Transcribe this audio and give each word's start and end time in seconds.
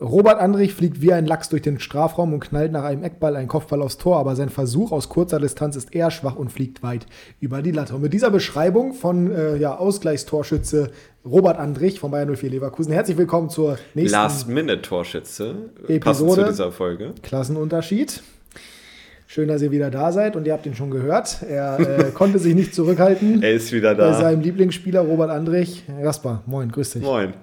Robert 0.00 0.38
Andrich 0.38 0.74
fliegt 0.74 1.02
wie 1.02 1.12
ein 1.12 1.26
Lachs 1.26 1.48
durch 1.48 1.62
den 1.62 1.80
Strafraum 1.80 2.32
und 2.32 2.38
knallt 2.38 2.70
nach 2.70 2.84
einem 2.84 3.02
Eckball 3.02 3.34
einen 3.34 3.48
Kopfball 3.48 3.82
aufs 3.82 3.98
Tor, 3.98 4.18
aber 4.18 4.36
sein 4.36 4.48
Versuch 4.48 4.92
aus 4.92 5.08
kurzer 5.08 5.40
Distanz 5.40 5.74
ist 5.74 5.92
eher 5.92 6.12
schwach 6.12 6.36
und 6.36 6.52
fliegt 6.52 6.84
weit 6.84 7.06
über 7.40 7.62
die 7.62 7.72
Latte. 7.72 7.96
Und 7.96 8.02
mit 8.02 8.12
dieser 8.12 8.30
Beschreibung 8.30 8.92
von 8.92 9.28
äh, 9.32 9.56
ja, 9.56 9.76
Ausgleichstorschütze 9.76 10.92
Robert 11.24 11.58
Andrich 11.58 11.98
von 11.98 12.12
Bayern 12.12 12.32
04 12.36 12.48
Leverkusen, 12.48 12.92
herzlich 12.92 13.16
willkommen 13.16 13.50
zur 13.50 13.76
nächsten 13.94 14.16
Last-Minute-Torschütze. 14.16 15.70
Episode. 15.88 16.42
zu 16.42 16.48
dieser 16.50 16.70
Folge. 16.70 17.14
Klassenunterschied. 17.24 18.22
Schön, 19.26 19.48
dass 19.48 19.62
ihr 19.62 19.72
wieder 19.72 19.90
da 19.90 20.12
seid 20.12 20.36
und 20.36 20.46
ihr 20.46 20.52
habt 20.52 20.64
ihn 20.64 20.76
schon 20.76 20.92
gehört. 20.92 21.42
Er 21.42 21.80
äh, 21.80 22.10
konnte 22.14 22.38
sich 22.38 22.54
nicht 22.54 22.72
zurückhalten. 22.72 23.42
Er 23.42 23.52
ist 23.52 23.72
wieder 23.72 23.96
Bei 23.96 24.10
da. 24.10 24.14
seinem 24.14 24.42
Lieblingsspieler 24.42 25.00
Robert 25.00 25.30
Andrich. 25.30 25.82
Jasper, 26.00 26.44
moin, 26.46 26.70
grüß 26.70 26.90
dich. 26.92 27.02
Moin, 27.02 27.34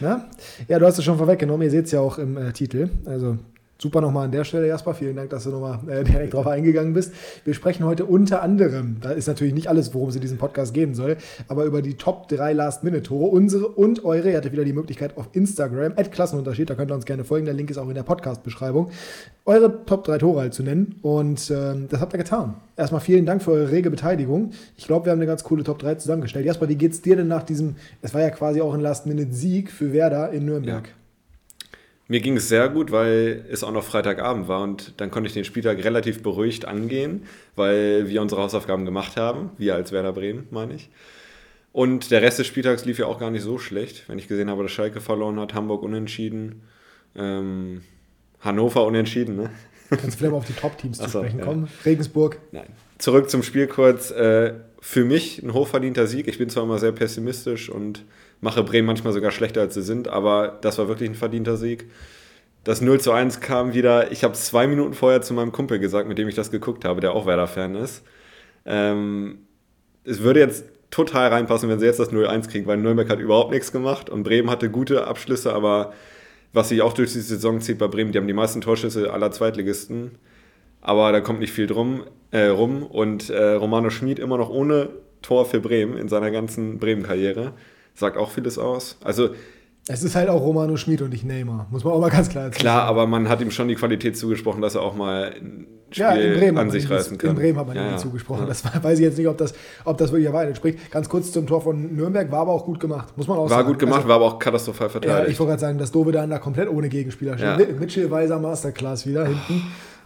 ne? 0.00 0.24
Ja, 0.68 0.78
du 0.78 0.86
hast 0.86 0.98
es 0.98 1.04
schon 1.04 1.18
vorweggenommen, 1.18 1.62
ihr 1.62 1.70
seht 1.70 1.86
es 1.86 1.92
ja 1.92 2.00
auch 2.00 2.18
im 2.18 2.36
äh, 2.36 2.52
Titel. 2.52 2.88
Also 3.04 3.38
super 3.80 4.00
nochmal 4.00 4.24
an 4.24 4.32
der 4.32 4.44
Stelle, 4.44 4.66
Jasper. 4.66 4.94
Vielen 4.94 5.16
Dank, 5.16 5.30
dass 5.30 5.44
du 5.44 5.50
nochmal 5.50 5.78
äh, 5.88 6.02
direkt 6.04 6.34
drauf 6.34 6.46
eingegangen 6.46 6.94
bist. 6.94 7.12
Wir 7.44 7.54
sprechen 7.54 7.84
heute 7.84 8.04
unter 8.04 8.42
anderem, 8.42 8.96
da 9.00 9.10
ist 9.10 9.28
natürlich 9.28 9.54
nicht 9.54 9.68
alles, 9.68 9.94
worum 9.94 10.08
es 10.08 10.16
in 10.16 10.20
diesem 10.20 10.38
Podcast 10.38 10.74
gehen 10.74 10.94
soll, 10.94 11.16
aber 11.46 11.64
über 11.64 11.80
die 11.80 11.94
Top 11.94 12.28
3 12.28 12.52
Last-Minute-Tore, 12.52 13.28
unsere 13.28 13.68
und 13.68 14.04
eure. 14.04 14.30
Ihr 14.30 14.36
hattet 14.36 14.52
wieder 14.52 14.64
die 14.64 14.72
Möglichkeit 14.72 15.16
auf 15.16 15.28
Instagram, 15.32 15.92
at 15.96 16.10
Klassenunterschied, 16.10 16.68
da 16.68 16.74
könnt 16.74 16.90
ihr 16.90 16.94
uns 16.94 17.04
gerne 17.04 17.24
folgen, 17.24 17.44
der 17.44 17.54
Link 17.54 17.70
ist 17.70 17.78
auch 17.78 17.88
in 17.88 17.94
der 17.94 18.02
Podcast-Beschreibung, 18.02 18.90
eure 19.44 19.84
Top 19.86 20.04
3 20.04 20.18
Tore 20.18 20.40
halt 20.40 20.54
zu 20.54 20.62
nennen. 20.62 20.96
Und 21.02 21.50
ähm, 21.50 21.86
das 21.88 22.00
habt 22.00 22.12
ihr 22.12 22.18
getan. 22.18 22.56
Erstmal 22.76 23.00
vielen 23.00 23.26
Dank 23.26 23.42
für 23.42 23.52
eure 23.52 23.70
rege 23.70 23.90
Beteiligung. 23.90 24.50
Ich 24.76 24.86
glaube, 24.86 25.06
wir 25.06 25.12
haben 25.12 25.18
eine 25.18 25.26
ganz 25.26 25.44
coole 25.44 25.62
Top 25.64 25.78
3 25.78 25.94
zusammengestellt. 25.96 26.44
Jasper, 26.46 26.68
wie 26.68 26.76
geht's 26.76 27.00
dir 27.00 27.16
denn 27.16 27.28
nach 27.28 27.44
diesem, 27.44 27.76
es 28.02 28.12
war 28.12 28.20
ja 28.20 28.30
quasi 28.30 28.60
auch 28.60 28.74
ein 28.74 28.80
Last-Minute-Sieg 28.80 29.70
für 29.70 29.92
Werder 29.92 30.30
in 30.32 30.44
Nürnberg? 30.44 30.88
Ja. 30.88 30.97
Mir 32.10 32.20
ging 32.20 32.38
es 32.38 32.48
sehr 32.48 32.70
gut, 32.70 32.90
weil 32.90 33.44
es 33.50 33.62
auch 33.62 33.70
noch 33.70 33.84
Freitagabend 33.84 34.48
war 34.48 34.62
und 34.62 34.94
dann 34.96 35.10
konnte 35.10 35.26
ich 35.26 35.34
den 35.34 35.44
Spieltag 35.44 35.84
relativ 35.84 36.22
beruhigt 36.22 36.64
angehen, 36.64 37.26
weil 37.54 38.08
wir 38.08 38.22
unsere 38.22 38.40
Hausaufgaben 38.40 38.86
gemacht 38.86 39.18
haben. 39.18 39.50
Wir 39.58 39.74
als 39.74 39.92
Werder 39.92 40.14
Bremen, 40.14 40.46
meine 40.50 40.74
ich. 40.74 40.88
Und 41.72 42.10
der 42.10 42.22
Rest 42.22 42.38
des 42.38 42.46
Spieltags 42.46 42.86
lief 42.86 42.98
ja 42.98 43.06
auch 43.06 43.20
gar 43.20 43.30
nicht 43.30 43.42
so 43.42 43.58
schlecht, 43.58 44.08
wenn 44.08 44.18
ich 44.18 44.26
gesehen 44.26 44.48
habe, 44.48 44.62
dass 44.62 44.72
Schalke 44.72 45.02
verloren 45.02 45.38
hat, 45.38 45.52
Hamburg 45.52 45.82
unentschieden, 45.82 46.62
ähm, 47.14 47.82
Hannover 48.40 48.86
unentschieden, 48.86 49.36
ne? 49.36 49.50
Kannst 49.90 50.06
du 50.06 50.10
vielleicht 50.12 50.32
mal 50.32 50.38
auf 50.38 50.46
die 50.46 50.54
Top-Teams 50.54 50.98
zu 50.98 51.08
so, 51.08 51.18
sprechen 51.20 51.40
ja. 51.40 51.44
kommen? 51.44 51.68
Regensburg. 51.84 52.38
Nein. 52.52 52.68
Zurück 52.98 53.28
zum 53.28 53.42
Spiel 53.42 53.66
kurz. 53.66 54.10
Äh, 54.10 54.54
für 54.80 55.04
mich 55.04 55.42
ein 55.42 55.52
hochverdienter 55.52 56.06
Sieg. 56.06 56.28
Ich 56.28 56.38
bin 56.38 56.48
zwar 56.48 56.62
immer 56.62 56.78
sehr 56.78 56.92
pessimistisch 56.92 57.68
und 57.68 58.04
mache 58.40 58.62
Bremen 58.62 58.86
manchmal 58.86 59.12
sogar 59.12 59.30
schlechter, 59.30 59.60
als 59.60 59.74
sie 59.74 59.82
sind, 59.82 60.08
aber 60.08 60.58
das 60.60 60.78
war 60.78 60.88
wirklich 60.88 61.10
ein 61.10 61.14
verdienter 61.14 61.56
Sieg. 61.56 61.90
Das 62.64 62.80
0 62.80 63.00
zu 63.00 63.12
1 63.12 63.40
kam 63.40 63.72
wieder, 63.72 64.12
ich 64.12 64.24
habe 64.24 64.34
zwei 64.34 64.66
Minuten 64.66 64.94
vorher 64.94 65.22
zu 65.22 65.32
meinem 65.34 65.52
Kumpel 65.52 65.78
gesagt, 65.78 66.08
mit 66.08 66.18
dem 66.18 66.28
ich 66.28 66.34
das 66.34 66.50
geguckt 66.50 66.84
habe, 66.84 67.00
der 67.00 67.12
auch 67.12 67.26
Werder-Fan 67.26 67.74
ist. 67.74 68.02
Ähm, 68.66 69.38
es 70.04 70.22
würde 70.22 70.40
jetzt 70.40 70.64
total 70.90 71.28
reinpassen, 71.28 71.68
wenn 71.68 71.78
sie 71.78 71.86
jetzt 71.86 72.00
das 72.00 72.12
0-1 72.12 72.48
kriegen, 72.48 72.66
weil 72.66 72.78
Nürnberg 72.78 73.08
hat 73.08 73.20
überhaupt 73.20 73.52
nichts 73.52 73.72
gemacht 73.72 74.10
und 74.10 74.22
Bremen 74.22 74.50
hatte 74.50 74.70
gute 74.70 75.06
Abschlüsse, 75.06 75.52
aber 75.52 75.92
was 76.52 76.70
sich 76.70 76.82
auch 76.82 76.94
durch 76.94 77.12
die 77.12 77.20
Saison 77.20 77.60
zieht 77.60 77.78
bei 77.78 77.88
Bremen, 77.88 78.12
die 78.12 78.18
haben 78.18 78.26
die 78.26 78.32
meisten 78.32 78.60
Torschüsse 78.60 79.12
aller 79.12 79.30
Zweitligisten, 79.30 80.12
aber 80.80 81.12
da 81.12 81.20
kommt 81.20 81.40
nicht 81.40 81.52
viel 81.52 81.66
drum, 81.66 82.04
äh, 82.30 82.46
rum 82.46 82.82
und 82.82 83.30
äh, 83.30 83.52
Romano 83.52 83.90
Schmid 83.90 84.18
immer 84.18 84.38
noch 84.38 84.48
ohne 84.48 84.88
Tor 85.20 85.44
für 85.44 85.60
Bremen 85.60 85.96
in 85.98 86.08
seiner 86.08 86.30
ganzen 86.30 86.78
Bremen-Karriere, 86.78 87.52
sagt 87.98 88.16
auch 88.16 88.30
vieles 88.30 88.58
aus. 88.58 88.96
Also 89.02 89.30
Es 89.88 90.02
ist 90.02 90.14
halt 90.14 90.28
auch 90.28 90.40
Romano 90.42 90.76
Schmid 90.76 91.02
und 91.02 91.10
nicht 91.10 91.24
Neymar. 91.24 91.66
Muss 91.70 91.82
man 91.84 91.92
auch 91.94 92.00
mal 92.00 92.10
ganz 92.10 92.28
klar 92.28 92.44
erzählen. 92.44 92.60
klar, 92.60 92.82
aber 92.82 93.06
man 93.06 93.28
hat 93.28 93.40
ihm 93.40 93.50
schon 93.50 93.68
die 93.68 93.74
Qualität 93.74 94.16
zugesprochen, 94.16 94.60
dass 94.62 94.74
er 94.74 94.82
auch 94.82 94.94
mal 94.94 95.32
ein 95.34 95.66
Spiel 95.90 96.04
Ja, 96.04 96.12
in 96.12 96.38
Bremen, 96.38 96.58
an 96.58 96.70
sich 96.70 96.90
reißen 96.90 97.16
kann. 97.16 97.30
in 97.30 97.36
Bremen 97.36 97.58
hat 97.58 97.66
man 97.66 97.74
Ja, 97.76 97.86
ihm 97.86 97.90
ja. 97.92 97.96
zugesprochen. 97.96 98.42
Ja. 98.42 98.46
Das 98.48 98.62
war, 98.64 98.84
weiß 98.84 98.98
ich 98.98 99.04
jetzt 99.06 99.16
nicht, 99.16 99.26
ob 99.26 99.38
das, 99.38 99.54
ob 99.86 99.96
das 99.96 100.10
wirklich 100.10 100.26
der 100.26 100.34
Wahrheit 100.34 100.48
entspricht. 100.48 100.90
Ganz 100.90 101.08
kurz 101.08 101.32
zum 101.32 101.46
Tor 101.46 101.62
von 101.62 101.96
Nürnberg, 101.96 102.30
war 102.30 102.40
aber 102.40 102.52
auch 102.52 102.66
gut 102.66 102.78
gemacht. 102.78 103.16
Muss 103.16 103.26
man 103.26 103.38
auch 103.38 103.44
War 103.44 103.48
sagen. 103.48 103.68
gut 103.68 103.78
gemacht, 103.78 103.98
Also, 104.00 104.08
war 104.08 104.16
aber 104.16 104.26
auch 104.26 104.38
katastrophal 104.38 104.88
ja, 104.88 104.90
verteidigt. 104.90 105.30
ich 105.32 105.38
wollte 105.40 105.52
gerade 105.52 105.60
sagen, 105.62 105.78
dass 105.78 105.90
Dove 105.90 106.12
dann 106.12 106.28
da 106.28 106.38
komplett 106.38 106.68
ohne 106.68 106.90
Gegenspieler 106.90 107.38
steht. 107.38 107.46
Ja. 107.46 107.56
Mi- 107.56 107.72
Mitchell 107.80 108.10
Weiser 108.10 108.38
Masterclass 108.38 109.06
wieder 109.06 109.24
hinten. 109.26 109.62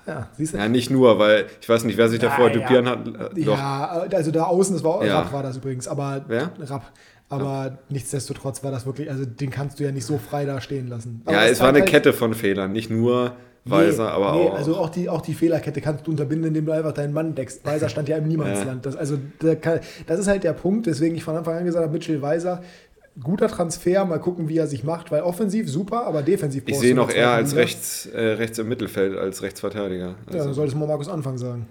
Ja, 0.07 0.29
siehst 0.37 0.55
du? 0.55 0.59
Ja, 0.59 0.69
nicht 0.69 0.91
nur, 0.91 1.19
weil 1.21 1.47
ich 1.61 1.69
weiß 1.69 1.83
nicht, 1.85 1.97
wer 1.97 2.09
sich 2.09 2.19
davor 2.21 2.49
Ja, 2.49 2.53
dupieren 2.55 2.87
ja. 2.87 2.91
hat. 2.93 3.37
Äh. 3.37 3.41
Ja, 3.41 4.03
also 4.13 4.31
da 4.33 4.45
außen, 4.45 4.75
das 4.75 4.85
war 4.85 5.05
Ja. 5.05 5.21
Rapp 5.21 5.33
war 5.33 5.43
das 5.45 5.57
übrigens, 5.57 5.87
aber 5.89 6.25
Wer? 6.29 6.51
Rapp. 6.61 6.91
Aber 7.33 7.79
nichtsdestotrotz 7.89 8.63
war 8.63 8.71
das 8.71 8.85
wirklich, 8.87 9.11
also 9.11 9.25
den 9.25 9.51
kannst 9.51 9.81
du 9.81 9.85
ja 9.85 9.91
nicht 9.93 10.05
so 10.05 10.19
frei 10.19 10.45
da 10.45 10.61
stehen 10.61 10.89
lassen. 10.89 11.23
Aber 11.25 11.35
Ja, 11.37 11.45
es 11.47 11.61
war 11.61 11.69
eine 11.69 11.81
halt- 11.81 11.89
Kette 11.89 12.13
von 12.13 12.35
Fehlern, 12.35 12.73
nicht 12.73 12.91
nur 12.91 13.33
Weiser, 13.65 14.07
Nee, 14.07 14.11
aber 14.11 14.33
nee, 14.33 14.49
auch. 14.49 14.55
Also 14.57 14.77
auch 14.77 14.91
die, 14.91 15.09
auch 15.09 15.21
die 15.21 15.35
Fehlerkette 15.35 15.81
kannst 15.81 16.07
du 16.07 16.11
unterbinden, 16.11 16.49
indem 16.49 16.67
du 16.67 16.73
einfach 16.73 16.93
deinen 16.93 17.13
Mann 17.13 17.37
deckst. 17.37 17.65
Weiser 17.65 17.89
stand 17.89 18.09
ja 18.09 18.17
im 18.17 18.27
Niemandsland. 18.27 18.85
Das, 18.85 18.97
also, 18.97 19.19
das 19.39 20.19
ist 20.19 20.27
halt 20.27 20.43
der 20.43 20.53
Punkt, 20.53 20.87
deswegen 20.87 21.15
ich 21.15 21.23
von 21.23 21.37
Anfang 21.37 21.57
an 21.59 21.65
gesagt 21.65 21.85
habe, 21.85 21.93
Mitchell 21.93 22.21
Weiser, 22.21 22.61
guter 23.23 23.47
Transfer, 23.47 24.05
mal 24.05 24.19
gucken, 24.19 24.49
wie 24.49 24.57
er 24.59 24.67
sich 24.67 24.83
macht, 24.83 25.13
weil 25.13 25.23
offensiv 25.23 25.69
super, 25.71 26.07
aber 26.07 26.23
defensiv 26.23 26.65
ich 26.67 26.77
sehe 26.79 26.95
noch 26.95 27.11
eher 27.11 27.31
als 27.31 27.51
Liga. 27.51 27.63
rechts, 27.63 28.07
äh, 28.07 28.21
rechts 28.21 28.59
im 28.59 28.69
Mittelfeld 28.69 29.17
als 29.17 29.43
Rechtsverteidiger. 29.43 30.07
Ja, 30.09 30.15
dann 30.27 30.41
Also, 30.41 30.53
solltest 30.55 30.75
du 30.75 30.81
mal 30.81 30.89
Markus 30.89 31.09
Anfang 31.09 31.39
sagen. 31.39 31.67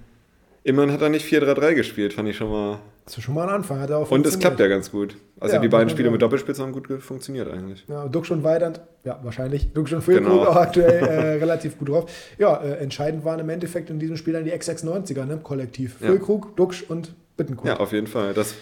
Immerhin 0.63 0.91
hat 0.91 1.01
er 1.01 1.09
nicht 1.09 1.25
4-3-3 1.25 1.73
gespielt, 1.73 2.13
fand 2.13 2.29
ich 2.29 2.37
schon 2.37 2.49
mal. 2.51 2.79
Das 3.05 3.17
ist 3.17 3.23
schon 3.23 3.33
mal 3.33 3.47
ein 3.47 3.55
Anfang. 3.55 3.79
Hat 3.79 3.89
er 3.89 3.97
auch 3.97 4.11
Und 4.11 4.25
es 4.25 4.37
klappt 4.39 4.59
ja 4.59 4.67
ganz 4.67 4.91
gut. 4.91 5.17
Also 5.39 5.55
Ja, 5.55 5.61
die 5.61 5.67
beiden 5.67 5.89
Spiele 5.89 6.11
mit 6.11 6.21
Doppelspitze 6.21 6.61
haben 6.61 6.71
gut 6.71 6.87
funktioniert 7.01 7.51
eigentlich. 7.51 7.83
Ja, 7.87 8.07
Duxch 8.07 8.31
und 8.31 8.43
Weidand, 8.43 8.79
ja, 9.03 9.19
wahrscheinlich. 9.23 9.73
Duxch 9.73 9.93
und 9.93 10.01
Füllkrug 10.03 10.27
Genau. 10.39 10.45
auch 10.45 10.55
aktuell 10.55 11.03
äh, 11.07 11.19
relativ 11.39 11.77
gut 11.79 11.89
drauf. 11.89 12.11
Ja, 12.37 12.57
äh, 12.61 12.75
entscheidend 12.77 13.25
waren 13.25 13.39
im 13.39 13.49
Endeffekt 13.49 13.89
in 13.89 13.99
diesem 13.99 14.17
Spiel 14.17 14.33
dann 14.33 14.45
die 14.45 14.53
X96er, 14.53 15.25
ne? 15.25 15.39
Kollektiv. 15.41 15.95
Ja. 15.99 16.07
Füllkrug, 16.07 16.55
Duxch 16.55 16.83
und 16.87 17.13
Bittenkurt. 17.37 17.67
Ja, 17.67 17.77
auf 17.79 17.91
jeden 17.91 18.07
Fall. 18.07 18.33
Das, 18.33 18.53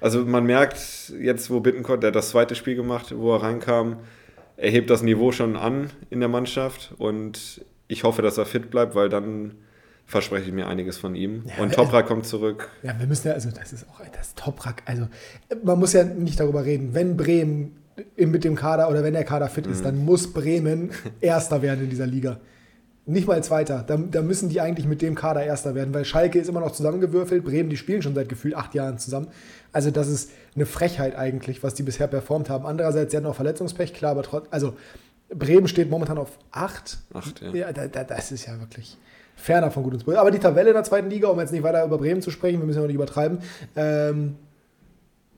also 0.00 0.24
man 0.24 0.44
merkt 0.44 0.76
jetzt, 1.20 1.50
wo 1.50 1.60
Bittencourt, 1.60 2.02
der 2.02 2.08
hat 2.08 2.16
das 2.16 2.30
zweite 2.30 2.54
Spiel 2.54 2.76
gemacht, 2.76 3.14
wo 3.16 3.34
er 3.34 3.42
reinkam, 3.42 3.96
er 4.58 4.70
hebt 4.70 4.90
das 4.90 5.02
Niveau 5.02 5.32
schon 5.32 5.56
an 5.56 5.90
in 6.10 6.20
der 6.20 6.28
Mannschaft 6.28 6.94
und 6.98 7.64
ich 7.88 8.04
hoffe, 8.04 8.22
dass 8.22 8.36
er 8.38 8.46
fit 8.46 8.70
bleibt, 8.70 8.94
weil 8.94 9.08
dann 9.08 9.52
verspreche 10.06 10.46
ich 10.46 10.52
mir 10.54 10.66
einiges 10.68 10.98
von 10.98 11.14
ihm. 11.14 11.42
Ja, 11.46 11.62
und 11.62 11.70
also- 11.70 11.82
Toprak 11.82 12.06
kommt 12.06 12.26
zurück. 12.26 12.68
Ja, 12.82 12.94
wir 12.98 13.06
müssen 13.06 13.28
ja, 13.28 13.34
also 13.34 13.50
das 13.50 13.72
ist 13.72 13.86
auch 13.88 14.00
das 14.16 14.34
Toprak. 14.34 14.82
Also 14.86 15.08
man 15.64 15.78
muss 15.78 15.92
ja 15.92 16.04
nicht 16.04 16.38
darüber 16.40 16.64
reden, 16.64 16.94
wenn 16.94 17.16
Bremen 17.16 17.76
mit 18.16 18.44
dem 18.44 18.54
Kader 18.56 18.88
oder 18.90 19.02
wenn 19.02 19.14
der 19.14 19.24
Kader 19.24 19.48
fit 19.48 19.66
Mhm. 19.66 19.72
ist, 19.72 19.84
dann 19.84 20.04
muss 20.04 20.32
Bremen 20.32 20.90
Erster 21.20 21.62
werden 21.62 21.84
in 21.84 21.90
dieser 21.90 22.06
Liga. 22.06 22.38
Nicht 23.08 23.26
mal 23.28 23.42
Zweiter. 23.42 23.84
Da, 23.86 23.96
da 23.96 24.20
müssen 24.20 24.48
die 24.48 24.60
eigentlich 24.60 24.86
mit 24.86 25.00
dem 25.00 25.14
Kader 25.14 25.44
Erster 25.44 25.74
werden, 25.76 25.94
weil 25.94 26.04
Schalke 26.04 26.38
ist 26.40 26.48
immer 26.48 26.60
noch 26.60 26.72
zusammengewürfelt. 26.72 27.44
Bremen, 27.44 27.70
die 27.70 27.76
spielen 27.76 28.02
schon 28.02 28.14
seit 28.14 28.28
gefühlt 28.28 28.54
acht 28.56 28.74
Jahren 28.74 28.98
zusammen. 28.98 29.28
Also 29.72 29.90
das 29.92 30.08
ist 30.08 30.30
eine 30.56 30.66
Frechheit 30.66 31.14
eigentlich, 31.16 31.62
was 31.62 31.74
die 31.74 31.84
bisher 31.84 32.08
performt 32.08 32.50
haben. 32.50 32.66
Andererseits, 32.66 33.12
sie 33.12 33.16
hatten 33.16 33.26
auch 33.26 33.36
Verletzungspech, 33.36 33.94
klar, 33.94 34.10
aber 34.12 34.22
trotzdem, 34.24 34.52
also 34.52 34.74
Bremen 35.32 35.68
steht 35.68 35.88
momentan 35.88 36.18
auf 36.18 36.38
acht. 36.50 36.98
Acht, 37.14 37.40
ja. 37.42 37.52
Ja, 37.54 37.72
da, 37.72 37.86
da, 37.86 38.02
das 38.04 38.30
ist 38.32 38.46
ja 38.46 38.58
wirklich 38.60 38.96
ferner 39.36 39.70
von 39.70 39.84
gut 39.84 39.94
und 39.94 40.04
böse. 40.04 40.18
Aber 40.18 40.30
die 40.30 40.38
Tabelle 40.38 40.70
in 40.70 40.74
der 40.74 40.82
zweiten 40.82 41.08
Liga, 41.08 41.28
um 41.28 41.38
jetzt 41.38 41.52
nicht 41.52 41.62
weiter 41.62 41.84
über 41.84 41.98
Bremen 41.98 42.22
zu 42.22 42.30
sprechen, 42.30 42.58
wir 42.58 42.66
müssen 42.66 42.78
ja 42.78 42.82
auch 42.82 42.88
nicht 42.88 42.96
übertreiben, 42.96 43.38
ähm, 43.76 44.36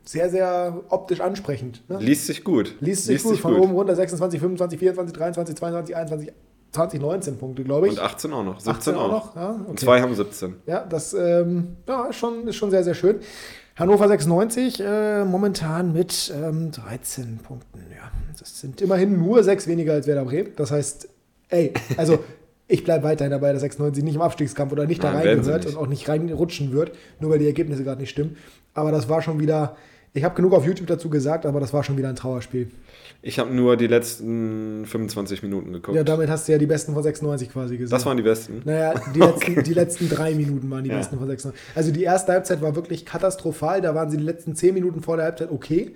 sehr, 0.04 0.30
sehr 0.30 0.80
optisch 0.88 1.20
ansprechend. 1.20 1.82
Ne? 1.90 1.98
Liest 2.00 2.26
sich 2.26 2.42
gut. 2.42 2.76
Liest 2.80 3.04
sich 3.04 3.22
gut, 3.22 3.38
von 3.38 3.54
oben 3.56 3.72
runter 3.72 3.94
26, 3.94 4.40
25, 4.40 4.78
24, 4.78 5.14
23, 5.14 5.56
22, 5.56 5.96
21, 5.96 6.32
20, 6.72 7.00
19 7.00 7.36
Punkte, 7.38 7.64
glaube 7.64 7.88
ich. 7.88 7.92
Und 7.92 8.00
18 8.00 8.32
auch 8.32 8.44
noch. 8.44 8.60
17 8.60 8.72
18 8.72 8.94
auch. 8.94 9.10
noch, 9.10 9.36
ja, 9.36 9.50
okay. 9.50 9.60
Und 9.66 9.80
zwei 9.80 10.00
haben 10.00 10.14
17. 10.14 10.54
Ja, 10.66 10.84
das 10.84 11.12
ähm, 11.12 11.76
ja, 11.86 12.06
ist, 12.06 12.16
schon, 12.16 12.48
ist 12.48 12.56
schon 12.56 12.70
sehr, 12.70 12.84
sehr 12.84 12.94
schön. 12.94 13.20
Hannover 13.76 14.08
96 14.08 14.80
äh, 14.80 15.24
momentan 15.24 15.92
mit 15.92 16.32
ähm, 16.34 16.72
13 16.72 17.38
Punkten. 17.38 17.78
Ja, 17.94 18.10
das 18.38 18.60
sind 18.60 18.80
immerhin 18.80 19.18
nur 19.18 19.44
sechs 19.44 19.66
weniger 19.66 19.92
als 19.92 20.06
Werder 20.06 20.24
Bremen. 20.24 20.52
Das 20.56 20.70
heißt, 20.70 21.08
ey, 21.50 21.72
also 21.96 22.18
ich 22.68 22.84
bleibe 22.84 23.04
weiterhin 23.04 23.30
dabei, 23.32 23.52
dass 23.52 23.62
96 23.62 24.04
nicht 24.04 24.14
im 24.14 24.20
Abstiegskampf 24.22 24.70
oder 24.72 24.86
nicht 24.86 25.02
da 25.02 25.12
Nein, 25.12 25.22
sie 25.22 25.28
reingehört 25.30 25.66
und 25.66 25.76
auch 25.76 25.86
nicht 25.86 26.08
reinrutschen 26.08 26.72
wird, 26.72 26.92
nur 27.18 27.30
weil 27.30 27.38
die 27.38 27.46
Ergebnisse 27.46 27.82
gerade 27.82 28.00
nicht 28.00 28.10
stimmen. 28.10 28.36
Aber 28.74 28.92
das 28.92 29.08
war 29.08 29.22
schon 29.22 29.40
wieder, 29.40 29.76
ich 30.12 30.22
habe 30.22 30.34
genug 30.34 30.52
auf 30.52 30.64
YouTube 30.66 30.86
dazu 30.86 31.08
gesagt, 31.10 31.46
aber 31.46 31.60
das 31.60 31.72
war 31.72 31.82
schon 31.82 31.96
wieder 31.96 32.08
ein 32.10 32.16
Trauerspiel. 32.16 32.68
Ich 33.20 33.38
habe 33.40 33.52
nur 33.52 33.76
die 33.76 33.88
letzten 33.88 34.84
25 34.86 35.42
Minuten 35.42 35.72
geguckt. 35.72 35.96
Ja, 35.96 36.04
damit 36.04 36.28
hast 36.28 36.46
du 36.46 36.52
ja 36.52 36.58
die 36.58 36.66
besten 36.66 36.92
von 36.94 37.02
96 37.02 37.50
quasi 37.50 37.76
gesehen. 37.76 37.90
das 37.90 38.06
waren 38.06 38.16
die 38.16 38.22
besten. 38.22 38.62
Naja, 38.64 38.94
die 39.14 39.18
letzten, 39.18 39.62
die 39.64 39.74
letzten 39.74 40.08
drei 40.08 40.34
Minuten 40.34 40.70
waren 40.70 40.84
die 40.84 40.90
Ja. 40.90 40.98
besten 40.98 41.18
von 41.18 41.26
96. 41.26 41.60
Also 41.74 41.90
die 41.90 42.04
erste 42.04 42.32
Halbzeit 42.32 42.62
war 42.62 42.76
wirklich 42.76 43.04
katastrophal. 43.04 43.80
Da 43.80 43.94
waren 43.94 44.08
sie 44.10 44.18
die 44.18 44.22
letzten 44.22 44.54
zehn 44.54 44.72
Minuten 44.74 45.00
vor 45.02 45.16
der 45.16 45.24
Halbzeit 45.24 45.50
okay. 45.50 45.94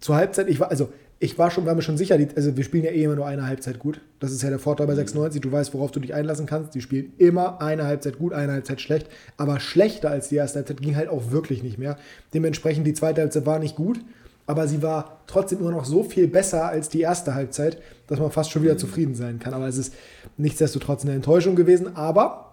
Zur 0.00 0.16
Halbzeit, 0.16 0.48
ich 0.48 0.58
war, 0.58 0.70
also 0.70 0.88
ich 1.20 1.36
war 1.36 1.50
schon, 1.50 1.66
war 1.66 1.74
mir 1.74 1.82
schon 1.82 1.96
sicher, 1.96 2.16
die, 2.16 2.28
also 2.36 2.56
wir 2.56 2.62
spielen 2.62 2.84
ja 2.84 2.90
eh 2.90 3.02
immer 3.02 3.16
nur 3.16 3.26
eine 3.26 3.46
Halbzeit 3.46 3.80
gut. 3.80 4.00
Das 4.20 4.30
ist 4.30 4.42
ja 4.42 4.50
der 4.50 4.60
Vorteil 4.60 4.86
bei 4.86 4.94
96. 4.94 5.40
Du 5.40 5.50
weißt, 5.50 5.74
worauf 5.74 5.90
du 5.90 5.98
dich 5.98 6.14
einlassen 6.14 6.46
kannst. 6.46 6.74
Die 6.74 6.80
spielen 6.80 7.12
immer 7.18 7.60
eine 7.60 7.84
Halbzeit 7.84 8.18
gut, 8.18 8.32
eine 8.32 8.52
Halbzeit 8.52 8.80
schlecht. 8.80 9.08
Aber 9.36 9.58
schlechter 9.58 10.10
als 10.10 10.28
die 10.28 10.36
erste 10.36 10.58
Halbzeit 10.58 10.80
ging 10.80 10.94
halt 10.94 11.08
auch 11.08 11.32
wirklich 11.32 11.64
nicht 11.64 11.76
mehr. 11.76 11.96
Dementsprechend 12.34 12.86
die 12.86 12.94
zweite 12.94 13.20
Halbzeit 13.20 13.46
war 13.46 13.58
nicht 13.58 13.74
gut. 13.74 14.00
aber 14.48 14.66
sie 14.66 14.82
war 14.82 15.20
trotzdem 15.26 15.60
immer 15.60 15.70
noch 15.70 15.84
so 15.84 16.02
viel 16.02 16.26
besser 16.26 16.64
als 16.64 16.88
die 16.88 17.02
erste 17.02 17.34
Halbzeit, 17.34 17.76
dass 18.06 18.18
man 18.18 18.30
fast 18.30 18.50
schon 18.50 18.62
wieder 18.62 18.74
mhm. 18.74 18.78
zufrieden 18.78 19.14
sein 19.14 19.38
kann. 19.38 19.52
Aber 19.52 19.68
es 19.68 19.76
ist 19.76 19.94
nichtsdestotrotz 20.38 21.04
eine 21.04 21.12
Enttäuschung 21.12 21.54
gewesen. 21.54 21.94
Aber 21.96 22.47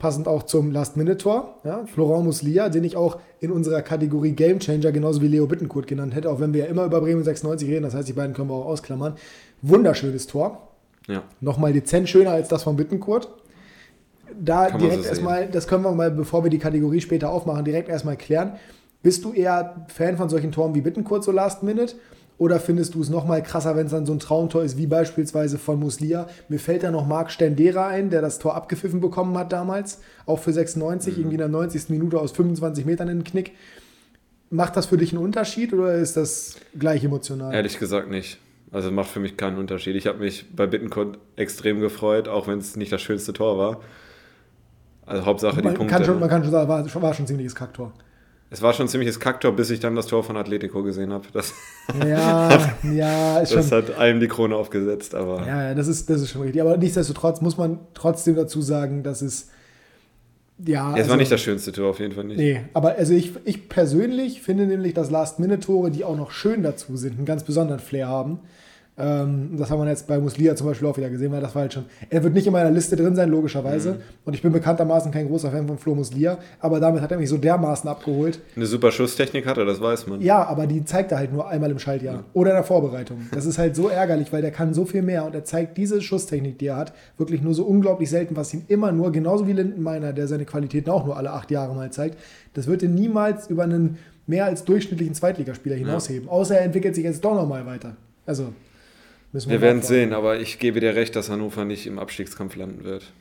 passend 0.00 0.26
auch 0.26 0.42
zum 0.42 0.72
Last-Minute-Tor, 0.72 1.60
ja, 1.62 1.86
Florent 1.86 2.24
Muslia, 2.24 2.68
den 2.68 2.82
ich 2.82 2.96
auch 2.96 3.20
in 3.38 3.52
unserer 3.52 3.82
Kategorie 3.82 4.32
Gamechanger 4.32 4.90
genauso 4.90 5.22
wie 5.22 5.28
Leo 5.28 5.46
Bittenkurt 5.46 5.86
genannt 5.86 6.16
hätte, 6.16 6.28
auch 6.28 6.40
wenn 6.40 6.52
wir 6.52 6.64
ja 6.64 6.66
immer 6.66 6.84
über 6.84 7.00
Bremen 7.00 7.22
96 7.22 7.68
reden, 7.68 7.84
das 7.84 7.94
heißt, 7.94 8.08
die 8.08 8.12
beiden 8.12 8.34
können 8.34 8.50
wir 8.50 8.54
auch 8.54 8.66
ausklammern. 8.66 9.14
Wunderschönes 9.62 10.26
Tor. 10.26 10.68
Ja. 11.06 11.22
Nochmal 11.40 11.72
dezent 11.72 12.08
schöner 12.08 12.32
als 12.32 12.48
das 12.48 12.64
von 12.64 12.76
Bittenkurt. 12.76 13.28
Da 14.38 14.66
Kann 14.66 14.80
direkt 14.80 15.06
erstmal, 15.06 15.46
das 15.48 15.68
können 15.68 15.84
wir 15.84 15.92
mal, 15.92 16.10
bevor 16.10 16.44
wir 16.44 16.50
die 16.50 16.58
Kategorie 16.58 17.00
später 17.00 17.30
aufmachen, 17.30 17.64
direkt 17.64 17.88
erstmal 17.88 18.16
klären. 18.16 18.54
Bist 19.02 19.24
du 19.24 19.32
eher 19.32 19.86
Fan 19.88 20.16
von 20.16 20.28
solchen 20.28 20.52
Toren 20.52 20.74
wie 20.74 20.80
Bittenkurt 20.80 21.24
so 21.24 21.32
Last 21.32 21.62
Minute? 21.62 21.94
Oder 22.40 22.58
findest 22.58 22.94
du 22.94 23.02
es 23.02 23.10
nochmal 23.10 23.42
krasser, 23.42 23.76
wenn 23.76 23.84
es 23.84 23.92
dann 23.92 24.06
so 24.06 24.14
ein 24.14 24.18
Traumtor 24.18 24.62
ist, 24.62 24.78
wie 24.78 24.86
beispielsweise 24.86 25.58
von 25.58 25.78
Muslia? 25.78 26.26
Mir 26.48 26.58
fällt 26.58 26.82
da 26.82 26.90
noch 26.90 27.06
Marc 27.06 27.30
Stendera 27.30 27.88
ein, 27.88 28.08
der 28.08 28.22
das 28.22 28.38
Tor 28.38 28.54
abgepfiffen 28.54 29.02
bekommen 29.02 29.36
hat 29.36 29.52
damals, 29.52 30.00
auch 30.24 30.38
für 30.38 30.50
96, 30.50 31.12
mhm. 31.12 31.20
irgendwie 31.20 31.34
in 31.34 31.40
der 31.40 31.48
90. 31.48 31.90
Minute 31.90 32.18
aus 32.18 32.32
25 32.32 32.86
Metern 32.86 33.08
in 33.08 33.18
den 33.18 33.24
Knick. 33.24 33.52
Macht 34.48 34.74
das 34.78 34.86
für 34.86 34.96
dich 34.96 35.12
einen 35.12 35.22
Unterschied 35.22 35.74
oder 35.74 35.96
ist 35.96 36.16
das 36.16 36.56
gleich 36.78 37.04
emotional? 37.04 37.52
Ehrlich 37.52 37.78
gesagt 37.78 38.08
nicht. 38.08 38.38
Also 38.72 38.90
macht 38.90 39.10
für 39.10 39.20
mich 39.20 39.36
keinen 39.36 39.58
Unterschied. 39.58 39.94
Ich 39.94 40.06
habe 40.06 40.20
mich 40.20 40.46
bei 40.56 40.66
Bittencourt 40.66 41.18
extrem 41.36 41.80
gefreut, 41.80 42.26
auch 42.26 42.48
wenn 42.48 42.58
es 42.58 42.74
nicht 42.74 42.90
das 42.90 43.02
schönste 43.02 43.34
Tor 43.34 43.58
war. 43.58 43.82
Also 45.04 45.26
Hauptsache 45.26 45.56
man 45.56 45.74
die 45.74 45.76
Punkte. 45.76 45.94
Kann 45.94 46.04
schon, 46.06 46.18
man 46.18 46.30
kann 46.30 46.42
schon 46.42 46.52
sagen, 46.52 46.68
war, 46.70 47.02
war 47.02 47.14
schon 47.14 47.24
ein 47.24 47.28
ziemliches 47.28 47.54
Kacktor. 47.54 47.92
Es 48.52 48.62
war 48.62 48.72
schon 48.72 48.86
ein 48.86 48.88
ziemliches 48.88 49.20
Kacktor, 49.20 49.52
bis 49.52 49.70
ich 49.70 49.78
dann 49.78 49.94
das 49.94 50.08
Tor 50.08 50.24
von 50.24 50.36
Atletico 50.36 50.82
gesehen 50.82 51.12
habe. 51.12 51.24
Das, 51.32 51.54
ja, 52.04 52.74
ja, 52.92 53.38
ist 53.38 53.54
das 53.54 53.68
schon, 53.68 53.78
hat 53.78 53.96
allem 53.96 54.18
die 54.18 54.26
Krone 54.26 54.56
aufgesetzt. 54.56 55.14
Aber 55.14 55.46
ja, 55.46 55.68
ja, 55.68 55.74
das 55.74 55.86
ist, 55.86 56.10
das 56.10 56.20
ist 56.20 56.30
schon 56.30 56.42
richtig. 56.42 56.60
Aber 56.60 56.76
nichtsdestotrotz 56.76 57.40
muss 57.40 57.56
man 57.56 57.78
trotzdem 57.94 58.34
dazu 58.34 58.60
sagen, 58.60 59.04
dass 59.04 59.22
es. 59.22 59.50
Ja, 60.66 60.90
es 60.90 60.96
also, 60.96 61.10
war 61.10 61.16
nicht 61.16 61.30
das 61.30 61.40
schönste 61.40 61.70
Tor, 61.72 61.90
auf 61.90 62.00
jeden 62.00 62.12
Fall 62.12 62.24
nicht. 62.24 62.36
Nee, 62.36 62.60
aber 62.74 62.96
also 62.96 63.14
ich, 63.14 63.32
ich 63.44 63.68
persönlich 63.68 64.42
finde 64.42 64.66
nämlich, 64.66 64.92
dass 64.92 65.10
Last-Minute-Tore, 65.10 65.90
die 65.90 66.04
auch 66.04 66.16
noch 66.16 66.32
schön 66.32 66.62
dazu 66.62 66.96
sind, 66.96 67.16
einen 67.16 67.24
ganz 67.24 67.44
besonderen 67.44 67.80
Flair 67.80 68.08
haben. 68.08 68.40
Ähm, 68.98 69.56
das 69.56 69.70
haben 69.70 69.80
wir 69.80 69.88
jetzt 69.88 70.06
bei 70.06 70.18
Muslia 70.18 70.54
zum 70.54 70.66
Beispiel 70.66 70.86
auch 70.86 70.96
wieder 70.96 71.08
gesehen, 71.08 71.32
weil 71.32 71.40
das 71.40 71.54
war 71.54 71.62
halt 71.62 71.72
schon. 71.72 71.84
Er 72.10 72.22
wird 72.22 72.34
nicht 72.34 72.46
in 72.46 72.52
meiner 72.52 72.70
Liste 72.70 72.96
drin 72.96 73.14
sein, 73.14 73.30
logischerweise. 73.30 73.92
Mhm. 73.92 73.96
Und 74.24 74.34
ich 74.34 74.42
bin 74.42 74.52
bekanntermaßen 74.52 75.10
kein 75.10 75.28
großer 75.28 75.50
Fan 75.50 75.66
von 75.66 75.78
Flo 75.78 75.94
Muslia, 75.94 76.38
aber 76.58 76.80
damit 76.80 77.00
hat 77.00 77.10
er 77.10 77.18
mich 77.18 77.28
so 77.28 77.38
dermaßen 77.38 77.88
abgeholt. 77.88 78.40
Eine 78.56 78.66
super 78.66 78.92
Schusstechnik 78.92 79.46
hat 79.46 79.58
er, 79.58 79.64
das 79.64 79.80
weiß 79.80 80.06
man. 80.06 80.20
Ja, 80.20 80.44
aber 80.44 80.66
die 80.66 80.84
zeigt 80.84 81.12
er 81.12 81.18
halt 81.18 81.32
nur 81.32 81.48
einmal 81.48 81.70
im 81.70 81.78
Schaltjahr 81.78 82.16
ja. 82.16 82.24
oder 82.34 82.50
in 82.50 82.56
der 82.56 82.64
Vorbereitung. 82.64 83.18
Das 83.32 83.46
ist 83.46 83.58
halt 83.58 83.74
so 83.74 83.88
ärgerlich, 83.88 84.32
weil 84.32 84.42
der 84.42 84.50
kann 84.50 84.74
so 84.74 84.84
viel 84.84 85.02
mehr 85.02 85.24
und 85.24 85.34
er 85.34 85.44
zeigt 85.44 85.78
diese 85.78 86.02
Schusstechnik, 86.02 86.58
die 86.58 86.66
er 86.66 86.76
hat, 86.76 86.92
wirklich 87.16 87.42
nur 87.42 87.54
so 87.54 87.64
unglaublich 87.64 88.10
selten, 88.10 88.36
was 88.36 88.52
ihm 88.52 88.64
immer 88.68 88.92
nur, 88.92 89.12
genauso 89.12 89.46
wie 89.46 89.52
Lindenmeiner, 89.52 90.12
der 90.12 90.28
seine 90.28 90.44
Qualitäten 90.44 90.90
auch 90.90 91.06
nur 91.06 91.16
alle 91.16 91.30
acht 91.30 91.50
Jahre 91.50 91.74
mal 91.74 91.90
zeigt, 91.90 92.18
das 92.54 92.66
wird 92.66 92.82
ihn 92.82 92.94
niemals 92.94 93.48
über 93.48 93.64
einen 93.64 93.98
mehr 94.26 94.44
als 94.44 94.64
durchschnittlichen 94.64 95.14
Zweitligaspieler 95.14 95.76
hinausheben. 95.76 96.26
Ja. 96.26 96.32
Außer 96.32 96.56
er 96.56 96.64
entwickelt 96.64 96.94
sich 96.94 97.04
jetzt 97.04 97.24
doch 97.24 97.34
nochmal 97.34 97.66
weiter. 97.66 97.96
Also 98.26 98.52
wir, 99.32 99.46
wir 99.46 99.60
werden 99.60 99.82
sehen, 99.82 100.12
aber 100.12 100.40
ich 100.40 100.58
gebe 100.58 100.80
dir 100.80 100.94
recht, 100.94 101.14
dass 101.16 101.30
Hannover 101.30 101.64
nicht 101.64 101.86
im 101.86 101.98
Abstiegskampf 101.98 102.56
landen 102.56 102.84
wird. 102.84 103.12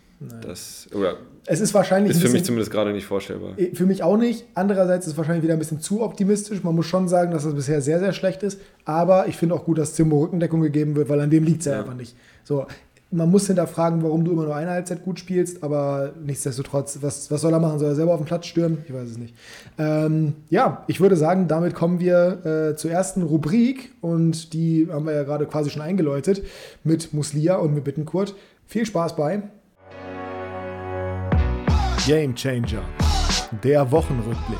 Das, 0.42 0.88
oder 0.94 1.18
es 1.46 1.62
ist 1.62 1.74
wahrscheinlich. 1.74 2.12
Ist 2.12 2.22
für 2.22 2.30
mich 2.30 2.44
zumindest 2.44 2.72
gerade 2.72 2.92
nicht 2.92 3.06
vorstellbar. 3.06 3.56
Für 3.74 3.86
mich 3.86 4.04
auch 4.04 4.18
nicht. 4.18 4.46
Andererseits 4.54 5.06
ist 5.08 5.14
es 5.14 5.18
wahrscheinlich 5.18 5.44
wieder 5.44 5.54
ein 5.54 5.60
bisschen 5.60 5.80
zu 5.80 6.02
optimistisch. 6.02 6.62
Man 6.62 6.76
muss 6.76 6.88
schon 6.88 7.08
sagen, 7.08 7.32
dass 7.32 7.46
das 7.46 7.56
bisher 7.56 7.82
sehr, 7.82 8.00
sehr 8.00 8.12
schlecht 8.12 8.44
ist. 8.44 8.60
Aber 8.84 9.28
ich 9.28 9.38
finde 9.38 9.56
auch 9.56 9.64
gut, 9.64 9.78
dass 9.78 9.94
Zimbo 9.94 10.20
Rückendeckung 10.20 10.60
gegeben 10.60 10.98
wird, 10.98 11.08
weil 11.08 11.22
an 11.22 11.30
dem 11.30 11.46
liegt 11.46 11.62
es 11.62 11.68
ja, 11.68 11.74
ja, 11.74 11.80
einfach 11.80 11.96
nicht. 11.96 12.18
So, 12.44 12.68
man 13.12 13.30
muss 13.30 13.48
hinterfragen, 13.48 14.04
warum 14.04 14.24
du 14.24 14.32
immer 14.32 14.44
nur 14.44 14.56
eine 14.56 14.70
Halbzeit 14.70 15.04
gut 15.04 15.20
spielst, 15.20 15.64
aber 15.64 16.14
nichtsdestotrotz, 16.24 17.00
was, 17.02 17.32
was 17.32 17.42
soll 17.42 17.54
er 17.54 17.60
machen? 17.60 17.80
Soll 17.80 17.90
er 17.90 17.96
selber 17.96 18.14
auf 18.14 18.20
den 18.20 18.26
Platz 18.26 18.46
stürmen? 18.46 18.84
Ich 18.86 18.94
weiß 18.94 19.10
es 19.10 19.18
nicht. 19.18 19.36
Ähm, 19.80 20.36
ja, 20.50 20.84
ich 20.88 21.00
würde 21.00 21.16
sagen, 21.16 21.48
damit 21.48 21.74
kommen 21.74 22.00
wir 22.00 22.46
äh, 22.46 22.76
zur 22.76 22.92
ersten 22.92 23.24
Rubrik 23.24 23.92
und 24.02 24.54
die 24.54 24.88
haben 24.92 25.06
wir 25.06 25.14
ja 25.14 25.24
gerade 25.24 25.48
quasi 25.48 25.72
schon 25.72 25.82
eingeläutet 25.82 26.44
mit 26.84 27.14
Muslia 27.14 27.56
und 27.56 27.74
mit 27.74 27.84
Bittenkurt. 27.84 28.36
Viel 28.68 28.86
Spaß 28.86 29.16
bei 29.16 29.42
Game 32.06 32.36
Changer, 32.36 32.84
der 33.64 33.92
Wochenrückblick. 33.92 34.60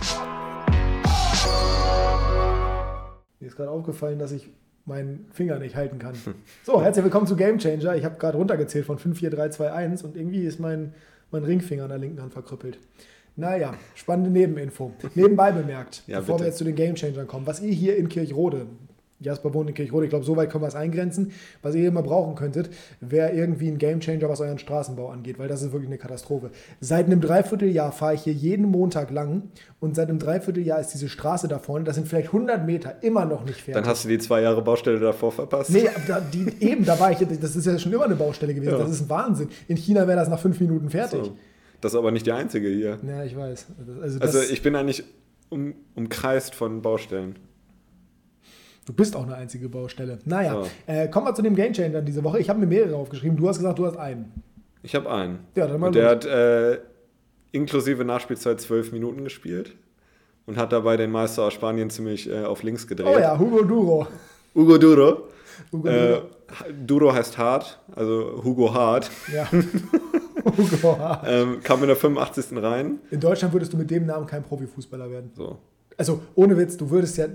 Mir 3.40 3.48
ist 3.48 3.56
gerade 3.56 3.70
aufgefallen, 3.70 4.18
dass 4.18 4.32
ich 4.32 4.50
meinen 4.86 5.28
Finger 5.32 5.60
nicht 5.60 5.76
halten 5.76 6.00
kann. 6.00 6.16
So, 6.64 6.82
herzlich 6.82 7.04
willkommen 7.04 7.28
zu 7.28 7.36
Game 7.36 7.58
Changer. 7.58 7.96
Ich 7.96 8.06
habe 8.06 8.18
gerade 8.18 8.38
runtergezählt 8.38 8.86
von 8.86 8.98
5, 9.00 9.20
4, 9.20 9.30
3, 9.32 9.50
2, 9.50 9.72
1 9.72 10.04
und 10.04 10.16
irgendwie 10.16 10.44
ist 10.44 10.60
mein, 10.60 10.94
mein 11.32 11.44
Ringfinger 11.44 11.84
an 11.84 11.90
der 11.90 11.98
linken 11.98 12.22
Hand 12.22 12.34
verkrüppelt. 12.34 12.80
Naja, 13.36 13.74
spannende 13.96 14.30
Nebeninfo. 14.30 14.94
Nebenbei 15.16 15.52
bemerkt, 15.52 16.04
ja, 16.08 16.20
bevor 16.20 16.36
bitte. 16.36 16.44
wir 16.44 16.48
jetzt 16.50 16.58
zu 16.58 16.64
den 16.64 16.76
Game 16.76 16.96
Changern 16.96 17.28
kommen, 17.28 17.48
was 17.48 17.62
ihr 17.62 17.72
hier 17.72 17.98
in 17.98 18.10
Kirchrode 18.10 18.68
Jasper 19.20 19.54
wohnt 19.54 19.70
in 19.70 19.76
Kirchrode. 19.76 20.06
Ich 20.06 20.10
glaube, 20.10 20.26
so 20.26 20.36
weit 20.38 20.50
können 20.50 20.64
wir 20.64 20.68
es 20.68 20.76
eingrenzen. 20.76 21.32
Was 21.62 21.76
ihr 21.76 21.88
immer 21.88 22.04
brauchen 22.04 22.36
könntet, 22.36 22.70
wäre 23.02 23.32
irgendwie 23.32 23.68
ein 23.68 23.78
Gamechanger, 23.78 24.30
was 24.30 24.42
euren 24.42 24.60
Straßenbau 24.60 25.10
angeht, 25.10 25.40
weil 25.40 25.48
das 25.48 25.62
ist 25.62 25.72
wirklich 25.72 25.90
eine 25.90 25.98
Katastrophe. 25.98 26.52
Seit 26.80 27.06
einem 27.06 27.22
Dreivierteljahr 27.22 27.92
fahre 27.92 28.16
ich 28.16 28.22
hier 28.22 28.34
jeden 28.34 28.66
Montag 28.66 29.12
lang 29.12 29.44
und 29.80 29.96
seit 29.96 30.10
einem 30.10 30.20
Dreivierteljahr 30.20 30.80
ist 30.80 30.94
diese 30.94 31.10
Straße 31.10 31.48
da 31.48 31.60
vorne, 31.60 31.86
das 31.86 31.96
sind 31.96 32.08
vielleicht 32.08 32.28
100 32.28 32.66
Meter, 32.66 33.04
immer 33.04 33.26
noch 33.26 33.44
nicht 33.44 33.58
fertig. 33.58 33.76
Dann 33.76 33.88
hast 33.88 34.06
du 34.06 34.10
die 34.10 34.20
zwei 34.20 34.42
Jahre 34.42 34.62
Baustelle 34.62 35.00
davor 35.00 35.32
verpasst. 35.32 35.72
Nee, 35.72 35.90
da, 36.08 36.22
die, 36.22 36.48
eben, 36.60 36.86
da 36.86 37.00
war 37.00 37.12
ich, 37.12 37.20
das 37.20 37.56
ist 37.56 37.66
ja 37.66 37.78
schon 37.78 37.92
immer 37.92 38.06
eine 38.06 38.16
Baustelle 38.16 38.54
gewesen. 38.54 38.72
Ja. 38.72 38.78
Das 38.78 38.92
ist 38.92 39.02
ein 39.02 39.10
Wahnsinn. 39.10 39.50
In 39.68 39.78
China 39.78 40.08
wäre 40.08 40.18
das 40.18 40.30
nach 40.30 40.40
fünf 40.40 40.60
Minuten 40.60 40.90
fertig. 40.90 41.26
So. 41.26 41.38
Das 41.82 41.94
ist 41.94 41.98
aber 41.98 42.12
nicht 42.12 42.26
die 42.26 42.32
einzige 42.32 42.70
hier. 42.70 43.00
Ja, 43.08 43.24
ich 43.24 43.36
weiß. 43.36 43.68
Also, 44.02 44.20
also 44.20 44.40
ich 44.42 44.62
bin 44.62 44.76
eigentlich 44.76 45.04
um, 45.50 45.74
umkreist 45.96 46.56
von 46.56 46.82
Baustellen. 46.82 47.36
Du 48.90 48.96
bist 48.96 49.16
auch 49.16 49.22
eine 49.22 49.36
einzige 49.36 49.70
Baustelle. 49.70 50.18
Naja, 50.26 50.64
ja. 50.88 51.04
äh, 51.04 51.08
kommen 51.10 51.28
wir 51.28 51.36
zu 51.36 51.44
dem 51.44 51.54
Game 51.54 51.74
Changer 51.74 52.02
diese 52.02 52.24
Woche. 52.24 52.40
Ich 52.40 52.50
habe 52.50 52.60
mir 52.60 52.66
mehrere 52.66 52.96
aufgeschrieben. 52.96 53.38
Du 53.38 53.48
hast 53.48 53.58
gesagt, 53.58 53.78
du 53.78 53.86
hast 53.86 53.98
einen. 53.98 54.32
Ich 54.82 54.96
habe 54.96 55.12
einen. 55.12 55.42
Ja, 55.54 55.68
dann 55.68 55.80
mal 55.80 55.88
und 55.88 55.96
der 55.96 56.10
hat 56.10 56.26
äh, 56.26 56.80
inklusive 57.52 58.04
Nachspielzeit 58.04 58.60
zwölf 58.60 58.92
Minuten 58.92 59.24
gespielt 59.24 59.76
und 60.48 60.58
hat 60.58 60.72
dabei 60.72 60.98
den 60.98 61.12
Meister 61.12 61.44
aus 61.44 61.54
Spanien 61.54 61.92
ziemlich 61.92 62.28
äh, 62.32 62.46
auf 62.46 62.64
links 62.64 62.88
gedreht. 62.88 63.14
Oh 63.16 63.20
ja, 63.20 63.38
Hugo 63.38 63.64
Duro. 63.64 64.08
Hugo 64.56 64.80
Duro. 64.80 65.28
Hugo 65.72 65.88
Duro. 65.88 65.94
Äh, 65.94 66.22
Duro 66.84 67.14
heißt 67.14 67.38
hart, 67.38 67.80
also 67.96 68.42
Hugo 68.44 68.74
Hart. 68.74 69.12
Ja. 69.32 69.48
Hugo 70.58 70.98
Hart. 70.98 71.28
ähm, 71.30 71.60
kam 71.62 71.82
in 71.82 71.90
der 71.90 71.96
85. 71.96 72.58
rein. 72.64 72.98
In 73.12 73.20
Deutschland 73.20 73.54
würdest 73.54 73.72
du 73.72 73.78
mit 73.78 73.92
dem 73.92 74.08
Namen 74.08 74.26
kein 74.26 74.42
Profifußballer 74.42 75.12
werden. 75.12 75.30
So. 75.36 75.60
Also 75.96 76.22
ohne 76.34 76.58
Witz, 76.58 76.76
du 76.76 76.90
würdest 76.90 77.18
ja 77.18 77.28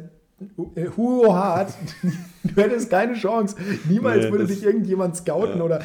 Hugo 0.97 1.33
Hart, 1.33 1.73
du 2.43 2.63
hättest 2.63 2.91
keine 2.91 3.15
Chance. 3.15 3.57
Niemals 3.89 4.25
nee, 4.25 4.33
würde 4.33 4.47
dich 4.47 4.63
irgendjemand 4.63 5.17
scouten 5.17 5.59
ja. 5.59 5.65
oder 5.65 5.83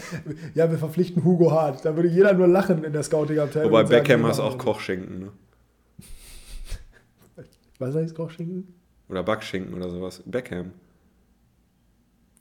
ja, 0.55 0.69
wir 0.69 0.77
verpflichten 0.77 1.23
Hugo 1.23 1.51
Hart. 1.51 1.85
Da 1.85 1.95
würde 1.95 2.09
jeder 2.09 2.33
nur 2.33 2.47
lachen 2.47 2.83
in 2.83 2.91
der 2.91 3.03
Scouting-Abteilung. 3.03 3.71
Wobei 3.71 3.83
Beckham 3.83 4.25
hast 4.25 4.39
auch 4.39 4.57
Kochschinken, 4.57 5.19
ne? 5.19 5.31
Was 7.77 7.95
heißt 7.95 8.15
Kochschinken? 8.15 8.73
Oder 9.07 9.23
Backschinken 9.23 9.73
oder 9.73 9.89
sowas. 9.89 10.21
Beckham. 10.25 10.71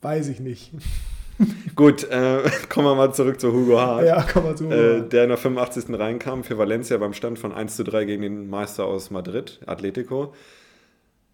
Weiß 0.02 0.28
ich 0.28 0.40
nicht. 0.40 0.72
Gut, 1.76 2.04
äh, 2.10 2.42
kommen 2.68 2.86
wir 2.86 2.94
mal 2.96 3.12
zurück 3.14 3.40
zu 3.40 3.52
Hugo 3.52 3.80
Hart. 3.80 4.06
Ja, 4.06 4.22
kommen 4.22 4.46
wir 4.46 4.56
zu 4.56 4.64
Hugo 4.64 4.74
äh, 4.74 5.08
Der 5.08 5.24
in 5.24 5.28
der 5.28 5.38
85. 5.38 5.96
reinkam 5.98 6.42
für 6.42 6.58
Valencia 6.58 6.96
beim 6.98 7.12
Stand 7.12 7.38
von 7.38 7.52
1 7.52 7.76
zu 7.76 7.84
3 7.84 8.04
gegen 8.04 8.22
den 8.22 8.50
Meister 8.50 8.84
aus 8.84 9.10
Madrid, 9.10 9.60
Atletico. 9.66 10.34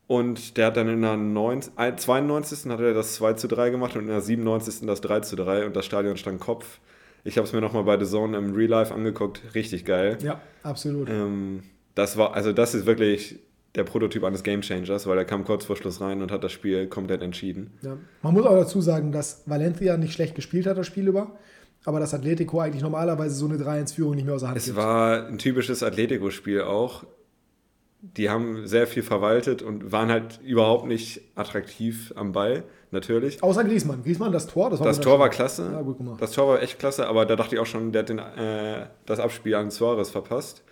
Und 0.06 0.56
der 0.58 0.66
hat 0.66 0.76
dann 0.76 0.88
in 0.88 1.00
der 1.00 1.16
90, 1.16 1.72
92. 1.96 2.70
hat 2.70 2.80
er 2.80 2.92
das 2.92 3.14
2 3.14 3.34
zu 3.34 3.48
3 3.48 3.70
gemacht 3.70 3.96
und 3.96 4.02
in 4.02 4.08
der 4.08 4.20
97. 4.20 4.86
das 4.86 5.00
3 5.00 5.20
zu 5.20 5.36
3 5.36 5.64
und 5.66 5.74
das 5.74 5.86
Stadion 5.86 6.16
stand 6.16 6.40
Kopf. 6.40 6.78
Ich 7.24 7.38
habe 7.38 7.46
es 7.46 7.54
mir 7.54 7.62
nochmal 7.62 7.84
bei 7.84 7.98
The 7.98 8.10
Zone 8.10 8.36
im 8.36 8.54
Real 8.54 8.68
Life 8.68 8.92
angeguckt. 8.92 9.40
Richtig 9.54 9.86
geil. 9.86 10.18
Ja, 10.22 10.40
absolut. 10.62 11.08
Ähm, 11.08 11.62
das 11.94 12.18
war, 12.18 12.34
also 12.34 12.52
das 12.52 12.74
ist 12.74 12.84
wirklich 12.84 13.38
der 13.76 13.84
Prototyp 13.84 14.22
eines 14.24 14.42
Game 14.42 14.60
Changers, 14.60 15.06
weil 15.06 15.16
er 15.16 15.24
kam 15.24 15.44
kurz 15.44 15.64
vor 15.64 15.76
Schluss 15.76 16.00
rein 16.02 16.20
und 16.22 16.30
hat 16.30 16.44
das 16.44 16.52
Spiel 16.52 16.86
komplett 16.86 17.22
entschieden. 17.22 17.72
Ja. 17.80 17.96
Man 18.22 18.34
muss 18.34 18.44
auch 18.44 18.54
dazu 18.54 18.80
sagen, 18.82 19.10
dass 19.10 19.42
Valencia 19.46 19.96
nicht 19.96 20.12
schlecht 20.12 20.34
gespielt 20.34 20.66
hat, 20.66 20.76
das 20.76 20.86
Spiel 20.86 21.08
über. 21.08 21.38
Aber 21.86 21.98
dass 21.98 22.14
Atletico 22.14 22.60
eigentlich 22.60 22.82
normalerweise 22.82 23.34
so 23.34 23.46
eine 23.46 23.56
3-1-Führung 23.56 24.14
nicht 24.14 24.24
mehr 24.24 24.34
außer 24.34 24.48
Hand 24.48 24.56
Es 24.56 24.66
gibt. 24.66 24.76
war 24.76 25.26
ein 25.26 25.38
typisches 25.38 25.82
Atletico-Spiel 25.82 26.62
auch 26.62 27.04
die 28.16 28.28
haben 28.28 28.66
sehr 28.66 28.86
viel 28.86 29.02
verwaltet 29.02 29.62
und 29.62 29.90
waren 29.90 30.10
halt 30.10 30.40
überhaupt 30.42 30.86
nicht 30.86 31.22
attraktiv 31.34 32.12
am 32.16 32.32
Ball, 32.32 32.64
natürlich. 32.90 33.42
Außer 33.42 33.64
Griesmann. 33.64 34.02
Griesmann, 34.02 34.30
das 34.30 34.46
Tor, 34.46 34.68
das 34.68 34.80
war, 34.80 34.86
das 34.86 35.00
Tor 35.00 35.18
war 35.18 35.30
klasse. 35.30 35.70
Ja, 35.72 35.80
gut 35.80 35.96
gemacht. 35.96 36.20
Das 36.20 36.32
Tor 36.32 36.48
war 36.48 36.62
echt 36.62 36.78
klasse, 36.78 37.08
aber 37.08 37.24
da 37.24 37.34
dachte 37.34 37.54
ich 37.54 37.60
auch 37.60 37.66
schon, 37.66 37.92
der 37.92 38.02
hat 38.02 38.08
den, 38.10 38.18
äh, 38.18 38.86
das 39.06 39.20
Abspiel 39.20 39.54
an 39.54 39.70
Suarez 39.70 40.10
verpasst. 40.10 40.62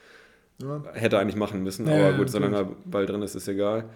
Ja. 0.63 0.83
Hätte 0.93 1.19
eigentlich 1.19 1.37
machen 1.37 1.63
müssen, 1.63 1.89
ja, 1.89 2.09
aber 2.09 2.19
gut, 2.19 2.31
solange 2.31 2.57
er 2.57 2.69
Ball 2.85 3.07
drin 3.07 3.23
ist, 3.23 3.35
ist 3.35 3.49
egal. 3.49 3.89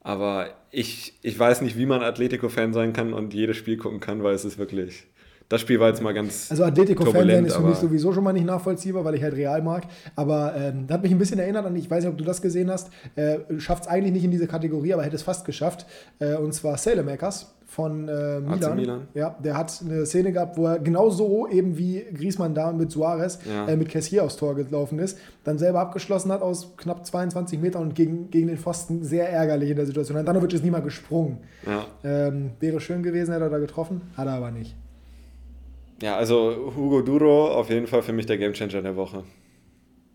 Aber 0.00 0.50
ich, 0.70 1.18
ich 1.22 1.38
weiß 1.38 1.62
nicht, 1.62 1.78
wie 1.78 1.86
man 1.86 2.02
Atletico-Fan 2.02 2.72
sein 2.72 2.92
kann 2.92 3.14
und 3.14 3.32
jedes 3.32 3.56
Spiel 3.56 3.78
gucken 3.78 4.00
kann, 4.00 4.22
weil 4.22 4.34
es 4.34 4.44
ist 4.44 4.58
wirklich. 4.58 5.06
Das 5.52 5.60
Spiel 5.60 5.78
war 5.78 5.88
jetzt 5.88 6.00
mal 6.00 6.14
ganz. 6.14 6.50
Also 6.50 6.64
Atletico-Fan 6.64 7.44
ist 7.44 7.56
für 7.56 7.62
mich 7.62 7.76
sowieso 7.76 8.14
schon 8.14 8.24
mal 8.24 8.32
nicht 8.32 8.46
nachvollziehbar, 8.46 9.04
weil 9.04 9.16
ich 9.16 9.22
halt 9.22 9.36
Real 9.36 9.60
mag. 9.60 9.82
Aber 10.16 10.54
ähm, 10.56 10.86
hat 10.90 11.02
mich 11.02 11.12
ein 11.12 11.18
bisschen 11.18 11.38
erinnert 11.38 11.66
an, 11.66 11.76
ich 11.76 11.90
weiß 11.90 12.04
nicht, 12.04 12.10
ob 12.10 12.16
du 12.16 12.24
das 12.24 12.40
gesehen 12.40 12.70
hast, 12.70 12.88
äh, 13.16 13.40
schafft 13.58 13.82
es 13.82 13.88
eigentlich 13.90 14.14
nicht 14.14 14.24
in 14.24 14.30
diese 14.30 14.46
Kategorie, 14.46 14.94
aber 14.94 15.02
hätte 15.02 15.16
es 15.16 15.22
fast 15.22 15.44
geschafft. 15.44 15.84
Äh, 16.20 16.36
und 16.36 16.54
zwar 16.54 16.78
Makers 17.04 17.54
von 17.66 18.08
äh, 18.08 18.40
Milan. 18.40 18.76
Milan. 18.76 19.08
Ja, 19.12 19.36
der 19.44 19.58
hat 19.58 19.78
eine 19.84 20.06
Szene 20.06 20.32
gehabt, 20.32 20.56
wo 20.56 20.68
er 20.68 20.78
genauso 20.78 21.46
eben 21.46 21.76
wie 21.76 22.02
Griezmann 22.14 22.54
da 22.54 22.72
mit 22.72 22.90
Suarez 22.90 23.38
ja. 23.44 23.68
äh, 23.68 23.76
mit 23.76 23.90
Kessier 23.90 24.24
aufs 24.24 24.36
Tor 24.36 24.54
gelaufen 24.54 24.98
ist, 25.00 25.18
dann 25.44 25.58
selber 25.58 25.80
abgeschlossen 25.80 26.32
hat 26.32 26.40
aus 26.40 26.78
knapp 26.78 27.04
22 27.04 27.60
Metern 27.60 27.82
und 27.82 27.94
gegen, 27.94 28.30
gegen 28.30 28.46
den 28.46 28.56
Pfosten 28.56 29.04
sehr 29.04 29.28
ärgerlich 29.28 29.68
in 29.68 29.76
der 29.76 29.84
Situation. 29.84 30.16
Handanovic 30.16 30.54
ist 30.54 30.64
nie 30.64 30.70
mal 30.70 30.80
gesprungen. 30.80 31.40
Ja. 31.66 31.84
Ähm, 32.04 32.52
wäre 32.58 32.80
schön 32.80 33.02
gewesen, 33.02 33.32
hätte 33.32 33.44
er 33.44 33.50
da 33.50 33.58
getroffen, 33.58 34.00
hat 34.16 34.26
er 34.26 34.32
aber 34.32 34.50
nicht. 34.50 34.74
Ja, 36.02 36.16
also 36.16 36.72
Hugo 36.76 37.00
Duro 37.00 37.48
auf 37.48 37.70
jeden 37.70 37.86
Fall 37.86 38.02
für 38.02 38.12
mich 38.12 38.26
der 38.26 38.38
Gamechanger 38.38 38.82
der 38.82 38.96
Woche 38.96 39.24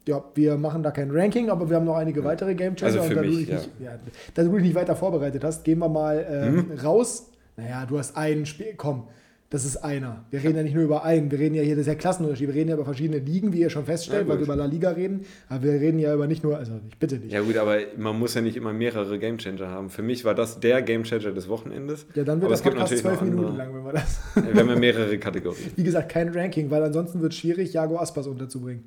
ja, 0.07 0.23
wir 0.35 0.55
machen 0.55 0.83
da 0.83 0.91
kein 0.91 1.11
Ranking, 1.11 1.49
aber 1.49 1.69
wir 1.69 1.75
haben 1.75 1.85
noch 1.85 1.97
einige 1.97 2.23
weitere 2.23 2.55
Game 2.55 2.77
Changer. 2.77 3.01
Also 3.01 3.13
für 3.13 3.21
mich, 3.23 3.45
ja. 3.45 3.55
Nicht, 3.55 3.69
ja, 3.77 3.99
da 4.33 4.43
du 4.43 4.53
dich 4.53 4.61
nicht 4.61 4.75
weiter 4.75 4.95
vorbereitet 4.95 5.43
hast, 5.43 5.65
gehen 5.65 5.79
wir 5.79 5.89
mal 5.89 6.17
äh, 6.19 6.45
hm? 6.45 6.79
raus 6.79 7.29
naja, 7.57 7.87
du 7.87 7.97
hast 7.97 8.15
ein 8.15 8.45
Spiel, 8.45 8.75
komm, 8.77 9.07
das 9.49 9.63
ist 9.63 9.77
einer. 9.77 10.25
Wir 10.29 10.43
reden 10.43 10.57
ja 10.57 10.63
nicht 10.63 10.75
nur 10.75 10.83
über 10.83 11.05
einen, 11.05 11.31
wir 11.31 11.39
reden 11.39 11.55
ja 11.55 11.63
hier, 11.63 11.75
das 11.75 11.81
ist 11.81 11.87
ja 11.87 11.95
Klassenunterschied, 11.95 12.49
wir 12.49 12.55
reden 12.55 12.69
ja 12.69 12.75
über 12.75 12.83
verschiedene 12.83 13.19
Ligen, 13.19 13.53
wie 13.53 13.59
ihr 13.59 13.69
schon 13.69 13.85
feststellt, 13.85 14.23
ja, 14.23 14.27
weil 14.27 14.39
wir 14.39 14.43
über 14.43 14.57
La 14.57 14.65
Liga 14.65 14.89
reden, 14.91 15.21
aber 15.47 15.63
wir 15.63 15.71
reden 15.73 15.99
ja 15.99 16.13
über 16.13 16.27
nicht 16.27 16.43
nur, 16.43 16.57
also 16.57 16.73
ich 16.89 16.97
bitte 16.97 17.15
nicht. 17.15 17.31
Ja 17.31 17.41
gut, 17.41 17.55
aber 17.55 17.77
man 17.97 18.19
muss 18.19 18.33
ja 18.33 18.41
nicht 18.41 18.57
immer 18.57 18.73
mehrere 18.73 19.17
Gamechanger 19.17 19.69
haben. 19.69 19.89
Für 19.89 20.01
mich 20.01 20.25
war 20.25 20.35
das 20.35 20.59
der 20.59 20.81
Gamechanger 20.81 21.31
des 21.31 21.47
Wochenendes. 21.47 22.05
Ja, 22.13 22.25
dann 22.25 22.41
wird 22.41 22.45
aber 22.45 22.51
das 22.51 22.61
Podcast 22.61 22.97
zwölf 22.97 23.21
Minuten 23.21 23.55
lang, 23.55 23.73
wenn 23.73 23.85
wir 23.85 23.93
das... 23.93 24.19
Ja, 24.35 24.53
wir 24.53 24.61
haben 24.61 24.69
ja 24.69 24.75
mehrere 24.75 25.17
Kategorien. 25.17 25.71
Wie 25.77 25.83
gesagt, 25.83 26.09
kein 26.09 26.29
Ranking, 26.29 26.69
weil 26.69 26.83
ansonsten 26.83 27.21
wird 27.21 27.31
es 27.31 27.39
schwierig, 27.39 27.71
Jago 27.71 27.97
Aspas 27.97 28.27
unterzubringen. 28.27 28.83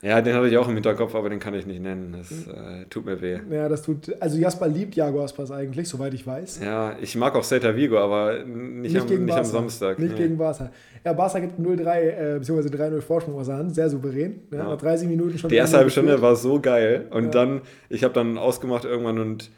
Ja, 0.00 0.20
den 0.20 0.34
hatte 0.34 0.46
ich 0.46 0.56
auch 0.56 0.68
im 0.68 0.74
Hinterkopf, 0.74 1.14
aber 1.16 1.28
den 1.28 1.40
kann 1.40 1.54
ich 1.54 1.66
nicht 1.66 1.82
nennen. 1.82 2.14
Das 2.16 2.30
äh, 2.30 2.84
tut 2.88 3.04
mir 3.04 3.20
weh. 3.20 3.40
Ja, 3.50 3.68
das 3.68 3.82
tut. 3.82 4.14
Also 4.20 4.38
Jasper 4.38 4.68
liebt 4.68 4.94
Jago 4.94 5.24
Aspas 5.24 5.50
eigentlich, 5.50 5.88
soweit 5.88 6.14
ich 6.14 6.24
weiß. 6.24 6.60
Ja, 6.62 6.96
ich 7.00 7.16
mag 7.16 7.34
auch 7.34 7.42
Celta 7.42 7.74
Vigo, 7.74 7.98
aber 7.98 8.44
nicht, 8.44 8.94
nicht, 8.94 9.10
am, 9.10 9.24
nicht 9.24 9.36
am, 9.36 9.44
Samstag. 9.44 9.98
Nicht 9.98 10.12
nee. 10.12 10.22
gegen 10.22 10.38
Barca. 10.38 10.70
Ja, 11.04 11.12
Barca 11.14 11.40
gibt 11.40 11.58
0-3 11.58 12.36
äh, 12.36 12.38
bzw. 12.38 12.68
3-0 12.68 13.00
Vorsprung 13.00 13.34
aus 13.34 13.46
der 13.46 13.56
Hand, 13.56 13.74
sehr 13.74 13.90
souverän. 13.90 14.42
Ja, 14.52 14.58
ja. 14.58 14.64
Nach 14.64 14.76
30 14.76 15.08
Minuten 15.08 15.36
schon. 15.36 15.50
Die 15.50 15.56
erste 15.56 15.78
halbe 15.78 15.90
Stunde 15.90 16.22
war 16.22 16.36
so 16.36 16.60
geil. 16.60 17.06
Und 17.10 17.24
ja. 17.24 17.30
dann, 17.30 17.62
ich 17.88 18.04
habe 18.04 18.14
dann 18.14 18.38
ausgemacht 18.38 18.84
irgendwann 18.84 19.18
und 19.18 19.50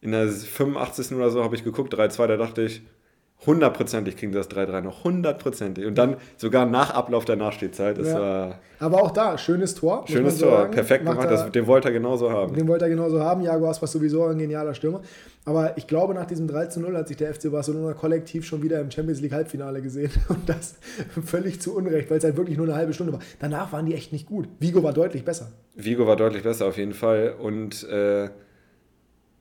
in 0.00 0.12
der 0.12 0.28
85. 0.28 1.12
oder 1.16 1.30
so 1.30 1.44
habe 1.44 1.56
ich 1.56 1.64
geguckt, 1.64 1.94
3-2, 1.94 2.26
da 2.26 2.36
dachte 2.36 2.62
ich, 2.62 2.82
hundertprozentig 3.46 4.16
kriegen 4.16 4.32
sie 4.32 4.38
das 4.38 4.50
3-3 4.50 4.80
noch. 4.80 5.04
Hundertprozentig. 5.04 5.86
Und 5.86 5.96
dann 5.96 6.16
sogar 6.36 6.66
nach 6.66 6.90
Ablauf 6.90 7.24
der 7.24 7.36
Nachspielzeit. 7.36 7.98
Das 7.98 8.08
ja. 8.08 8.20
war 8.20 8.58
Aber 8.78 9.02
auch 9.02 9.10
da, 9.10 9.38
schönes 9.38 9.74
Tor. 9.74 10.04
Schönes 10.06 10.38
Tor, 10.38 10.50
sagen. 10.50 10.72
perfekt 10.72 11.04
gemacht. 11.04 11.30
Das, 11.30 11.50
den 11.50 11.66
wollte 11.66 11.88
er 11.88 11.92
genauso 11.92 12.30
haben. 12.30 12.54
Den 12.54 12.68
wollte 12.68 12.84
er 12.86 12.90
genauso 12.90 13.20
haben. 13.20 13.42
Jago 13.42 13.64
war 13.64 13.74
sowieso 13.74 14.24
ein 14.24 14.38
genialer 14.38 14.74
Stürmer. 14.74 15.00
Aber 15.44 15.76
ich 15.76 15.86
glaube, 15.86 16.14
nach 16.14 16.26
diesem 16.26 16.48
3 16.48 16.68
0 16.76 16.96
hat 16.96 17.08
sich 17.08 17.18
der 17.18 17.34
FC 17.34 17.50
Barcelona 17.50 17.92
kollektiv 17.92 18.46
schon 18.46 18.62
wieder 18.62 18.80
im 18.80 18.90
Champions 18.90 19.20
League 19.20 19.32
Halbfinale 19.32 19.82
gesehen. 19.82 20.10
Und 20.28 20.48
das 20.48 20.76
völlig 21.24 21.60
zu 21.60 21.76
Unrecht, 21.76 22.10
weil 22.10 22.18
es 22.18 22.24
halt 22.24 22.36
wirklich 22.36 22.56
nur 22.56 22.66
eine 22.66 22.76
halbe 22.76 22.94
Stunde 22.94 23.12
war. 23.12 23.20
Danach 23.40 23.72
waren 23.72 23.86
die 23.86 23.94
echt 23.94 24.12
nicht 24.12 24.26
gut. 24.26 24.48
Vigo 24.58 24.82
war 24.82 24.92
deutlich 24.92 25.24
besser. 25.24 25.48
Vigo 25.74 26.06
war 26.06 26.16
deutlich 26.16 26.42
besser, 26.42 26.66
auf 26.66 26.78
jeden 26.78 26.94
Fall. 26.94 27.34
Und. 27.38 27.88
Äh, 27.88 28.30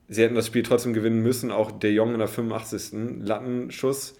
sie 0.07 0.23
hätten 0.23 0.35
das 0.35 0.47
Spiel 0.47 0.63
trotzdem 0.63 0.93
gewinnen 0.93 1.21
müssen. 1.21 1.51
Auch 1.51 1.71
De 1.71 1.91
Jong 1.91 2.13
in 2.13 2.19
der 2.19 2.27
85. 2.27 3.21
Lattenschuss, 3.21 4.15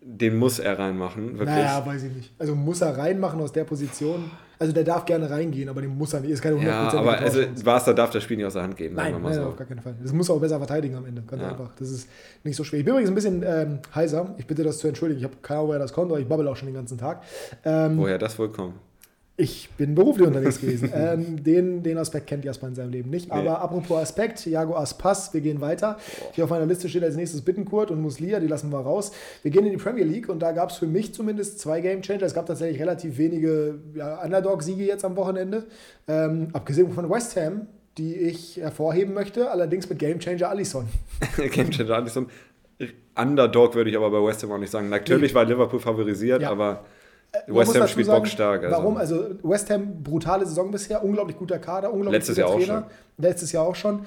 den 0.00 0.36
muss 0.36 0.58
er 0.58 0.78
reinmachen. 0.78 1.38
Wirklich. 1.38 1.48
Naja, 1.48 1.84
weiß 1.84 2.04
ich 2.04 2.14
nicht. 2.14 2.32
Also 2.38 2.54
muss 2.54 2.80
er 2.80 2.96
reinmachen 2.96 3.40
aus 3.40 3.52
der 3.52 3.64
Position. 3.64 4.30
Also 4.58 4.72
der 4.72 4.84
darf 4.84 5.04
gerne 5.04 5.28
reingehen, 5.28 5.68
aber 5.68 5.82
den 5.82 5.98
muss 5.98 6.14
er 6.14 6.20
nicht. 6.20 6.30
Ist 6.30 6.40
keine 6.40 6.56
100% 6.56 6.62
Ja, 6.62 6.92
aber 6.92 7.18
also 7.18 7.40
Barca 7.62 7.92
darf 7.92 8.10
das 8.10 8.22
Spiel 8.22 8.38
nicht 8.38 8.46
aus 8.46 8.54
der 8.54 8.62
Hand 8.62 8.76
geben. 8.76 8.94
Nein, 8.94 9.14
nein, 9.20 9.34
so. 9.34 9.42
auf 9.42 9.56
gar 9.56 9.66
keinen 9.66 9.82
Fall. 9.82 9.94
Das 10.02 10.12
muss 10.12 10.30
auch 10.30 10.40
besser 10.40 10.58
verteidigen 10.58 10.94
am 10.94 11.04
Ende. 11.04 11.22
Ganz 11.22 11.42
ja. 11.42 11.50
einfach. 11.50 11.72
Das 11.78 11.90
ist 11.90 12.08
nicht 12.42 12.56
so 12.56 12.64
schwer. 12.64 12.78
Ich 12.78 12.84
bin 12.84 12.94
übrigens 12.94 13.10
ein 13.10 13.14
bisschen 13.14 13.42
ähm, 13.46 13.80
heiser. 13.94 14.34
Ich 14.38 14.46
bitte 14.46 14.62
das 14.64 14.78
zu 14.78 14.88
entschuldigen. 14.88 15.18
Ich 15.18 15.24
habe 15.24 15.36
keine 15.42 15.58
Ahnung, 15.58 15.68
woher 15.68 15.80
das 15.80 15.92
kommt, 15.92 16.10
aber 16.10 16.20
ich 16.20 16.26
babbel 16.26 16.48
auch 16.48 16.56
schon 16.56 16.68
den 16.68 16.74
ganzen 16.74 16.96
Tag. 16.96 17.22
Ähm, 17.64 17.98
woher 17.98 18.16
das 18.16 18.38
wohl 18.38 18.50
kommt? 18.50 18.76
Ich 19.38 19.68
bin 19.76 19.94
beruflich 19.94 20.26
unterwegs 20.26 20.60
gewesen. 20.60 20.90
ähm, 20.94 21.42
den, 21.42 21.82
den 21.82 21.98
Aspekt 21.98 22.26
kennt 22.26 22.44
Jasper 22.44 22.68
in 22.68 22.74
seinem 22.74 22.90
Leben 22.90 23.10
nicht. 23.10 23.28
Nee. 23.28 23.34
Aber 23.34 23.60
apropos 23.60 23.98
Aspekt, 23.98 24.46
Jago 24.46 24.74
Aspas, 24.76 25.34
wir 25.34 25.42
gehen 25.42 25.60
weiter. 25.60 25.98
Hier 26.32 26.44
auf 26.44 26.50
meiner 26.50 26.66
Liste 26.66 26.88
steht 26.88 27.04
als 27.04 27.16
nächstes 27.16 27.42
Bittenkurt 27.42 27.90
und 27.90 28.00
Muslia, 28.00 28.40
die 28.40 28.46
lassen 28.46 28.72
wir 28.72 28.80
raus. 28.80 29.12
Wir 29.42 29.50
gehen 29.50 29.66
in 29.66 29.72
die 29.72 29.78
Premier 29.78 30.04
League 30.04 30.28
und 30.28 30.40
da 30.40 30.52
gab 30.52 30.70
es 30.70 30.76
für 30.76 30.86
mich 30.86 31.12
zumindest 31.12 31.60
zwei 31.60 31.80
Game 31.80 32.00
Changer. 32.00 32.22
Es 32.22 32.34
gab 32.34 32.46
tatsächlich 32.46 32.80
relativ 32.80 33.18
wenige 33.18 33.78
ja, 33.94 34.22
Underdog-Siege 34.22 34.84
jetzt 34.84 35.04
am 35.04 35.16
Wochenende. 35.16 35.66
Ähm, 36.08 36.48
abgesehen 36.54 36.90
von 36.92 37.10
West 37.10 37.36
Ham, 37.36 37.66
die 37.98 38.14
ich 38.14 38.56
hervorheben 38.56 39.12
möchte, 39.12 39.50
allerdings 39.50 39.88
mit 39.88 39.98
Game 39.98 40.18
Changer 40.18 40.48
Allison. 40.48 40.88
Game 41.52 41.70
Changer 41.70 41.94
Allison. 41.94 42.26
Underdog 43.14 43.74
würde 43.74 43.90
ich 43.90 43.96
aber 43.96 44.10
bei 44.10 44.26
West 44.26 44.42
Ham 44.42 44.52
auch 44.52 44.58
nicht 44.58 44.70
sagen. 44.70 44.88
Natürlich 44.88 45.34
war 45.34 45.44
Liverpool 45.44 45.80
favorisiert, 45.80 46.42
ja. 46.42 46.50
aber 46.50 46.84
West 47.46 47.78
Ham 47.78 47.88
spielt 47.88 48.06
sagen, 48.06 48.18
bockstark. 48.18 48.64
Also. 48.64 48.76
Warum? 48.76 48.96
Also 48.96 49.24
West 49.42 49.70
Ham, 49.70 50.02
brutale 50.02 50.46
Saison 50.46 50.70
bisher, 50.70 51.04
unglaublich 51.04 51.36
guter 51.36 51.58
Kader, 51.58 51.92
unglaublich 51.92 52.20
Letztes 52.20 52.36
guter 52.36 52.48
Jahr 52.48 52.58
Trainer. 52.58 52.78
Auch 52.78 52.82
schon. 52.82 52.90
Letztes 53.18 53.52
Jahr 53.52 53.66
auch 53.66 53.74
schon. 53.74 54.06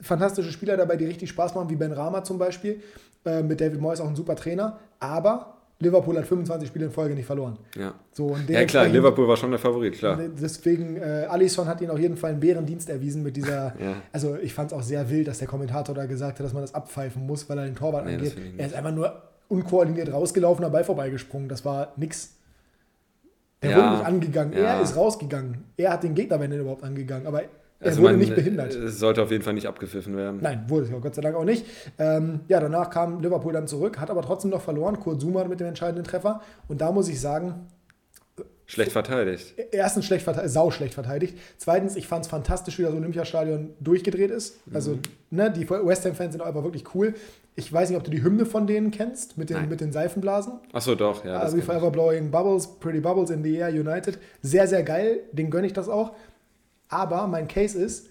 Fantastische 0.00 0.52
Spieler 0.52 0.76
dabei, 0.76 0.96
die 0.96 1.06
richtig 1.06 1.28
Spaß 1.30 1.54
machen, 1.54 1.70
wie 1.70 1.76
Ben 1.76 1.92
Rama 1.92 2.22
zum 2.22 2.38
Beispiel. 2.38 2.82
Äh, 3.24 3.42
mit 3.42 3.60
David 3.60 3.80
Moyes 3.80 4.00
auch 4.00 4.08
ein 4.08 4.16
super 4.16 4.36
Trainer. 4.36 4.78
Aber 5.00 5.56
Liverpool 5.78 6.16
hat 6.16 6.26
25 6.26 6.68
Spiele 6.68 6.86
in 6.86 6.90
Folge 6.90 7.14
nicht 7.14 7.26
verloren. 7.26 7.58
Ja, 7.76 7.94
so, 8.12 8.34
ja 8.48 8.64
klar, 8.64 8.86
Liverpool 8.86 9.28
war 9.28 9.36
schon 9.36 9.50
der 9.50 9.58
Favorit, 9.58 9.98
klar. 9.98 10.18
Deswegen, 10.40 10.96
äh, 10.96 11.26
Alisson 11.28 11.68
hat 11.68 11.82
ihn 11.82 11.90
auf 11.90 11.98
jeden 11.98 12.16
Fall 12.16 12.30
einen 12.30 12.40
Bärendienst 12.40 12.88
erwiesen 12.88 13.22
mit 13.22 13.36
dieser. 13.36 13.74
ja. 13.78 13.96
Also, 14.10 14.36
ich 14.36 14.54
fand 14.54 14.72
es 14.72 14.78
auch 14.78 14.82
sehr 14.82 15.10
wild, 15.10 15.28
dass 15.28 15.38
der 15.38 15.48
Kommentator 15.48 15.94
da 15.94 16.06
gesagt 16.06 16.38
hat, 16.38 16.46
dass 16.46 16.54
man 16.54 16.62
das 16.62 16.74
abpfeifen 16.74 17.26
muss, 17.26 17.48
weil 17.50 17.58
er 17.58 17.64
den 17.66 17.74
Torwart 17.74 18.06
nee, 18.06 18.14
angeht. 18.14 18.36
Er 18.56 18.66
ist 18.66 18.74
einfach 18.74 18.92
nur 18.92 19.22
unkoordiniert 19.48 20.12
rausgelaufen, 20.12 20.64
am 20.64 20.72
Ball 20.72 20.84
vorbeigesprungen. 20.84 21.48
Das 21.48 21.64
war 21.64 21.92
nix. 21.96 22.34
Der 23.62 23.70
ja, 23.70 23.76
wurde 23.76 23.90
nicht 23.90 24.06
angegangen. 24.06 24.52
Ja. 24.52 24.76
Er 24.76 24.82
ist 24.82 24.96
rausgegangen. 24.96 25.64
Er 25.76 25.92
hat 25.92 26.02
den 26.02 26.14
Gegner, 26.14 26.38
wenn 26.40 26.52
er 26.52 26.60
überhaupt 26.60 26.84
angegangen. 26.84 27.26
Aber 27.26 27.42
er 27.42 27.48
also 27.80 28.02
wurde 28.02 28.12
man, 28.12 28.20
nicht 28.20 28.34
behindert. 28.34 28.74
Es 28.74 28.98
sollte 28.98 29.22
auf 29.22 29.30
jeden 29.30 29.42
Fall 29.42 29.54
nicht 29.54 29.66
abgepfiffen 29.66 30.16
werden. 30.16 30.40
Nein, 30.42 30.64
wurde 30.68 30.84
es 30.84 30.90
ja 30.90 30.98
Gott 30.98 31.14
sei 31.14 31.22
Dank 31.22 31.36
auch 31.36 31.44
nicht. 31.44 31.66
Ähm, 31.98 32.40
ja, 32.48 32.60
danach 32.60 32.90
kam 32.90 33.20
Liverpool 33.20 33.52
dann 33.52 33.66
zurück, 33.66 33.98
hat 33.98 34.10
aber 34.10 34.22
trotzdem 34.22 34.50
noch 34.50 34.62
verloren. 34.62 34.98
Kurt 34.98 35.20
Zuma 35.20 35.44
mit 35.44 35.60
dem 35.60 35.66
entscheidenden 35.66 36.04
Treffer. 36.04 36.40
Und 36.68 36.80
da 36.80 36.90
muss 36.90 37.08
ich 37.08 37.20
sagen, 37.20 37.66
Schlecht 38.66 38.92
verteidigt. 38.92 39.54
Erstens 39.70 40.06
schlecht 40.06 40.24
verteidigt, 40.24 40.52
sau 40.52 40.72
schlecht 40.72 40.94
verteidigt. 40.94 41.38
Zweitens, 41.56 41.94
ich 41.94 42.08
fand 42.08 42.24
es 42.24 42.30
fantastisch, 42.30 42.78
wie 42.78 42.82
das 42.82 42.92
Olympiastadion 42.92 43.74
durchgedreht 43.78 44.32
ist. 44.32 44.58
Also, 44.74 44.92
mhm. 44.92 45.00
ne, 45.30 45.52
die 45.52 45.70
West 45.70 46.04
Ham-Fans 46.04 46.32
sind 46.32 46.42
einfach 46.42 46.64
wirklich 46.64 46.94
cool. 46.94 47.14
Ich 47.54 47.72
weiß 47.72 47.88
nicht, 47.90 47.96
ob 47.96 48.04
du 48.04 48.10
die 48.10 48.24
Hymne 48.24 48.44
von 48.44 48.66
denen 48.66 48.90
kennst, 48.90 49.38
mit 49.38 49.50
den, 49.50 49.68
mit 49.68 49.80
den 49.80 49.92
Seifenblasen. 49.92 50.54
Achso, 50.72 50.96
doch, 50.96 51.24
ja. 51.24 51.38
Also, 51.38 51.60
Forever 51.60 51.92
Blowing 51.92 52.30
Bubbles, 52.32 52.66
Pretty 52.80 52.98
Bubbles 52.98 53.30
in 53.30 53.44
the 53.44 53.54
Air 53.54 53.68
United. 53.68 54.18
Sehr, 54.42 54.66
sehr 54.66 54.82
geil, 54.82 55.20
den 55.30 55.48
gönne 55.50 55.68
ich 55.68 55.72
das 55.72 55.88
auch. 55.88 56.16
Aber 56.88 57.28
mein 57.28 57.46
Case 57.46 57.78
ist, 57.78 58.08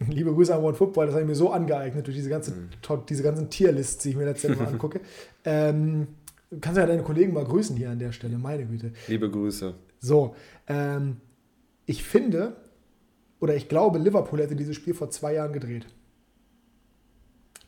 liebe 0.08 0.34
Grüße 0.34 0.52
an 0.52 0.64
One 0.64 0.74
Football, 0.74 1.06
das 1.06 1.14
habe 1.14 1.22
ich 1.22 1.28
mir 1.28 1.36
so 1.36 1.52
angeeignet 1.52 2.04
durch 2.06 2.16
diese, 2.16 2.28
ganze, 2.28 2.50
mhm. 2.50 2.68
diese 3.08 3.22
ganzen 3.22 3.50
Tierlists, 3.50 4.02
die 4.02 4.10
ich 4.10 4.16
mir 4.16 4.24
letztes 4.24 4.56
Mal 4.56 4.66
angucke. 4.66 5.00
ähm, 5.44 6.08
Du 6.50 6.60
kannst 6.60 6.78
ja 6.78 6.86
deine 6.86 7.02
Kollegen 7.02 7.32
mal 7.32 7.44
grüßen 7.44 7.76
hier 7.76 7.90
an 7.90 7.98
der 7.98 8.12
Stelle, 8.12 8.38
meine 8.38 8.66
Güte. 8.66 8.92
Liebe 9.08 9.30
Grüße. 9.30 9.74
So, 9.98 10.36
ähm, 10.68 11.16
ich 11.86 12.04
finde, 12.04 12.56
oder 13.40 13.54
ich 13.56 13.68
glaube, 13.68 13.98
Liverpool 13.98 14.40
hätte 14.40 14.56
dieses 14.56 14.76
Spiel 14.76 14.94
vor 14.94 15.10
zwei 15.10 15.34
Jahren 15.34 15.52
gedreht. 15.52 15.86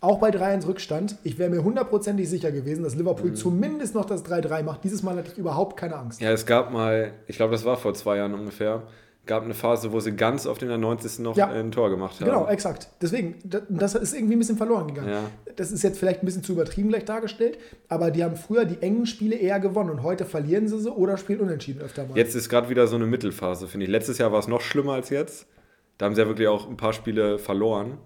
Auch 0.00 0.20
bei 0.20 0.30
3-1 0.30 0.68
Rückstand. 0.68 1.16
Ich 1.24 1.38
wäre 1.38 1.50
mir 1.50 1.64
hundertprozentig 1.64 2.28
sicher 2.28 2.52
gewesen, 2.52 2.84
dass 2.84 2.94
Liverpool 2.94 3.30
mhm. 3.30 3.34
zumindest 3.34 3.96
noch 3.96 4.04
das 4.04 4.24
3-3 4.24 4.62
macht. 4.62 4.84
Dieses 4.84 5.02
Mal 5.02 5.16
hatte 5.16 5.32
ich 5.32 5.38
überhaupt 5.38 5.76
keine 5.76 5.96
Angst. 5.96 6.20
Ja, 6.20 6.30
es 6.30 6.46
gab 6.46 6.70
mal, 6.70 7.14
ich 7.26 7.36
glaube, 7.36 7.50
das 7.50 7.64
war 7.64 7.76
vor 7.76 7.94
zwei 7.94 8.18
Jahren 8.18 8.34
ungefähr, 8.34 8.84
gab 9.28 9.44
eine 9.44 9.54
Phase, 9.54 9.92
wo 9.92 10.00
sie 10.00 10.16
ganz 10.16 10.46
auf 10.46 10.58
den 10.58 10.80
90. 10.80 11.20
noch 11.20 11.36
ja. 11.36 11.48
ein 11.48 11.70
Tor 11.70 11.90
gemacht 11.90 12.18
haben. 12.18 12.26
Genau, 12.26 12.48
exakt. 12.48 12.88
Deswegen, 13.00 13.36
das 13.44 13.94
ist 13.94 14.14
irgendwie 14.14 14.34
ein 14.34 14.38
bisschen 14.40 14.56
verloren 14.56 14.88
gegangen. 14.88 15.10
Ja. 15.10 15.20
Das 15.54 15.70
ist 15.70 15.84
jetzt 15.84 15.98
vielleicht 15.98 16.22
ein 16.22 16.26
bisschen 16.26 16.42
zu 16.42 16.52
übertrieben 16.52 16.88
gleich 16.88 17.04
dargestellt, 17.04 17.58
aber 17.88 18.10
die 18.10 18.24
haben 18.24 18.34
früher 18.34 18.64
die 18.64 18.82
engen 18.82 19.06
Spiele 19.06 19.36
eher 19.36 19.60
gewonnen 19.60 19.90
und 19.90 20.02
heute 20.02 20.24
verlieren 20.24 20.66
sie 20.66 20.80
sie 20.80 20.90
oder 20.90 21.18
spielen 21.18 21.40
unentschieden 21.40 21.82
öfter 21.82 22.06
mal. 22.06 22.16
Jetzt 22.16 22.34
ist 22.34 22.48
gerade 22.48 22.68
wieder 22.70 22.86
so 22.88 22.96
eine 22.96 23.06
Mittelphase, 23.06 23.68
finde 23.68 23.84
ich. 23.84 23.92
Letztes 23.92 24.18
Jahr 24.18 24.32
war 24.32 24.40
es 24.40 24.48
noch 24.48 24.62
schlimmer 24.62 24.94
als 24.94 25.10
jetzt. 25.10 25.46
Da 25.98 26.06
haben 26.06 26.14
sie 26.14 26.22
ja 26.22 26.26
wirklich 26.26 26.48
auch 26.48 26.68
ein 26.68 26.76
paar 26.76 26.94
Spiele 26.94 27.38
verloren. 27.38 27.98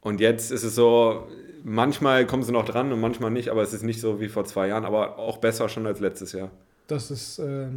Und 0.00 0.20
jetzt 0.20 0.50
ist 0.50 0.64
es 0.64 0.74
so, 0.74 1.28
manchmal 1.62 2.26
kommen 2.26 2.42
sie 2.42 2.50
noch 2.50 2.64
dran 2.64 2.92
und 2.92 3.00
manchmal 3.00 3.30
nicht, 3.30 3.50
aber 3.50 3.62
es 3.62 3.72
ist 3.72 3.84
nicht 3.84 4.00
so 4.00 4.20
wie 4.20 4.28
vor 4.28 4.44
zwei 4.44 4.66
Jahren, 4.66 4.84
aber 4.84 5.18
auch 5.18 5.38
besser 5.38 5.68
schon 5.68 5.86
als 5.86 6.00
letztes 6.00 6.32
Jahr. 6.32 6.50
Das 6.88 7.12
ist, 7.12 7.38
äh, 7.38 7.68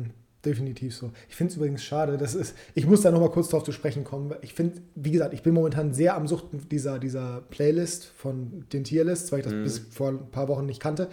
definitiv 0.45 0.95
so. 0.95 1.11
Ich 1.29 1.35
finde 1.35 1.51
es 1.51 1.57
übrigens 1.57 1.83
schade, 1.83 2.17
das 2.17 2.35
ist, 2.35 2.55
ich 2.73 2.85
muss 2.87 3.01
da 3.01 3.11
nochmal 3.11 3.31
kurz 3.31 3.49
drauf 3.49 3.63
zu 3.63 3.71
sprechen 3.71 4.03
kommen. 4.03 4.33
Ich 4.41 4.53
finde, 4.53 4.81
wie 4.95 5.11
gesagt, 5.11 5.33
ich 5.33 5.43
bin 5.43 5.53
momentan 5.53 5.93
sehr 5.93 6.15
am 6.15 6.27
Suchten 6.27 6.61
dieser, 6.69 6.99
dieser 6.99 7.41
Playlist 7.49 8.05
von 8.05 8.65
den 8.73 8.83
Tierlists, 8.83 9.31
weil 9.31 9.39
ich 9.39 9.45
das 9.45 9.53
Mhm. 9.53 9.63
bis 9.63 9.79
vor 9.79 10.09
ein 10.09 10.31
paar 10.31 10.47
Wochen 10.47 10.65
nicht 10.65 10.81
kannte. 10.81 11.09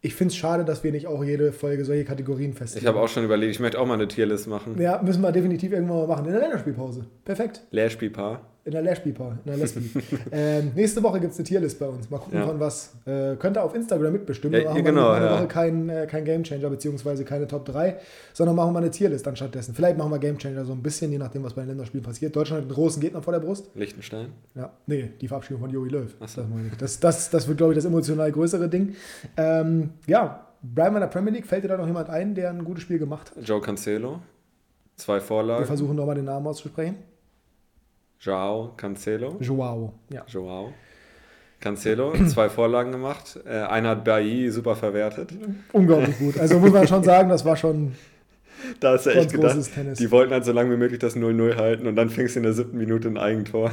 Ich 0.00 0.14
finde 0.14 0.32
es 0.32 0.36
schade, 0.36 0.64
dass 0.66 0.84
wir 0.84 0.92
nicht 0.92 1.06
auch 1.06 1.24
jede 1.24 1.50
Folge 1.52 1.84
solche 1.84 2.04
Kategorien 2.04 2.50
Ich 2.50 2.58
festlegen. 2.58 2.86
habe 2.86 3.00
auch 3.00 3.08
schon 3.08 3.24
überlegt, 3.24 3.52
ich 3.52 3.60
möchte 3.60 3.80
auch 3.80 3.86
mal 3.86 3.94
eine 3.94 4.06
Tierlist 4.06 4.46
machen. 4.48 4.78
Ja, 4.80 5.00
müssen 5.02 5.22
wir 5.22 5.32
definitiv 5.32 5.72
irgendwann 5.72 5.96
mal 6.00 6.06
machen. 6.06 6.26
In 6.26 6.32
der 6.32 6.40
Länderspielpause. 6.42 7.06
Perfekt. 7.24 7.62
Lehrspielpaar. 7.70 8.50
In 8.66 8.72
der 8.72 8.80
Lehrspielpause. 8.80 9.36
In 9.44 9.50
der 9.50 9.56
Lesbi. 9.58 9.90
ähm, 10.32 10.72
nächste 10.74 11.02
Woche 11.02 11.20
gibt 11.20 11.32
es 11.34 11.38
eine 11.38 11.44
Tierlist 11.44 11.78
bei 11.78 11.86
uns. 11.86 12.08
Mal 12.08 12.16
gucken, 12.18 12.38
Ja. 12.38 12.46
von 12.46 12.58
was. 12.58 12.94
Äh, 13.04 13.36
könnt 13.36 13.58
ihr 13.58 13.62
auf 13.62 13.74
Instagram 13.74 14.12
mitbestimmen. 14.12 14.54
Ja, 14.54 14.60
Wir 14.60 14.64
machen 14.70 14.78
ja, 14.78 14.84
wir 14.84 14.90
genau, 14.90 15.10
eine 15.10 15.26
ja. 15.26 15.32
Woche 15.38 15.48
kein, 15.48 15.88
äh, 15.90 16.06
kein 16.06 16.24
Gamechanger, 16.24 16.70
beziehungsweise 16.70 17.24
keine 17.26 17.46
Top 17.46 17.66
3, 17.66 17.96
sondern 18.32 18.56
machen 18.56 18.72
wir 18.72 18.78
eine 18.78 18.90
Tierlist 18.90 19.28
anstattdessen. 19.28 19.74
Vielleicht 19.74 19.98
machen 19.98 20.10
wir 20.10 20.18
Gamechanger 20.18 20.64
so 20.64 20.72
ein 20.72 20.82
bisschen, 20.82 21.12
je 21.12 21.18
nachdem, 21.18 21.42
was 21.44 21.52
bei 21.52 21.60
den 21.62 21.68
Länderspielen 21.68 22.04
passiert. 22.04 22.34
Deutschland 22.34 22.62
hat 22.62 22.68
einen 22.70 22.74
großen 22.74 23.02
Gegner 23.02 23.20
vor 23.20 23.34
der 23.34 23.40
Brust. 23.40 23.68
Liechtenstein. 23.74 24.28
Ja, 24.54 24.72
nee, 24.86 25.10
die 25.20 25.28
Verabschiedung 25.28 25.60
von 25.60 25.70
Joey 25.70 25.90
Löw. 25.90 26.10
So. 26.26 26.42
Das, 26.78 26.98
das, 26.98 27.00
das, 27.00 27.30
das 27.30 27.46
wird, 27.48 27.58
glaube 27.58 27.74
ich, 27.74 27.76
das 27.76 27.84
emotional 27.84 28.32
größere 28.32 28.70
Ding. 28.70 28.94
Ähm, 29.36 29.90
ja, 30.06 30.46
bleiben 30.62 30.94
wir 30.94 30.98
in 30.98 31.02
der 31.02 31.08
Premier 31.08 31.32
League. 31.34 31.46
Fällt 31.46 31.64
dir 31.64 31.68
da 31.68 31.76
noch 31.76 31.86
jemand 31.86 32.08
ein, 32.08 32.34
der 32.34 32.48
ein 32.48 32.64
gutes 32.64 32.82
Spiel 32.82 32.98
gemacht 32.98 33.30
hat? 33.36 33.46
Joe 33.46 33.60
Cancelo. 33.60 34.20
Zwei 34.96 35.16
Wir 35.16 35.20
Vorlagen. 35.20 35.66
versuchen 35.66 35.96
nochmal 35.96 36.14
den 36.14 36.24
Namen 36.24 36.46
auszusprechen. 36.46 36.94
Joao 38.24 38.72
Cancelo. 38.76 39.36
Joao. 39.40 39.92
Ja. 40.08 40.24
Joao. 40.26 40.72
Cancelo, 41.60 42.12
zwei 42.26 42.48
Vorlagen 42.48 42.90
gemacht. 42.92 43.38
Äh, 43.44 43.50
einer 43.50 43.90
hat 43.90 44.04
Bailly 44.04 44.50
super 44.50 44.76
verwertet. 44.76 45.30
Unglaublich 45.72 46.18
gut. 46.18 46.38
Also 46.38 46.58
muss 46.58 46.72
man 46.72 46.88
schon 46.88 47.04
sagen, 47.04 47.28
das 47.28 47.44
war 47.44 47.56
schon 47.56 47.92
Da 48.80 48.96
du 48.96 49.04
ganz 49.04 49.06
echt 49.06 49.32
gedacht, 49.32 49.54
großes 49.54 49.74
Tennis. 49.74 49.98
die 49.98 50.10
wollten 50.10 50.32
halt 50.32 50.44
so 50.46 50.52
lange 50.52 50.70
wie 50.72 50.76
möglich 50.78 51.00
das 51.00 51.16
0-0 51.16 51.56
halten 51.56 51.86
und 51.86 51.96
dann 51.96 52.08
fängst 52.08 52.34
du 52.34 52.40
in 52.40 52.44
der 52.44 52.54
siebten 52.54 52.78
Minute 52.78 53.08
ein 53.08 53.18
Eigentor. 53.18 53.70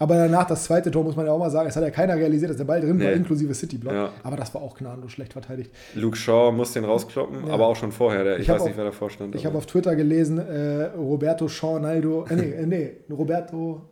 Aber 0.00 0.14
danach 0.16 0.46
das 0.46 0.64
zweite 0.64 0.90
Tor 0.90 1.02
muss 1.02 1.16
man 1.16 1.26
ja 1.26 1.32
auch 1.32 1.38
mal 1.38 1.50
sagen, 1.50 1.68
es 1.68 1.74
hat 1.76 1.82
ja 1.82 1.90
keiner 1.90 2.14
realisiert, 2.16 2.50
dass 2.50 2.56
der 2.56 2.64
Ball 2.64 2.80
drin 2.80 3.00
war, 3.00 3.08
Nee. 3.08 3.14
inklusive 3.14 3.52
City-Block. 3.52 3.92
Ja. 3.92 4.10
Aber 4.22 4.36
das 4.36 4.54
war 4.54 4.62
auch 4.62 4.76
gnadenlos 4.76 5.10
schlecht 5.12 5.32
verteidigt. 5.32 5.72
Luke 5.94 6.16
Shaw 6.16 6.52
muss 6.52 6.72
den 6.72 6.84
rauskloppen, 6.84 7.46
Ja. 7.48 7.52
aber 7.54 7.66
auch 7.66 7.74
schon 7.76 7.90
vorher. 7.90 8.22
Der, 8.22 8.36
ich, 8.36 8.42
Ich 8.42 8.48
weiß 8.48 8.62
nicht, 8.64 8.74
auch- 8.74 8.76
wer 8.78 8.84
davor 8.84 9.10
stand. 9.10 9.34
Ich 9.34 9.44
habe 9.44 9.58
auf 9.58 9.66
Twitter 9.66 9.96
gelesen, 9.96 10.38
äh, 10.38 10.84
Roberto 10.96 11.48
Schornaldo, 11.48 12.26
äh, 12.30 12.34
nee, 12.36 12.50
äh, 12.52 12.66
nee, 12.66 12.92
Roberto 13.10 13.82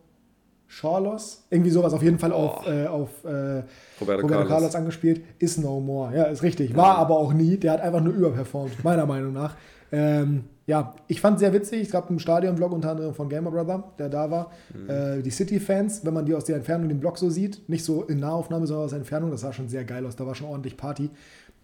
Schorlos, 0.69 1.45
irgendwie 1.51 1.71
sowas, 1.71 1.93
auf 1.93 2.03
jeden 2.03 2.19
Fall 2.19 2.33
auf, 2.33 2.65
Boah. 2.65 2.73
äh, 2.73 2.87
auf 2.87 3.09
äh, 3.25 3.29
Roberto, 3.29 3.63
Roberto 4.01 4.27
Carlos. 4.29 4.49
Carlos. 4.49 4.75
angespielt, 4.75 5.23
ist 5.39 5.59
no 5.59 5.81
more. 5.81 6.15
Ja, 6.15 6.25
ist 6.25 6.43
richtig. 6.43 6.77
War 6.77 6.99
aber 6.99 7.17
auch 7.19 7.33
nie. 7.33 7.57
Der 7.57 7.73
hat 7.73 7.81
einfach 7.81 8.01
nur 8.01 8.13
überperformt, 8.15 8.83
meiner 8.85 9.07
Meinung 9.07 9.33
nach. 9.33 9.55
Ähm, 9.93 10.45
ja, 10.67 10.95
ich 11.07 11.21
fand 11.21 11.37
es 11.37 11.41
sehr 11.41 11.53
witzig. 11.53 11.83
Es 11.83 11.91
gab 11.91 12.11
einen 12.11 12.19
Stadion-Vlog 12.19 12.73
unter 12.73 12.91
anderem 12.91 13.15
von 13.15 13.29
Gamer 13.29 13.53
Brother, 13.53 13.93
der 13.99 14.09
da 14.09 14.31
war. 14.31 14.51
Mhm. 14.75 14.91
Äh, 14.91 15.23
die 15.23 15.31
City-Fans, 15.31 16.05
wenn 16.05 16.13
man 16.13 16.27
die 16.27 16.35
aus 16.35 16.45
der 16.45 16.57
Entfernung 16.57 16.89
den 16.89 16.99
Blog 16.99 17.19
so 17.19 17.31
sieht, 17.31 17.69
nicht 17.69 17.85
so 17.85 18.03
in 18.03 18.19
Nahaufnahme, 18.19 18.67
sondern 18.67 18.85
aus 18.85 18.91
der 18.91 18.99
Entfernung, 18.99 19.31
das 19.31 19.43
sah 19.43 19.53
schon 19.53 19.69
sehr 19.69 19.85
geil 19.85 20.05
aus. 20.05 20.17
Da 20.17 20.27
war 20.27 20.35
schon 20.35 20.49
ordentlich 20.49 20.77
Party. 20.77 21.11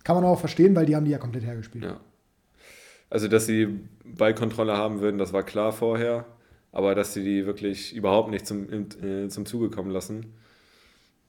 Kann 0.04 0.16
man 0.16 0.24
auch 0.24 0.38
verstehen, 0.38 0.76
weil 0.76 0.86
die 0.86 0.94
haben 0.94 1.04
die 1.04 1.10
ja 1.10 1.18
komplett 1.18 1.44
hergespielt. 1.44 1.84
Ja. 1.84 2.00
Also, 3.10 3.26
dass 3.26 3.46
sie 3.46 3.80
Ballkontrolle 4.04 4.76
haben 4.76 5.00
würden, 5.00 5.18
das 5.18 5.32
war 5.32 5.42
klar 5.42 5.72
vorher. 5.72 6.24
Aber 6.70 6.94
dass 6.94 7.12
sie 7.12 7.22
die 7.24 7.44
wirklich 7.44 7.94
überhaupt 7.94 8.30
nicht 8.30 8.46
zum, 8.46 8.68
äh, 8.72 9.28
zum 9.28 9.44
Zuge 9.46 9.68
kommen 9.68 9.90
lassen, 9.90 10.32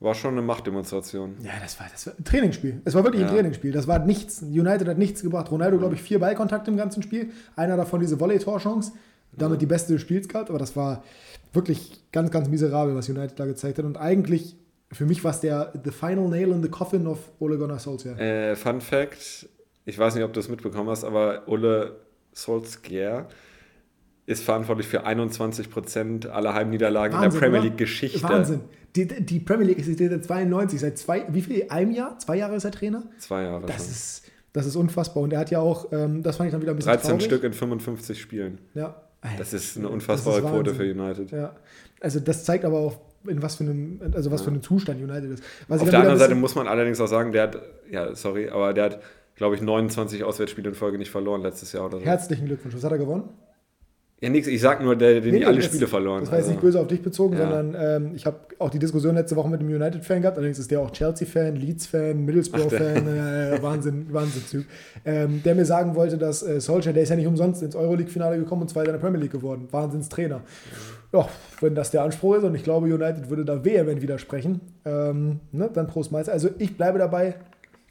war 0.00 0.14
schon 0.14 0.32
eine 0.32 0.42
Machtdemonstration. 0.42 1.36
Ja, 1.42 1.52
das 1.62 1.78
war, 1.80 1.86
das 1.90 2.06
war 2.06 2.14
ein 2.18 2.24
Trainingsspiel. 2.24 2.82
Es 2.84 2.94
war 2.94 3.04
wirklich 3.04 3.22
ein 3.22 3.28
Ja. 3.28 3.34
Trainingsspiel. 3.34 3.72
Das 3.72 3.86
war 3.86 3.98
nichts. 4.00 4.42
United 4.42 4.86
hat 4.88 4.98
nichts 4.98 5.22
gebracht. 5.22 5.50
Ronaldo, 5.50 5.78
glaube 5.78 5.94
ich, 5.94 6.02
vier 6.02 6.18
Ballkontakte 6.18 6.70
im 6.70 6.76
ganzen 6.76 7.02
Spiel. 7.02 7.30
Einer 7.56 7.76
davon 7.76 8.00
diese 8.00 8.18
Volley-Torchance. 8.20 8.92
Damit 9.36 9.60
die 9.62 9.66
beste 9.66 9.92
des 9.94 10.02
Spiels 10.02 10.28
gehabt. 10.28 10.50
Aber 10.50 10.58
das 10.58 10.76
war 10.76 11.02
wirklich 11.52 12.02
ganz, 12.12 12.30
ganz 12.30 12.48
miserabel, 12.48 12.94
was 12.94 13.08
United 13.08 13.38
da 13.38 13.46
gezeigt 13.46 13.78
hat. 13.78 13.84
Und 13.84 13.96
eigentlich, 13.96 14.56
für 14.92 15.06
mich 15.06 15.24
war 15.24 15.30
es 15.30 15.40
der 15.40 15.72
the 15.84 15.90
final 15.90 16.28
nail 16.28 16.50
in 16.50 16.62
the 16.62 16.68
coffin 16.68 17.06
of 17.06 17.18
Ole 17.40 17.56
Gunnar 17.56 17.78
Solskjaer. 17.78 18.18
Äh, 18.20 18.56
Fun 18.56 18.80
Fact: 18.80 19.48
Ich 19.86 19.98
weiß 19.98 20.14
nicht, 20.14 20.24
ob 20.24 20.32
du 20.32 20.40
es 20.40 20.48
mitbekommen 20.48 20.88
hast, 20.90 21.02
aber 21.04 21.42
Ole 21.46 21.96
Solskjaer 22.32 23.26
ist 24.26 24.42
verantwortlich 24.42 24.86
für 24.86 25.06
21% 25.06 26.28
aller 26.28 26.54
Heimniederlagen 26.54 27.14
in 27.14 27.20
der 27.20 27.26
Wahnsinn, 27.26 27.40
Premier? 27.40 27.60
League-Geschichte. 27.60 28.22
Wahnsinn. 28.22 28.60
Die, 28.96 29.06
die 29.06 29.40
Premier 29.40 29.66
League 29.66 29.78
existiert 29.78 30.12
seit 30.12 30.24
92. 30.24 30.80
Seit 30.80 30.98
zwei, 30.98 31.26
wie 31.28 31.42
viel? 31.42 31.66
Einem 31.68 31.90
Jahr? 31.90 32.18
Zwei 32.18 32.36
Jahre 32.36 32.56
ist 32.56 32.64
er 32.64 32.70
Trainer? 32.70 33.02
Zwei 33.18 33.42
Jahre 33.42 33.66
Das 33.66 33.76
schon. 33.78 33.86
ist, 33.86 34.22
das 34.52 34.66
ist 34.66 34.76
unfassbar. 34.76 35.22
Und 35.22 35.32
er 35.32 35.40
hat 35.40 35.50
ja 35.50 35.58
auch, 35.60 35.92
ähm, 35.92 36.22
das 36.22 36.36
fand 36.36 36.48
ich 36.48 36.52
dann 36.52 36.62
wieder 36.62 36.72
ein 36.72 36.76
bisschen 36.76 36.92
13 36.92 37.08
traurig. 37.10 37.24
Stück 37.24 37.44
in 37.44 37.52
55 37.52 38.20
Spielen. 38.20 38.58
Ja. 38.74 39.00
Das 39.38 39.52
ist 39.52 39.76
eine 39.78 39.88
unfassbare 39.88 40.38
ist 40.38 40.42
Quote 40.44 40.70
Wahnsinn. 40.70 40.94
für 40.94 41.02
United. 41.02 41.30
Ja, 41.32 41.56
also 42.00 42.20
das 42.20 42.44
zeigt 42.44 42.64
aber 42.64 42.78
auch, 42.78 42.98
in 43.26 43.40
was 43.42 43.56
für 43.56 43.64
einem, 43.64 44.00
also 44.14 44.30
was 44.30 44.42
für 44.42 44.50
einem 44.50 44.62
Zustand 44.62 45.02
United 45.02 45.30
ist. 45.30 45.42
Was 45.66 45.80
Auf 45.80 45.88
der 45.88 45.98
anderen 46.00 46.18
Seite 46.18 46.34
muss 46.34 46.54
man 46.54 46.68
allerdings 46.68 47.00
auch 47.00 47.06
sagen, 47.06 47.32
der 47.32 47.44
hat, 47.44 47.58
ja, 47.90 48.14
sorry, 48.14 48.50
aber 48.50 48.74
der 48.74 48.84
hat, 48.84 49.00
glaube 49.34 49.54
ich, 49.54 49.62
29 49.62 50.22
Auswärtsspiele 50.24 50.68
in 50.68 50.74
Folge 50.74 50.98
nicht 50.98 51.10
verloren 51.10 51.40
letztes 51.40 51.72
Jahr 51.72 51.86
oder 51.86 51.98
so. 52.00 52.04
herzlichen 52.04 52.44
Glückwunsch. 52.46 52.74
Was 52.76 52.84
hat 52.84 52.92
er 52.92 52.98
gewonnen? 52.98 53.30
Ja, 54.24 54.30
nix, 54.30 54.46
ich 54.46 54.60
sag 54.60 54.82
nur, 54.82 54.96
der, 54.96 55.20
den 55.20 55.34
Nee, 55.34 55.44
alle 55.44 55.56
das- 55.56 55.66
Spiele 55.66 55.86
verloren. 55.86 56.20
Das 56.20 56.30
war 56.30 56.38
jetzt 56.38 56.46
also. 56.46 56.52
nicht 56.52 56.60
böse 56.62 56.80
auf 56.80 56.86
dich 56.86 57.02
bezogen, 57.02 57.36
Ja. 57.36 57.40
sondern 57.50 57.76
ähm, 57.78 58.12
ich 58.14 58.24
habe 58.24 58.36
auch 58.58 58.70
die 58.70 58.78
Diskussion 58.78 59.14
letzte 59.14 59.36
Woche 59.36 59.48
mit 59.50 59.60
einem 59.60 59.68
United-Fan 59.74 60.22
gehabt. 60.22 60.38
Allerdings 60.38 60.58
ist 60.58 60.70
der 60.70 60.80
auch 60.80 60.90
Chelsea-Fan, 60.90 61.56
Leeds-Fan, 61.56 62.24
Middlesbrough-Fan, 62.24 63.06
äh, 63.06 63.58
Wahnsinn, 63.62 64.06
Wahnsinn-Typ. 64.10 64.64
Ähm, 65.04 65.42
der 65.44 65.54
mir 65.54 65.66
sagen 65.66 65.94
wollte, 65.94 66.16
dass 66.18 66.42
äh, 66.42 66.60
Solskjaer, 66.60 66.94
der 66.94 67.02
ist 67.02 67.10
ja 67.10 67.16
nicht 67.16 67.26
umsonst 67.26 67.62
ins 67.62 67.76
Euroleague-Finale 67.76 68.38
gekommen 68.38 68.62
und 68.62 68.68
Zweiter 68.68 68.88
in 68.88 68.94
der 68.94 69.00
Premier 69.00 69.20
League 69.20 69.32
geworden. 69.32 69.68
Wahnsinnstrainer. 69.70 70.40
Ja, 71.12 71.28
wenn 71.60 71.74
das 71.74 71.90
der 71.90 72.02
Anspruch 72.02 72.36
ist 72.36 72.44
und 72.44 72.54
ich 72.54 72.64
glaube, 72.64 72.86
United 72.92 73.30
würde 73.30 73.44
da 73.44 73.64
vehement 73.64 74.02
widersprechen, 74.02 74.60
ähm, 74.84 75.40
ne, 75.52 75.70
dann 75.72 75.86
Prost 75.86 76.10
Meister. 76.10 76.32
Also 76.32 76.48
ich 76.58 76.76
bleibe 76.76 76.98
dabei. 76.98 77.34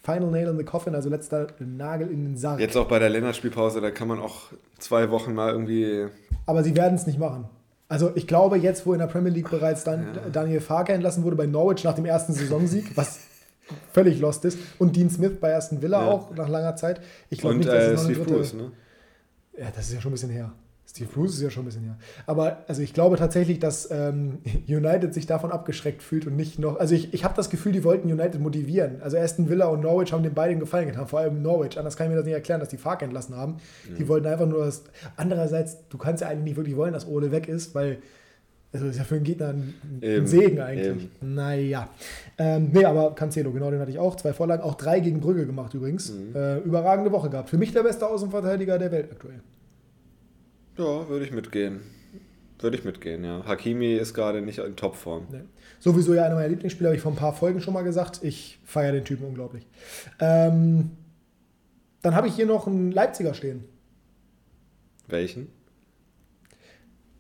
Final 0.04 0.32
Nail 0.32 0.50
in 0.50 0.58
the 0.58 0.66
Coffin, 0.66 0.96
also 0.96 1.10
letzter 1.10 1.48
Nagel 1.60 2.10
in 2.10 2.26
den 2.26 2.38
Sarg. 2.38 2.60
Jetzt 2.60 2.76
auch 2.76 2.88
bei 2.88 3.00
der 3.00 3.10
Länderspielpause, 3.10 3.80
da 3.80 3.90
kann 3.90 4.10
man 4.10 4.20
auch 4.20 4.52
zwei 4.78 5.10
Wochen 5.10 5.34
mal 5.34 5.52
irgendwie. 5.52 6.08
Aber 6.46 6.64
sie 6.64 6.76
werden 6.76 6.96
es 6.96 7.08
nicht 7.08 7.20
machen. 7.20 7.46
Also 7.88 8.12
ich 8.16 8.28
glaube, 8.28 8.58
jetzt, 8.58 8.86
wo 8.86 8.94
in 8.94 9.00
der 9.00 9.08
Premier 9.08 9.32
League 9.32 9.50
bereits 9.50 9.84
dann 9.84 10.08
Daniel 10.32 10.60
Farke 10.62 10.94
entlassen 10.94 11.24
wurde 11.24 11.36
bei 11.36 11.46
Norwich 11.46 11.84
nach 11.84 11.96
dem 11.96 12.06
ersten 12.06 12.34
Saisonsieg, 12.34 12.98
was 12.98 13.20
völlig 13.94 14.20
lost 14.20 14.44
ist, 14.46 14.58
und 14.78 14.96
Dean 14.96 15.10
Smith 15.10 15.40
bei 15.40 15.56
Aston 15.56 15.82
Villa 15.82 16.02
Ja. 16.04 16.12
auch 16.12 16.36
nach 16.36 16.50
langer 16.50 16.76
Zeit. 16.76 17.00
Ich 17.30 17.40
glaube 17.40 17.56
nicht, 17.56 17.70
dass 17.70 17.76
äh, 17.76 17.92
es 17.92 18.02
noch 18.02 18.06
eine 18.06 18.14
Steve 18.16 18.26
dritte... 18.26 18.40
Bruce, 18.40 18.54
ne? 18.54 18.72
Ja, 19.58 19.68
das 19.74 19.88
ist 19.88 19.94
ja 19.94 20.02
schon 20.02 20.12
ein 20.12 20.14
bisschen 20.14 20.32
her. 20.32 20.52
Steve 20.94 21.10
Bruce 21.12 21.34
ist 21.34 21.42
ja 21.42 21.50
schon 21.50 21.64
ein 21.64 21.66
bisschen 21.66 21.84
her. 21.86 21.98
Aber 22.28 22.60
also 22.68 22.84
ich 22.84 22.94
glaube 22.94 23.18
tatsächlich, 23.18 23.58
dass 23.58 23.90
ähm, 23.90 24.38
United 24.68 25.12
sich 25.12 25.26
davon 25.26 25.52
abgeschreckt 25.52 26.04
fühlt 26.04 26.28
und 26.28 26.36
nicht 26.36 26.60
noch. 26.60 26.80
Also 26.80 26.94
ich, 26.94 27.16
ich 27.16 27.24
habe 27.24 27.34
das 27.36 27.50
Gefühl, 27.50 27.72
die 27.72 27.84
wollten 27.84 28.12
United 28.12 28.40
motivieren. 28.40 29.02
Also 29.02 29.18
Aston 29.18 29.50
Villa 29.50 29.66
und 29.66 29.82
Norwich 29.82 30.14
haben 30.14 30.22
den 30.22 30.36
beiden 30.36 30.60
Gefallen 30.60 30.86
getan, 30.88 31.08
vor 31.08 31.20
allem 31.20 31.42
Norwich. 31.42 31.80
Anders 31.80 31.98
kann 31.98 32.06
ich 32.06 32.12
mir 32.12 32.18
das 32.18 32.26
nicht 32.26 32.36
erklären, 32.36 32.60
dass 32.60 32.70
die 32.70 32.78
Fark 32.78 33.02
entlassen 33.02 33.36
haben. 33.36 33.58
Die 33.98 34.08
wollten 34.08 34.28
einfach 34.28 34.46
nur 34.46 34.66
das. 34.66 34.84
Andererseits, 35.18 35.78
du 35.90 35.98
kannst 35.98 36.22
ja 36.22 36.28
eigentlich 36.28 36.44
nicht 36.44 36.58
wirklich 36.58 36.78
wollen, 36.78 36.94
dass 36.94 37.08
Ole 37.08 37.32
weg 37.32 37.48
ist, 37.48 37.74
weil. 37.74 37.98
Also 38.72 38.88
ist 38.88 38.98
ja 38.98 39.04
für 39.04 39.16
einen 39.16 39.24
Gegner 39.24 39.50
ein, 39.50 39.76
ein 39.84 40.00
Eben, 40.02 40.26
Segen 40.26 40.60
eigentlich. 40.60 41.08
Naja. 41.22 41.90
Ähm, 42.40 42.72
nee, 42.74 42.84
aber 42.84 43.14
Cancelo, 43.14 43.52
genau 43.52 43.70
den 43.70 43.80
hatte 43.80 43.92
ich 43.92 44.00
auch. 44.00 44.16
Zwei 44.16 44.34
Vorlagen, 44.34 44.64
auch 44.64 44.74
drei 44.74 45.00
gegen 45.00 45.20
Brügge 45.20 45.46
gemacht 45.46 45.76
übrigens. 45.76 46.12
Mhm. 46.12 46.36
Äh, 46.36 46.58
überragende 46.58 47.12
Woche 47.12 47.30
gehabt. 47.30 47.52
Für 47.52 47.60
mich 47.60 47.72
der 47.72 47.84
beste 47.84 48.08
Außenverteidiger 48.08 48.80
der 48.80 48.92
Welt 48.92 49.10
aktuell. 49.12 49.42
Ja, 50.78 51.08
würde 51.10 51.26
ich 51.26 51.32
mitgehen. 51.32 51.82
Würde 52.60 52.78
ich 52.78 52.86
mitgehen, 52.86 53.24
ja. 53.26 53.44
Hakimi 53.46 53.94
ist 53.96 54.14
gerade 54.14 54.42
nicht 54.42 54.60
in 54.60 54.76
Topform. 54.76 55.28
Nee. 55.32 55.42
Sowieso 55.80 56.14
ja 56.14 56.24
einer 56.26 56.36
meiner 56.36 56.48
Lieblingsspieler, 56.48 56.90
habe 56.90 56.96
ich 56.96 57.02
vor 57.02 57.12
ein 57.12 57.18
paar 57.18 57.34
Folgen 57.34 57.60
schon 57.60 57.74
mal 57.74 57.82
gesagt. 57.84 58.20
Ich 58.24 58.60
feiere 58.64 58.94
den 58.94 59.04
Typen 59.04 59.26
unglaublich. 59.26 59.68
Ähm, 60.20 60.92
dann 62.02 62.16
habe 62.16 62.28
ich 62.28 62.36
hier 62.36 62.46
noch 62.46 62.68
einen 62.68 62.92
Leipziger 62.92 63.34
stehen. 63.34 63.66
Welchen? 65.08 65.50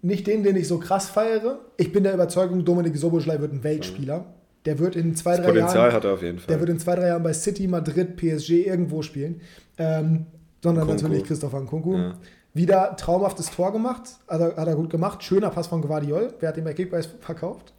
Nicht 0.01 0.27
den, 0.27 0.43
den 0.43 0.55
ich 0.55 0.67
so 0.67 0.79
krass 0.79 1.09
feiere. 1.09 1.59
Ich 1.77 1.91
bin 1.91 2.03
der 2.03 2.13
Überzeugung, 2.13 2.63
Dominik 2.65 2.95
Soboschlei 2.95 3.39
wird 3.39 3.53
ein 3.53 3.63
Weltspieler. 3.63 4.33
Der 4.65 4.79
wird 4.79 4.95
in 4.95 5.15
zwei, 5.15 5.31
Das 5.31 5.41
drei 5.45 5.51
Potenzial 5.51 5.75
Jahren, 5.87 5.93
hat 5.93 6.05
er 6.05 6.13
auf 6.13 6.21
jeden 6.21 6.39
Fall. 6.39 6.47
der 6.47 6.59
wird 6.59 6.69
in 6.69 6.79
zwei, 6.79 6.95
drei 6.95 7.07
Jahren 7.07 7.23
bei 7.23 7.33
City, 7.33 7.67
Madrid, 7.67 8.15
PSG 8.15 8.65
irgendwo 8.65 9.01
spielen. 9.01 9.41
Ähm, 9.77 10.25
sondern 10.61 10.85
Nkunku. 10.85 11.03
natürlich 11.03 11.23
Christopher 11.25 11.59
Nkunku. 11.59 11.97
Ja. 11.97 12.17
Wieder 12.53 12.95
traumhaftes 12.95 13.49
Tor 13.49 13.71
gemacht. 13.71 14.17
Hat 14.27 14.41
er, 14.41 14.55
hat 14.55 14.67
er 14.67 14.75
gut 14.75 14.89
gemacht. 14.89 15.23
Schöner 15.23 15.49
Pass 15.49 15.67
von 15.67 15.81
Guardiol. 15.81 16.33
Wer 16.39 16.49
hat 16.49 16.57
den 16.57 16.63
bei 16.63 16.73
Kickbase 16.73 17.09
verkauft? 17.19 17.73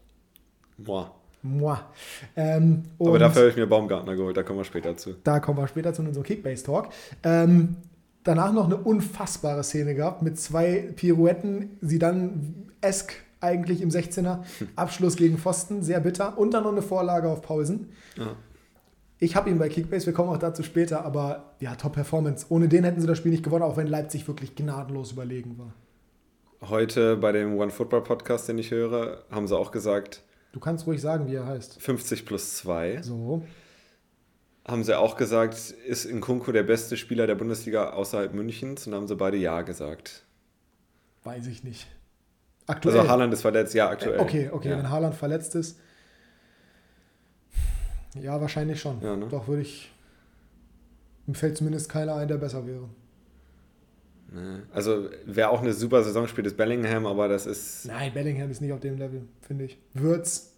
Boah. 0.79 1.15
Moi. 1.43 1.77
Ähm, 2.37 2.85
Aber 2.99 3.19
dafür 3.19 3.43
habe 3.43 3.51
ich 3.51 3.57
mir 3.57 3.67
Baumgartner 3.67 4.17
geholt, 4.17 4.35
da 4.35 4.43
kommen 4.43 4.61
wir 4.61 4.65
später 4.65 4.97
zu. 4.97 5.15
Da 5.25 5.41
kommen 5.41 5.59
wir 5.59 5.69
später 5.69 5.93
zu 5.93 6.01
unserem 6.01 6.25
Kickbase-Talk. 6.25 6.89
Ähm, 7.23 7.77
danach 8.25 8.51
noch 8.53 8.65
eine 8.65 8.79
unfassbare 8.79 9.63
Szene 9.63 9.95
gehabt 9.95 10.23
mit 10.23 10.41
zwei 10.41 10.89
Pirouetten, 10.97 11.77
sie 11.83 11.99
dann 11.99 12.71
esk 12.81 13.13
eigentlich 13.43 13.83
im 13.83 13.91
16er. 13.91 14.39
Abschluss 14.75 15.17
gegen 15.17 15.37
Pfosten, 15.37 15.83
sehr 15.83 16.01
bitter. 16.01 16.39
Und 16.39 16.55
dann 16.55 16.65
noch 16.65 16.73
eine 16.73 16.81
Vorlage 16.81 17.29
auf 17.29 17.43
Pausen. 17.43 17.91
Ja. 18.17 18.35
Ich 19.25 19.37
habe 19.37 19.49
ihn 19.49 19.59
bei 19.59 19.71
Kickbase, 19.71 20.05
wir 20.05 20.13
kommen 20.13 20.29
auch 20.29 20.37
dazu 20.37 20.63
später, 20.63 21.03
aber 21.03 21.55
ja, 21.59 21.75
Top-Performance. 21.77 22.45
Ohne 22.51 22.69
den 22.69 22.85
hätten 22.85 23.01
sie 23.01 23.07
das 23.07 23.17
Spiel 23.17 23.33
nicht 23.33 23.43
gewonnen, 23.43 23.63
auch 23.63 23.79
wenn 23.79 23.87
Leipzig 23.87 24.29
wirklich 24.29 24.55
gnadenlos 24.55 25.13
überlegen 25.13 25.59
war. 25.59 25.73
Heute 26.69 27.17
bei 27.17 27.33
dem 27.33 27.57
One 27.57 27.71
Football 27.71 28.03
Podcast, 28.03 28.51
den 28.51 28.59
ich 28.59 28.71
höre, 28.71 29.25
haben 29.31 29.49
sie 29.49 29.57
auch 29.57 29.71
gesagt. 29.71 30.23
Du 30.53 30.61
kannst 30.61 30.87
ruhig 30.87 31.01
sagen, 31.01 31.27
wie 31.27 31.37
er 31.37 31.47
heißt. 31.47 31.81
50 31.81 32.27
plus 32.27 32.57
2. 32.57 33.01
So. 33.01 33.43
Haben 34.69 34.85
sie 34.85 34.99
auch 34.99 35.17
gesagt, 35.17 35.55
ist 35.55 36.05
Nkunku 36.05 36.53
der 36.53 36.63
beste 36.63 36.99
Spieler 36.99 37.27
der 37.27 37.35
Bundesliga 37.35 37.95
außerhalb 37.95 38.35
Münchens? 38.35 38.87
Und 38.87 38.95
haben 38.95 39.09
sie 39.09 39.17
beide 39.17 39.39
Ja 39.39 39.63
gesagt. 39.63 40.27
Weiß 41.23 41.47
ich 41.47 41.65
nicht. 41.65 41.87
Aktuell. 42.67 42.99
Also 42.99 43.11
Haaland 43.11 43.33
ist 43.33 43.41
verletzt, 43.41 43.73
ja, 43.73 43.89
aktuell. 43.89 44.21
Okay, 44.21 44.51
okay, 44.53 44.69
ja. 44.69 44.77
wenn 44.77 44.91
Haaland 44.91 45.15
verletzt 45.15 45.55
ist. 45.55 45.79
Ja, 48.15 48.41
wahrscheinlich 48.41 48.81
schon. 48.81 49.01
Ja, 49.03 49.17
ne? 49.17 49.27
Doch 49.29 49.49
würde 49.49 49.63
ich. 49.63 49.91
Mir 51.27 51.35
fällt 51.35 51.57
zumindest 51.57 51.89
keiner 51.89 52.15
ein, 52.17 52.29
der 52.29 52.37
besser 52.37 52.67
wäre. 52.67 52.89
Ne. 54.33 54.63
Also, 54.73 55.09
wer 55.27 55.51
auch 55.51 55.63
eine 55.63 55.73
super 55.73 56.03
Saison 56.03 56.27
spielt, 56.27 56.47
ist 56.47 56.57
Bellingham, 56.57 57.07
aber 57.07 57.29
das 57.29 57.47
ist. 57.47 57.87
Nein, 57.87 58.13
Bellingham 58.13 58.51
ist 58.51 58.61
nicht 58.61 58.73
auf 58.73 58.81
dem 58.81 58.99
Level, 58.99 59.23
finde 59.41 59.65
ich. 59.65 59.79
Würz. 59.95 60.53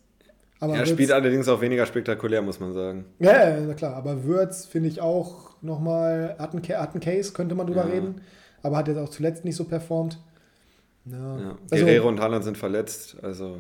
Aber 0.58 0.74
er 0.74 0.80
Würz, 0.80 0.90
spielt 0.90 1.12
allerdings 1.12 1.48
auch 1.48 1.60
weniger 1.60 1.86
spektakulär, 1.86 2.42
muss 2.42 2.60
man 2.60 2.72
sagen. 2.72 3.04
Ja, 3.18 3.50
ja, 3.50 3.60
na 3.60 3.74
klar. 3.74 3.94
Aber 3.94 4.24
Würz 4.24 4.66
finde 4.66 4.88
ich 4.88 5.00
auch 5.00 5.50
nochmal. 5.62 6.36
Hat 6.38 6.52
einen, 6.52 6.62
hat 6.64 6.92
einen 6.92 7.00
Case, 7.00 7.32
könnte 7.32 7.54
man 7.54 7.66
drüber 7.66 7.86
ja. 7.86 7.92
reden. 7.92 8.22
Aber 8.62 8.78
hat 8.78 8.88
jetzt 8.88 8.98
auch 8.98 9.10
zuletzt 9.10 9.44
nicht 9.44 9.56
so 9.56 9.64
performt. 9.64 10.18
Ja. 11.04 11.38
ja. 11.38 11.58
Also, 11.70 11.84
Guerrero 11.84 12.08
und 12.08 12.20
Haaland 12.20 12.44
sind 12.44 12.58
verletzt, 12.58 13.16
also. 13.22 13.58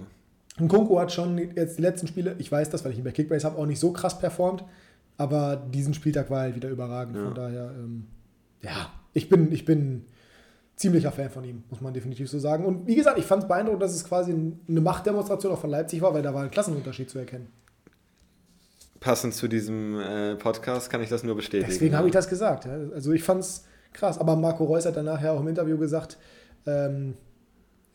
Nkunku 0.58 0.98
hat 0.98 1.12
schon 1.12 1.38
jetzt 1.38 1.78
die 1.78 1.82
letzten 1.82 2.06
Spiele, 2.06 2.34
ich 2.38 2.50
weiß 2.50 2.70
das, 2.70 2.84
weil 2.84 2.92
ich 2.92 2.98
ihn 2.98 3.04
bei 3.04 3.10
Kickbase 3.10 3.46
habe, 3.46 3.58
auch 3.58 3.66
nicht 3.66 3.80
so 3.80 3.92
krass 3.92 4.18
performt. 4.18 4.64
Aber 5.18 5.56
diesen 5.56 5.94
Spieltag 5.94 6.30
war 6.30 6.40
halt 6.40 6.54
wieder 6.54 6.68
überragend. 6.68 7.16
Ja. 7.16 7.24
Von 7.24 7.34
daher, 7.34 7.70
ähm, 7.76 8.06
ja, 8.62 8.90
ich 9.12 9.28
bin, 9.28 9.50
ich 9.52 9.64
bin 9.64 10.04
ziemlicher 10.76 11.10
Fan 11.10 11.30
von 11.30 11.44
ihm, 11.44 11.64
muss 11.70 11.80
man 11.80 11.94
definitiv 11.94 12.28
so 12.28 12.38
sagen. 12.38 12.64
Und 12.64 12.86
wie 12.86 12.94
gesagt, 12.94 13.18
ich 13.18 13.24
fand 13.24 13.42
es 13.42 13.48
beeindruckend, 13.48 13.82
dass 13.82 13.94
es 13.94 14.04
quasi 14.04 14.32
eine 14.32 14.80
Machtdemonstration 14.80 15.52
auch 15.52 15.60
von 15.60 15.70
Leipzig 15.70 16.02
war, 16.02 16.12
weil 16.12 16.22
da 16.22 16.34
war 16.34 16.42
ein 16.42 16.50
Klassenunterschied 16.50 17.08
zu 17.08 17.18
erkennen. 17.18 17.48
Passend 19.00 19.34
zu 19.34 19.48
diesem 19.48 19.98
äh, 20.00 20.34
Podcast 20.36 20.90
kann 20.90 21.02
ich 21.02 21.08
das 21.08 21.22
nur 21.22 21.36
bestätigen. 21.36 21.70
Deswegen 21.70 21.92
ja. 21.92 21.98
habe 21.98 22.08
ich 22.08 22.14
das 22.14 22.28
gesagt. 22.28 22.66
Ja. 22.66 22.76
Also 22.94 23.12
ich 23.12 23.22
fand 23.22 23.40
es 23.40 23.64
krass. 23.92 24.18
Aber 24.18 24.36
Marco 24.36 24.64
Reus 24.64 24.86
hat 24.86 24.96
dann 24.96 25.06
nachher 25.06 25.32
auch 25.32 25.40
im 25.40 25.48
Interview 25.48 25.78
gesagt, 25.78 26.18
ähm, 26.66 27.14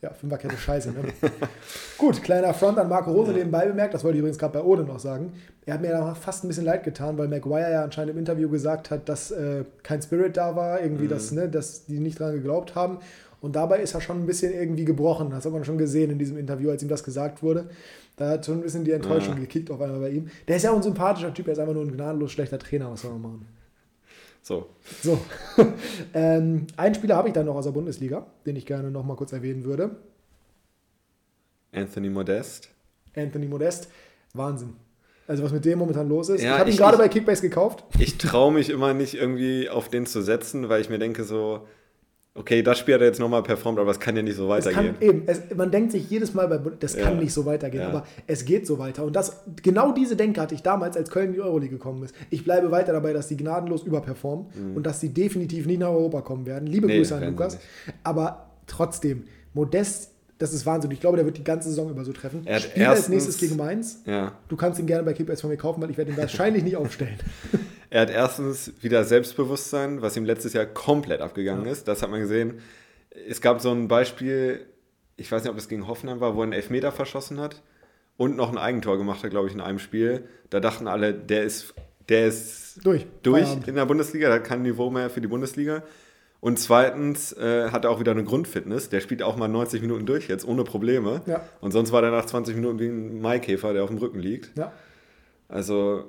ja, 0.02 0.12
Fünferkette 0.12 0.56
scheiße, 0.56 0.90
ne? 0.90 1.04
Gut, 1.98 2.22
kleiner 2.22 2.52
Front 2.52 2.76
an 2.78 2.88
Marco 2.88 3.12
Rose 3.12 3.32
nebenbei 3.32 3.66
bemerkt, 3.66 3.94
das 3.94 4.02
wollte 4.02 4.16
ich 4.16 4.18
übrigens 4.18 4.38
gerade 4.38 4.58
bei 4.58 4.64
Ode 4.64 4.82
noch 4.82 4.98
sagen. 4.98 5.32
Er 5.64 5.74
hat 5.74 5.80
mir 5.80 5.90
da 5.90 6.14
fast 6.14 6.44
ein 6.44 6.48
bisschen 6.48 6.64
leid 6.64 6.82
getan, 6.82 7.16
weil 7.18 7.28
Maguire 7.28 7.70
ja 7.70 7.84
anscheinend 7.84 8.14
im 8.14 8.18
Interview 8.18 8.50
gesagt 8.50 8.90
hat, 8.90 9.08
dass 9.08 9.30
äh, 9.30 9.64
kein 9.84 10.02
Spirit 10.02 10.36
da 10.36 10.56
war, 10.56 10.80
irgendwie, 10.80 11.04
mhm. 11.04 11.10
dass, 11.10 11.30
ne, 11.30 11.48
dass 11.48 11.86
die 11.86 12.00
nicht 12.00 12.18
dran 12.18 12.34
geglaubt 12.34 12.74
haben. 12.74 12.98
Und 13.40 13.54
dabei 13.54 13.78
ist 13.78 13.94
er 13.94 14.00
schon 14.00 14.22
ein 14.22 14.26
bisschen 14.26 14.52
irgendwie 14.52 14.84
gebrochen. 14.84 15.30
Das 15.30 15.44
hat 15.44 15.52
man 15.52 15.64
schon 15.64 15.78
gesehen 15.78 16.10
in 16.10 16.18
diesem 16.18 16.36
Interview, 16.36 16.70
als 16.70 16.82
ihm 16.82 16.88
das 16.88 17.04
gesagt 17.04 17.42
wurde. 17.42 17.68
Da 18.16 18.30
hat 18.30 18.46
schon 18.46 18.56
ein 18.56 18.62
bisschen 18.62 18.84
die 18.84 18.92
Enttäuschung 18.92 19.34
ja. 19.34 19.40
gekickt 19.40 19.70
auf 19.70 19.80
einmal 19.80 20.00
bei 20.00 20.10
ihm. 20.10 20.28
Der 20.48 20.56
ist 20.56 20.64
ja 20.64 20.72
auch 20.72 20.76
ein 20.76 20.82
sympathischer 20.82 21.32
Typ, 21.32 21.46
er 21.46 21.52
ist 21.52 21.58
einfach 21.60 21.74
nur 21.74 21.84
ein 21.84 21.92
gnadenlos 21.92 22.32
schlechter 22.32 22.58
Trainer, 22.58 22.90
was 22.90 23.02
soll 23.02 23.12
man 23.12 23.22
machen. 23.22 23.46
So. 24.42 24.68
So. 25.02 25.18
ähm, 26.14 26.66
einen 26.76 26.94
Spieler 26.94 27.16
habe 27.16 27.28
ich 27.28 27.34
dann 27.34 27.46
noch 27.46 27.54
aus 27.54 27.64
der 27.64 27.72
Bundesliga, 27.72 28.26
den 28.44 28.56
ich 28.56 28.66
gerne 28.66 28.90
noch 28.90 29.04
mal 29.04 29.16
kurz 29.16 29.32
erwähnen 29.32 29.64
würde. 29.64 29.96
Anthony 31.72 32.10
Modest. 32.10 32.68
Anthony 33.16 33.46
Modest. 33.46 33.88
Wahnsinn. 34.34 34.74
Also 35.28 35.44
was 35.44 35.52
mit 35.52 35.64
dem 35.64 35.78
momentan 35.78 36.08
los 36.08 36.28
ist. 36.28 36.42
Ja, 36.42 36.54
ich 36.54 36.60
habe 36.60 36.70
ihn 36.70 36.76
gerade 36.76 36.98
bei 36.98 37.08
Kickbase 37.08 37.42
gekauft. 37.42 37.84
Ich 37.98 38.18
traue 38.18 38.52
mich 38.52 38.68
immer 38.68 38.92
nicht 38.92 39.14
irgendwie 39.14 39.68
auf 39.68 39.88
den 39.88 40.06
zu 40.06 40.20
setzen, 40.20 40.68
weil 40.68 40.80
ich 40.80 40.90
mir 40.90 40.98
denke 40.98 41.22
so, 41.22 41.66
okay, 42.34 42.62
das 42.62 42.78
Spiel 42.78 42.94
hat 42.94 43.00
er 43.02 43.08
jetzt 43.08 43.20
nochmal 43.20 43.42
performt, 43.42 43.78
aber 43.78 43.90
es 43.90 44.00
kann 44.00 44.16
ja 44.16 44.22
nicht 44.22 44.36
so 44.36 44.48
weitergehen. 44.48 44.94
Kann, 44.98 45.08
eben, 45.08 45.22
es, 45.26 45.42
man 45.54 45.70
denkt 45.70 45.92
sich 45.92 46.08
jedes 46.08 46.34
Mal, 46.34 46.48
das 46.80 46.96
kann 46.96 47.14
ja. 47.14 47.20
nicht 47.20 47.32
so 47.32 47.44
weitergehen, 47.44 47.82
ja. 47.82 47.88
aber 47.88 48.06
es 48.26 48.44
geht 48.44 48.66
so 48.66 48.78
weiter. 48.78 49.04
Und 49.04 49.14
das, 49.14 49.42
genau 49.62 49.92
diese 49.92 50.16
Denke 50.16 50.40
hatte 50.40 50.54
ich 50.54 50.62
damals, 50.62 50.96
als 50.96 51.10
Köln 51.10 51.28
in 51.28 51.34
die 51.34 51.40
Euroleague 51.40 51.76
gekommen 51.76 52.02
ist. 52.02 52.14
Ich 52.30 52.44
bleibe 52.44 52.70
weiter 52.70 52.92
dabei, 52.92 53.12
dass 53.12 53.28
sie 53.28 53.36
gnadenlos 53.36 53.82
überperformen 53.82 54.46
mhm. 54.54 54.76
und 54.76 54.86
dass 54.86 55.00
sie 55.00 55.10
definitiv 55.10 55.66
nicht 55.66 55.80
nach 55.80 55.88
Europa 55.88 56.22
kommen 56.22 56.46
werden. 56.46 56.66
Liebe 56.66 56.86
nee, 56.86 56.98
Grüße 56.98 57.14
an 57.14 57.24
Lukas. 57.24 57.58
Aber 58.02 58.50
trotzdem, 58.66 59.24
Modest 59.52 60.12
das 60.38 60.52
ist 60.52 60.66
Wahnsinn. 60.66 60.90
Ich 60.90 60.98
glaube, 60.98 61.16
der 61.16 61.24
wird 61.24 61.38
die 61.38 61.44
ganze 61.44 61.68
Saison 61.68 61.88
über 61.88 62.04
so 62.04 62.12
treffen. 62.12 62.42
Er 62.46 62.58
Spiel 62.58 62.84
als 62.84 63.08
nächstes 63.08 63.38
gegen 63.38 63.56
Mainz. 63.56 64.02
Ja. 64.06 64.32
Du 64.48 64.56
kannst 64.56 64.80
ihn 64.80 64.86
gerne 64.86 65.04
bei 65.04 65.12
Kickbase 65.12 65.40
von 65.40 65.50
mir 65.50 65.56
kaufen, 65.56 65.80
weil 65.80 65.90
ich 65.90 65.96
werde 65.96 66.10
ihn 66.10 66.16
wahrscheinlich 66.16 66.64
nicht 66.64 66.76
aufstellen. 66.76 67.14
Er 67.92 68.00
hat 68.00 68.10
erstens 68.10 68.72
wieder 68.80 69.04
Selbstbewusstsein, 69.04 70.00
was 70.00 70.16
ihm 70.16 70.24
letztes 70.24 70.54
Jahr 70.54 70.64
komplett 70.64 71.20
abgegangen 71.20 71.66
ja. 71.66 71.72
ist. 71.72 71.86
Das 71.86 72.00
hat 72.00 72.10
man 72.10 72.20
gesehen. 72.20 72.60
Es 73.28 73.42
gab 73.42 73.60
so 73.60 73.70
ein 73.70 73.86
Beispiel, 73.86 74.64
ich 75.18 75.30
weiß 75.30 75.42
nicht, 75.42 75.52
ob 75.52 75.58
es 75.58 75.68
gegen 75.68 75.86
Hoffenheim 75.86 76.18
war, 76.18 76.34
wo 76.34 76.40
er 76.40 76.44
einen 76.44 76.54
Elfmeter 76.54 76.90
verschossen 76.90 77.38
hat 77.38 77.60
und 78.16 78.34
noch 78.34 78.50
ein 78.50 78.56
Eigentor 78.56 78.96
gemacht 78.96 79.22
hat, 79.22 79.28
glaube 79.28 79.48
ich, 79.48 79.54
in 79.54 79.60
einem 79.60 79.78
Spiel. 79.78 80.26
Da 80.48 80.58
dachten 80.60 80.88
alle, 80.88 81.12
der 81.12 81.42
ist, 81.42 81.74
der 82.08 82.28
ist 82.28 82.80
durch, 82.82 83.04
durch 83.22 83.58
in 83.66 83.74
der 83.74 83.84
Bundesliga, 83.84 84.28
der 84.28 84.36
hat 84.36 84.44
kein 84.44 84.62
Niveau 84.62 84.88
mehr 84.88 85.10
für 85.10 85.20
die 85.20 85.28
Bundesliga. 85.28 85.82
Und 86.40 86.58
zweitens 86.58 87.34
äh, 87.34 87.68
hat 87.72 87.84
er 87.84 87.90
auch 87.90 88.00
wieder 88.00 88.12
eine 88.12 88.24
Grundfitness. 88.24 88.88
Der 88.88 89.00
spielt 89.02 89.22
auch 89.22 89.36
mal 89.36 89.48
90 89.48 89.82
Minuten 89.82 90.06
durch 90.06 90.28
jetzt, 90.28 90.48
ohne 90.48 90.64
Probleme. 90.64 91.20
Ja. 91.26 91.44
Und 91.60 91.72
sonst 91.72 91.92
war 91.92 92.00
der 92.00 92.10
nach 92.10 92.24
20 92.24 92.54
Minuten 92.56 92.78
wie 92.78 92.88
ein 92.88 93.20
Maikäfer, 93.20 93.74
der 93.74 93.84
auf 93.84 93.90
dem 93.90 93.98
Rücken 93.98 94.18
liegt. 94.18 94.56
Ja. 94.56 94.72
Also 95.50 96.08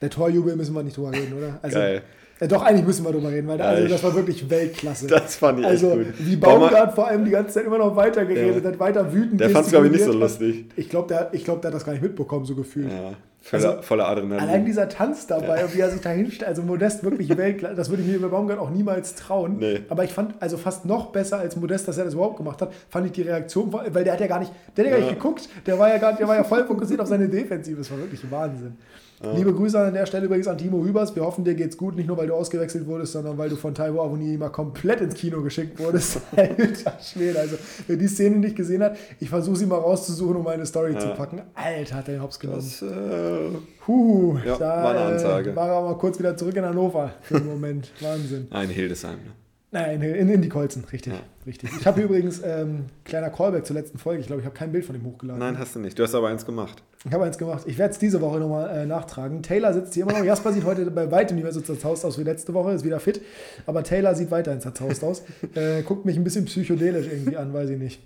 der 0.00 0.10
Torjubel 0.10 0.56
müssen 0.56 0.74
wir 0.74 0.82
nicht 0.82 0.96
drüber 0.96 1.12
reden, 1.12 1.34
oder? 1.36 1.58
Also, 1.62 1.78
Geil. 1.78 2.02
Ja, 2.40 2.46
doch, 2.46 2.62
eigentlich 2.62 2.86
müssen 2.86 3.04
wir 3.04 3.10
drüber 3.10 3.32
reden, 3.32 3.48
weil 3.48 3.60
also, 3.60 3.88
das 3.88 4.02
war 4.04 4.14
wirklich 4.14 4.48
Weltklasse. 4.48 5.08
Das 5.08 5.36
fand 5.36 5.58
ich 5.58 5.66
Also, 5.66 5.90
gut. 5.90 6.06
wie 6.20 6.36
Baumgart 6.36 6.94
vor 6.94 7.08
allem 7.08 7.24
die 7.24 7.32
ganze 7.32 7.54
Zeit 7.54 7.64
immer 7.64 7.78
noch 7.78 7.96
weiter 7.96 8.24
geredet 8.24 8.62
ja. 8.62 8.70
hat, 8.70 8.78
weiter 8.78 9.12
wütend 9.12 9.40
Der 9.40 9.50
fand 9.50 9.66
es, 9.66 9.72
glaube 9.72 9.86
ich, 9.86 9.92
nicht 9.92 10.04
so 10.04 10.12
lustig. 10.12 10.66
Ich 10.76 10.88
glaube, 10.88 11.08
der, 11.08 11.30
glaub, 11.40 11.60
der 11.62 11.70
hat 11.70 11.74
das 11.74 11.84
gar 11.84 11.92
nicht 11.92 12.02
mitbekommen, 12.02 12.44
so 12.44 12.54
gefühlt. 12.54 12.92
Ja, 12.92 13.14
voller, 13.40 13.70
also, 13.70 13.82
voller 13.82 14.08
Adrenalin. 14.08 14.48
Allein 14.48 14.64
dieser 14.64 14.88
Tanz 14.88 15.26
dabei 15.26 15.62
ja. 15.62 15.74
wie 15.74 15.80
er 15.80 15.90
sich 15.90 16.00
da 16.00 16.10
hinstellt, 16.10 16.48
also 16.48 16.62
Modest 16.62 17.02
wirklich 17.02 17.36
Weltklasse, 17.36 17.74
das 17.74 17.90
würde 17.90 18.04
ich 18.04 18.08
mir 18.08 18.20
bei 18.20 18.28
Baumgart 18.28 18.60
auch 18.60 18.70
niemals 18.70 19.16
trauen. 19.16 19.56
Nee. 19.58 19.80
Aber 19.88 20.04
ich 20.04 20.12
fand, 20.12 20.34
also 20.38 20.58
fast 20.58 20.84
noch 20.84 21.06
besser 21.06 21.38
als 21.38 21.56
Modest, 21.56 21.88
dass 21.88 21.98
er 21.98 22.04
das 22.04 22.14
überhaupt 22.14 22.36
gemacht 22.36 22.62
hat, 22.62 22.72
fand 22.88 23.06
ich 23.06 23.12
die 23.12 23.22
Reaktion, 23.22 23.72
weil 23.72 24.04
der 24.04 24.12
hat 24.12 24.20
ja 24.20 24.28
gar 24.28 24.38
nicht, 24.38 24.52
der 24.76 24.84
hat 24.84 24.92
ja 24.92 24.98
gar 24.98 25.04
nicht 25.04 25.16
geguckt, 25.16 25.48
der 25.66 25.76
war 25.76 25.88
ja, 25.88 25.98
gar, 25.98 26.12
der 26.12 26.28
war 26.28 26.36
ja 26.36 26.44
voll 26.44 26.64
fokussiert 26.64 27.00
auf 27.00 27.08
seine 27.08 27.28
Defensive, 27.28 27.78
das 27.78 27.90
war 27.90 27.98
wirklich 27.98 28.20
Wahnsinn. 28.30 28.76
Ja. 29.22 29.32
Liebe 29.32 29.52
Grüße 29.52 29.78
an 29.78 29.94
der 29.94 30.06
Stelle 30.06 30.26
übrigens 30.26 30.46
an 30.46 30.58
Timo 30.58 30.84
Hübers. 30.84 31.16
Wir 31.16 31.24
hoffen, 31.24 31.44
dir 31.44 31.54
geht's 31.54 31.76
gut, 31.76 31.96
nicht 31.96 32.06
nur 32.06 32.16
weil 32.16 32.28
du 32.28 32.34
ausgewechselt 32.34 32.86
wurdest, 32.86 33.12
sondern 33.12 33.38
weil 33.38 33.48
du 33.48 33.56
von 33.56 33.74
Taiwo 33.74 34.02
Avoni 34.02 34.36
mal 34.36 34.50
komplett 34.50 35.00
ins 35.00 35.14
Kino 35.14 35.42
geschickt 35.42 35.78
wurdest. 35.78 36.20
Alter 36.36 36.98
Schwede. 37.00 37.38
Also, 37.38 37.56
wer 37.86 37.96
die 37.96 38.06
Szene 38.06 38.36
nicht 38.36 38.54
gesehen 38.54 38.82
hat, 38.82 38.96
ich 39.18 39.28
versuche 39.28 39.56
sie 39.56 39.66
mal 39.66 39.78
rauszusuchen, 39.78 40.36
um 40.36 40.44
meine 40.44 40.66
Story 40.66 40.92
ja. 40.92 41.00
zu 41.00 41.08
packen. 41.14 41.42
Alter, 41.54 41.96
hat 41.96 42.06
der 42.06 42.18
den 42.18 42.22
Hops 42.22 42.38
genommen. 42.38 42.60
Das, 42.60 42.82
äh, 42.82 43.50
huh, 43.86 44.38
ja, 44.44 44.56
da, 44.56 44.82
war 44.82 44.90
eine 44.90 45.00
Ansage. 45.00 45.50
Äh, 45.50 45.56
war 45.56 45.68
er 45.68 45.82
mal 45.82 45.98
kurz 45.98 46.18
wieder 46.18 46.36
zurück 46.36 46.56
in 46.56 46.64
Hannover 46.64 47.12
für 47.22 47.36
einen 47.36 47.46
Moment. 47.46 47.90
Wahnsinn. 48.00 48.46
Ein 48.50 48.68
Hildesheim, 48.68 49.18
ne? 49.18 49.32
Nein, 49.70 50.00
in, 50.00 50.30
in 50.30 50.40
die 50.40 50.48
Kolzen, 50.48 50.84
richtig. 50.90 51.12
Ja. 51.12 51.20
richtig. 51.46 51.70
Ich 51.78 51.86
habe 51.86 52.00
übrigens, 52.02 52.40
ähm, 52.42 52.86
kleiner 53.04 53.28
Callback 53.28 53.66
zur 53.66 53.76
letzten 53.76 53.98
Folge, 53.98 54.20
ich 54.20 54.26
glaube, 54.26 54.40
ich 54.40 54.46
habe 54.46 54.56
kein 54.56 54.72
Bild 54.72 54.86
von 54.86 54.94
ihm 54.94 55.04
hochgeladen. 55.04 55.40
Nein, 55.40 55.58
hast 55.58 55.74
du 55.74 55.80
nicht. 55.80 55.98
Du 55.98 56.02
hast 56.02 56.14
aber 56.14 56.28
eins 56.28 56.46
gemacht. 56.46 56.82
Ich 57.04 57.12
habe 57.12 57.24
eins 57.24 57.36
gemacht. 57.36 57.64
Ich 57.66 57.76
werde 57.76 57.92
es 57.92 57.98
diese 57.98 58.20
Woche 58.22 58.38
nochmal 58.38 58.70
äh, 58.74 58.86
nachtragen. 58.86 59.42
Taylor 59.42 59.74
sitzt 59.74 59.92
hier 59.92 60.04
immer 60.04 60.18
noch. 60.18 60.24
Jasper 60.24 60.52
sieht 60.52 60.64
heute 60.64 60.90
bei 60.90 61.10
weitem 61.10 61.36
nicht 61.36 61.44
mehr 61.44 61.52
so 61.52 61.60
zerzaust 61.60 62.04
aus 62.06 62.18
wie 62.18 62.22
letzte 62.22 62.54
Woche, 62.54 62.72
ist 62.72 62.84
wieder 62.84 62.98
fit. 62.98 63.20
Aber 63.66 63.82
Taylor 63.84 64.14
sieht 64.14 64.30
weiterhin 64.30 64.60
zerzaust 64.60 65.04
aus. 65.04 65.22
Äh, 65.54 65.82
guckt 65.82 66.06
mich 66.06 66.16
ein 66.16 66.24
bisschen 66.24 66.46
psychedelisch 66.46 67.06
irgendwie 67.06 67.36
an, 67.36 67.52
weiß 67.52 67.68
ich 67.70 67.78
nicht. 67.78 68.02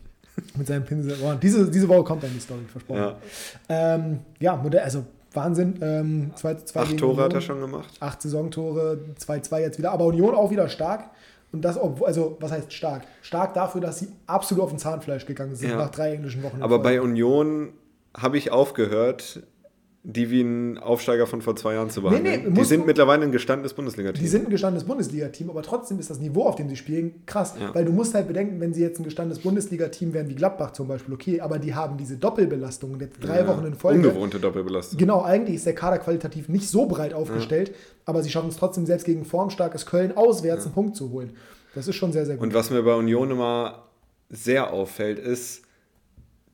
Mit 0.56 0.66
seinem 0.66 0.84
Pinsel. 0.84 1.14
Oh, 1.22 1.34
diese, 1.40 1.70
diese 1.70 1.88
Woche 1.88 2.02
kommt 2.04 2.24
dann 2.24 2.32
die 2.34 2.40
Story, 2.40 2.62
versprochen. 2.66 2.98
Ja, 2.98 3.16
ähm, 3.68 4.20
ja 4.40 4.60
also 4.82 5.04
Wahnsinn. 5.34 5.78
Ähm, 5.80 6.30
zwei, 6.34 6.54
zwei 6.54 6.80
Acht 6.80 6.96
Tore 6.96 7.12
Union, 7.12 7.24
hat 7.24 7.34
er 7.34 7.40
schon 7.40 7.60
gemacht. 7.60 7.94
Acht 8.00 8.22
Saisontore, 8.22 8.98
2-2 9.20 9.60
jetzt 9.60 9.78
wieder. 9.78 9.92
Aber 9.92 10.06
Union 10.06 10.34
auch 10.34 10.50
wieder 10.50 10.68
stark. 10.68 11.10
Und 11.52 11.62
das, 11.62 11.76
also 11.76 12.36
was 12.40 12.50
heißt 12.50 12.72
stark? 12.72 13.02
Stark 13.20 13.54
dafür, 13.54 13.80
dass 13.80 13.98
sie 13.98 14.08
absolut 14.26 14.64
auf 14.64 14.70
den 14.70 14.78
Zahnfleisch 14.78 15.26
gegangen 15.26 15.54
sind 15.54 15.70
ja. 15.70 15.76
nach 15.76 15.90
drei 15.90 16.14
englischen 16.14 16.42
Wochen. 16.42 16.62
Aber 16.62 16.78
bei 16.78 17.00
Union 17.00 17.74
habe 18.16 18.38
ich 18.38 18.50
aufgehört, 18.50 19.42
die 20.04 20.30
wie 20.30 20.40
ein 20.40 20.78
Aufsteiger 20.78 21.28
von 21.28 21.42
vor 21.42 21.54
zwei 21.54 21.74
Jahren 21.74 21.88
zu 21.88 22.02
behandeln. 22.02 22.24
Nee, 22.24 22.48
nee, 22.48 22.54
die 22.58 22.64
sind 22.64 22.86
mittlerweile 22.86 23.22
ein 23.22 23.30
gestandenes 23.30 23.72
Bundesliga-Team. 23.72 24.20
Die 24.20 24.28
sind 24.28 24.46
ein 24.46 24.50
gestandenes 24.50 24.84
Bundesliga-Team, 24.84 25.48
aber 25.48 25.62
trotzdem 25.62 26.00
ist 26.00 26.10
das 26.10 26.18
Niveau, 26.18 26.42
auf 26.42 26.56
dem 26.56 26.68
sie 26.68 26.74
spielen, 26.74 27.22
krass. 27.24 27.54
Ja. 27.58 27.72
Weil 27.72 27.84
du 27.84 27.92
musst 27.92 28.12
halt 28.14 28.26
bedenken, 28.26 28.60
wenn 28.60 28.74
sie 28.74 28.82
jetzt 28.82 28.98
ein 28.98 29.04
gestandenes 29.04 29.38
Bundesliga-Team 29.44 30.12
wären 30.12 30.28
wie 30.28 30.34
Gladbach 30.34 30.72
zum 30.72 30.88
Beispiel, 30.88 31.14
okay, 31.14 31.40
aber 31.40 31.60
die 31.60 31.76
haben 31.76 31.96
diese 31.98 32.16
Doppelbelastung, 32.16 32.98
jetzt 32.98 33.22
drei 33.22 33.40
ja, 33.40 33.46
Wochen 33.46 33.64
in 33.64 33.74
Folge. 33.74 34.08
Ungewohnte 34.08 34.40
Doppelbelastung. 34.40 34.98
Genau, 34.98 35.22
eigentlich 35.22 35.56
ist 35.56 35.66
der 35.66 35.74
Kader 35.76 35.98
qualitativ 35.98 36.48
nicht 36.48 36.68
so 36.68 36.86
breit 36.86 37.14
aufgestellt, 37.14 37.68
ja. 37.68 37.74
aber 38.06 38.24
sie 38.24 38.30
schaffen 38.30 38.48
es 38.48 38.56
trotzdem 38.56 38.86
selbst 38.86 39.04
gegen 39.04 39.24
formstarkes 39.24 39.86
Köln 39.86 40.16
auswärts 40.16 40.64
einen 40.64 40.74
Punkt 40.74 40.96
zu 40.96 41.10
holen. 41.10 41.36
Das 41.76 41.86
ist 41.86 41.94
schon 41.94 42.10
sehr, 42.10 42.26
sehr 42.26 42.36
gut. 42.36 42.42
Und 42.42 42.54
was 42.54 42.70
mir 42.70 42.82
bei 42.82 42.94
Union 42.94 43.30
immer 43.30 43.84
sehr 44.30 44.72
auffällt, 44.72 45.20
ist, 45.20 45.62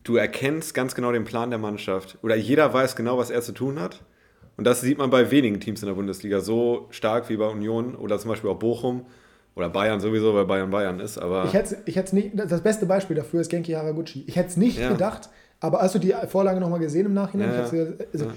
du 0.09 0.17
erkennst 0.17 0.75
ganz 0.75 0.95
genau 0.95 1.13
den 1.13 1.25
Plan 1.25 1.51
der 1.51 1.59
Mannschaft. 1.59 2.19
Oder 2.23 2.37
jeder 2.37 2.73
weiß 2.73 2.97
genau, 2.97 3.19
was 3.19 3.31
er 3.31 3.43
zu 3.43 3.53
tun 3.53 3.79
hat. 3.81 4.03
Und 4.57 4.67
das 4.67 4.81
sieht 4.81 4.99
man 4.99 5.11
bei 5.11 5.31
wenigen 5.31 5.61
Teams 5.61 5.83
in 5.83 5.87
der 5.87 5.95
Bundesliga 5.95 6.41
so 6.41 6.87
stark 6.91 7.29
wie 7.29 7.37
bei 7.37 7.47
Union 7.47 7.95
oder 7.95 8.19
zum 8.19 8.31
Beispiel 8.31 8.51
auch 8.51 8.59
Bochum 8.59 9.07
oder 9.55 9.69
Bayern 9.69 10.01
sowieso, 10.01 10.35
weil 10.35 10.47
Bayern 10.47 10.71
Bayern 10.71 10.99
ist. 11.01 11.19
Aber 11.19 11.45
Ich 11.45 11.53
hätte 11.55 11.77
ich 11.85 11.97
hätte 11.97 12.15
nicht, 12.17 12.31
das 12.35 12.61
beste 12.63 12.87
Beispiel 12.87 13.17
dafür 13.17 13.41
ist 13.41 13.51
Genki 13.51 13.73
Haraguchi. 13.73 14.25
Ich 14.27 14.37
hätte 14.37 14.49
es 14.49 14.57
nicht 14.57 14.79
Ja. 14.79 14.89
gedacht, 14.91 15.29
aber 15.61 15.81
hast 15.81 15.95
du 15.95 15.99
die 15.99 16.15
Vorlage 16.29 16.59
nochmal 16.61 16.81
gesehen 16.81 17.07
im 17.07 17.15
Nachhinein? 17.15 17.49
Ja, 17.51 17.55
Ich 17.55 17.61
hab's 17.61 17.71
ge- 17.71 17.95
also, 18.13 18.25
Ja. 18.27 18.31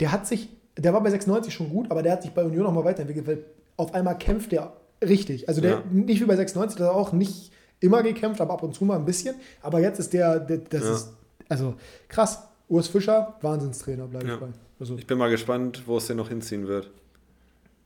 Der 0.00 0.10
hat 0.10 0.26
sich, 0.26 0.48
der 0.76 0.92
war 0.92 1.00
bei 1.02 1.10
96 1.10 1.54
schon 1.54 1.68
gut, 1.70 1.88
aber 1.90 2.02
der 2.02 2.12
hat 2.12 2.22
sich 2.22 2.32
bei 2.32 2.42
Union 2.42 2.64
nochmal 2.64 2.84
weiterentwickelt, 2.84 3.26
weil 3.28 3.44
auf 3.76 3.94
einmal 3.94 4.18
kämpft 4.18 4.50
der 4.50 4.72
richtig. 5.04 5.48
Also 5.48 5.60
der, 5.60 5.82
nicht 5.92 6.20
wie 6.20 6.24
bei 6.24 6.34
96, 6.34 6.78
der 6.78 6.88
hat 6.88 6.94
auch 6.94 7.12
nicht 7.12 7.52
immer 7.80 8.02
gekämpft, 8.02 8.40
aber 8.40 8.54
ab 8.54 8.62
und 8.62 8.74
zu 8.74 8.84
mal 8.84 8.96
ein 8.96 9.04
bisschen. 9.04 9.34
Aber 9.62 9.80
jetzt 9.80 9.98
ist 9.98 10.12
der, 10.12 10.40
der 10.40 10.58
das 10.58 10.82
Ja. 10.84 10.94
ist, 10.94 11.12
also 11.48 11.74
krass. 12.08 12.48
Urs 12.68 12.88
Fischer, 12.88 13.36
Wahnsinnstrainer, 13.42 14.06
bleibe 14.06 14.26
Ja. 14.26 14.34
ich 14.34 14.40
bei. 14.40 14.48
Also, 14.80 14.96
ich 14.96 15.06
bin 15.06 15.18
mal 15.18 15.30
gespannt, 15.30 15.82
wo 15.86 15.98
es 15.98 16.06
denn 16.06 16.16
noch 16.16 16.28
hinziehen 16.28 16.66
wird. 16.66 16.90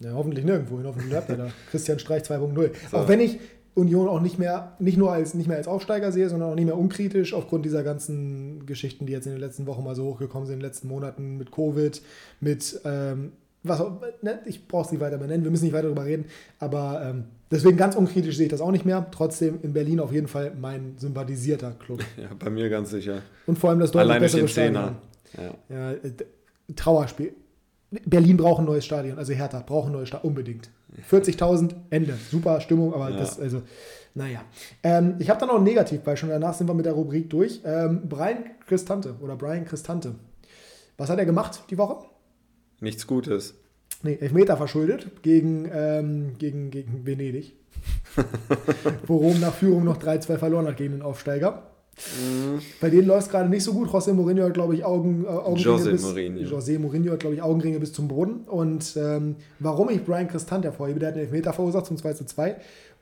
ja, 0.01 0.13
hoffentlich 0.13 0.45
nirgendwo 0.45 0.77
hin, 0.77 0.87
hoffentlich 0.87 1.11
bleibt 1.11 1.29
er 1.29 1.37
da. 1.37 1.51
Christian 1.71 1.99
Streich 1.99 2.23
2.0. 2.23 2.71
So. 2.91 2.97
Auch 2.97 3.09
wenn 3.09 3.19
ich 3.21 3.41
Union 3.75 4.09
auch 4.09 4.21
nicht 4.21 4.39
mehr, 4.39 4.77
nicht 4.79 4.97
nur 4.97 5.13
als, 5.13 5.35
nicht 5.35 5.49
mehr 5.49 5.57
als 5.57 5.67
Aufsteiger 5.69 6.13
sehe, 6.13 6.29
sondern 6.29 6.51
auch 6.51 6.55
nicht 6.55 6.65
mehr 6.67 6.79
unkritisch 6.79 7.35
aufgrund 7.35 7.65
dieser 7.65 7.83
ganzen 7.83 8.65
Geschichten, 8.67 9.07
die 9.07 9.13
jetzt 9.13 9.27
in 9.27 9.33
den 9.33 9.41
letzten 9.41 9.67
Wochen 9.67 9.83
mal 9.85 9.95
so 9.97 10.05
hochgekommen 10.05 10.47
sind, 10.47 10.55
in 10.55 10.61
den 10.61 10.67
letzten 10.67 10.89
Monaten 10.89 11.37
mit 11.37 11.51
Covid, 11.53 12.01
mit, 12.41 12.81
ähm, 12.85 13.33
was 13.69 13.81
ne, 14.23 14.41
ich 14.47 14.67
brauche 14.69 14.87
es 14.87 14.93
nicht 14.93 15.01
weiter 15.01 15.19
benennen, 15.19 15.45
wir 15.45 15.51
müssen 15.51 15.65
nicht 15.65 15.73
weiter 15.75 15.85
darüber 15.85 16.05
reden, 16.05 16.25
aber 16.59 17.03
ähm, 17.05 17.25
deswegen 17.51 17.77
ganz 17.77 17.95
unkritisch 17.97 18.37
sehe 18.37 18.47
ich 18.47 18.51
das 18.51 18.61
auch 18.61 18.71
nicht 18.73 18.85
mehr. 18.85 19.07
Trotzdem 19.11 19.59
in 19.63 19.73
Berlin 19.73 20.01
auf 20.01 20.13
jeden 20.13 20.29
Fall 20.29 20.53
mein 20.61 20.95
sympathisierter 20.99 21.73
Club. 21.73 22.01
Ja, 22.17 22.29
bei 22.39 22.51
mir 22.51 22.69
ganz 22.69 22.91
sicher. 22.91 23.23
Und 23.47 23.59
vor 23.59 23.71
allem 23.71 23.81
das 23.81 23.91
deutlich 23.91 24.11
Allein 24.11 24.23
bessere. 24.23 24.49
Stadion. 24.49 24.97
Ja. 25.37 25.55
Ja, 25.69 25.93
äh, 25.93 26.13
Trauerspiel. 26.75 27.33
Berlin 28.05 28.37
braucht 28.37 28.59
ein 28.61 28.67
neues 28.67 28.85
Stadion, 28.85 29.17
also 29.19 29.33
Hertha 29.33 29.61
braucht 29.61 29.87
ein 29.87 29.93
neues 29.93 30.09
Stadion, 30.09 30.29
unbedingt. 30.31 30.69
40.000, 31.11 31.75
Ende. 31.91 32.15
Super 32.31 32.61
Stimmung, 32.61 32.93
aber 32.95 33.11
Ja. 33.11 33.17
das, 33.17 33.41
also, 33.41 33.63
naja. 34.15 34.41
Ähm, 34.83 35.15
ich 35.19 35.31
habe 35.31 35.41
dann 35.41 35.49
noch 35.49 35.57
ein 35.57 35.63
Negativbeispiel, 35.65 36.29
danach 36.29 36.53
sind 36.55 36.67
wir 36.67 36.75
mit 36.75 36.85
der 36.85 36.93
Rubrik 36.93 37.31
durch. 37.31 37.61
Ähm, 37.65 38.03
Brian 38.09 38.45
Cristante 38.67 39.15
oder 39.23 39.37
Brian 39.37 39.65
Cristante. 39.65 40.15
Was 40.99 41.09
hat 41.09 41.19
er 41.19 41.25
gemacht 41.27 41.63
die 41.71 41.79
Woche? 41.79 42.05
Nichts 42.81 43.07
Gutes. 43.07 43.55
Nee, 44.03 44.19
Elfmeter 44.21 44.57
verschuldet 44.57 45.23
gegen, 45.23 45.69
ähm, 45.73 46.35
gegen, 46.39 46.71
gegen 46.71 47.05
Venedig. 47.05 47.55
Wo 49.07 49.17
Rom 49.17 49.41
nach 49.41 49.55
Führung 49.55 49.85
noch 49.85 49.99
3-2 49.99 50.39
verloren 50.39 50.67
hat 50.67 50.77
gegen 50.77 50.93
den 50.93 51.03
Aufsteiger. 51.03 51.63
Bei 52.81 52.91
denen 52.91 53.09
läuft 53.09 53.27
es 53.27 53.29
gerade 53.29 53.49
nicht 53.49 53.65
so 53.65 53.73
gut. 53.73 53.89
José 53.89 54.13
Mourinho 54.13 54.45
hat, 54.45 54.55
glaube 54.55 54.75
ich, 54.75 54.85
Augen, 54.85 55.25
äh, 55.25 55.29
Augenringe 55.29 55.77
José 55.77 55.91
bis, 55.91 56.03
Mourinho. 56.03 56.41
José 56.43 56.79
Mourinho 56.79 57.13
hat, 57.13 57.21
glaube 57.21 57.35
ich, 57.35 57.43
Augenringe 57.43 57.81
bis 57.81 57.93
zum 57.93 58.07
Boden. 58.07 58.45
Und 58.47 58.97
ähm, 58.97 59.37
warum 59.59 59.91
ich 59.91 60.05
Brian 60.05 60.29
Cristant 60.29 60.65
hervorhebe, 60.65 61.01
der 61.01 61.09
hat 61.09 61.17
einen 61.17 61.25
Elfmeter 61.25 61.53
verursacht 61.53 61.87
zum 61.87 61.97
2 61.97 62.13
zu 62.13 62.27
2. 62.27 62.57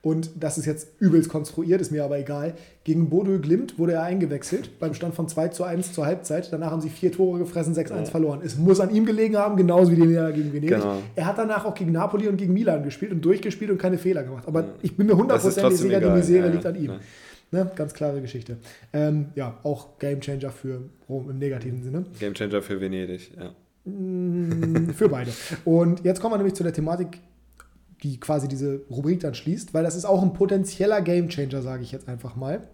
Und 0.07 0.31
das 0.39 0.57
ist 0.57 0.67
jetzt 0.67 1.01
übelst 1.01 1.29
konstruiert, 1.29 1.81
ist 1.81 1.91
mir 1.91 2.05
aber 2.05 2.17
egal. 2.17 2.55
Gegen 2.85 3.11
Bodo 3.11 3.41
Glimt 3.41 3.77
wurde 3.77 3.95
er 3.95 4.05
eingewechselt 4.05 4.79
beim 4.79 4.95
Stand 4.95 5.17
von 5.17 5.27
2 5.27 5.49
zu 5.49 5.65
1 5.65 5.93
zur 5.95 6.07
Halbzeit. 6.07 6.53
Danach 6.53 6.71
haben 6.71 6.81
sie 6.81 6.91
vier 6.91 7.11
Tore 7.11 7.41
gefressen, 7.41 7.75
6-1 7.75 8.13
verloren. 8.13 8.41
Es 8.45 8.57
muss 8.57 8.79
an 8.79 8.95
ihm 8.95 9.05
gelegen 9.05 9.37
haben, 9.37 9.57
genauso 9.57 9.91
wie 9.91 9.97
den 9.97 10.13
ja 10.13 10.31
gegen 10.31 10.53
Venedig. 10.53 10.79
Genau. 10.79 11.03
Er 11.17 11.27
hat 11.27 11.39
danach 11.39 11.65
auch 11.65 11.75
gegen 11.75 11.91
Napoli 11.91 12.29
und 12.29 12.37
gegen 12.37 12.53
Milan 12.53 12.85
gespielt 12.85 13.11
und 13.11 13.21
durchgespielt 13.25 13.69
und 13.69 13.79
keine 13.79 13.99
Fehler 13.99 14.23
gemacht. 14.23 14.45
Aber 14.47 14.77
ich 14.81 14.97
bin 14.97 15.09
mir 15.09 15.17
hundertprozentig 15.17 15.77
sicher, 15.77 15.99
die. 15.99 16.09
Misere 16.09 16.39
Ja, 16.39 16.47
ja, 16.47 16.53
liegt 16.53 16.67
an 16.67 16.77
ihm. 16.77 16.85
ja. 16.85 17.01
Ne? 17.51 17.73
Ganz 17.75 17.93
klare 17.93 18.21
Geschichte. 18.21 18.59
Ähm, 18.93 19.31
ja, 19.35 19.59
auch 19.65 19.99
Gamechanger 19.99 20.51
für 20.51 20.83
Rom 21.09 21.31
im 21.31 21.39
negativen 21.39 21.83
Sinne. 21.83 22.05
Gamechanger 22.21 22.63
für 22.63 22.81
Venedig. 22.81 23.33
Ja. 23.37 23.91
Mm, 23.91 24.91
für 24.95 25.09
beide. 25.09 25.33
Und 25.65 26.05
jetzt 26.05 26.21
kommen 26.21 26.35
wir 26.35 26.39
nämlich 26.39 26.55
zu 26.55 26.63
der 26.63 26.73
Thematik, 26.73 27.19
die 28.03 28.21
quasi 28.21 28.49
diese 28.49 28.83
Rubrik 28.91 29.21
dann 29.21 29.35
schließt, 29.35 29.75
weil 29.75 29.85
das 29.85 29.97
ist 29.97 30.05
auch 30.05 30.23
ein 30.23 30.33
potenzieller 30.33 31.01
Gamechanger, 31.01 31.63
sage 31.63 31.83
ich 31.83 31.93
jetzt 31.93 32.09
einfach 32.09 32.37
mal. 32.37 32.69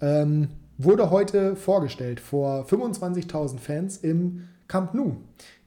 Ähm, 0.00 0.48
wurde 0.78 1.10
heute 1.10 1.56
vorgestellt 1.56 2.20
vor 2.20 2.66
25.000 2.66 3.58
Fans 3.58 3.98
im 3.98 4.44
Camp 4.68 4.94
Nou. 4.94 5.16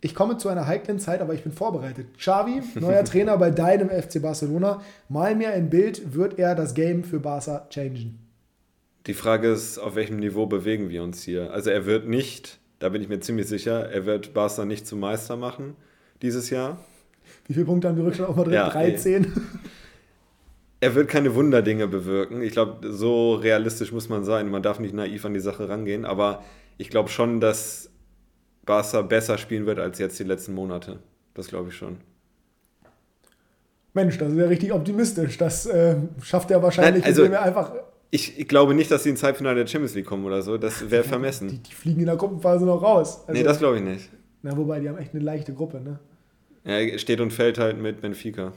Ich 0.01 0.15
komme 0.15 0.37
zu 0.37 0.49
einer 0.49 0.65
heiklen 0.65 0.99
Zeit, 0.99 1.21
aber 1.21 1.33
ich 1.33 1.43
bin 1.43 1.51
vorbereitet. 1.51 2.17
Xavi, 2.17 2.61
neuer 2.79 3.03
Trainer 3.05 3.37
bei 3.37 3.51
deinem 3.51 3.89
FC 3.89 4.21
Barcelona. 4.21 4.81
Mal 5.09 5.35
mir 5.35 5.49
ein 5.51 5.69
Bild, 5.69 6.13
wird 6.13 6.39
er 6.39 6.55
das 6.55 6.73
Game 6.73 7.03
für 7.03 7.19
Barca 7.19 7.67
changen? 7.69 8.19
Die 9.05 9.13
Frage 9.13 9.49
ist, 9.49 9.77
auf 9.77 9.95
welchem 9.95 10.17
Niveau 10.17 10.45
bewegen 10.45 10.89
wir 10.89 11.03
uns 11.03 11.23
hier? 11.23 11.51
Also 11.51 11.69
er 11.69 11.85
wird 11.85 12.07
nicht, 12.07 12.59
da 12.79 12.89
bin 12.89 13.01
ich 13.01 13.09
mir 13.09 13.19
ziemlich 13.19 13.47
sicher, 13.47 13.89
er 13.89 14.05
wird 14.05 14.33
Barca 14.33 14.65
nicht 14.65 14.87
zum 14.87 14.99
Meister 14.99 15.35
machen 15.35 15.75
dieses 16.21 16.49
Jahr. 16.49 16.79
Wie 17.45 17.53
viele 17.53 17.65
Punkte 17.65 17.87
haben 17.89 17.97
wir 17.97 18.05
Rückstand 18.05 18.29
auf 18.29 18.35
Madrid? 18.35 18.53
Ja, 18.55 18.69
13? 18.69 19.31
Er 20.79 20.95
wird 20.95 21.07
keine 21.09 21.33
Wunderdinge 21.35 21.87
bewirken. 21.87 22.41
Ich 22.41 22.51
glaube, 22.51 22.91
so 22.91 23.35
realistisch 23.35 23.91
muss 23.91 24.09
man 24.09 24.23
sein. 24.25 24.49
Man 24.49 24.61
darf 24.63 24.79
nicht 24.79 24.93
naiv 24.93 25.23
an 25.25 25.33
die 25.33 25.39
Sache 25.39 25.69
rangehen, 25.69 26.05
aber 26.05 26.43
ich 26.77 26.89
glaube 26.89 27.09
schon, 27.09 27.39
dass 27.39 27.89
Barca 28.65 29.01
besser 29.01 29.37
spielen 29.37 29.65
wird 29.65 29.79
als 29.79 29.99
jetzt 29.99 30.19
die 30.19 30.23
letzten 30.23 30.53
Monate. 30.53 30.99
Das 31.35 31.47
glaube 31.47 31.69
ich 31.69 31.75
schon. 31.75 31.97
Mensch, 33.93 34.17
das 34.17 34.31
ist 34.33 34.37
ja 34.39 34.45
richtig 34.45 34.73
optimistisch. 34.73 35.37
Das 35.37 35.65
äh, 35.65 35.95
schafft 36.21 36.49
er 36.51 36.61
wahrscheinlich, 36.63 37.03
Nein, 37.03 37.09
also- 37.11 37.21
indem 37.23 37.33
er 37.33 37.43
einfach. 37.43 37.71
Ich, 38.15 38.47
glaube 38.47 38.75
nicht, 38.75 38.91
dass 38.91 39.01
sie 39.03 39.09
ins 39.09 39.23
Halbfinale 39.23 39.55
der 39.61 39.67
Champions 39.67 39.95
League 39.95 40.05
kommen 40.05 40.23
oder 40.25 40.43
so. 40.43 40.57
Das 40.59 40.91
wäre 40.91 41.01
Die, 41.01 41.09
vermessen. 41.09 41.63
die 41.67 41.73
fliegen 41.73 42.01
in 42.01 42.05
der 42.05 42.15
Gruppenphase 42.15 42.63
noch 42.63 42.79
raus. 42.83 43.21
Also, 43.25 43.31
Nee, 43.33 43.43
das 43.43 43.57
glaube 43.57 43.77
ich 43.77 43.83
nicht. 43.83 44.09
na, 44.43 44.55
wobei, 44.55 44.79
die 44.79 44.87
haben 44.87 44.99
echt 44.99 45.15
eine 45.15 45.23
leichte 45.23 45.51
Gruppe, 45.53 45.81
ne? 45.81 45.97
Er 46.63 46.97
steht 46.97 47.19
und 47.19 47.31
fällt 47.31 47.57
halt 47.57 47.77
mit 47.77 48.01
Benfica. 48.01 48.53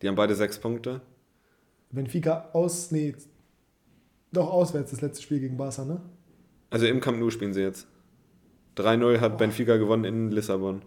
Die 0.00 0.08
haben 0.08 0.14
beide 0.14 0.34
sechs 0.34 0.58
Punkte. 0.58 1.00
Benfica 1.90 2.48
aus. 2.52 2.90
Nee, 2.90 3.14
doch 4.32 4.50
auswärts 4.50 4.92
das 4.92 5.00
letzte 5.00 5.22
Spiel 5.22 5.40
gegen 5.40 5.56
Barca, 5.56 5.84
ne? 5.84 6.00
Also 6.70 6.86
im 6.86 7.00
Camp 7.00 7.18
Nou 7.18 7.30
spielen 7.30 7.52
sie 7.52 7.62
jetzt. 7.62 7.86
3-0 8.76 9.20
hat 9.20 9.38
Benfica 9.38 9.76
gewonnen 9.76 10.04
in 10.04 10.30
Lissabon. 10.30 10.82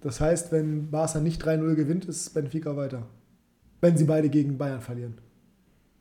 Das 0.00 0.20
heißt, 0.20 0.50
wenn 0.50 0.90
Barca 0.90 1.20
nicht 1.20 1.44
3-0 1.44 1.74
gewinnt, 1.74 2.06
ist 2.06 2.30
Benfica 2.34 2.76
weiter. 2.76 3.06
Wenn 3.80 3.96
sie 3.96 4.04
beide 4.04 4.28
gegen 4.30 4.58
Bayern 4.58 4.80
verlieren. 4.80 5.18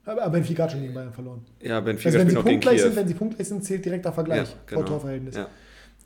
Aber 0.06 0.28
Benfica 0.30 0.64
hat 0.64 0.72
schon 0.72 0.82
gegen 0.82 0.94
Bayern 0.94 1.14
verloren. 1.14 1.46
Ja, 1.62 1.80
Benfica 1.80 2.08
Also 2.10 2.20
wenn 2.20 2.30
sie 2.30 2.36
punktgleich 2.42 2.82
sind, 2.82 2.96
wenn 2.96 3.08
sie 3.08 3.14
punktgleich 3.14 3.48
sind, 3.48 3.64
zählt 3.64 3.86
direkter 3.86 4.12
Vergleich 4.12 4.40
Ja, 4.40 4.46
vor 4.46 4.78
genau. 4.78 4.84
Torverhältnis. 4.84 5.36
Ja. 5.36 5.48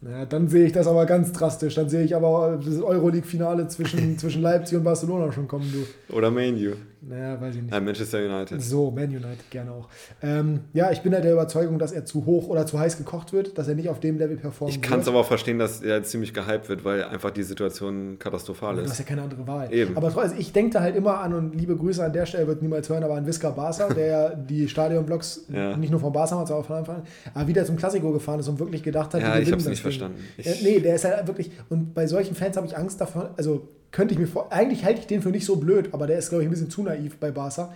Ja, 0.07 0.25
dann 0.25 0.47
sehe 0.47 0.67
ich 0.67 0.71
das 0.71 0.85
aber 0.85 1.05
ganz 1.05 1.31
drastisch. 1.31 1.75
Dann 1.75 1.89
sehe 1.89 2.03
ich 2.03 2.15
aber 2.15 2.59
das 2.63 2.79
Euroleague-Finale 2.79 3.67
zwischen, 3.67 4.17
zwischen 4.19 4.41
Leipzig 4.41 4.77
und 4.77 4.83
Barcelona 4.83 5.31
schon 5.31 5.47
kommen, 5.47 5.71
du. 5.71 6.15
Oder 6.15 6.29
Man 6.29 6.55
U. 6.55 6.73
Naja, 7.07 7.39
weiß 7.39 7.55
ich 7.55 7.61
nicht. 7.61 7.71
Manchester 7.71 8.17
United. 8.19 8.61
So, 8.61 8.89
Man 8.89 9.05
United 9.05 9.51
gerne 9.51 9.71
auch. 9.71 9.87
Ähm, 10.23 10.61
ja, 10.73 10.91
ich 10.91 11.01
bin 11.01 11.13
ja 11.13 11.21
der 11.21 11.33
Überzeugung, 11.33 11.77
dass 11.77 11.91
er 11.91 12.03
zu 12.05 12.25
hoch 12.25 12.47
oder 12.47 12.65
zu 12.65 12.79
heiß 12.79 12.97
gekocht 12.97 13.31
wird, 13.31 13.57
dass 13.57 13.67
er 13.67 13.75
nicht 13.75 13.89
auf 13.89 13.99
dem 13.99 14.17
Level 14.17 14.37
performen 14.37 14.73
Ich 14.73 14.81
kann 14.81 15.01
es 15.01 15.07
aber 15.07 15.19
auch 15.19 15.25
verstehen, 15.27 15.59
dass 15.59 15.81
er 15.81 16.01
ziemlich 16.03 16.33
gehypt 16.33 16.67
wird, 16.67 16.83
weil 16.83 17.03
einfach 17.03 17.29
die 17.31 17.43
Situation 17.43 18.17
katastrophal 18.17 18.75
Du 18.77 18.81
hast 18.81 18.91
ist. 18.93 18.99
ja 18.99 19.05
keine 19.05 19.21
andere 19.21 19.45
Wahl. 19.45 19.71
Eben. 19.71 19.95
Aber 19.95 20.07
trotzdem, 20.07 20.31
also 20.31 20.35
ich 20.39 20.51
denke 20.51 20.71
da 20.73 20.81
halt 20.81 20.95
immer 20.95 21.19
an, 21.19 21.33
und 21.33 21.53
liebe 21.55 21.75
Grüße 21.75 22.03
an 22.03 22.11
der 22.13 22.25
Stelle, 22.25 22.47
wird 22.47 22.61
niemals 22.63 22.89
hören, 22.89 23.03
aber 23.03 23.15
an 23.15 23.27
Visca 23.27 23.51
Barca, 23.51 23.87
der 23.93 24.05
ja 24.07 24.29
die 24.35 24.67
Stadionblocks 24.67 25.45
Ja. 25.53 25.77
nicht 25.77 25.91
nur 25.91 25.99
von 25.99 26.11
Barca 26.11 26.25
sondern 26.35 26.57
auch 26.57 26.65
von 26.65 26.77
Anfang 26.77 26.95
an, 26.97 27.03
aber 27.35 27.47
wieder 27.47 27.65
zum 27.65 27.75
Klassiko 27.75 28.11
gefahren 28.11 28.39
ist 28.39 28.47
und 28.47 28.57
wirklich 28.59 28.81
gedacht 28.81 29.13
hat, 29.13 29.21
Ja, 29.21 29.37
ich 29.37 29.51
hab's 29.51 29.63
das 29.65 29.69
nicht 29.69 29.77
Ding. 29.79 29.91
verstanden. 29.91 30.19
Ich- 30.37 30.45
Ja, 30.45 30.51
nee, 30.63 30.79
der 30.79 30.95
ist 30.95 31.05
halt 31.05 31.27
wirklich, 31.27 31.51
und 31.69 31.93
bei 31.93 32.07
solchen 32.07 32.33
Fans 32.35 32.57
habe 32.57 32.65
ich 32.65 32.75
Angst 32.75 32.99
davor, 32.99 33.29
also 33.37 33.67
könnte 33.95 34.13
ich 34.13 34.19
mir 34.19 34.27
vor, 34.27 34.51
eigentlich 34.51 34.83
halte 34.83 34.99
ich 34.99 35.07
den 35.07 35.21
für 35.21 35.29
nicht 35.29 35.45
so 35.45 35.55
blöd, 35.55 35.89
aber 35.93 36.05
der 36.05 36.17
ist, 36.19 36.27
glaube 36.27 36.43
ich, 36.43 36.49
ein 36.49 36.51
bisschen 36.51 36.69
zu 36.69 36.83
naiv 36.83 37.15
bei 37.17 37.31
Barca. 37.31 37.73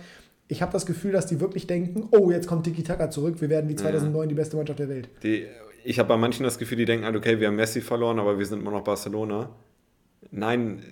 Ich 0.48 0.60
habe 0.60 0.70
das 0.70 0.84
Gefühl, 0.84 1.12
dass 1.12 1.24
die 1.26 1.40
wirklich 1.40 1.66
denken, 1.66 2.08
oh, 2.10 2.30
jetzt 2.30 2.46
kommt 2.46 2.64
Tiki 2.64 2.82
Taka 2.82 3.08
zurück, 3.10 3.40
wir 3.40 3.48
werden 3.48 3.70
wie 3.70 3.74
2009 3.74 4.28
die 4.28 4.34
beste 4.34 4.56
Mannschaft 4.58 4.78
der 4.80 4.90
Welt. 4.90 5.08
Die, 5.22 5.46
ich 5.82 5.98
habe 5.98 6.10
bei 6.10 6.18
manchen 6.18 6.44
das 6.44 6.58
Gefühl, 6.58 6.76
die 6.76 6.84
denken, 6.84 7.06
halt, 7.06 7.16
okay, 7.16 7.40
wir 7.40 7.46
haben 7.48 7.56
Messi 7.56 7.80
verloren, 7.80 8.18
aber 8.18 8.38
wir 8.38 8.44
sind 8.44 8.60
immer 8.60 8.70
noch 8.70 8.84
Barcelona. 8.84 9.48
Nein, 10.30 10.82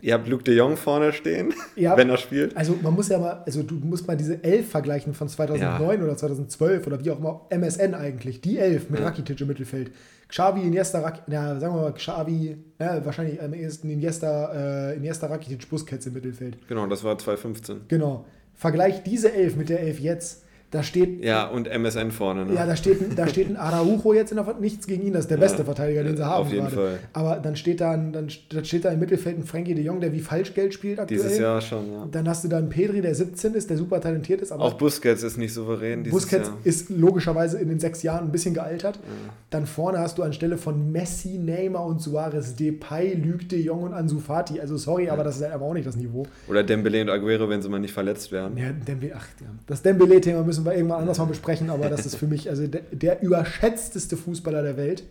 ihr 0.00 0.14
habt 0.14 0.28
Luke 0.28 0.44
de 0.44 0.54
Jong 0.54 0.76
vorne 0.76 1.12
stehen, 1.12 1.52
Ja. 1.76 1.96
wenn 1.96 2.08
er 2.08 2.16
spielt. 2.18 2.56
Also 2.56 2.78
man 2.80 2.94
muss 2.94 3.08
ja 3.08 3.18
mal, 3.18 3.42
also 3.44 3.64
du 3.64 3.74
musst 3.74 4.06
mal 4.06 4.16
diese 4.16 4.44
Elf 4.44 4.68
vergleichen 4.68 5.14
von 5.14 5.28
2009 5.28 6.00
oder 6.00 6.16
2012 6.16 6.86
oder 6.86 7.04
wie 7.04 7.10
auch 7.10 7.18
immer, 7.18 7.40
MSN 7.50 7.94
eigentlich, 7.94 8.40
die 8.40 8.58
Elf 8.58 8.88
mit 8.88 9.00
Ja. 9.00 9.06
Rakitic 9.06 9.40
im 9.40 9.48
Mittelfeld. 9.48 9.90
Xavi, 10.28 10.62
Iniesta, 10.62 11.00
ja, 11.28 11.58
sagen 11.58 11.74
wir 11.74 11.82
mal 11.82 11.94
Xavi, 11.94 12.56
ja, 12.78 13.04
wahrscheinlich 13.04 13.42
am 13.42 13.54
ehesten 13.54 13.90
Iniesta, 13.90 14.90
äh, 14.90 14.96
Iniesta, 14.96 15.26
Rakitic, 15.26 15.68
Busquets 15.68 16.06
im 16.06 16.14
Mittelfeld. 16.14 16.58
Genau, 16.68 16.86
das 16.86 17.04
war 17.04 17.16
2015. 17.18 17.82
Genau. 17.88 18.24
Vergleich 18.54 19.02
diese 19.02 19.32
Elf 19.32 19.56
mit 19.56 19.68
der 19.68 19.80
Elf 19.80 20.00
jetzt. 20.00 20.43
Da 20.74 20.82
steht. 20.82 21.24
Ja, 21.24 21.46
und 21.46 21.68
MSN 21.68 22.10
vorne. 22.10 22.46
Ne? 22.46 22.54
Ja, 22.54 22.66
da 22.66 22.74
steht, 22.74 23.16
da 23.16 23.28
steht 23.28 23.48
ein 23.48 23.56
Araujo 23.56 24.12
jetzt 24.12 24.32
in 24.32 24.38
der 24.38 24.56
Nichts 24.58 24.88
gegen 24.88 25.06
ihn, 25.06 25.12
das 25.12 25.26
ist 25.26 25.30
der 25.30 25.38
ja, 25.38 25.44
beste 25.44 25.64
Verteidiger, 25.64 26.02
den 26.02 26.16
sie 26.16 26.26
haben. 26.26 26.42
Auf 26.42 26.50
jeden 26.50 26.64
gerade. 26.64 26.74
Fall. 26.74 26.98
Aber 27.12 27.36
dann 27.36 27.54
steht, 27.54 27.80
da, 27.80 27.92
ein, 27.92 28.12
dann, 28.12 28.28
dann 28.48 28.64
steht 28.64 28.84
da 28.84 28.88
im 28.88 28.98
Mittelfeld 28.98 29.38
ein 29.38 29.44
Frankie 29.44 29.76
de 29.76 29.84
Jong, 29.84 30.00
der 30.00 30.12
wie 30.12 30.18
Falschgeld 30.18 30.74
spielt 30.74 30.98
aktuell. 30.98 31.20
Dieses 31.20 31.38
Jahr 31.38 31.60
schon, 31.60 31.92
ja. 31.92 32.08
Dann 32.10 32.28
hast 32.28 32.42
du 32.42 32.48
da 32.48 32.58
einen 32.58 32.70
Pedri, 32.70 33.02
der 33.02 33.14
17 33.14 33.54
ist, 33.54 33.70
der 33.70 33.76
super 33.76 34.00
talentiert 34.00 34.40
ist. 34.40 34.50
Auch 34.50 34.74
Busquets 34.74 35.22
ist 35.22 35.38
nicht 35.38 35.54
souverän. 35.54 36.02
Busquets 36.02 36.48
Jahr. 36.48 36.58
ist 36.64 36.90
logischerweise 36.90 37.60
in 37.60 37.68
den 37.68 37.78
sechs 37.78 38.02
Jahren 38.02 38.24
ein 38.24 38.32
bisschen 38.32 38.54
gealtert. 38.54 38.96
Ja. 38.96 39.32
Dann 39.50 39.66
vorne 39.66 40.00
hast 40.00 40.18
du 40.18 40.24
anstelle 40.24 40.58
von 40.58 40.90
Messi, 40.90 41.38
Neymar 41.38 41.86
und 41.86 42.02
Suarez 42.02 42.56
Depay, 42.56 43.14
Luc 43.14 43.48
de 43.48 43.60
Jong 43.60 43.84
und 43.84 43.94
Ansu 43.94 44.18
Fati. 44.18 44.60
Also 44.60 44.76
sorry, 44.76 45.04
ja. 45.04 45.12
aber 45.12 45.22
das 45.22 45.36
ist 45.36 45.42
halt 45.42 45.52
aber 45.52 45.66
auch 45.66 45.74
nicht 45.74 45.86
das 45.86 45.94
Niveau. 45.94 46.26
Oder 46.48 46.64
Dembele 46.64 47.02
und 47.02 47.10
Aguero, 47.10 47.48
wenn 47.48 47.62
sie 47.62 47.68
mal 47.68 47.78
nicht 47.78 47.94
verletzt 47.94 48.32
werden. 48.32 48.58
Ja, 48.58 48.72
Dembele, 48.72 49.12
ach, 49.16 49.28
ja. 49.40 49.46
Das 49.68 49.80
Dembele-Thema 49.80 50.42
müssen 50.42 50.63
wir 50.64 50.74
irgendwann 50.74 51.00
anders 51.00 51.18
mal 51.18 51.26
besprechen 51.26 51.66
sprechen, 51.66 51.70
aber 51.70 51.88
das 51.90 52.06
ist 52.06 52.16
für 52.16 52.26
mich 52.26 52.48
also 52.48 52.66
der, 52.66 52.82
der 52.92 53.22
überschätzteste 53.22 54.16
Fußballer 54.16 54.62
der 54.62 54.76
Welt. 54.76 55.04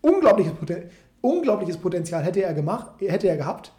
Unglaubliches, 0.00 0.52
Poten 0.54 0.84
unglaubliches 1.20 1.76
Potenzial 1.76 2.22
hätte 2.22 2.42
er, 2.42 2.54
gemacht, 2.54 2.92
hätte 3.00 3.28
er 3.28 3.36
gehabt, 3.36 3.72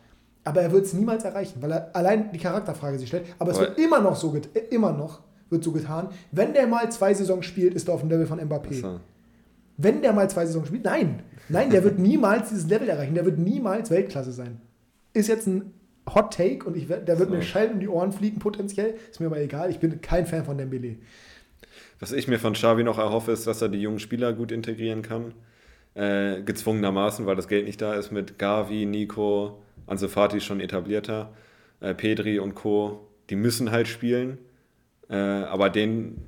aber 0.43 0.61
er 0.61 0.71
wird 0.71 0.85
es 0.85 0.93
niemals 0.93 1.23
erreichen, 1.23 1.61
weil 1.61 1.71
er 1.71 1.95
allein 1.95 2.31
die 2.31 2.39
Charakterfrage 2.39 2.97
sich 2.99 3.07
stellt. 3.07 3.25
Aber 3.39 3.51
es 3.51 3.59
wird 3.59 3.77
immer 3.77 3.99
noch 3.99 4.15
so 4.15 4.35
immer 4.69 4.91
noch 4.93 5.21
wird 5.49 5.63
so 5.63 5.71
getan. 5.71 6.09
Wenn 6.31 6.53
der 6.53 6.67
mal 6.67 6.91
zwei 6.91 7.13
Saisons 7.13 7.45
spielt, 7.45 7.75
ist 7.75 7.87
er 7.87 7.93
auf 7.93 8.01
dem 8.01 8.09
Level 8.09 8.25
von 8.25 8.39
Mbappé. 8.39 8.81
So. 8.81 8.99
Wenn 9.77 10.01
der 10.01 10.11
mal 10.11 10.29
zwei 10.29 10.45
Saisons 10.45 10.67
spielt, 10.67 10.83
nein, 10.83 11.23
nein, 11.47 11.69
der 11.69 11.83
wird 11.83 11.99
niemals 11.99 12.49
dieses 12.49 12.67
Level 12.67 12.89
erreichen. 12.89 13.15
Der 13.15 13.25
wird 13.25 13.37
niemals 13.37 13.89
Weltklasse 13.89 14.31
sein. 14.31 14.59
Ist 15.13 15.29
jetzt 15.29 15.47
ein 15.47 15.73
Hot 16.13 16.33
Take 16.33 16.65
und 16.65 16.75
ich, 16.75 16.87
der 16.87 17.19
wird 17.19 17.29
so. 17.29 17.35
mir 17.35 17.41
Schall 17.41 17.71
um 17.71 17.79
die 17.79 17.87
Ohren 17.87 18.11
fliegen 18.11 18.39
potenziell. 18.39 18.95
Ist 19.09 19.19
mir 19.19 19.27
aber 19.27 19.39
egal. 19.39 19.69
Ich 19.69 19.79
bin 19.79 20.01
kein 20.01 20.25
Fan 20.25 20.43
von 20.43 20.57
Dembele. 20.57 20.97
Was 21.99 22.11
ich 22.11 22.27
mir 22.27 22.39
von 22.39 22.53
Xavi 22.53 22.83
noch 22.83 22.97
erhoffe, 22.97 23.31
ist, 23.31 23.47
dass 23.47 23.61
er 23.61 23.69
die 23.69 23.81
jungen 23.81 23.99
Spieler 23.99 24.33
gut 24.33 24.51
integrieren 24.51 25.01
kann. 25.01 25.33
Äh, 25.95 26.41
gezwungenermaßen, 26.41 27.25
weil 27.25 27.35
das 27.35 27.47
Geld 27.47 27.65
nicht 27.65 27.81
da 27.81 27.93
ist 27.93 28.11
mit 28.11 28.39
Gavi, 28.39 28.85
Nico, 28.85 29.61
Ansu 29.85 30.07
Fati 30.07 30.41
schon 30.41 30.59
etablierter, 30.59 31.31
äh, 31.81 31.93
Pedri 31.93 32.39
und 32.39 32.55
Co. 32.55 33.07
Die 33.29 33.35
müssen 33.35 33.71
halt 33.71 33.87
spielen. 33.87 34.39
Äh, 35.09 35.15
aber 35.15 35.69
den 35.69 36.27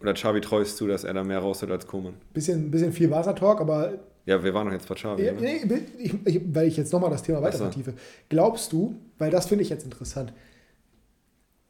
oder 0.00 0.12
Xavi 0.12 0.40
treust 0.40 0.76
zu, 0.76 0.86
dass 0.86 1.04
er 1.04 1.14
da 1.14 1.24
mehr 1.24 1.38
rausholt 1.38 1.72
als 1.72 1.86
Koman. 1.86 2.14
Bisschen, 2.34 2.70
bisschen 2.70 2.92
viel 2.92 3.10
Wassertalk, 3.10 3.60
aber. 3.60 3.98
Ja, 4.26 4.42
wir 4.42 4.52
waren 4.52 4.66
noch 4.66 4.72
jetzt 4.72 4.88
bei 4.88 4.96
Xavi. 4.96 5.24
Ja, 5.24 5.32
nee, 5.32 5.60
ich, 5.98 6.14
ich, 6.24 6.40
weil 6.52 6.66
ich 6.66 6.76
jetzt 6.76 6.92
nochmal 6.92 7.10
das 7.10 7.22
Thema 7.22 7.40
weiter 7.42 7.58
vertiefe. 7.58 7.94
Glaubst 8.28 8.72
du, 8.72 8.96
weil 9.18 9.30
das 9.30 9.46
finde 9.46 9.62
ich 9.62 9.70
jetzt 9.70 9.84
interessant, 9.84 10.32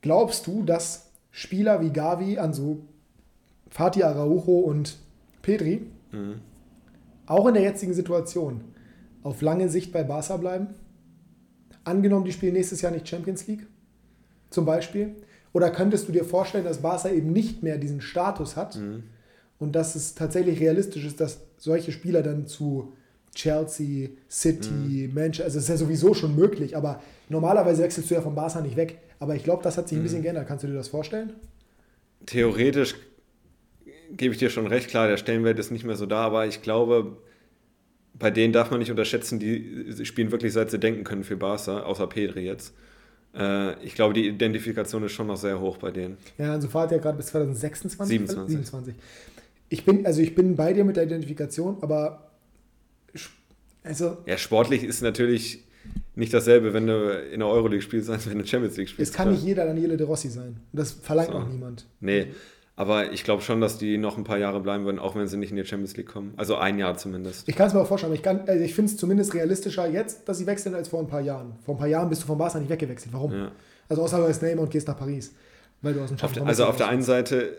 glaubst 0.00 0.46
du, 0.46 0.64
dass 0.64 1.10
Spieler 1.30 1.82
wie 1.82 1.90
Gavi, 1.90 2.38
Ansu 2.38 2.78
Fatih 3.68 4.04
Araujo 4.04 4.60
und 4.60 4.96
Pedri 5.42 5.86
mhm. 6.12 6.40
auch 7.26 7.46
in 7.46 7.54
der 7.54 7.62
jetzigen 7.62 7.92
Situation 7.92 8.64
auf 9.22 9.42
lange 9.42 9.68
Sicht 9.68 9.92
bei 9.92 10.02
Barca 10.02 10.38
bleiben? 10.38 10.68
Angenommen, 11.84 12.24
die 12.24 12.32
spielen 12.32 12.54
nächstes 12.54 12.80
Jahr 12.80 12.90
nicht 12.90 13.06
Champions 13.06 13.46
League, 13.46 13.66
zum 14.48 14.64
Beispiel. 14.64 15.14
Oder 15.52 15.70
könntest 15.70 16.08
du 16.08 16.12
dir 16.12 16.24
vorstellen, 16.24 16.64
dass 16.64 16.78
Barca 16.78 17.10
eben 17.10 17.32
nicht 17.32 17.62
mehr 17.62 17.76
diesen 17.76 18.00
Status 18.00 18.56
hat 18.56 18.76
mhm. 18.76 19.02
und 19.58 19.72
dass 19.76 19.94
es 19.94 20.14
tatsächlich 20.14 20.58
realistisch 20.60 21.04
ist, 21.04 21.20
dass 21.20 21.45
solche 21.56 21.92
Spieler 21.92 22.22
dann 22.22 22.46
zu 22.46 22.92
Chelsea, 23.34 24.08
City, 24.30 25.08
mhm. 25.08 25.14
Manchester, 25.14 25.44
also 25.44 25.58
es 25.58 25.64
ist 25.64 25.68
ja 25.68 25.76
sowieso 25.76 26.14
schon 26.14 26.34
möglich, 26.34 26.76
aber 26.76 27.02
normalerweise 27.28 27.82
wechselst 27.82 28.10
du 28.10 28.14
ja 28.14 28.22
von 28.22 28.34
Barca 28.34 28.60
nicht 28.60 28.76
weg. 28.76 28.98
Aber 29.18 29.34
ich 29.34 29.44
glaube, 29.44 29.62
das 29.62 29.78
hat 29.78 29.88
sich 29.88 29.96
ein 29.96 30.00
mhm. 30.00 30.04
bisschen 30.04 30.22
geändert. 30.22 30.46
Kannst 30.48 30.64
du 30.64 30.68
dir 30.68 30.74
das 30.74 30.88
vorstellen? 30.88 31.34
Theoretisch 32.24 32.94
gebe 34.10 34.32
ich 34.32 34.38
dir 34.38 34.50
schon 34.50 34.66
recht, 34.66 34.88
klar, 34.88 35.08
der 35.08 35.16
Stellenwert 35.16 35.58
ist 35.58 35.70
nicht 35.70 35.84
mehr 35.84 35.96
so 35.96 36.06
da, 36.06 36.22
aber 36.24 36.46
ich 36.46 36.62
glaube, 36.62 37.16
bei 38.14 38.30
denen 38.30 38.52
darf 38.52 38.70
man 38.70 38.78
nicht 38.78 38.90
unterschätzen, 38.90 39.38
die 39.38 40.04
spielen 40.04 40.32
wirklich 40.32 40.52
seit 40.52 40.70
sie 40.70 40.78
denken 40.78 41.04
können 41.04 41.24
für 41.24 41.36
Barca, 41.36 41.80
außer 41.80 42.06
Pedri 42.06 42.44
jetzt. 42.46 42.74
Äh, 43.34 43.82
ich 43.84 43.94
glaube, 43.94 44.14
die 44.14 44.28
Identifikation 44.28 45.02
ist 45.04 45.12
schon 45.12 45.26
noch 45.26 45.36
sehr 45.36 45.60
hoch 45.60 45.76
bei 45.76 45.90
denen. 45.90 46.16
Ja, 46.38 46.52
also 46.52 46.68
fahrt 46.68 46.92
ja 46.92 46.98
gerade 46.98 47.16
bis 47.16 47.26
2026. 47.26 48.18
27. 48.18 48.48
27. 48.48 48.94
Ich 49.68 49.84
bin, 49.84 50.06
also 50.06 50.20
ich 50.20 50.34
bin 50.34 50.56
bei 50.56 50.72
dir 50.72 50.84
mit 50.84 50.96
der 50.96 51.04
Identifikation, 51.04 51.78
aber 51.80 52.30
also. 53.82 54.18
Ja, 54.26 54.36
sportlich 54.36 54.82
ist 54.82 55.02
natürlich 55.02 55.64
nicht 56.14 56.34
dasselbe, 56.34 56.72
wenn 56.74 56.86
du 56.86 57.10
in 57.32 57.40
der 57.40 57.48
Euroleague 57.48 57.82
spielst, 57.82 58.10
als 58.10 58.28
wenn 58.28 58.38
du 58.38 58.46
Champions 58.46 58.76
League 58.76 58.88
spielst. 58.88 59.10
Es 59.10 59.16
kann 59.16 59.26
klar. 59.26 59.34
nicht 59.34 59.44
jeder 59.44 59.64
Daniele 59.66 59.96
De 59.96 60.06
Rossi 60.06 60.28
sein. 60.28 60.56
Das 60.72 60.92
verlangt 60.92 61.30
so. 61.30 61.38
auch 61.38 61.48
niemand. 61.48 61.86
Nee, 62.00 62.28
aber 62.74 63.12
ich 63.12 63.24
glaube 63.24 63.42
schon, 63.42 63.60
dass 63.60 63.78
die 63.78 63.96
noch 63.96 64.18
ein 64.18 64.24
paar 64.24 64.38
Jahre 64.38 64.60
bleiben 64.60 64.84
würden, 64.84 64.98
auch 64.98 65.14
wenn 65.14 65.26
sie 65.28 65.36
nicht 65.36 65.50
in 65.50 65.56
die 65.56 65.64
Champions 65.64 65.96
League 65.96 66.08
kommen. 66.08 66.34
Also 66.36 66.56
ein 66.56 66.78
Jahr 66.78 66.96
zumindest. 66.98 67.48
Ich 67.48 67.56
kann 67.56 67.68
es 67.68 67.74
mir 67.74 67.80
auch 67.80 67.86
vorstellen. 67.86 68.12
Ich, 68.12 68.26
also 68.26 68.64
ich 68.64 68.74
finde 68.74 68.90
es 68.90 68.98
zumindest 68.98 69.34
realistischer 69.34 69.86
jetzt, 69.88 70.28
dass 70.28 70.38
sie 70.38 70.46
wechseln, 70.46 70.74
als 70.74 70.88
vor 70.88 71.00
ein 71.00 71.06
paar 71.06 71.22
Jahren. 71.22 71.54
Vor 71.64 71.76
ein 71.76 71.78
paar 71.78 71.86
Jahren 71.86 72.08
bist 72.08 72.22
du 72.22 72.26
vom 72.26 72.38
Barca 72.38 72.58
nicht 72.58 72.68
weggewechselt. 72.68 73.14
Warum? 73.14 73.32
Ja. 73.32 73.52
Also 73.88 74.02
außer 74.02 74.18
du 74.18 74.26
bist 74.26 74.42
Neymar 74.42 74.64
und 74.64 74.70
gehst 74.70 74.88
nach 74.88 74.98
Paris. 74.98 75.32
Weil 75.80 75.94
du 75.94 76.00
aus 76.02 76.10
dem 76.10 76.18
auf 76.20 76.46
Also 76.46 76.66
auf 76.66 76.76
der 76.76 76.88
einen 76.88 77.02
Seite 77.02 77.56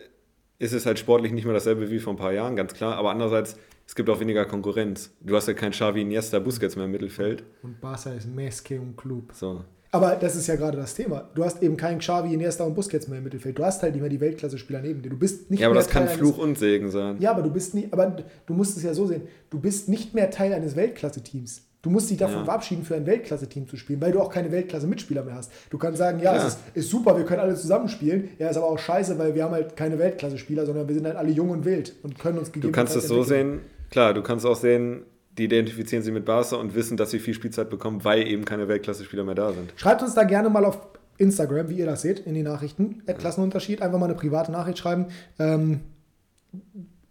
ist 0.60 0.74
es 0.74 0.86
halt 0.86 1.00
sportlich 1.00 1.32
nicht 1.32 1.46
mehr 1.46 1.54
dasselbe 1.54 1.90
wie 1.90 2.00
vor 2.00 2.14
ein 2.14 2.18
paar 2.18 2.34
Jahren, 2.34 2.56
ganz 2.56 2.74
klar. 2.74 2.96
Aber 2.96 3.12
andererseits, 3.12 3.58
es 3.86 3.96
gibt 3.96 4.10
auch 4.10 4.20
weniger 4.20 4.46
Konkurrenz. 4.46 5.12
Du 5.22 5.36
hast 5.36 5.48
ja 5.48 5.54
kein 5.54 5.72
Xavi, 5.72 6.02
Iniesta, 6.02 6.40
Busquets 6.40 6.76
mehr 6.76 6.86
im 6.86 6.92
Mittelfeld. 6.92 7.44
Und 7.62 7.80
Barca 7.80 8.12
ist 8.12 8.28
Meske 8.28 8.80
und 8.80 8.98
Club. 8.98 9.34
So. 9.34 9.64
Aber 9.92 10.16
das 10.16 10.36
ist 10.36 10.48
ja 10.48 10.56
gerade 10.56 10.78
das 10.78 10.96
Thema. 10.96 11.30
Du 11.34 11.46
hast 11.46 11.64
eben 11.64 11.78
keinen 11.78 12.00
Xavi, 12.00 12.34
Iniesta 12.34 12.66
und 12.66 12.74
Busquets 12.76 13.08
mehr 13.08 13.20
im 13.20 13.24
Mittelfeld. 13.24 13.58
Du 13.58 13.64
hast 13.64 13.82
halt 13.82 13.94
nicht 13.94 14.02
mehr 14.02 14.10
die 14.10 14.20
Weltklasse-Spieler 14.20 14.82
neben 14.82 15.02
dir. 15.02 15.10
Du 15.10 15.18
bist 15.18 15.50
nicht 15.50 15.62
ja, 15.62 15.68
aber 15.68 15.76
mehr 15.76 15.84
das 15.84 15.92
kann 15.92 16.08
Teil 16.08 16.18
Fluch 16.18 16.38
und 16.38 16.58
Segen 16.58 16.92
sein. 16.92 17.18
Ja, 17.20 17.32
aber 17.32 17.42
du 17.42 17.52
bist 17.52 17.74
nicht, 17.74 17.94
aber 17.94 18.18
du 18.46 18.54
musst 18.54 18.76
es 18.78 18.84
ja 18.84 18.94
so 18.94 19.06
sehen. 19.06 19.22
Du 19.50 19.60
bist 19.60 19.88
nicht 19.88 20.14
mehr 20.14 20.30
Teil 20.30 20.54
eines 20.54 20.76
Weltklasse-Teams. 20.76 21.67
Du 21.88 21.94
musst 21.94 22.10
dich 22.10 22.18
davon 22.18 22.40
ja. 22.40 22.44
verabschieden, 22.44 22.84
für 22.84 22.96
ein 22.96 23.06
Weltklasse-Team 23.06 23.66
zu 23.66 23.78
spielen, 23.78 24.02
weil 24.02 24.12
du 24.12 24.20
auch 24.20 24.30
keine 24.30 24.52
Weltklasse-Mitspieler 24.52 25.24
mehr 25.24 25.36
hast. 25.36 25.54
Du 25.70 25.78
kannst 25.78 26.00
sagen, 26.00 26.20
ja, 26.20 26.36
ja. 26.36 26.42
es 26.46 26.56
ist, 26.56 26.60
ist, 26.74 26.90
super, 26.90 27.18
wir 27.18 27.24
können 27.24 27.40
alle 27.40 27.56
zusammenspielen. 27.56 28.28
Ja, 28.40 28.50
ist 28.50 28.58
aber 28.58 28.66
auch 28.66 28.78
scheiße, 28.78 29.18
weil 29.18 29.36
wir 29.36 29.46
haben 29.46 29.54
halt 29.54 29.78
keine 29.78 29.98
Weltklasse-Spieler, 29.98 30.66
sondern 30.66 30.86
wir 30.90 30.96
sind 30.96 31.06
halt 31.06 31.16
alle 31.16 31.32
jung 31.32 31.50
und 31.50 31.64
wild 31.64 31.96
und 32.04 32.20
können 32.20 32.40
uns 32.40 32.52
Du 32.52 32.72
kannst 32.72 32.94
es 32.98 33.08
so 33.08 33.24
sehen, 33.24 33.62
klar, 33.90 34.14
du 34.14 34.22
kannst 34.22 34.46
auch 34.46 34.58
sehen, 34.58 35.04
die 35.38 35.46
identifizieren 35.46 36.04
sich 36.04 36.14
mit 36.14 36.26
Barca 36.26 36.58
und 36.58 36.76
wissen, 36.76 36.98
dass 36.98 37.12
sie 37.12 37.20
viel 37.20 37.34
Spielzeit 37.34 37.70
bekommen, 37.70 38.04
weil 38.04 38.28
eben 38.28 38.44
keine 38.44 38.68
Weltklasse-Spieler 38.68 39.24
mehr 39.24 39.36
da 39.36 39.54
sind. 39.54 39.72
Schreibt 39.78 40.02
uns 40.02 40.14
da 40.14 40.26
gerne 40.26 40.50
mal 40.50 40.66
auf 40.66 40.78
Instagram, 41.18 41.70
wie 41.70 41.76
ihr 41.76 41.86
das 41.86 42.02
seht, 42.02 42.20
in 42.20 42.34
die 42.34 42.44
Nachrichten. 42.44 43.02
Klassenunterschied, 43.06 43.82
einfach 43.82 43.98
mal 43.98 44.08
eine 44.08 44.16
private 44.16 44.52
Nachricht 44.52 44.80
schreiben. 44.80 45.06
Ähm, 45.40 45.80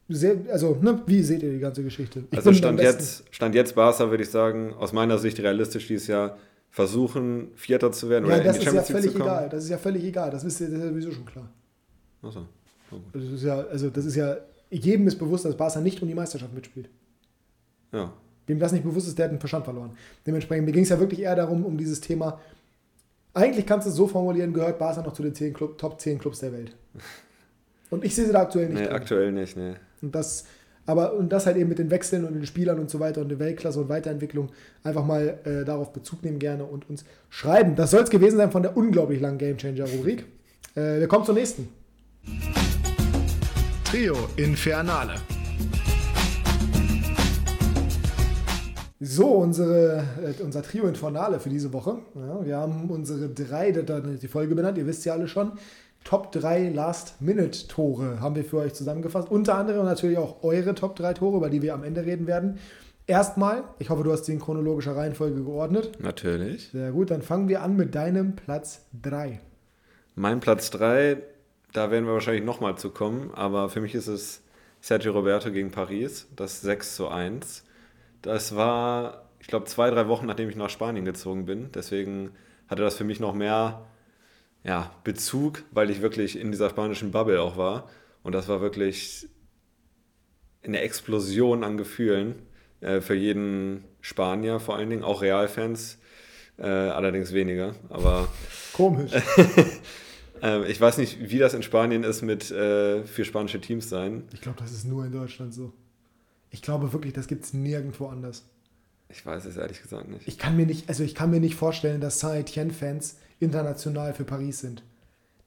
sehr, 0.08 0.36
also, 0.50 0.78
ne, 0.80 1.02
wie 1.06 1.22
seht 1.22 1.42
ihr 1.42 1.52
die 1.52 1.58
ganze 1.58 1.82
Geschichte? 1.82 2.24
Ich 2.30 2.38
also 2.38 2.52
Stand 2.52 2.80
jetzt, 2.80 3.24
Stand 3.30 3.54
jetzt 3.54 3.74
Barca, 3.74 4.08
würde 4.10 4.22
ich 4.22 4.30
sagen, 4.30 4.72
aus 4.74 4.92
meiner 4.92 5.18
Sicht 5.18 5.40
realistisch 5.40 5.88
dieses 5.88 6.06
Jahr 6.06 6.36
versuchen, 6.70 7.48
Vierter 7.56 7.90
zu 7.90 8.08
werden 8.08 8.28
ja, 8.28 8.36
oder 8.36 8.44
das 8.44 8.56
in 8.56 8.60
die 8.60 8.66
Champions 8.66 8.88
ist 8.88 8.90
ja 8.90 9.00
völlig 9.00 9.14
egal. 9.16 9.48
Das 9.48 9.64
ist 9.64 9.70
ja 9.70 9.78
völlig 9.78 10.04
egal. 10.04 10.30
Das 10.30 10.44
ist, 10.44 10.60
das 10.60 10.68
ist 10.68 10.78
ja 10.78 10.88
sowieso 10.88 11.10
schon 11.10 11.24
klar. 11.24 11.48
Achso. 12.22 12.46
Oh, 12.92 12.96
das 13.12 13.24
ist 13.24 13.42
ja, 13.42 13.58
also 13.60 13.90
das 13.90 14.04
ist 14.04 14.14
ja, 14.14 14.36
jedem 14.70 15.08
ist 15.08 15.18
bewusst, 15.18 15.44
dass 15.44 15.56
Barca 15.56 15.80
nicht 15.80 16.00
um 16.02 16.08
die 16.08 16.14
Meisterschaft 16.14 16.54
mitspielt. 16.54 16.88
Ja. 17.92 18.12
Wem 18.46 18.58
das 18.60 18.72
nicht 18.72 18.84
bewusst 18.84 19.08
ist, 19.08 19.18
der 19.18 19.24
hat 19.24 19.32
den 19.32 19.40
Verstand 19.40 19.64
verloren. 19.64 19.90
Dementsprechend, 20.24 20.66
mir 20.66 20.72
ging 20.72 20.84
es 20.84 20.90
ja 20.90 21.00
wirklich 21.00 21.20
eher 21.20 21.34
darum, 21.34 21.64
um 21.64 21.76
dieses 21.76 22.00
Thema. 22.00 22.40
Eigentlich 23.34 23.66
kannst 23.66 23.86
du 23.86 23.90
es 23.90 23.96
so 23.96 24.06
formulieren, 24.06 24.52
gehört 24.52 24.78
Barca 24.78 25.02
noch 25.02 25.14
zu 25.14 25.22
den 25.22 25.34
10 25.34 25.52
Club, 25.52 25.78
Top 25.78 26.00
10 26.00 26.18
Clubs 26.18 26.40
der 26.40 26.52
Welt. 26.52 26.76
Und 27.90 28.04
ich 28.04 28.14
sehe 28.14 28.26
sie 28.26 28.32
da 28.32 28.42
aktuell 28.42 28.68
nicht. 28.68 28.80
Nee, 28.80 28.86
drin. 28.86 28.96
aktuell 28.96 29.32
nicht, 29.32 29.56
nee. 29.56 29.74
Und 30.02 30.14
das, 30.14 30.44
aber 30.86 31.14
und 31.14 31.30
das 31.32 31.46
halt 31.46 31.56
eben 31.56 31.68
mit 31.68 31.78
den 31.78 31.90
Wechseln 31.90 32.24
und 32.24 32.34
den 32.34 32.46
Spielern 32.46 32.78
und 32.78 32.90
so 32.90 33.00
weiter 33.00 33.20
und 33.20 33.28
der 33.28 33.38
Weltklasse 33.38 33.80
und 33.80 33.88
Weiterentwicklung 33.88 34.50
einfach 34.82 35.04
mal 35.04 35.38
äh, 35.44 35.64
darauf 35.64 35.92
Bezug 35.92 36.22
nehmen 36.24 36.38
gerne 36.38 36.64
und 36.64 36.88
uns 36.90 37.04
schreiben. 37.28 37.76
Das 37.76 37.92
soll 37.92 38.02
es 38.02 38.10
gewesen 38.10 38.36
sein 38.36 38.50
von 38.50 38.62
der 38.62 38.76
unglaublich 38.76 39.20
langen 39.20 39.38
Gamechanger-Rubrik. 39.38 40.24
Äh, 40.74 41.00
wir 41.00 41.08
kommen 41.08 41.24
zur 41.24 41.34
nächsten. 41.34 41.68
Trio 43.84 44.16
Infernale. 44.36 45.14
So, 48.98 49.26
unsere, 49.26 50.04
äh, 50.24 50.42
unser 50.42 50.62
Trio 50.62 50.86
Infernale 50.88 51.38
für 51.38 51.50
diese 51.50 51.72
Woche. 51.72 51.98
Ja, 52.14 52.44
wir 52.44 52.56
haben 52.56 52.90
unsere 52.90 53.28
drei, 53.28 53.70
die 53.70 54.26
Folge 54.26 54.54
benannt, 54.54 54.78
ihr 54.78 54.86
wisst 54.86 55.04
ja 55.04 55.12
alle 55.12 55.28
schon. 55.28 55.52
Top 56.06 56.30
3 56.30 56.68
Last-Minute-Tore 56.68 58.20
haben 58.20 58.36
wir 58.36 58.44
für 58.44 58.58
euch 58.58 58.74
zusammengefasst. 58.74 59.28
Unter 59.28 59.56
anderem 59.56 59.84
natürlich 59.84 60.18
auch 60.18 60.44
eure 60.44 60.76
Top 60.76 60.94
3 60.94 61.14
Tore, 61.14 61.38
über 61.38 61.50
die 61.50 61.62
wir 61.62 61.74
am 61.74 61.82
Ende 61.82 62.04
reden 62.04 62.28
werden. 62.28 62.60
Erstmal, 63.08 63.64
ich 63.80 63.90
hoffe, 63.90 64.04
du 64.04 64.12
hast 64.12 64.24
sie 64.24 64.32
in 64.32 64.38
chronologischer 64.38 64.94
Reihenfolge 64.94 65.42
geordnet. 65.42 65.98
Natürlich. 66.00 66.68
Sehr 66.68 66.92
gut, 66.92 67.10
dann 67.10 67.22
fangen 67.22 67.48
wir 67.48 67.60
an 67.60 67.74
mit 67.74 67.96
deinem 67.96 68.36
Platz 68.36 68.86
3. 69.02 69.40
Mein 70.14 70.38
Platz 70.38 70.70
3, 70.70 71.16
da 71.72 71.90
werden 71.90 72.06
wir 72.06 72.12
wahrscheinlich 72.12 72.44
nochmal 72.44 72.78
zu 72.78 72.90
kommen, 72.90 73.32
aber 73.34 73.68
für 73.68 73.80
mich 73.80 73.96
ist 73.96 74.06
es 74.06 74.42
Sergio 74.80 75.10
Roberto 75.10 75.50
gegen 75.50 75.72
Paris, 75.72 76.28
das 76.36 76.60
6 76.60 76.94
zu 76.94 77.08
1. 77.08 77.64
Das 78.22 78.54
war, 78.54 79.24
ich 79.40 79.48
glaube, 79.48 79.64
zwei, 79.64 79.90
drei 79.90 80.06
Wochen, 80.06 80.26
nachdem 80.26 80.48
ich 80.48 80.54
nach 80.54 80.70
Spanien 80.70 81.04
gezogen 81.04 81.46
bin. 81.46 81.70
Deswegen 81.74 82.30
hatte 82.68 82.82
das 82.82 82.94
für 82.94 83.02
mich 83.02 83.18
noch 83.18 83.34
mehr 83.34 83.82
ja, 84.66 84.90
Bezug, 85.04 85.62
weil 85.70 85.90
ich 85.90 86.02
wirklich 86.02 86.38
in 86.38 86.50
dieser 86.50 86.70
spanischen 86.70 87.12
Bubble 87.12 87.40
auch 87.40 87.56
war. 87.56 87.88
Und 88.22 88.34
das 88.34 88.48
war 88.48 88.60
wirklich 88.60 89.28
eine 90.64 90.80
Explosion 90.80 91.62
an 91.62 91.76
Gefühlen 91.76 92.34
äh, 92.80 93.00
für 93.00 93.14
jeden 93.14 93.84
Spanier 94.00 94.58
vor 94.58 94.76
allen 94.76 94.90
Dingen, 94.90 95.04
auch 95.04 95.22
Realfans, 95.22 95.98
äh, 96.58 96.66
allerdings 96.66 97.32
weniger. 97.32 97.76
Aber 97.90 98.26
komisch. 98.72 99.12
äh, 100.42 100.68
ich 100.68 100.80
weiß 100.80 100.98
nicht, 100.98 101.30
wie 101.30 101.38
das 101.38 101.54
in 101.54 101.62
Spanien 101.62 102.02
ist 102.02 102.22
mit 102.22 102.50
äh, 102.50 103.04
vier 103.04 103.24
spanische 103.24 103.60
Teams 103.60 103.88
sein. 103.88 104.24
Ich 104.32 104.40
glaube, 104.40 104.58
das 104.58 104.72
ist 104.72 104.84
nur 104.84 105.04
in 105.04 105.12
Deutschland 105.12 105.54
so. 105.54 105.72
Ich 106.50 106.62
glaube 106.62 106.92
wirklich, 106.92 107.12
das 107.12 107.28
gibt 107.28 107.44
es 107.44 107.52
nirgendwo 107.52 108.06
anders. 108.06 108.44
Ich 109.08 109.24
weiß 109.24 109.44
es 109.44 109.56
ehrlich 109.56 109.80
gesagt 109.80 110.08
nicht. 110.08 110.26
Ich 110.26 110.38
kann 110.38 110.56
mir 110.56 110.66
nicht, 110.66 110.88
also 110.88 111.04
ich 111.04 111.14
kann 111.14 111.30
mir 111.30 111.38
nicht 111.38 111.54
vorstellen, 111.54 112.00
dass 112.00 112.18
Saint-Etienne-Fans 112.18 113.18
international 113.40 114.14
für 114.14 114.24
Paris 114.24 114.60
sind. 114.60 114.82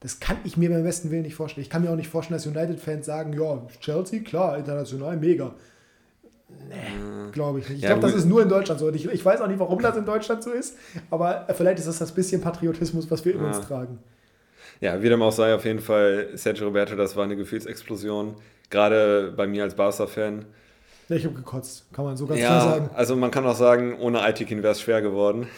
Das 0.00 0.18
kann 0.18 0.38
ich 0.44 0.56
mir 0.56 0.70
beim 0.70 0.82
besten 0.84 1.10
Willen 1.10 1.22
nicht 1.22 1.34
vorstellen. 1.34 1.62
Ich 1.62 1.70
kann 1.70 1.82
mir 1.82 1.90
auch 1.90 1.96
nicht 1.96 2.08
vorstellen, 2.08 2.38
dass 2.38 2.46
United-Fans 2.46 3.04
sagen, 3.04 3.32
ja, 3.34 3.60
Chelsea, 3.80 4.20
klar, 4.20 4.56
international, 4.56 5.16
mega. 5.16 5.54
Nee, 6.68 7.30
glaube 7.32 7.60
ich 7.60 7.68
nicht. 7.68 7.78
Ich 7.78 7.82
Ja, 7.84 7.90
glaube, 7.90 8.06
das 8.06 8.14
ist 8.16 8.24
nur 8.26 8.42
in 8.42 8.48
Deutschland 8.48 8.80
so. 8.80 8.86
Und 8.86 8.96
ich, 8.96 9.06
ich 9.06 9.24
weiß 9.24 9.40
auch 9.40 9.46
nicht, 9.46 9.58
warum 9.58 9.80
das 9.80 9.96
in 9.96 10.04
Deutschland 10.06 10.42
so 10.42 10.50
ist, 10.50 10.76
aber 11.10 11.46
vielleicht 11.54 11.78
ist 11.78 11.88
das 11.88 11.98
das 11.98 12.12
bisschen 12.12 12.40
Patriotismus, 12.40 13.10
was 13.10 13.24
wir 13.24 13.34
in 13.34 13.40
uns 13.42 13.58
Ja. 13.58 13.64
tragen. 13.64 13.98
Ja, 14.80 15.02
wie 15.02 15.08
dem 15.10 15.20
auch 15.20 15.32
sei, 15.32 15.54
auf 15.54 15.64
jeden 15.66 15.80
Fall 15.80 16.28
Sergio 16.34 16.66
Roberto, 16.66 16.96
das 16.96 17.14
war 17.14 17.24
eine 17.24 17.36
Gefühlsexplosion. 17.36 18.34
Gerade 18.70 19.32
bei 19.36 19.46
mir 19.46 19.64
als 19.64 19.74
Barca-Fan. 19.74 20.46
Ja, 21.08 21.16
ich 21.16 21.24
habe 21.24 21.34
gekotzt, 21.34 21.92
kann 21.92 22.04
man 22.06 22.16
so 22.16 22.26
ganz 22.26 22.40
klar 22.40 22.52
Ja, 22.58 22.70
sagen. 22.72 22.90
also 22.94 23.14
man 23.16 23.30
kann 23.30 23.44
auch 23.44 23.56
sagen, 23.56 23.98
ohne 23.98 24.22
Aitikin 24.22 24.62
wäre 24.62 24.72
es 24.72 24.80
schwer 24.80 25.02
geworden. 25.02 25.48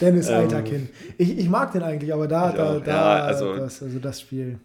Dennis 0.00 0.28
ähm, 0.28 0.34
Eiterkin. 0.36 0.88
Ich, 1.18 1.38
ich 1.38 1.48
mag 1.48 1.72
den 1.72 1.82
eigentlich, 1.82 2.12
aber 2.12 2.26
da, 2.28 2.52
da, 2.52 2.76
auch. 2.76 2.80
da 2.82 2.90
Ja, 2.90 3.24
also- 3.24 3.56
das, 3.56 3.82
also 3.82 3.98
das 3.98 4.20
Spiel. 4.20 4.58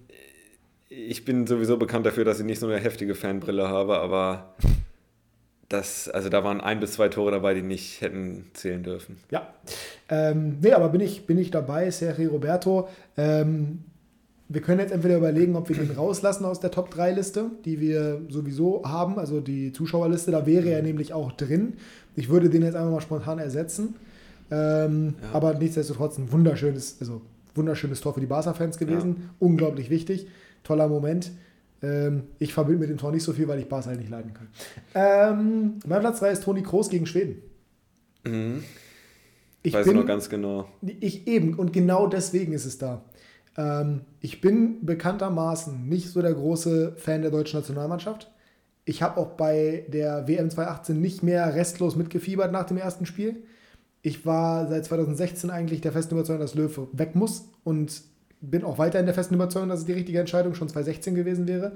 Ich 0.90 1.26
bin 1.26 1.46
sowieso 1.46 1.78
bekannt 1.78 2.06
dafür, 2.06 2.24
dass 2.24 2.40
ich 2.40 2.46
nicht 2.46 2.60
so 2.60 2.68
eine 2.68 2.78
heftige 2.80 3.16
Fanbrille 3.16 3.68
habe, 3.68 3.98
aber 3.98 4.56
das, 5.68 6.08
also 6.08 6.30
da 6.30 6.44
waren 6.44 6.62
ein 6.62 6.80
bis 6.80 6.94
zwei 6.94 7.10
Tore 7.10 7.32
dabei, 7.32 7.54
die 7.54 7.64
nicht 7.64 8.02
hätten 8.02 8.46
zählen 8.54 8.84
dürfen. 8.84 9.18
Ja. 9.32 9.48
Ähm, 10.10 10.58
nee, 10.62 10.72
aber 10.72 10.90
bin 10.90 11.02
ich, 11.02 11.26
bin 11.26 11.38
ich 11.38 11.52
dabei, 11.52 11.90
Sergio 11.92 12.30
Roberto. 12.30 12.88
Ähm, 13.18 13.80
wir 14.48 14.62
können 14.62 14.80
jetzt 14.80 14.92
entweder 14.92 15.18
überlegen, 15.18 15.56
ob 15.56 15.70
wir 15.70 15.76
den 15.76 15.90
rauslassen 15.92 16.46
aus 16.46 16.60
der 16.60 16.70
Top-3-Liste, 16.70 17.46
die 17.66 17.80
wir 17.82 18.22
sowieso 18.30 18.84
haben, 18.86 19.18
also 19.18 19.42
die 19.42 19.74
Zuschauerliste. 19.74 20.30
Da 20.32 20.46
wäre 20.46 20.70
er 20.70 20.84
nämlich 20.84 21.14
auch 21.14 21.32
drin. 21.32 21.74
Ich 22.16 22.30
würde 22.30 22.50
den 22.50 22.62
jetzt 22.62 22.76
einfach 22.76 22.92
mal 22.92 23.02
spontan 23.02 23.40
ersetzen. 23.40 23.96
Ähm, 24.52 25.16
Ja. 25.22 25.30
Aber 25.34 25.54
nichtsdestotrotz 25.56 26.18
ein 26.18 26.32
wunderschönes, 26.32 26.98
also 27.00 27.22
wunderschönes 27.56 28.02
Tor 28.02 28.14
für 28.14 28.20
die 28.20 28.26
Barca-Fans 28.28 28.78
gewesen. 28.78 29.30
Unglaublich 29.40 29.90
wichtig. 29.90 30.28
Toller 30.64 30.88
Moment. 30.88 31.32
Ähm, 31.82 32.24
ich 32.40 32.54
verbinde 32.54 32.82
mit 32.82 32.90
dem 32.90 32.98
Tor 32.98 33.12
nicht 33.12 33.24
so 33.24 33.34
viel, 33.34 33.48
weil 33.48 33.60
ich 33.60 33.68
Barca 33.68 33.88
halt 33.88 34.00
nicht 34.00 34.10
leiden 34.10 34.34
kann. 34.34 34.48
Ähm, 34.94 35.74
mein 35.86 36.00
Platz 36.00 36.20
3 36.20 36.32
ist 36.32 36.44
Toni 36.44 36.64
Kroos 36.64 36.90
gegen 36.90 37.06
Schweden. 37.06 37.42
Mhm. 38.26 38.64
Ich 39.64 39.74
Weiß 39.74 39.86
bin, 39.88 39.98
noch 39.98 40.06
ganz 40.06 40.30
genau. 40.30 40.68
ich 40.82 41.28
eben, 41.28 41.56
und 41.56 41.74
genau 41.74 42.08
deswegen 42.08 42.54
ist 42.54 42.66
es 42.66 42.78
da. 42.78 43.04
Ähm, 43.58 44.02
ich 44.22 44.42
bin 44.42 44.86
bekanntermaßen 44.86 45.88
nicht 45.88 46.10
so 46.10 46.22
der 46.22 46.34
große 46.34 46.94
Fan 46.98 47.22
der 47.24 47.32
deutschen 47.32 47.60
Nationalmannschaft. 47.60 48.32
Ich 48.86 49.02
habe 49.02 49.20
auch 49.20 49.32
bei 49.32 49.86
der 49.88 50.28
WM 50.28 50.50
2018 50.52 51.02
nicht 51.02 51.24
mehr 51.24 51.56
restlos 51.56 51.96
mitgefiebert 51.96 52.52
nach 52.52 52.66
dem 52.66 52.78
ersten 52.78 53.06
Spiel. 53.08 53.44
Ich 54.06 54.24
war 54.24 54.68
seit 54.68 54.86
2016 54.86 55.50
eigentlich 55.50 55.82
der 55.82 55.92
festen 55.92 56.14
Überzeugung, 56.14 56.40
dass 56.40 56.54
Löw 56.54 56.80
weg 56.92 57.16
muss 57.16 57.46
und 57.64 58.04
bin 58.40 58.64
auch 58.64 58.78
weiterhin 58.78 59.08
der 59.08 59.16
festen 59.16 59.34
Überzeugung, 59.34 59.68
dass 59.68 59.80
es 59.80 59.86
die 59.86 59.94
richtige 59.94 60.20
Entscheidung 60.20 60.54
schon 60.54 60.70
2016 60.70 61.16
gewesen 61.16 61.48
wäre. 61.48 61.72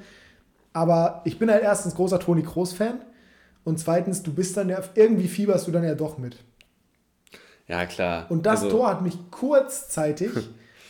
Aber 0.71 1.23
ich 1.25 1.39
bin 1.39 1.49
halt 1.49 1.63
erstens 1.63 1.95
großer 1.95 2.19
Toni 2.19 2.43
Kroos-Fan 2.43 2.99
und 3.63 3.79
zweitens, 3.79 4.21
du 4.21 4.31
bist 4.31 4.55
dann 4.57 4.69
ja, 4.69 4.79
irgendwie 4.93 5.27
fieberst 5.27 5.65
du 5.65 5.71
dann 5.71 5.83
ja 5.83 5.95
doch 5.95 6.19
mit. 6.19 6.37
Ja, 7.67 7.87
klar. 7.87 8.27
Und 8.29 8.45
das 8.45 8.61
Also, 8.61 8.77
Tor 8.77 8.89
hat 8.89 9.01
mich 9.01 9.17
kurzzeitig 9.31 10.29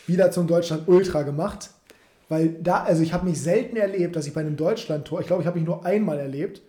wieder 0.07 0.31
zum 0.31 0.45
Deutschland 0.45 0.89
Ultra 0.89 1.21
gemacht, 1.21 1.69
weil 2.27 2.49
da, 2.49 2.83
also 2.83 3.01
ich 3.01 3.13
habe 3.13 3.25
mich 3.25 3.41
selten 3.41 3.77
erlebt, 3.77 4.17
dass 4.17 4.27
ich 4.27 4.33
bei 4.33 4.41
einem 4.41 4.57
Deutschland-Tor, 4.57 5.21
ich 5.21 5.27
glaube, 5.27 5.41
ich 5.43 5.47
habe 5.47 5.57
mich 5.57 5.65
nur 5.65 5.85
einmal 5.85 6.19
erlebt, 6.19 6.61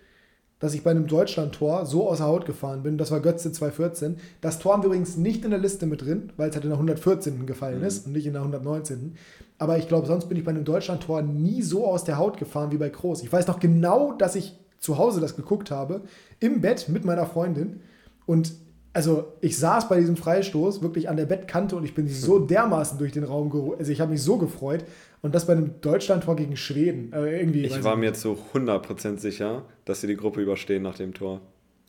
dass 0.61 0.75
ich 0.75 0.85
bei 0.85 0.91
einem 0.91 1.07
Deutschland-Tor 1.07 1.87
so 1.87 2.09
außer 2.09 2.25
Haut 2.25 2.45
gefahren 2.45 2.83
bin. 2.83 2.99
Das 2.99 3.11
war 3.11 3.21
Götze 3.21 3.51
2014. 3.51 4.17
Das 4.41 4.59
Tor 4.59 4.75
haben 4.75 4.83
wir 4.83 4.89
übrigens 4.89 5.17
nicht 5.17 5.45
in 5.45 5.51
der 5.51 5.59
Liste 5.59 5.87
mit 5.87 6.03
drin, 6.03 6.31
weil 6.37 6.51
es 6.51 6.55
halt 6.55 6.65
in 6.65 6.71
der 6.71 6.79
114. 6.79 7.47
gefallen 7.47 7.83
ist 7.83 8.07
und 8.07 8.13
nicht 8.13 8.27
in 8.27 8.35
der 8.35 8.43
119. 8.43 9.17
Aber 9.59 9.79
ich 9.79 9.89
glaube, 9.89 10.07
sonst 10.07 10.29
bin 10.29 10.39
ich 10.39 10.45
bei 10.45 10.51
einem 10.51 10.65
Deutschland-Tor 10.65 11.23
nie 11.23 11.63
so 11.63 11.87
aus 11.87 12.05
der 12.05 12.19
Haut 12.19 12.37
gefahren 12.37 12.71
wie 12.73 12.79
bei 12.79 12.91
Kroos. 12.91 13.23
Ich 13.23 13.33
weiß 13.33 13.47
noch 13.47 13.59
genau, 13.59 14.13
dass 14.13 14.37
ich 14.37 14.59
zu 14.79 14.99
Hause 14.99 15.21
das 15.21 15.37
geguckt 15.37 15.71
habe, 15.71 16.03
im 16.41 16.61
Bett 16.61 16.89
mit 16.89 17.05
meiner 17.05 17.27
Freundin. 17.27 17.81
Und 18.27 18.53
also 18.93 19.33
ich 19.41 19.57
saß 19.57 19.89
bei 19.89 20.01
diesem 20.01 20.17
Freistoß 20.17 20.83
wirklich 20.83 21.09
an 21.09 21.17
der 21.17 21.27
Bettkante 21.27 21.77
und 21.77 21.85
ich 21.85 21.95
bin 21.95 22.09
so 22.09 22.39
dermaßen 22.39 22.99
durch 22.99 23.13
den 23.13 23.25
Raum 23.25 23.51
gerutscht. 23.51 23.81
Also 23.81 23.93
ich 23.93 24.01
habe 24.01 24.11
mich 24.13 24.23
so 24.23 24.37
gefreut. 24.37 24.85
Und 25.23 25.35
das 25.35 25.47
bei 25.47 25.53
einem 25.53 25.81
Deutschland-Tor 25.83 26.37
gegen 26.37 26.57
Schweden. 26.57 27.13
Äh, 27.13 27.41
irgendwie, 27.41 27.65
ich 27.67 27.85
war 27.85 27.97
nicht. 27.97 28.01
mir 28.11 28.15
zu 28.15 28.39
100% 28.55 29.19
sicher, 29.19 29.65
dass 29.85 30.01
sie 30.01 30.07
die 30.07 30.17
Gruppe 30.17 30.41
überstehen 30.41 30.83
nach 30.83 30.97
dem 30.97 31.13
Tor. 31.13 31.41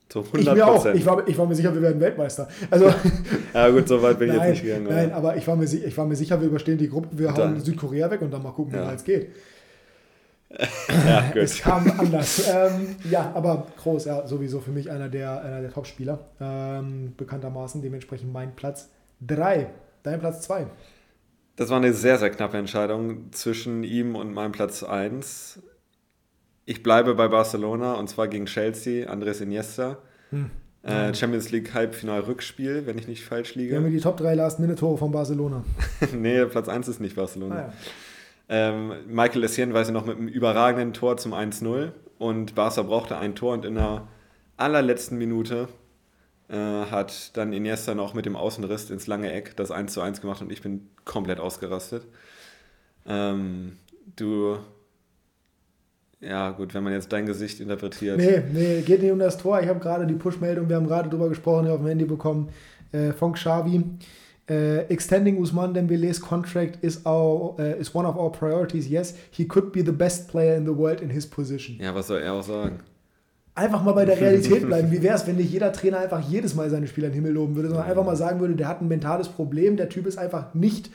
Zu 0.10 0.20
100%. 0.20 0.38
Ich 0.40 0.54
mir 0.54 0.68
auch. 0.68 0.86
Ich 0.88 1.06
war, 1.06 1.28
ich 1.28 1.38
war 1.38 1.46
mir 1.46 1.56
sicher, 1.56 1.74
wir 1.74 1.82
werden 1.82 2.02
Weltmeister. 2.02 2.50
Also, 2.70 2.94
ja 3.54 3.70
gut, 3.70 3.88
so 3.88 4.02
weit 4.02 4.20
bin 4.20 4.30
ich 4.32 4.36
nein, 4.36 4.50
jetzt 4.50 4.64
nicht 4.64 4.64
gegangen. 4.74 4.88
nein, 4.90 5.14
aber 5.14 5.38
ich 5.38 5.48
war, 5.48 5.56
mir, 5.56 5.64
ich 5.64 5.98
war 5.98 6.06
mir 6.06 6.18
sicher, 6.18 6.42
wir 6.42 6.48
überstehen 6.50 6.78
die 6.78 6.90
Gruppe, 6.90 7.08
wir 7.14 7.34
hauen 7.34 7.58
Südkorea 7.62 8.12
weg 8.12 8.22
und 8.22 8.32
dann 8.32 8.44
mal 8.44 8.52
gucken, 8.52 8.74
wie 8.74 8.78
Ja. 8.78 8.88
weit 8.88 8.98
es 8.98 9.04
geht. 9.06 9.30
ja, 11.08 11.32
Es 11.34 11.54
gut. 11.56 11.64
kam 11.64 11.90
anders. 11.98 12.46
ähm, 12.54 12.96
ja, 13.10 13.32
aber 13.34 13.68
Groß, 13.82 14.04
ja, 14.06 14.28
sowieso 14.28 14.60
für 14.60 14.72
mich 14.72 14.92
einer 14.92 15.08
der, 15.08 15.42
einer 15.42 15.62
der 15.62 15.72
Top-Spieler. 15.72 16.20
Ähm, 16.42 17.14
bekanntermaßen, 17.16 17.82
dementsprechend 17.82 18.34
mein 18.34 18.54
Platz 18.56 18.90
3. 19.26 19.68
Dein 20.04 20.20
Platz 20.20 20.42
2. 20.42 20.66
Das 21.56 21.70
war 21.70 21.78
eine 21.78 21.94
sehr, 21.94 22.18
sehr 22.18 22.30
knappe 22.30 22.58
Entscheidung 22.58 23.32
zwischen 23.32 23.84
ihm 23.84 24.16
und 24.16 24.34
meinem 24.34 24.52
Platz 24.52 24.84
1. 24.84 25.62
Ich 26.66 26.84
bleibe 26.84 27.16
bei 27.16 27.28
Barcelona 27.28 27.94
und 27.96 28.08
zwar 28.10 28.28
gegen 28.28 28.46
Chelsea, 28.46 29.10
Andres 29.10 29.42
Iniesta. 29.42 29.98
Hm. 30.30 30.50
Äh, 30.84 31.14
Champions 31.14 31.52
League 31.52 31.74
Halbfinal-Rückspiel, 31.74 32.88
wenn 32.88 32.98
ich 32.98 33.08
nicht 33.08 33.24
falsch 33.24 33.56
Wir 33.56 33.76
haben 33.76 33.86
liege. 33.86 33.98
die 33.98 34.02
Top 34.02 34.18
3 34.18 34.34
Last-Minute-Tore 34.34 34.98
von 34.98 35.12
Barcelona. 35.12 35.64
nee, 36.14 36.44
Platz 36.46 36.70
1 36.70 36.88
ist 36.88 37.00
nicht 37.00 37.16
Barcelona. 37.16 37.56
Ah, 37.56 37.60
ja. 37.60 37.74
Ähm, 38.50 38.94
Michael 39.08 39.44
Essien 39.44 39.74
weiß 39.74 39.92
noch 39.92 40.06
mit 40.06 40.18
einem 40.18 40.28
überragenden 40.28 40.94
Tor 40.94 41.18
zum 41.18 41.34
1-0 41.34 41.92
und 42.18 42.56
Barca 42.56 42.82
brauchte 42.82 43.18
ein 43.18 43.36
Tor 43.36 43.54
und 43.54 43.64
in 43.64 43.76
der 43.76 44.08
allerletzten 44.58 45.18
Minute 45.18 45.68
äh, 46.52 46.56
hat 46.56 47.36
dann 47.38 47.54
Iniesta 47.54 47.96
noch 47.96 48.14
mit 48.14 48.26
dem 48.26 48.36
Außenriss 48.36 48.90
ins 48.90 49.08
lange 49.08 49.32
Eck 49.32 49.56
das 49.56 49.72
1-1 49.72 50.20
gemacht 50.20 50.42
und 50.42 50.52
ich 50.52 50.62
bin 50.62 50.90
komplett 51.06 51.40
ausgerastet. 51.40 52.06
Ähm, 53.06 53.78
du, 54.18 54.58
ja 56.20 56.52
gut, 56.52 56.74
wenn 56.74 56.84
man 56.84 56.92
jetzt 56.92 57.12
dein 57.14 57.26
Gesicht 57.26 57.62
interpretiert. 57.62 58.18
Nee, 58.18 58.42
nee, 58.52 58.82
geht 58.82 59.02
nicht 59.02 59.12
um 59.12 59.20
das 59.20 59.38
Tor. 59.38 59.62
Ich 59.62 59.70
habe 59.70 59.80
gerade 59.80 60.06
die 60.06 60.14
Push-Meldung, 60.14 60.68
wir 60.68 60.76
haben 60.76 60.88
gerade 60.88 61.10
drüber 61.10 61.30
gesprochen, 61.30 61.66
hier 61.66 61.74
auf 61.74 61.80
dem 61.80 61.88
Handy 61.88 62.06
bekommen, 62.06 62.50
äh, 62.92 63.14
von 63.14 63.34
Xavi. 63.34 63.84
Äh, 64.50 64.80
extending 64.90 65.38
Usman 65.38 65.74
Dembele's 65.74 66.20
contract 66.20 66.84
is, 66.84 67.06
our, 67.06 67.58
uh, 67.58 67.80
is 67.80 67.96
one 67.96 68.06
of 68.06 68.18
our 68.18 68.30
priorities. 68.30 68.90
Yes, 68.90 69.16
he 69.32 69.46
could 69.46 69.72
be 69.72 69.82
the 69.82 69.94
best 69.94 70.28
player 70.28 70.56
in 70.56 70.66
the 70.66 70.76
world 70.76 71.00
in 71.00 71.10
his 71.10 71.26
position. 71.26 71.78
Ja, 71.80 71.96
was 71.96 72.08
soll 72.08 72.20
er 72.20 72.34
auch 72.34 72.44
sagen? 72.44 72.80
Einfach 73.56 73.84
mal 73.84 73.92
bei 73.94 74.06
der 74.06 74.18
Realität 74.22 74.66
bleiben. 74.66 74.92
Wie 74.92 75.02
wäre 75.02 75.16
es, 75.16 75.28
wenn 75.28 75.36
nicht 75.38 75.52
jeder 75.52 75.72
Trainer 75.74 76.00
einfach 76.00 76.22
jedes 76.22 76.56
Mal 76.56 76.70
seine 76.70 76.88
Spieler 76.88 77.08
in 77.08 77.14
den 77.14 77.22
Himmel 77.24 77.34
loben 77.34 77.56
würde, 77.56 77.70
sondern 77.70 77.88
einfach 77.88 78.06
mal 78.06 78.16
sagen 78.16 78.40
würde, 78.40 78.56
der 78.56 78.68
hat 78.68 78.82
ein 78.82 78.88
mentales 78.88 79.28
Problem, 79.30 79.78
der 79.78 79.90
Typ 79.90 80.06
ist 80.08 80.18
einfach 80.18 80.54
nicht 80.54 80.90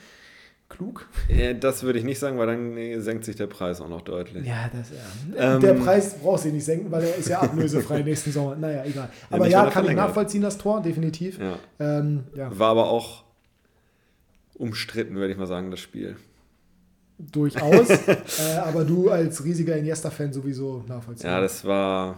klug? 0.69 1.07
Äh, 1.29 1.55
Das 1.55 1.83
würde 1.83 1.97
ich 1.99 2.03
nicht 2.05 2.19
sagen, 2.19 2.37
weil 2.37 2.47
dann 2.47 2.75
äh, 2.75 2.99
senkt 2.99 3.23
sich 3.25 3.35
der 3.35 3.47
Preis 3.47 3.79
auch 3.79 3.87
noch 3.87 4.01
deutlich. 4.01 4.45
Ja, 4.45 4.69
das 4.75 4.89
ja. 4.89 5.55
Ähm, 5.55 5.61
der 5.61 5.73
Preis 5.75 6.15
brauchst 6.21 6.43
du 6.45 6.49
nicht 6.49 6.65
senken, 6.65 6.91
weil 6.91 7.03
er 7.03 7.15
ist 7.15 7.29
ja 7.29 7.39
ablösefrei 7.41 8.01
nächsten 8.03 8.31
Sommer. 8.31 8.55
Naja, 8.55 8.83
egal. 8.85 9.09
Aber 9.29 9.47
ja, 9.47 9.63
er 9.65 9.71
kann 9.71 9.85
ich 9.85 9.95
nachvollziehen, 9.95 10.41
das 10.41 10.57
Tor, 10.57 10.81
definitiv. 10.81 11.39
Ja. 11.39 11.57
Ähm, 11.79 12.23
ja, 12.35 12.57
War 12.57 12.71
aber 12.71 12.89
auch 12.89 13.23
umstritten, 14.55 15.15
würde 15.15 15.31
ich 15.31 15.37
mal 15.37 15.47
sagen, 15.47 15.71
das 15.71 15.79
Spiel. 15.79 16.17
durchaus. 17.17 17.89
äh, 18.39 18.57
aber 18.65 18.83
du 18.83 19.09
als 19.09 19.43
riesiger 19.43 19.77
Iniesta-Fan 19.77 20.33
sowieso 20.33 20.83
nachvollziehen. 20.87 21.29
Ja, 21.29 21.39
das 21.39 21.63
war. 21.63 22.17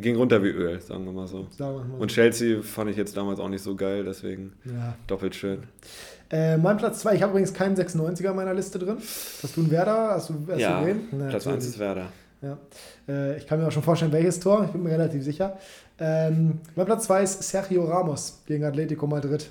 Ging 0.00 0.16
runter 0.16 0.42
wie 0.42 0.48
Öl, 0.48 0.80
sagen 0.80 1.04
wir 1.04 1.12
mal 1.12 1.26
so. 1.26 1.46
Sagen 1.56 1.76
wir 1.76 1.84
mal. 1.84 1.98
Und 1.98 2.10
Chelsea 2.10 2.62
fand 2.62 2.90
ich 2.90 2.96
jetzt 2.96 3.16
damals 3.16 3.38
auch 3.38 3.48
nicht 3.48 3.62
so 3.62 3.74
geil, 3.76 4.04
deswegen 4.04 4.52
ja. 4.64 4.94
doppelt 5.06 5.34
schön. 5.34 5.64
äh, 6.30 6.56
mein 6.56 6.76
Platz 6.78 7.00
2, 7.00 7.14
ich 7.14 7.22
habe 7.22 7.30
übrigens 7.30 7.52
keinen 7.52 7.76
96er 7.76 8.30
in 8.30 8.36
meiner 8.36 8.54
Liste 8.54 8.78
drin. 8.78 8.96
Hast 8.98 9.56
du 9.56 9.60
einen 9.60 9.70
Werder? 9.70 10.10
Hast 10.12 10.30
du, 10.30 10.34
hast 10.48 10.58
ja, 10.58 10.80
du? 10.80 10.86
Nee, 10.86 10.94
Platz 11.28 11.34
1 11.34 11.46
natürlich. 11.46 11.64
ist 11.66 11.78
Werder. 11.78 12.08
Ja. 12.40 12.58
Äh, 13.08 13.36
ich 13.36 13.46
kann 13.46 13.60
mir 13.60 13.68
auch 13.68 13.72
schon 13.72 13.82
vorstellen, 13.82 14.12
welches 14.12 14.40
Tor. 14.40 14.64
Ich 14.64 14.70
bin 14.72 14.82
mir 14.82 14.90
relativ 14.90 15.22
sicher. 15.22 15.58
Ähm, 15.98 16.60
mein 16.74 16.86
Platz 16.86 17.04
2 17.04 17.22
ist 17.22 17.42
Sergio 17.42 17.84
Ramos 17.84 18.42
gegen 18.46 18.64
Atletico 18.64 19.06
Madrid. 19.06 19.48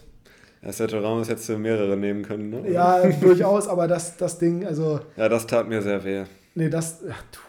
Ja, 0.61 0.71
Sergio 0.71 0.99
Ramos 0.99 1.29
hättest 1.29 1.49
du 1.49 1.57
mehrere 1.57 1.95
nehmen 1.95 2.23
können, 2.23 2.49
ne? 2.49 2.69
Ja, 2.69 3.07
durchaus, 3.07 3.67
aber 3.67 3.87
das, 3.87 4.17
das 4.17 4.37
Ding, 4.37 4.65
also. 4.65 4.99
Ja, 5.15 5.29
das 5.29 5.47
tat 5.47 5.67
mir 5.67 5.81
sehr 5.81 6.03
weh. 6.03 6.23
Nee, 6.53 6.69
das. 6.69 6.99
Ach, 7.09 7.23
du, 7.31 7.39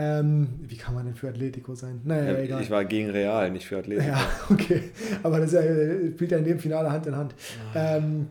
ähm, 0.00 0.46
wie 0.68 0.76
kann 0.76 0.94
man 0.94 1.06
denn 1.06 1.16
für 1.16 1.28
Atletico 1.28 1.74
sein? 1.74 2.00
Naja, 2.04 2.30
ja, 2.30 2.38
egal. 2.38 2.62
Ich 2.62 2.70
war 2.70 2.84
gegen 2.84 3.10
Real, 3.10 3.50
nicht 3.50 3.66
für 3.66 3.78
Atletico. 3.78 4.08
Ja, 4.08 4.20
okay. 4.48 4.84
Aber 5.24 5.40
das 5.40 5.50
spielt 5.50 6.30
ja 6.30 6.38
in 6.38 6.44
dem 6.44 6.60
Finale 6.60 6.92
Hand 6.92 7.06
in 7.06 7.16
Hand. 7.16 7.34
Ja. 7.74 7.96
Ähm, 7.96 8.28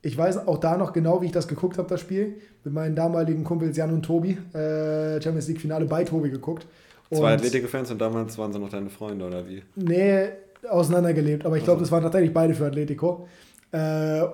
ich 0.00 0.16
weiß 0.16 0.46
auch 0.46 0.58
da 0.58 0.76
noch 0.76 0.92
genau, 0.92 1.20
wie 1.20 1.26
ich 1.26 1.32
das 1.32 1.48
geguckt 1.48 1.76
habe, 1.76 1.88
das 1.88 2.00
Spiel. 2.00 2.36
Mit 2.62 2.72
meinen 2.72 2.94
damaligen 2.94 3.42
Kumpels 3.42 3.76
Jan 3.76 3.92
und 3.92 4.02
Tobi. 4.02 4.38
Äh, 4.54 5.20
Champions 5.20 5.48
League 5.48 5.60
Finale 5.60 5.86
bei 5.86 6.04
Tobi 6.04 6.30
geguckt. 6.30 6.68
Zwei 7.10 7.34
Atletico-Fans 7.34 7.90
und 7.90 8.00
damals 8.00 8.38
waren 8.38 8.52
sie 8.52 8.60
noch 8.60 8.68
deine 8.68 8.88
Freunde, 8.90 9.26
oder 9.26 9.48
wie? 9.48 9.64
Nee, 9.74 10.28
auseinandergelebt. 10.70 11.44
Aber 11.44 11.56
ich 11.56 11.64
glaube, 11.64 11.80
das 11.80 11.90
waren 11.90 12.04
tatsächlich 12.04 12.32
beide 12.32 12.54
für 12.54 12.66
Atletico. 12.66 13.26
Äh, 13.72 13.78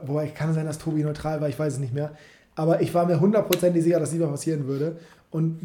wobei, 0.05 0.27
kann 0.29 0.53
sein, 0.53 0.67
dass 0.67 0.79
Tobi 0.79 1.03
neutral 1.03 1.41
war, 1.41 1.49
ich 1.49 1.59
weiß 1.59 1.75
es 1.75 1.79
nicht 1.79 1.95
mehr. 1.95 2.13
Aber 2.57 2.83
ich 2.83 2.93
war 2.95 3.07
mir 3.07 3.19
hundertprozentig 3.19 3.83
sicher, 3.83 4.01
dass 4.01 4.13
lieber 4.13 4.29
passieren 4.29 4.67
würde. 4.67 4.97
Und 5.35 5.59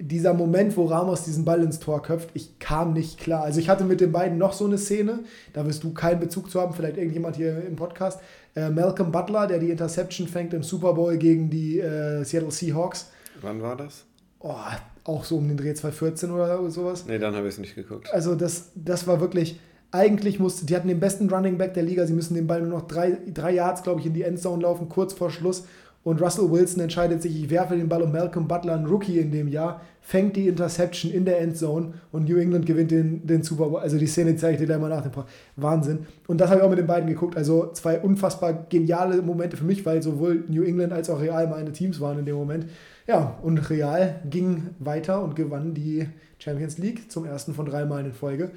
dieser 0.00 0.34
Moment, 0.34 0.76
wo 0.76 0.86
Ramos 0.86 1.22
diesen 1.22 1.44
Ball 1.44 1.62
ins 1.62 1.78
Tor 1.78 2.02
köpft, 2.02 2.30
ich 2.34 2.58
kam 2.58 2.92
nicht 2.92 3.20
klar. 3.20 3.44
Also 3.44 3.60
ich 3.60 3.68
hatte 3.68 3.84
mit 3.84 4.00
den 4.00 4.10
beiden 4.10 4.36
noch 4.36 4.52
so 4.52 4.64
eine 4.64 4.78
Szene, 4.78 5.20
da 5.52 5.64
wirst 5.64 5.84
du 5.84 5.94
keinen 5.94 6.18
Bezug 6.18 6.50
zu 6.50 6.60
haben, 6.60 6.74
vielleicht 6.74 6.96
irgendjemand 6.96 7.36
hier 7.36 7.64
im 7.64 7.76
Podcast. 7.76 8.18
Äh, 8.56 8.70
Malcolm 8.70 9.12
Butler, 9.12 9.46
der 9.46 9.60
die 9.60 9.70
Interception 9.70 10.26
fängt 10.26 10.54
im 10.54 10.64
Super 10.64 10.94
Bowl 10.94 11.16
gegen 11.18 11.50
die 11.50 11.78
äh, 11.78 12.24
Seattle 12.24 12.50
Seahawks. 12.50 13.12
Wann 13.40 13.62
war 13.62 13.76
das? 13.76 14.06
Oh, 14.40 14.56
auch 15.04 15.22
so 15.22 15.36
um 15.36 15.46
den 15.46 15.56
Dreh 15.56 15.72
2014 15.72 16.32
oder 16.32 16.68
sowas. 16.68 17.04
Nee, 17.06 17.20
dann 17.20 17.36
habe 17.36 17.46
ich 17.46 17.54
es 17.54 17.60
nicht 17.60 17.76
geguckt. 17.76 18.12
Also 18.12 18.34
das, 18.34 18.72
das 18.74 19.06
war 19.06 19.20
wirklich, 19.20 19.60
eigentlich 19.92 20.40
musste, 20.40 20.66
die 20.66 20.74
hatten 20.74 20.88
den 20.88 20.98
besten 20.98 21.30
Running 21.30 21.58
Back 21.58 21.74
der 21.74 21.84
Liga, 21.84 22.08
sie 22.08 22.12
müssen 22.12 22.34
den 22.34 22.48
Ball 22.48 22.60
nur 22.60 22.70
noch 22.76 22.88
drei, 22.88 23.18
drei 23.32 23.52
Yards, 23.52 23.84
glaube 23.84 24.00
ich, 24.00 24.06
in 24.06 24.14
die 24.14 24.22
Endzone 24.22 24.62
laufen, 24.62 24.88
kurz 24.88 25.12
vor 25.12 25.30
Schluss 25.30 25.62
und 26.04 26.20
Russell 26.20 26.50
Wilson 26.50 26.82
entscheidet 26.82 27.22
sich, 27.22 27.44
ich 27.44 27.50
werfe 27.50 27.76
den 27.76 27.88
Ball 27.88 28.02
um 28.02 28.10
Malcolm 28.10 28.48
Butler, 28.48 28.74
ein 28.74 28.86
Rookie 28.86 29.18
in 29.18 29.30
dem 29.30 29.46
Jahr, 29.46 29.80
fängt 30.00 30.34
die 30.34 30.48
Interception 30.48 31.12
in 31.12 31.24
der 31.24 31.40
Endzone 31.40 31.94
und 32.10 32.28
New 32.28 32.38
England 32.38 32.66
gewinnt 32.66 32.90
den, 32.90 33.24
den 33.24 33.44
Super 33.44 33.68
Bowl. 33.68 33.80
Also 33.80 33.98
die 33.98 34.08
Szene 34.08 34.34
zeige 34.34 34.54
ich 34.54 34.60
dir 34.60 34.66
gleich 34.66 34.80
mal 34.80 34.88
nach 34.88 35.02
dem 35.02 35.12
Part. 35.12 35.28
Wahnsinn. 35.54 36.06
Und 36.26 36.40
das 36.40 36.50
habe 36.50 36.58
ich 36.58 36.64
auch 36.64 36.70
mit 36.70 36.80
den 36.80 36.88
beiden 36.88 37.08
geguckt. 37.08 37.36
Also 37.36 37.70
zwei 37.72 38.00
unfassbar 38.00 38.66
geniale 38.68 39.22
Momente 39.22 39.56
für 39.56 39.64
mich, 39.64 39.86
weil 39.86 40.02
sowohl 40.02 40.42
New 40.48 40.64
England 40.64 40.92
als 40.92 41.08
auch 41.08 41.20
Real 41.20 41.46
meine 41.46 41.70
Teams 41.70 42.00
waren 42.00 42.18
in 42.18 42.26
dem 42.26 42.34
Moment. 42.34 42.66
Ja, 43.06 43.38
und 43.42 43.58
Real 43.70 44.20
ging 44.28 44.70
weiter 44.80 45.22
und 45.22 45.36
gewann 45.36 45.72
die 45.72 46.08
Champions 46.38 46.78
League 46.78 47.12
zum 47.12 47.24
ersten 47.24 47.54
von 47.54 47.66
drei 47.66 47.84
Mal 47.84 48.04
in 48.04 48.12
Folge. 48.12 48.46
Mhm. 48.46 48.50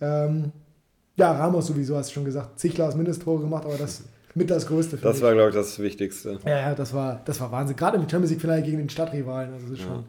Ähm, 0.00 0.52
ja, 1.16 1.32
Ramos 1.32 1.66
sowieso, 1.66 1.96
hast 1.96 2.10
du 2.10 2.14
schon 2.14 2.24
gesagt. 2.24 2.58
Zig 2.58 2.74
Glas 2.74 2.94
Mindesttore 2.96 3.40
gemacht, 3.40 3.64
aber 3.64 3.76
das 3.76 4.04
mit 4.34 4.50
das 4.50 4.66
Größte. 4.66 4.96
Das 4.96 5.22
war, 5.22 5.32
glaube 5.32 5.50
ich, 5.50 5.54
das 5.54 5.78
Wichtigste. 5.78 6.38
Ja, 6.44 6.60
ja, 6.60 6.74
das 6.74 6.92
war, 6.92 7.22
das 7.24 7.40
war 7.40 7.52
Wahnsinn. 7.52 7.76
Gerade 7.76 7.96
im 7.96 8.02
Champions 8.08 8.30
League 8.30 8.40
Finale 8.40 8.62
gegen 8.62 8.78
den 8.78 8.90
Stadtrivalen. 8.90 9.52
Also 9.52 9.66
das 9.66 9.78
ist 9.78 9.84
ja. 9.84 9.86
schon, 9.86 10.04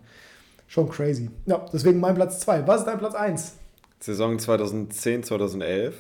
schon 0.68 0.90
crazy. 0.90 1.30
Ja, 1.46 1.66
deswegen 1.72 2.00
mein 2.00 2.16
Platz 2.16 2.40
2. 2.40 2.68
Was 2.68 2.82
ist 2.82 2.86
dein 2.86 2.98
Platz 2.98 3.16
1? 3.16 3.56
Saison 4.00 4.38
2010, 4.38 5.24
2011. 5.24 5.96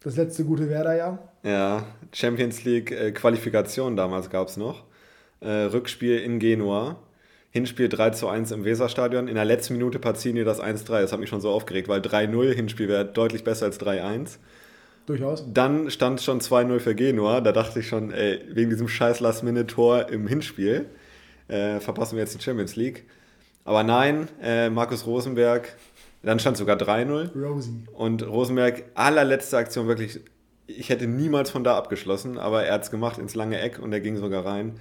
Das 0.00 0.16
letzte 0.16 0.44
gute 0.44 0.68
Werder-Jahr. 0.68 1.18
Ja, 1.42 1.86
Champions 2.12 2.64
League 2.64 2.90
äh, 2.90 3.12
Qualifikation 3.12 3.96
damals 3.96 4.30
gab 4.30 4.48
es 4.48 4.56
noch. 4.56 4.84
Äh, 5.40 5.48
Rückspiel 5.48 6.18
in 6.18 6.38
Genua. 6.38 6.96
Hinspiel 7.50 7.88
3 7.88 8.10
zu 8.10 8.28
1 8.28 8.50
im 8.50 8.64
Weserstadion. 8.64 9.28
In 9.28 9.36
der 9.36 9.44
letzten 9.44 9.74
Minute 9.74 9.98
Pazzini 9.98 10.44
das 10.44 10.60
1-3. 10.60 11.02
Das 11.02 11.12
hat 11.12 11.20
mich 11.20 11.28
schon 11.28 11.40
so 11.40 11.50
aufgeregt, 11.50 11.88
weil 11.88 12.00
3-0 12.00 12.52
Hinspiel 12.52 12.88
wäre 12.88 13.04
deutlich 13.04 13.44
besser 13.44 13.66
als 13.66 13.80
3-1. 13.80 14.38
Durchaus. 15.06 15.44
Dann 15.52 15.90
stand 15.90 16.18
es 16.18 16.24
schon 16.24 16.40
2-0 16.40 16.78
für 16.80 16.94
Genua. 16.94 17.40
Da 17.40 17.52
dachte 17.52 17.80
ich 17.80 17.88
schon, 17.88 18.10
ey, 18.10 18.40
wegen 18.50 18.70
diesem 18.70 18.88
scheiß 18.88 19.20
Last-Minute-Tor 19.20 20.08
im 20.08 20.26
Hinspiel 20.26 20.86
äh, 21.48 21.80
verpassen 21.80 22.16
wir 22.16 22.22
jetzt 22.22 22.34
die 22.34 22.42
Champions 22.42 22.76
League. 22.76 23.04
Aber 23.64 23.82
nein, 23.82 24.28
äh, 24.42 24.70
Markus 24.70 25.06
Rosenberg, 25.06 25.76
dann 26.22 26.38
stand 26.38 26.56
sogar 26.56 26.76
3-0. 26.76 27.30
Rosie. 27.34 27.84
Und 27.92 28.26
Rosenberg, 28.26 28.84
allerletzte 28.94 29.56
Aktion 29.56 29.86
wirklich, 29.86 30.20
ich 30.66 30.88
hätte 30.88 31.06
niemals 31.06 31.50
von 31.50 31.64
da 31.64 31.76
abgeschlossen, 31.76 32.38
aber 32.38 32.64
er 32.64 32.74
hat 32.74 32.84
es 32.84 32.90
gemacht 32.90 33.18
ins 33.18 33.34
lange 33.34 33.60
Eck 33.60 33.78
und 33.78 33.92
er 33.92 34.00
ging 34.00 34.16
sogar 34.16 34.44
rein. 34.44 34.74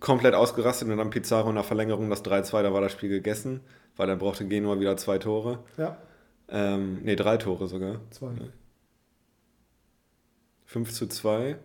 Komplett 0.00 0.34
ausgerastet 0.34 0.88
und 0.88 0.96
dann 0.96 1.10
Pizarro 1.10 1.52
nach 1.52 1.64
Verlängerung 1.64 2.10
das 2.10 2.24
3-2, 2.24 2.62
da 2.62 2.72
war 2.72 2.80
das 2.80 2.92
Spiel 2.92 3.08
gegessen, 3.08 3.60
weil 3.96 4.08
dann 4.08 4.18
brauchte 4.18 4.46
Genua 4.46 4.80
wieder 4.80 4.96
zwei 4.96 5.18
Tore. 5.18 5.60
Ja. 5.76 5.96
Ähm, 6.48 6.98
nee, 7.02 7.14
drei 7.14 7.36
Tore 7.36 7.68
sogar. 7.68 8.00
Zwei. 8.10 8.30
5 10.72 10.92
zu 10.92 11.06
2. 11.06 11.56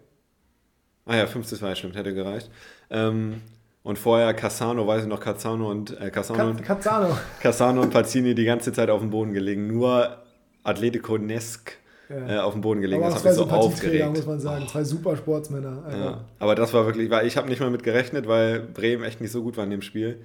Ah 1.05 1.15
ja, 1.15 1.27
5 1.27 1.47
zu 1.47 1.55
2, 1.55 1.75
stimmt, 1.75 1.95
hätte 1.95 2.13
gereicht. 2.13 2.51
Ähm, 2.89 3.41
und 3.83 3.97
vorher 3.97 4.33
Cassano, 4.33 4.85
weiß 4.85 5.03
ich 5.03 5.07
noch, 5.07 5.21
Cassano 5.21 5.71
und 5.71 5.99
äh, 5.99 6.11
Cassano, 6.11 6.49
und, 6.49 6.61
Cazzano. 6.61 7.17
Cassano 7.41 7.81
und 7.81 7.91
Pazzini 7.91 8.35
die 8.35 8.43
ganze 8.43 8.73
Zeit 8.73 8.89
auf 8.89 8.99
dem 8.99 9.09
Boden 9.09 9.31
gelegen. 9.31 9.67
Nur 9.67 10.17
Atletico-nesk 10.63 11.71
ja. 12.09 12.35
äh, 12.35 12.39
auf 12.39 12.51
dem 12.51 12.61
Boden 12.61 12.81
gelegen. 12.81 13.01
Aber 13.01 13.13
das 13.13 13.23
hat 13.23 13.31
mich 13.31 13.35
so 13.35 13.49
aufgeregt. 13.49 14.09
muss 14.09 14.25
man 14.25 14.39
sagen. 14.41 14.63
Oh. 14.65 14.69
Zwei 14.69 14.83
super 14.83 15.15
Sportsmänner. 15.15 15.83
Ja. 15.89 16.25
Aber 16.39 16.55
das 16.55 16.73
war 16.73 16.85
wirklich, 16.85 17.09
weil 17.09 17.25
ich 17.25 17.37
habe 17.37 17.47
nicht 17.47 17.61
mal 17.61 17.69
mit 17.69 17.83
gerechnet, 17.83 18.27
weil 18.27 18.59
Bremen 18.59 19.05
echt 19.05 19.21
nicht 19.21 19.31
so 19.31 19.41
gut 19.41 19.55
war 19.55 19.63
in 19.63 19.69
dem 19.71 19.81
Spiel. 19.81 20.19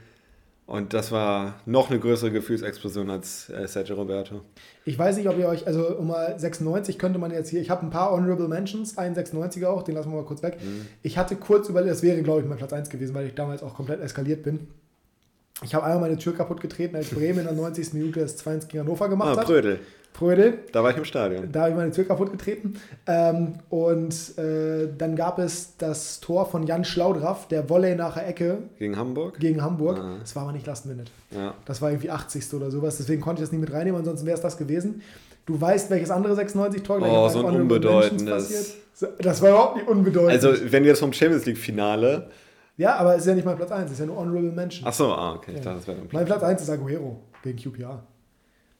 Und 0.72 0.94
das 0.94 1.12
war 1.12 1.56
noch 1.66 1.90
eine 1.90 2.00
größere 2.00 2.30
Gefühlsexplosion 2.30 3.10
als 3.10 3.50
äh, 3.50 3.68
Sergio 3.68 3.94
Roberto. 3.94 4.40
Ich 4.86 4.98
weiß 4.98 5.18
nicht, 5.18 5.28
ob 5.28 5.38
ihr 5.38 5.46
euch, 5.46 5.66
also 5.66 5.98
um 5.98 6.06
mal 6.06 6.40
96 6.40 6.98
könnte 6.98 7.18
man 7.18 7.30
jetzt 7.30 7.50
hier, 7.50 7.60
ich 7.60 7.68
habe 7.68 7.84
ein 7.84 7.90
paar 7.90 8.10
Honorable 8.10 8.48
Mentions, 8.48 8.96
einen 8.96 9.14
96er 9.14 9.66
auch, 9.66 9.82
den 9.82 9.96
lassen 9.96 10.10
wir 10.10 10.16
mal 10.16 10.24
kurz 10.24 10.42
weg. 10.42 10.56
Mhm. 10.64 10.86
Ich 11.02 11.18
hatte 11.18 11.36
kurz 11.36 11.68
überlegt, 11.68 11.92
das 11.92 12.02
wäre 12.02 12.22
glaube 12.22 12.40
ich 12.40 12.46
mein 12.46 12.56
Platz 12.56 12.72
1 12.72 12.88
gewesen, 12.88 13.14
weil 13.14 13.26
ich 13.26 13.34
damals 13.34 13.62
auch 13.62 13.74
komplett 13.74 14.00
eskaliert 14.00 14.44
bin. 14.44 14.68
Ich 15.62 15.74
habe 15.74 15.84
einmal 15.84 16.00
meine 16.00 16.18
Tür 16.18 16.34
kaputt 16.34 16.60
getreten, 16.60 16.96
als 16.96 17.10
Bremen 17.10 17.40
in 17.40 17.44
der 17.44 17.54
90. 17.54 17.94
Minute 17.94 18.20
das 18.20 18.44
2-1 18.44 18.68
gegen 18.68 18.84
Hannover 18.84 19.08
gemacht 19.08 19.36
ah, 19.36 19.40
hat. 19.40 19.46
Brödel. 19.46 19.80
Frödel. 20.12 20.58
Da 20.72 20.82
war 20.82 20.90
ich 20.90 20.96
im 20.98 21.04
Stadion. 21.04 21.50
Da 21.50 21.60
habe 21.60 21.70
ich 21.70 21.76
meine 21.76 21.90
Tür 21.90 22.04
kaputt 22.04 22.30
getreten. 22.30 22.74
Ähm, 23.06 23.54
und 23.70 24.38
äh, 24.38 24.88
dann 24.96 25.16
gab 25.16 25.38
es 25.38 25.76
das 25.78 26.20
Tor 26.20 26.46
von 26.46 26.66
Jan 26.66 26.84
Schlaudraff, 26.84 27.48
der 27.48 27.68
Volley 27.70 27.94
nach 27.94 28.14
der 28.14 28.28
Ecke. 28.28 28.58
Gegen 28.78 28.96
Hamburg? 28.98 29.38
Gegen 29.40 29.62
Hamburg. 29.62 29.98
Ah. 29.98 30.16
Das 30.20 30.36
war 30.36 30.42
aber 30.44 30.52
nicht 30.52 30.66
Last 30.66 30.84
Minute. 30.86 31.10
Ja. 31.30 31.54
Das 31.64 31.80
war 31.80 31.90
irgendwie 31.90 32.10
80. 32.10 32.52
oder 32.52 32.70
sowas. 32.70 32.98
Deswegen 32.98 33.22
konnte 33.22 33.42
ich 33.42 33.48
das 33.48 33.52
nicht 33.52 33.60
mit 33.60 33.72
reinnehmen, 33.72 33.98
ansonsten 33.98 34.26
wäre 34.26 34.36
es 34.36 34.42
das 34.42 34.58
gewesen. 34.58 35.00
Du 35.46 35.60
weißt, 35.60 35.90
welches 35.90 36.10
andere 36.10 36.34
96-Tor 36.34 37.00
Oh, 37.02 37.28
so 37.28 37.46
ein 37.46 37.62
unbedeutendes. 37.62 38.76
Das 39.18 39.42
war 39.42 39.48
überhaupt 39.48 39.76
nicht 39.76 39.88
unbedeutend. 39.88 40.44
Also, 40.44 40.70
wenn 40.70 40.84
wir 40.84 40.90
jetzt 40.90 41.00
vom 41.00 41.12
Champions 41.12 41.46
League-Finale. 41.46 42.28
Ja, 42.76 42.96
aber 42.96 43.14
es 43.14 43.22
ist 43.22 43.26
ja 43.28 43.34
nicht 43.34 43.44
mein 43.44 43.56
Platz 43.56 43.70
1, 43.70 43.86
es 43.86 43.92
ist 43.92 44.00
ja 44.00 44.06
nur 44.06 44.16
Honorable 44.16 44.52
Mention. 44.52 44.88
Ach 44.88 44.92
so, 44.92 45.12
ah, 45.12 45.34
okay. 45.34 45.52
Ich 45.54 45.60
dachte, 45.60 45.76
das 45.76 45.86
wäre 45.86 45.98
Mein 46.10 46.24
Platz 46.24 46.42
1 46.42 46.62
ist 46.62 46.70
Aguero 46.70 47.20
gegen 47.42 47.58
QPR. 47.58 48.02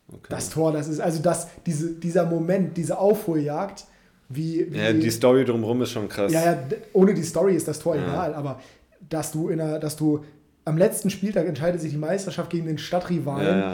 Okay. 0.09 0.27
Das 0.29 0.51
Tor, 0.51 0.73
das 0.73 0.89
ist 0.89 1.01
also 1.01 1.23
das, 1.23 1.49
diese, 1.65 1.93
dieser 1.93 2.27
Moment, 2.27 2.77
diese 2.77 2.99
Aufholjagd, 2.99 3.85
wie, 4.29 4.73
wie, 4.73 4.79
Ja, 4.79 4.93
die 4.93 5.11
Story 5.11 5.45
drumherum 5.45 5.83
ist 5.83 5.91
schon 5.91 6.09
krass. 6.09 6.33
Ja, 6.33 6.45
ja, 6.45 6.59
ohne 6.93 7.15
die 7.15 7.23
Story 7.23 7.55
ist 7.55 7.69
das 7.69 7.79
Tor 7.79 7.97
ja. 7.97 8.03
egal, 8.03 8.35
aber 8.35 8.61
dass 9.09 9.33
du 9.33 9.49
in 9.49 9.61
einer, 9.61 9.79
dass 9.79 9.97
du 9.97 10.25
am 10.65 10.79
letzten 10.79 11.11
Spieltag 11.11 11.47
entscheidet 11.47 11.81
sich 11.81 11.93
die 11.93 11.99
Meisterschaft 11.99 12.51
gegen 12.51 12.67
den 12.67 12.79
Stadtrivalen. 12.79 13.59
Ja, 13.59 13.73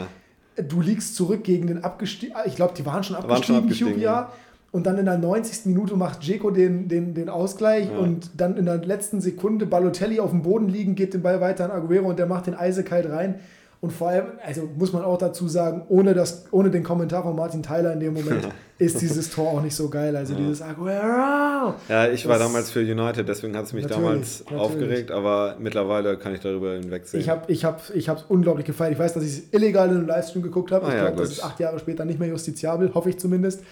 ja. 0.57 0.63
Du 0.63 0.81
liegst 0.81 1.15
zurück 1.15 1.43
gegen 1.43 1.67
den 1.67 1.83
abgestiegen, 1.83 2.35
ich 2.45 2.55
glaube, 2.55 2.73
die 2.75 2.85
waren 2.85 3.03
schon 3.03 3.15
abgestiegen, 3.15 3.29
waren 3.29 3.43
schon 3.43 3.89
abgestiegen 3.89 3.93
QPR. 3.95 4.33
Und 4.71 4.85
dann 4.85 4.97
in 4.97 5.05
der 5.05 5.17
90. 5.17 5.65
Minute 5.65 5.95
macht 5.95 6.23
Jeko 6.23 6.51
den, 6.51 6.87
den, 6.87 7.15
den 7.15 7.27
Ausgleich 7.27 7.89
und 7.91 8.29
dann 8.37 8.55
in 8.55 8.65
der 8.65 8.77
letzten 8.77 9.19
Sekunde 9.19 9.65
Balotelli 9.65 10.19
auf 10.19 10.29
dem 10.29 10.43
Boden 10.43 10.69
liegen, 10.69 10.93
geht 10.93 11.13
den 11.13 11.23
Ball 11.23 11.41
weiter 11.41 11.65
an 11.65 11.71
Aguero 11.71 12.07
und 12.07 12.19
der 12.19 12.27
macht 12.27 12.45
den 12.45 12.53
eisekalt 12.53 13.09
rein. 13.09 13.39
Und 13.81 13.93
vor 13.93 14.09
allem, 14.09 14.25
also 14.45 14.67
muss 14.75 14.91
man 14.91 15.03
auch 15.03 15.17
dazu 15.17 15.47
sagen, 15.47 15.83
ohne, 15.87 16.13
das, 16.13 16.47
ohne 16.51 16.69
den 16.69 16.83
Kommentar 16.83 17.23
von 17.23 17.33
Martin 17.33 17.63
Tyler 17.63 17.93
in 17.93 18.01
dem 18.01 18.13
Moment 18.13 18.49
ist 18.77 18.99
dieses 19.01 19.29
Tor 19.29 19.51
auch 19.51 19.61
nicht 19.61 19.73
so 19.73 19.89
geil. 19.89 20.17
Also 20.17 20.33
ja. 20.33 20.39
dieses 20.39 20.61
Aguero. 20.61 21.75
Ja, 21.87 22.09
ich 22.11 22.27
war 22.27 22.37
damals 22.37 22.71
für 22.71 22.81
United, 22.81 23.27
deswegen 23.29 23.55
hat 23.55 23.65
es 23.65 23.73
mich 23.73 23.87
damals 23.87 24.41
natürlich. 24.41 24.61
aufgeregt, 24.61 25.11
aber 25.11 25.55
mittlerweile 25.59 26.17
kann 26.17 26.33
ich 26.33 26.41
darüber 26.41 26.73
hinwegsehen. 26.73 27.21
Ich 27.21 27.29
habe 27.29 27.43
es 27.47 27.55
ich 27.55 27.63
hab, 27.63 27.81
ich 27.95 28.29
unglaublich 28.29 28.65
gefeiert. 28.65 28.91
Ich 28.91 28.99
weiß, 28.99 29.13
dass 29.13 29.23
ich 29.23 29.29
es 29.29 29.53
illegal 29.53 29.87
in 29.87 29.95
einem 29.95 30.07
Livestream 30.07 30.43
geguckt 30.43 30.73
habe. 30.73 30.85
Ah, 30.85 30.89
ich 30.89 30.95
ja, 30.95 31.05
glaube, 31.05 31.21
das 31.21 31.31
ist 31.31 31.43
acht 31.43 31.61
Jahre 31.61 31.79
später 31.79 32.03
nicht 32.03 32.19
mehr 32.19 32.27
justiziabel, 32.27 32.93
hoffe 32.93 33.09
ich 33.09 33.17
zumindest. 33.17 33.63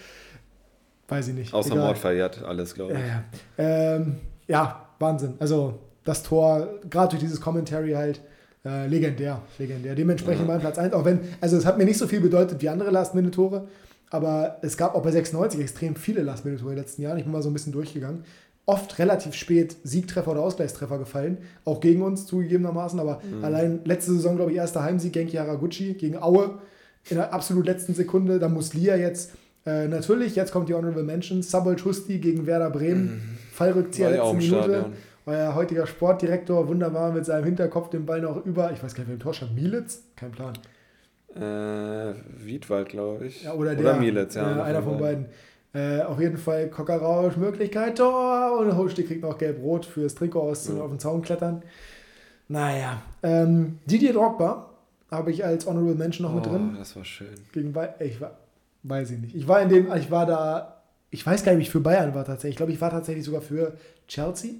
Weiß 1.08 1.28
ich 1.28 1.34
nicht. 1.34 1.54
Außer 1.54 1.72
Egal. 1.72 1.86
Mord 1.86 1.98
verjährt 1.98 2.44
alles, 2.44 2.74
glaube 2.74 2.92
ich. 2.92 2.98
Ja, 2.98 3.06
ja. 3.06 3.94
Ähm, 3.96 4.16
ja, 4.46 4.88
Wahnsinn. 4.98 5.34
Also 5.38 5.78
das 6.04 6.22
Tor, 6.22 6.68
gerade 6.88 7.10
durch 7.10 7.22
dieses 7.22 7.40
Commentary 7.40 7.92
halt, 7.92 8.20
äh, 8.64 8.86
legendär, 8.86 9.40
legendär. 9.58 9.94
Dementsprechend 9.94 10.46
ja. 10.46 10.52
mein 10.52 10.60
Platz 10.60 10.78
1, 10.78 10.92
auch 10.92 11.04
wenn, 11.04 11.20
also 11.40 11.56
es 11.56 11.64
hat 11.64 11.78
mir 11.78 11.84
nicht 11.84 11.98
so 11.98 12.06
viel 12.06 12.20
bedeutet 12.20 12.60
wie 12.60 12.68
andere 12.68 12.90
Last-Minute-Tore, 12.90 13.68
aber 14.10 14.58
es 14.62 14.76
gab 14.76 14.94
auch 14.94 15.02
bei 15.02 15.10
96 15.10 15.60
extrem 15.60 15.96
viele 15.96 16.22
Last-Minute-Tore 16.22 16.72
in 16.72 16.76
den 16.76 16.84
letzten 16.84 17.02
Jahren. 17.02 17.18
Ich 17.18 17.24
bin 17.24 17.32
mal 17.32 17.42
so 17.42 17.50
ein 17.50 17.52
bisschen 17.52 17.72
durchgegangen. 17.72 18.24
Oft 18.66 18.98
relativ 18.98 19.34
spät 19.34 19.76
Siegtreffer 19.84 20.32
oder 20.32 20.42
Ausgleichstreffer 20.42 20.98
gefallen, 20.98 21.38
auch 21.64 21.80
gegen 21.80 22.02
uns 22.02 22.26
zugegebenermaßen, 22.26 23.00
aber 23.00 23.22
mhm. 23.22 23.44
allein 23.44 23.80
letzte 23.84 24.12
Saison, 24.12 24.36
glaube 24.36 24.50
ich, 24.50 24.58
erster 24.58 24.82
Heimsieg 24.82 25.14
Genki 25.14 25.36
Haraguchi 25.36 25.94
gegen 25.94 26.20
Aue 26.20 26.58
in 27.08 27.16
der 27.16 27.32
absolut 27.32 27.64
letzten 27.64 27.94
Sekunde. 27.94 28.38
Da 28.38 28.48
muss 28.48 28.74
Lia 28.74 28.96
jetzt 28.96 29.32
Äh, 29.68 29.86
natürlich, 29.88 30.34
jetzt 30.34 30.50
kommt 30.50 30.68
die 30.70 30.74
Honorable 30.74 31.02
Mention. 31.02 31.42
Sabol 31.42 31.76
Schusti 31.76 32.18
gegen 32.18 32.46
Werder 32.46 32.70
Bremen. 32.70 33.38
Fallrückzieher 33.52 34.10
letzte 34.10 34.34
Minute. 34.34 34.62
Stadion. 34.62 34.92
Euer 35.26 35.54
heutiger 35.54 35.86
Sportdirektor 35.86 36.68
wunderbar 36.68 37.12
mit 37.12 37.26
seinem 37.26 37.44
Hinterkopf 37.44 37.90
den 37.90 38.06
Ball 38.06 38.22
noch 38.22 38.46
über. 38.46 38.72
Ich 38.72 38.82
weiß 38.82 38.94
gar 38.94 39.00
nicht, 39.00 39.08
wer 39.08 39.14
im 39.14 39.20
Tor 39.20 39.34
stand. 39.34 39.54
Mielitz? 39.54 40.04
Kein 40.16 40.30
Plan. 40.30 40.54
Äh, 41.34 42.14
Wiedwald, 42.42 42.88
glaube 42.88 43.26
ich. 43.26 43.42
Ja, 43.42 43.52
oder, 43.52 43.74
der, 43.74 43.80
oder 43.80 43.96
Mielitz, 43.98 44.36
ja. 44.36 44.58
Äh, 44.58 44.62
einer 44.62 44.82
von 44.82 44.98
beiden. 44.98 45.26
Äh, 45.74 46.00
auf 46.00 46.18
jeden 46.18 46.38
Fall 46.38 46.68
Kockerausch, 46.70 47.36
Möglichkeit, 47.36 47.98
Tor. 47.98 48.58
Und 48.58 48.74
Holstein 48.74 49.06
kriegt 49.06 49.22
noch 49.22 49.36
gelb-rot 49.36 49.84
fürs 49.84 50.14
Trikot 50.14 50.40
aus 50.40 50.68
ja. 50.68 50.80
auf 50.80 50.88
den 50.88 50.98
Zaun 50.98 51.20
klettern. 51.20 51.62
Naja. 52.48 53.02
Ähm, 53.22 53.80
Didier 53.84 54.14
Drogba 54.14 54.70
habe 55.10 55.30
ich 55.30 55.44
als 55.44 55.66
Honorable 55.66 55.94
Mention 55.94 56.26
noch 56.26 56.32
oh, 56.32 56.36
mit 56.36 56.46
drin. 56.46 56.76
Das 56.78 56.96
war 56.96 57.04
schön. 57.04 57.34
Gegen 57.52 57.74
ich 57.98 58.18
war, 58.18 58.38
weiß 58.88 59.10
ich 59.12 59.18
nicht. 59.18 59.34
Ich 59.34 59.46
war 59.46 59.60
in 59.62 59.68
dem, 59.68 59.92
ich 59.94 60.10
war 60.10 60.26
da, 60.26 60.82
ich 61.10 61.24
weiß 61.26 61.44
gar 61.44 61.52
nicht, 61.52 61.58
wie 61.58 61.62
ich 61.62 61.70
für 61.70 61.80
Bayern 61.80 62.14
war 62.14 62.24
tatsächlich. 62.24 62.52
Ich 62.52 62.56
glaube, 62.56 62.72
ich 62.72 62.80
war 62.80 62.90
tatsächlich 62.90 63.24
sogar 63.24 63.40
für 63.40 63.74
Chelsea. 64.06 64.52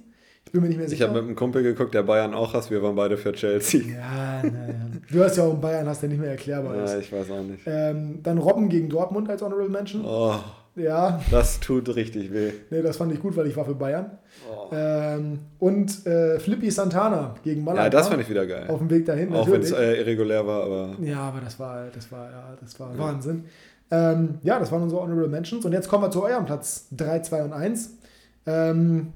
Ich 0.45 0.51
bin 0.51 0.61
mir 0.61 0.69
nicht 0.69 0.77
mehr 0.77 0.89
sicher. 0.89 1.03
Ich 1.03 1.09
habe 1.09 1.19
mit 1.19 1.27
einem 1.27 1.35
Kumpel 1.35 1.61
geguckt, 1.61 1.93
der 1.93 2.01
Bayern 2.01 2.33
auch 2.33 2.53
hasst. 2.53 2.71
Wir 2.71 2.81
waren 2.81 2.95
beide 2.95 3.17
für 3.17 3.33
Chelsea. 3.33 3.81
Ja, 3.81 4.41
naja. 4.41 4.75
Du 5.11 5.23
hast 5.23 5.37
ja 5.37 5.43
auch 5.43 5.51
einen 5.51 5.61
Bayern, 5.61 5.87
hast 5.87 6.01
der 6.01 6.09
nicht 6.09 6.19
mehr 6.19 6.31
erklärbar 6.31 6.83
ist. 6.83 6.91
Ja, 6.91 6.99
ich 6.99 7.11
weiß 7.11 7.29
auch 7.31 7.43
nicht. 7.43 7.61
Ähm, 7.67 8.19
dann 8.23 8.39
Robben 8.39 8.67
gegen 8.67 8.89
Dortmund 8.89 9.29
als 9.29 9.41
Honorable 9.41 9.69
Mention. 9.69 10.03
Oh. 10.05 10.35
Ja. 10.75 11.21
Das 11.29 11.59
tut 11.59 11.93
richtig 11.95 12.33
weh. 12.33 12.51
Nee, 12.69 12.81
das 12.81 12.97
fand 12.97 13.11
ich 13.13 13.19
gut, 13.19 13.35
weil 13.35 13.47
ich 13.47 13.55
war 13.57 13.65
für 13.65 13.75
Bayern. 13.75 14.17
Oh. 14.49 14.69
Ähm, 14.73 15.39
und 15.59 16.05
äh, 16.07 16.39
Flippy 16.39 16.71
Santana 16.71 17.35
gegen 17.43 17.63
Malaga. 17.63 17.83
Ja, 17.83 17.89
das 17.89 18.07
fand 18.07 18.21
ich 18.21 18.29
wieder 18.29 18.47
geil. 18.47 18.65
Auf 18.69 18.79
dem 18.79 18.89
Weg 18.89 19.05
dahin. 19.05 19.33
Auch 19.33 19.49
wenn 19.51 19.61
es 19.61 19.71
äh, 19.71 19.99
irregulär 19.99 20.47
war, 20.47 20.63
aber. 20.63 20.95
Ja, 21.01 21.19
aber 21.19 21.41
das 21.41 21.59
war, 21.59 21.87
das 21.93 22.11
war, 22.11 22.31
ja, 22.31 22.57
das 22.59 22.79
war 22.79 22.91
ja. 22.91 22.97
Wahnsinn. 22.97 23.43
Ähm, 23.91 24.39
ja, 24.43 24.59
das 24.59 24.71
waren 24.71 24.83
unsere 24.83 25.01
Honorable 25.01 25.27
Mentions. 25.27 25.65
Und 25.65 25.71
jetzt 25.73 25.87
kommen 25.87 26.03
wir 26.03 26.11
zu 26.11 26.23
eurem 26.23 26.45
Platz 26.45 26.87
3, 26.91 27.19
2 27.19 27.43
und 27.43 27.53
1. 27.53 27.97
Ähm, 28.45 29.13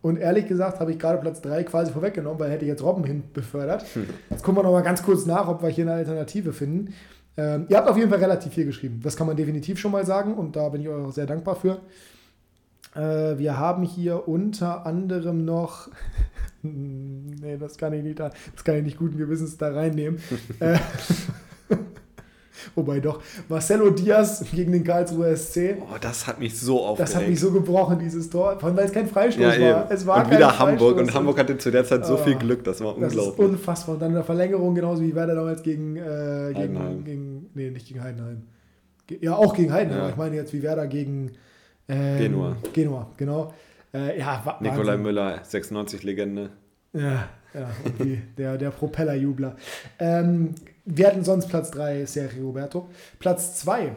und 0.00 0.18
ehrlich 0.18 0.46
gesagt 0.46 0.78
habe 0.80 0.92
ich 0.92 0.98
gerade 0.98 1.18
Platz 1.18 1.40
3 1.42 1.64
quasi 1.64 1.92
vorweggenommen, 1.92 2.38
weil 2.38 2.50
hätte 2.50 2.64
ich 2.64 2.68
jetzt 2.68 2.82
Robben 2.82 3.04
hin 3.04 3.24
befördert. 3.32 3.84
Hm. 3.94 4.06
Jetzt 4.30 4.42
gucken 4.42 4.58
wir 4.58 4.62
noch 4.62 4.72
mal 4.72 4.82
ganz 4.82 5.02
kurz 5.02 5.26
nach, 5.26 5.48
ob 5.48 5.62
wir 5.62 5.68
hier 5.68 5.84
eine 5.84 5.94
Alternative 5.94 6.52
finden. 6.52 6.94
Ähm, 7.36 7.66
ihr 7.68 7.76
habt 7.76 7.88
auf 7.88 7.96
jeden 7.96 8.08
Fall 8.08 8.20
relativ 8.20 8.54
viel 8.54 8.64
geschrieben. 8.64 9.00
Das 9.02 9.16
kann 9.16 9.26
man 9.26 9.36
definitiv 9.36 9.78
schon 9.78 9.92
mal 9.92 10.06
sagen 10.06 10.34
und 10.34 10.56
da 10.56 10.68
bin 10.68 10.80
ich 10.80 10.88
euch 10.88 11.04
auch 11.04 11.12
sehr 11.12 11.26
dankbar 11.26 11.56
für. 11.56 11.80
Äh, 12.94 13.38
wir 13.38 13.58
haben 13.58 13.82
hier 13.82 14.26
unter 14.28 14.86
anderem 14.86 15.44
noch. 15.44 15.88
nee, 16.62 17.58
das 17.58 17.76
kann 17.76 17.92
ich 17.92 18.02
nicht, 18.02 18.20
das 18.20 18.32
kann 18.64 18.76
ich 18.76 18.84
nicht 18.84 18.98
guten 18.98 19.18
Gewissens 19.18 19.58
da 19.58 19.68
reinnehmen. 19.68 20.20
äh, 20.60 20.78
Wobei 22.76 23.00
doch, 23.00 23.22
Marcelo 23.48 23.88
Diaz 23.88 24.44
gegen 24.52 24.70
den 24.70 24.84
Karlsruher 24.84 25.34
SC. 25.34 25.76
Oh, 25.80 25.96
das 25.98 26.26
hat 26.26 26.38
mich 26.38 26.60
so 26.60 26.84
aufgeregt. 26.84 27.00
Das 27.00 27.16
hat 27.16 27.26
mich 27.26 27.40
so 27.40 27.50
gebrochen, 27.50 27.98
dieses 27.98 28.28
Tor. 28.28 28.58
Vor 28.60 28.68
allem, 28.68 28.76
weil 28.76 28.84
es 28.84 28.92
kein 28.92 29.08
Freistoß 29.08 29.56
ja, 29.56 29.74
war. 29.74 29.90
Es 29.90 30.06
war 30.06 30.24
und 30.24 30.30
wieder 30.30 30.58
Hamburg. 30.58 30.98
Und 30.98 31.14
Hamburg 31.14 31.38
hatte 31.38 31.56
zu 31.56 31.70
der 31.70 31.86
Zeit 31.86 32.04
so 32.04 32.14
oh, 32.14 32.18
viel 32.18 32.36
Glück. 32.36 32.62
Das 32.64 32.82
war 32.82 32.94
unglaublich. 32.94 33.18
Das 33.18 33.28
ist 33.28 33.38
unfassbar. 33.38 33.94
Und 33.94 34.02
dann 34.02 34.10
in 34.10 34.16
der 34.16 34.24
Verlängerung, 34.24 34.74
genauso 34.74 35.02
wie 35.02 35.14
Werder 35.14 35.34
damals 35.34 35.62
gegen, 35.62 35.96
äh, 35.96 36.52
gegen, 36.54 37.04
gegen, 37.04 37.50
nee, 37.54 37.70
nicht 37.70 37.88
gegen 37.88 38.02
Heidenheim. 38.02 38.42
Ja, 39.22 39.36
auch 39.36 39.54
gegen 39.54 39.72
Heidenheim. 39.72 40.02
Ja. 40.02 40.08
Ich 40.10 40.16
meine 40.16 40.36
jetzt 40.36 40.52
wie 40.52 40.62
Werder 40.62 40.86
gegen 40.86 41.32
ähm, 41.88 42.18
Genua. 42.18 42.56
Genua, 42.74 43.10
genau. 43.16 43.54
Äh, 43.94 44.18
ja, 44.18 44.58
Nikolai 44.60 44.98
Müller, 44.98 45.42
96-Legende. 45.44 46.50
Ja, 46.92 47.28
ja, 47.54 47.70
der, 48.36 48.58
der 48.58 48.70
Propellerjubler. 48.70 49.56
Ähm, 49.98 50.54
wir 50.86 51.08
hatten 51.08 51.24
sonst 51.24 51.48
Platz 51.48 51.70
3 51.72 52.06
Sergio 52.06 52.46
Roberto. 52.46 52.88
Platz 53.18 53.56
2 53.60 53.92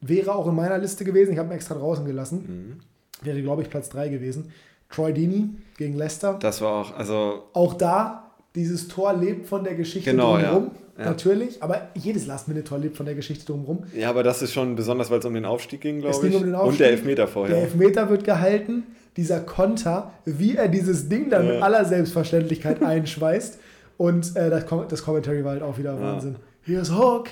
wäre 0.00 0.34
auch 0.34 0.46
in 0.46 0.54
meiner 0.54 0.78
Liste 0.78 1.04
gewesen. 1.04 1.32
Ich 1.32 1.38
habe 1.38 1.48
ihn 1.48 1.56
extra 1.56 1.74
draußen 1.74 2.04
gelassen. 2.04 2.78
Mhm. 3.22 3.26
Wäre, 3.26 3.42
glaube 3.42 3.62
ich, 3.62 3.70
Platz 3.70 3.88
3 3.88 4.08
gewesen. 4.08 4.52
Troy 4.90 5.12
Dini 5.12 5.50
gegen 5.76 5.96
Leicester. 5.96 6.38
Das 6.40 6.60
war 6.60 6.72
auch, 6.72 6.96
also. 6.96 7.44
Auch 7.52 7.74
da, 7.74 8.30
dieses 8.54 8.88
Tor 8.88 9.14
lebt 9.14 9.46
von 9.46 9.64
der 9.64 9.74
Geschichte 9.74 10.10
genau, 10.10 10.34
drumherum. 10.34 10.70
Ja. 10.98 11.04
Natürlich, 11.04 11.62
aber 11.62 11.88
jedes 11.94 12.26
Last-Minute-Tor 12.26 12.78
lebt 12.78 12.96
von 12.96 13.06
der 13.06 13.14
Geschichte 13.14 13.46
drumherum. 13.46 13.84
Ja, 13.96 14.10
aber 14.10 14.22
das 14.22 14.42
ist 14.42 14.52
schon 14.52 14.74
besonders, 14.74 15.10
weil 15.10 15.20
es 15.20 15.24
um 15.24 15.34
den 15.34 15.44
Aufstieg 15.44 15.80
ging, 15.80 16.00
glaube 16.00 16.26
ich. 16.26 16.34
Um 16.34 16.42
den 16.42 16.54
Aufstieg. 16.54 16.72
Und 16.72 16.80
der 16.80 16.90
Elfmeter 16.90 17.28
vorher. 17.28 17.54
Der 17.54 17.64
Elfmeter 17.64 18.10
wird 18.10 18.24
gehalten. 18.24 18.82
Dieser 19.16 19.40
Konter, 19.40 20.12
wie 20.24 20.56
er 20.56 20.68
dieses 20.68 21.08
Ding 21.08 21.30
dann 21.30 21.46
ja. 21.46 21.54
mit 21.54 21.62
aller 21.62 21.84
Selbstverständlichkeit 21.84 22.82
einschweißt. 22.82 23.58
Und 23.98 24.34
äh, 24.36 24.48
das, 24.48 24.64
das 24.88 25.02
Commentary 25.02 25.44
war 25.44 25.52
halt 25.52 25.62
auch 25.62 25.76
wieder 25.76 25.94
ja. 25.94 26.00
Wahnsinn. 26.00 26.36
Here's 26.62 26.90
Hawk, 26.90 27.28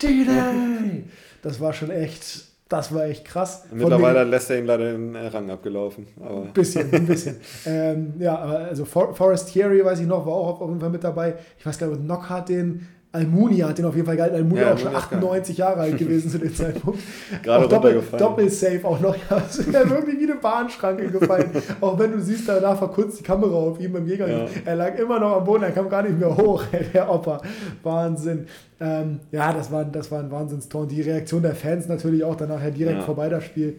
D-Day. 0.00 1.04
Das 1.42 1.60
war 1.60 1.72
schon 1.72 1.90
echt, 1.90 2.44
das 2.68 2.94
war 2.94 3.06
echt 3.06 3.24
krass. 3.24 3.64
Mittlerweile 3.72 4.20
den, 4.20 4.30
lässt 4.30 4.50
er 4.50 4.58
ihn 4.58 4.66
leider 4.66 4.92
den 4.92 5.16
Rang 5.16 5.50
abgelaufen. 5.50 6.06
Ein 6.20 6.52
bisschen, 6.52 6.92
ein 6.92 7.06
bisschen. 7.06 7.36
ähm, 7.66 8.14
ja, 8.18 8.36
also 8.36 8.84
For 8.84 9.14
Forrest 9.14 9.50
Thierry, 9.50 9.82
weiß 9.84 10.00
ich 10.00 10.06
noch, 10.06 10.26
war 10.26 10.34
auch 10.34 10.60
auf 10.60 10.68
jeden 10.68 10.80
Fall 10.80 10.90
mit 10.90 11.02
dabei. 11.02 11.36
Ich 11.58 11.64
weiß 11.64 11.78
gar 11.78 11.86
nicht, 11.88 12.02
Knockhart 12.02 12.50
den 12.50 12.86
Almunia 13.14 13.68
hat 13.68 13.78
den 13.78 13.84
auf 13.84 13.94
jeden 13.94 14.06
Fall 14.06 14.16
gehalten. 14.16 14.34
Almunia 14.34 14.62
ja, 14.62 14.74
auch 14.74 14.78
schon 14.78 14.94
98 14.94 15.56
Jahre 15.56 15.80
alt 15.80 15.98
gewesen 15.98 16.28
zu 16.28 16.38
dem 16.38 16.52
Zeitpunkt. 16.52 16.98
Gerade 17.44 17.64
auch 17.64 17.68
Doppel, 17.68 18.02
Doppelsafe 18.18 18.84
auch 18.84 19.00
noch. 19.00 19.14
Ja, 19.30 19.38
ist 19.38 19.72
ja 19.72 19.88
wirklich 19.88 20.18
wie 20.18 20.24
eine 20.24 20.34
Bahnschranke 20.34 21.06
gefallen. 21.08 21.50
auch 21.80 21.98
wenn 21.98 22.12
du 22.12 22.20
siehst, 22.20 22.48
danach 22.48 22.76
verkürzt 22.76 23.20
die 23.20 23.22
Kamera 23.22 23.54
auf 23.54 23.80
ihm 23.80 23.94
im 23.94 24.06
Jäger. 24.06 24.28
Ja. 24.28 24.46
Er 24.64 24.76
lag 24.76 24.98
immer 24.98 25.20
noch 25.20 25.36
am 25.36 25.44
Boden, 25.44 25.62
er 25.62 25.70
kam 25.70 25.88
gar 25.88 26.02
nicht 26.02 26.18
mehr 26.18 26.36
hoch, 26.36 26.64
der 26.92 27.08
Opa. 27.08 27.40
Wahnsinn. 27.82 28.46
Ähm, 28.80 29.20
ja, 29.30 29.52
das 29.52 29.70
war, 29.70 29.84
das 29.84 30.10
war 30.10 30.20
ein 30.20 30.30
Wahnsinnstor. 30.30 30.82
Und 30.82 30.90
die 30.90 31.00
Reaktion 31.00 31.42
der 31.42 31.54
Fans 31.54 31.86
natürlich 31.86 32.24
auch 32.24 32.34
danach 32.34 32.60
direkt 32.70 32.98
ja. 32.98 33.04
vorbei 33.04 33.28
das 33.28 33.44
Spiel. 33.44 33.76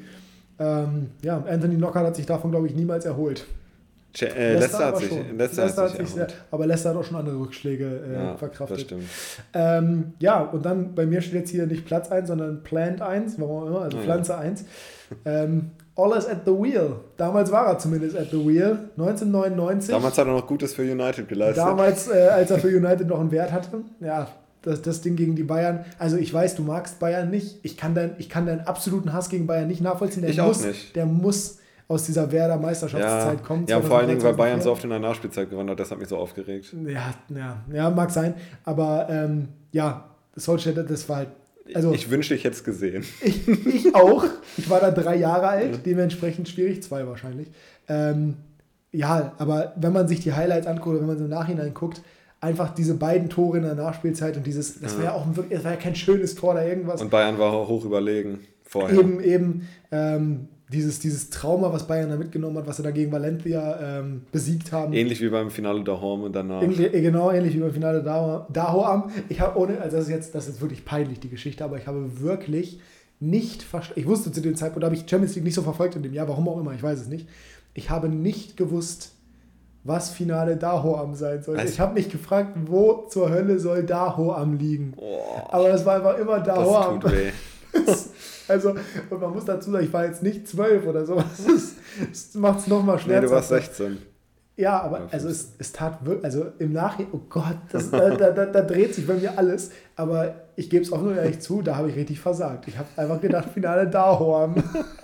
Ähm, 0.57 1.07
ja, 1.21 1.43
Anthony 1.47 1.75
Knocker 1.75 1.99
hat 1.99 2.15
sich 2.15 2.25
davon, 2.25 2.51
glaube 2.51 2.67
ich, 2.67 2.75
niemals 2.75 3.05
erholt. 3.05 3.45
Äh, 4.21 4.53
Leicester, 4.53 4.85
hat 4.85 4.97
sich, 4.97 5.09
Leicester, 5.11 5.63
Leicester 5.63 5.83
hat 5.83 5.97
sich, 5.97 6.09
sehr, 6.09 6.27
aber 6.51 6.65
Leicester 6.67 6.89
hat 6.91 6.97
auch 6.97 7.03
schon 7.03 7.17
andere 7.17 7.39
Rückschläge 7.39 8.01
äh, 8.09 8.13
ja, 8.13 8.37
verkraftet. 8.37 8.77
Das 8.77 8.85
stimmt. 8.85 9.03
Ähm, 9.53 10.13
ja, 10.19 10.41
und 10.41 10.65
dann 10.65 10.95
bei 10.95 11.05
mir 11.05 11.21
steht 11.21 11.33
jetzt 11.33 11.49
hier 11.49 11.67
nicht 11.67 11.85
Platz 11.85 12.11
1, 12.11 12.27
sondern 12.27 12.63
Plant 12.63 13.01
1, 13.01 13.39
warum 13.39 13.63
auch 13.63 13.67
immer, 13.67 13.81
also 13.81 13.97
oh, 13.97 14.01
Pflanze 14.01 14.33
ja. 14.33 14.39
1. 14.39 14.65
Ähm, 15.25 15.71
Alles 15.95 16.27
at 16.27 16.41
the 16.45 16.51
Wheel. 16.51 16.97
Damals 17.17 17.51
war 17.51 17.67
er 17.67 17.79
zumindest 17.79 18.17
at 18.17 18.29
the 18.31 18.37
Wheel. 18.45 18.79
1999. 18.97 19.93
Damals 19.93 20.17
hat 20.17 20.27
er 20.27 20.33
noch 20.33 20.47
Gutes 20.47 20.73
für 20.73 20.81
United 20.81 21.27
geleistet. 21.27 21.63
Damals, 21.63 22.07
äh, 22.07 22.27
als 22.27 22.51
er 22.51 22.59
für 22.59 22.67
United 22.67 23.07
noch 23.07 23.19
einen 23.19 23.31
Wert 23.31 23.51
hatte. 23.51 23.81
Ja, 24.01 24.27
das, 24.61 24.81
das 24.81 25.01
Ding 25.01 25.15
gegen 25.15 25.35
die 25.35 25.43
Bayern. 25.43 25.85
Also 25.99 26.17
ich 26.17 26.33
weiß, 26.33 26.55
du 26.55 26.63
magst 26.63 26.99
Bayern 26.99 27.29
nicht. 27.29 27.59
Ich 27.63 27.77
kann, 27.77 27.95
dein, 27.95 28.15
ich 28.17 28.29
kann 28.29 28.45
deinen 28.45 28.61
absoluten 28.61 29.13
Hass 29.13 29.29
gegen 29.29 29.47
Bayern 29.47 29.67
nicht 29.67 29.81
nachvollziehen. 29.81 30.23
Der 30.23 30.31
ich 30.31 30.37
muss, 30.37 30.61
auch 30.61 30.67
nicht. 30.67 30.95
Der 30.95 31.05
muss 31.05 31.59
aus 31.87 32.05
dieser 32.05 32.31
Werder 32.31 32.57
Meisterschaftszeit 32.57 33.39
ja, 33.39 33.45
kommt. 33.45 33.69
Ja, 33.69 33.81
vor 33.81 33.99
allen 33.99 34.07
Dingen, 34.07 34.23
weil 34.23 34.33
Bayern 34.33 34.61
so 34.61 34.71
oft 34.71 34.83
in 34.83 34.89
der 34.89 34.99
Nachspielzeit 34.99 35.49
gewonnen 35.49 35.69
hat, 35.69 35.79
das 35.79 35.91
hat 35.91 35.99
mich 35.99 36.07
so 36.07 36.17
aufgeregt. 36.17 36.73
Ja, 36.87 37.13
ja, 37.29 37.63
ja 37.71 37.89
mag 37.89 38.11
sein. 38.11 38.33
Aber 38.63 39.07
ähm, 39.09 39.49
ja, 39.71 40.09
Solskjaer, 40.35 40.83
das 40.83 41.07
war 41.07 41.17
halt. 41.17 41.29
Also, 41.73 41.93
ich 41.93 42.09
wünschte, 42.11 42.35
ich 42.35 42.43
hätte 42.43 42.55
es 42.55 42.63
gesehen. 42.63 43.03
Ich, 43.23 43.47
ich, 43.47 43.95
auch. 43.95 44.25
Ich 44.57 44.69
war 44.69 44.79
da 44.79 44.91
drei 44.91 45.15
Jahre 45.15 45.47
alt, 45.47 45.85
dementsprechend 45.85 46.47
schwierig, 46.47 46.83
zwei 46.83 47.07
wahrscheinlich. 47.07 47.49
Ähm, 47.87 48.35
ja, 48.91 49.33
aber 49.37 49.73
wenn 49.75 49.91
man 49.91 50.07
sich 50.07 50.19
die 50.21 50.33
Highlights 50.33 50.67
anguckt 50.67 50.87
oder 50.89 50.99
wenn 51.01 51.07
man 51.07 51.17
so 51.17 51.25
im 51.25 51.29
Nachhinein 51.29 51.73
guckt, 51.73 52.01
einfach 52.39 52.73
diese 52.73 52.93
beiden 52.95 53.29
Tore 53.29 53.57
in 53.57 53.63
der 53.63 53.75
Nachspielzeit 53.75 54.37
und 54.37 54.45
dieses, 54.45 54.79
das 54.79 54.97
war 54.97 55.05
ja 55.05 55.13
auch 55.13 55.25
ein, 55.25 55.33
das 55.49 55.63
war 55.63 55.71
ja 55.71 55.77
kein 55.77 55.95
schönes 55.95 56.35
Tor 56.35 56.51
oder 56.51 56.65
irgendwas. 56.65 57.01
Und 57.01 57.09
Bayern 57.09 57.39
war 57.39 57.67
hoch 57.67 57.83
überlegen 57.83 58.39
vorher. 58.63 58.99
Eben, 58.99 59.19
eben. 59.21 59.67
Ähm, 59.91 60.47
dieses, 60.69 60.99
dieses 60.99 61.29
Trauma, 61.29 61.71
was 61.71 61.85
Bayern 61.85 62.09
da 62.09 62.15
mitgenommen 62.15 62.57
hat, 62.57 62.67
was 62.67 62.77
sie 62.77 62.83
da 62.83 62.91
gegen 62.91 63.11
Valencia 63.11 63.99
ähm, 63.99 64.23
besiegt 64.31 64.71
haben. 64.71 64.93
Ähnlich 64.93 65.21
wie 65.21 65.29
beim 65.29 65.51
Finale 65.51 65.83
Dahorm 65.83 66.23
und 66.23 66.35
danach. 66.35 66.61
Ähnlich, 66.61 66.93
äh, 66.93 67.01
genau, 67.01 67.31
ähnlich 67.31 67.53
wie 67.55 67.59
beim 67.59 67.73
Finale 67.73 68.01
Dahorm. 68.01 69.11
Ich 69.29 69.39
habe 69.41 69.59
ohne, 69.59 69.79
also 69.79 69.97
das 69.97 70.05
ist 70.05 70.11
jetzt, 70.11 70.35
das 70.35 70.47
ist 70.47 70.61
wirklich 70.61 70.83
peinlich, 70.83 71.19
die 71.19 71.29
Geschichte, 71.29 71.63
aber 71.63 71.77
ich 71.77 71.85
habe 71.85 72.19
wirklich 72.19 72.79
nicht 73.19 73.61
verstanden. 73.61 73.99
Ich 73.99 74.07
wusste 74.07 74.31
zu 74.31 74.41
dem 74.41 74.55
Zeitpunkt, 74.55 74.83
da 74.83 74.87
habe 74.87 74.95
ich 74.95 75.07
Champions 75.07 75.35
League 75.35 75.45
nicht 75.45 75.53
so 75.53 75.61
verfolgt 75.61 75.95
in 75.95 76.03
dem 76.03 76.13
Jahr, 76.13 76.27
warum 76.27 76.49
auch 76.49 76.59
immer, 76.59 76.73
ich 76.73 76.83
weiß 76.83 76.99
es 76.99 77.07
nicht. 77.07 77.27
Ich 77.75 77.89
habe 77.91 78.09
nicht 78.09 78.57
gewusst, 78.57 79.11
was 79.83 80.09
Finale 80.09 80.57
Dahoam 80.57 81.13
sein 81.13 81.43
soll. 81.43 81.57
Also, 81.57 81.71
ich 81.71 81.79
habe 81.79 81.93
mich 81.93 82.09
gefragt, 82.09 82.57
wo 82.65 83.05
zur 83.07 83.29
Hölle 83.29 83.59
soll 83.59 83.83
Dahoam 83.83 84.57
liegen. 84.57 84.93
Oh, 84.97 85.19
aber 85.49 85.69
es 85.69 85.85
war 85.85 85.97
einfach 85.97 86.17
immer 86.17 86.39
Dahoam. 86.39 86.99
Das 86.99 87.11
tut 87.11 87.19
weh. 87.19 87.31
Also, 88.47 88.75
und 89.09 89.21
man 89.21 89.31
muss 89.31 89.45
dazu 89.45 89.71
sagen, 89.71 89.85
ich 89.85 89.93
war 89.93 90.05
jetzt 90.05 90.23
nicht 90.23 90.47
zwölf 90.47 90.85
oder 90.85 91.05
so. 91.05 91.15
Das 91.15 92.33
macht 92.35 92.59
es 92.61 92.67
nochmal 92.67 92.99
schwer. 92.99 93.21
Nee, 93.21 93.27
du 93.27 93.31
warst 93.31 93.49
16. 93.49 93.97
Ja, 94.57 94.79
aber 94.81 95.09
also 95.11 95.27
es, 95.27 95.53
es 95.57 95.73
tat 95.73 96.05
wirklich, 96.05 96.23
also 96.23 96.45
im 96.59 96.71
Nachhinein, 96.71 97.11
oh 97.11 97.19
Gott, 97.29 97.57
das, 97.73 97.91
da, 97.91 98.11
da, 98.11 98.31
da, 98.31 98.45
da, 98.45 98.61
dreht 98.61 98.95
sich 98.95 99.05
bei 99.05 99.15
mir 99.15 99.37
alles. 99.37 99.71
Aber 99.97 100.33
ich 100.55 100.69
gebe 100.69 100.83
es 100.83 100.93
auch 100.93 101.01
nur 101.01 101.13
ehrlich 101.15 101.41
zu, 101.41 101.61
da 101.61 101.75
habe 101.75 101.89
ich 101.89 101.95
richtig 101.95 102.21
versagt. 102.21 102.67
Ich 102.67 102.77
habe 102.77 102.87
einfach 102.95 103.19
gedacht, 103.19 103.49
Finale 103.53 103.87
Dahorm. 103.87 104.55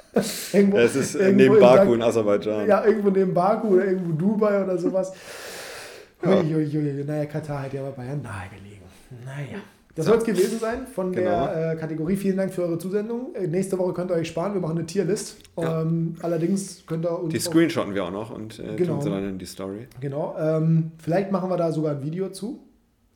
irgendwo, 0.53 0.77
es 0.77 0.95
ist 0.95 1.15
neben 1.15 1.59
Baku 1.59 1.95
in 1.95 2.01
Aserbaidschan. 2.01 2.65
Ja, 2.65 2.85
irgendwo 2.85 3.09
neben 3.09 3.33
Baku 3.33 3.75
oder 3.75 3.85
irgendwo 3.85 4.13
Dubai 4.13 4.63
oder 4.63 4.77
sowas. 4.77 5.11
Ja. 6.23 6.39
Ui, 6.39 6.55
ui, 6.55 6.77
ui. 6.77 7.03
Naja, 7.03 7.25
Katar 7.25 7.63
hat 7.63 7.73
ja 7.73 7.81
aber 7.81 7.91
Bayern 7.91 8.21
nahegelegen. 8.21 8.87
Naja. 9.25 9.59
Das 9.95 10.05
soll 10.05 10.17
es 10.17 10.23
gewesen 10.23 10.59
sein 10.59 10.87
von 10.87 11.11
Genau. 11.11 11.47
der 11.47 11.71
äh, 11.73 11.75
Kategorie. 11.75 12.15
Vielen 12.15 12.37
Dank 12.37 12.53
für 12.53 12.63
eure 12.63 12.77
Zusendung. 12.77 13.35
Äh, 13.35 13.47
nächste 13.47 13.77
Woche 13.77 13.93
könnt 13.93 14.09
ihr 14.11 14.15
euch 14.15 14.27
sparen. 14.29 14.53
Wir 14.53 14.61
machen 14.61 14.77
eine 14.77 14.85
Tierlist. 14.85 15.37
Ja. 15.59 15.81
Ähm, 15.81 16.15
allerdings 16.21 16.83
könnt 16.87 17.05
ihr 17.05 17.19
uns. 17.19 17.33
Die 17.33 17.39
screenshotten 17.39 17.93
wir 17.93 18.05
auch 18.05 18.11
noch 18.11 18.33
und 18.33 18.59
äh, 18.59 18.75
Genau. 18.77 18.93
tun 18.93 19.01
sie 19.01 19.09
dann 19.09 19.27
in 19.29 19.37
die 19.37 19.45
Story. 19.45 19.87
Genau. 19.99 20.35
Ähm, 20.39 20.91
vielleicht 20.97 21.31
machen 21.31 21.49
wir 21.49 21.57
da 21.57 21.71
sogar 21.71 21.95
ein 21.95 22.03
Video 22.03 22.29
zu. 22.29 22.59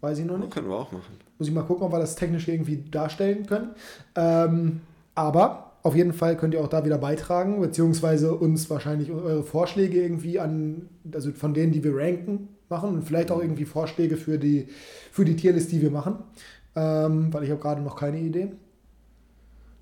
Weiß 0.02 0.20
ich 0.20 0.26
noch 0.26 0.34
Das 0.36 0.42
nicht. 0.46 0.54
können 0.54 0.68
wir 0.70 0.76
auch 0.76 0.92
machen. 0.92 1.14
Muss 1.40 1.48
ich 1.48 1.54
mal 1.54 1.64
gucken, 1.64 1.84
ob 1.86 1.92
wir 1.94 2.00
das 2.00 2.16
technisch 2.16 2.48
irgendwie 2.48 2.84
darstellen 2.92 3.46
können. 3.46 3.70
Ähm, 4.16 4.82
aber 5.16 5.72
auf 5.84 5.96
jeden 5.96 6.14
Fall 6.14 6.36
könnt 6.36 6.54
ihr 6.54 6.62
auch 6.62 6.68
da 6.68 6.84
wieder 6.84 6.98
beitragen, 6.98 7.62
beziehungsweise 7.62 8.34
uns 8.36 8.70
wahrscheinlich 8.70 9.12
eure 9.12 9.44
Vorschläge 9.44 10.02
irgendwie 10.02 10.40
an, 10.40 10.90
also 11.14 11.32
von 11.32 11.54
denen, 11.54 11.72
die 11.72 11.84
wir 11.84 11.96
ranken, 11.96 12.50
machen 12.70 12.90
und 12.90 13.04
vielleicht 13.04 13.32
auch 13.32 13.40
irgendwie 13.40 13.66
Vorschläge 13.66 14.18
für 14.18 14.38
die, 14.40 14.68
für 15.12 15.24
die 15.26 15.36
Tierlist, 15.36 15.72
die 15.72 15.82
wir 15.82 15.92
machen. 15.92 16.16
Ähm, 16.76 17.34
weil 17.34 17.44
ich 17.44 17.52
habe 17.52 17.62
gerade 17.62 17.82
noch 17.82 17.96
keine 17.96 18.20
Idee. 18.20 18.52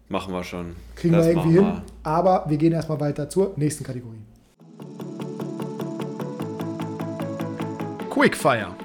Machen 0.10 0.34
wir 0.34 0.44
schon. 0.44 0.76
Kriegen 0.96 1.14
Das 1.14 1.26
wir 1.26 1.34
irgendwie 1.34 1.58
hin. 1.58 1.82
Aber 2.04 2.46
wir 2.48 2.58
gehen 2.58 2.74
erstmal 2.74 3.00
weiter 3.00 3.30
zur 3.30 3.54
nächsten 3.56 3.84
Kategorie. 3.84 4.22
Quickfire. 8.10 8.76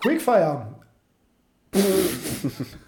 Quickfire. 0.00 0.66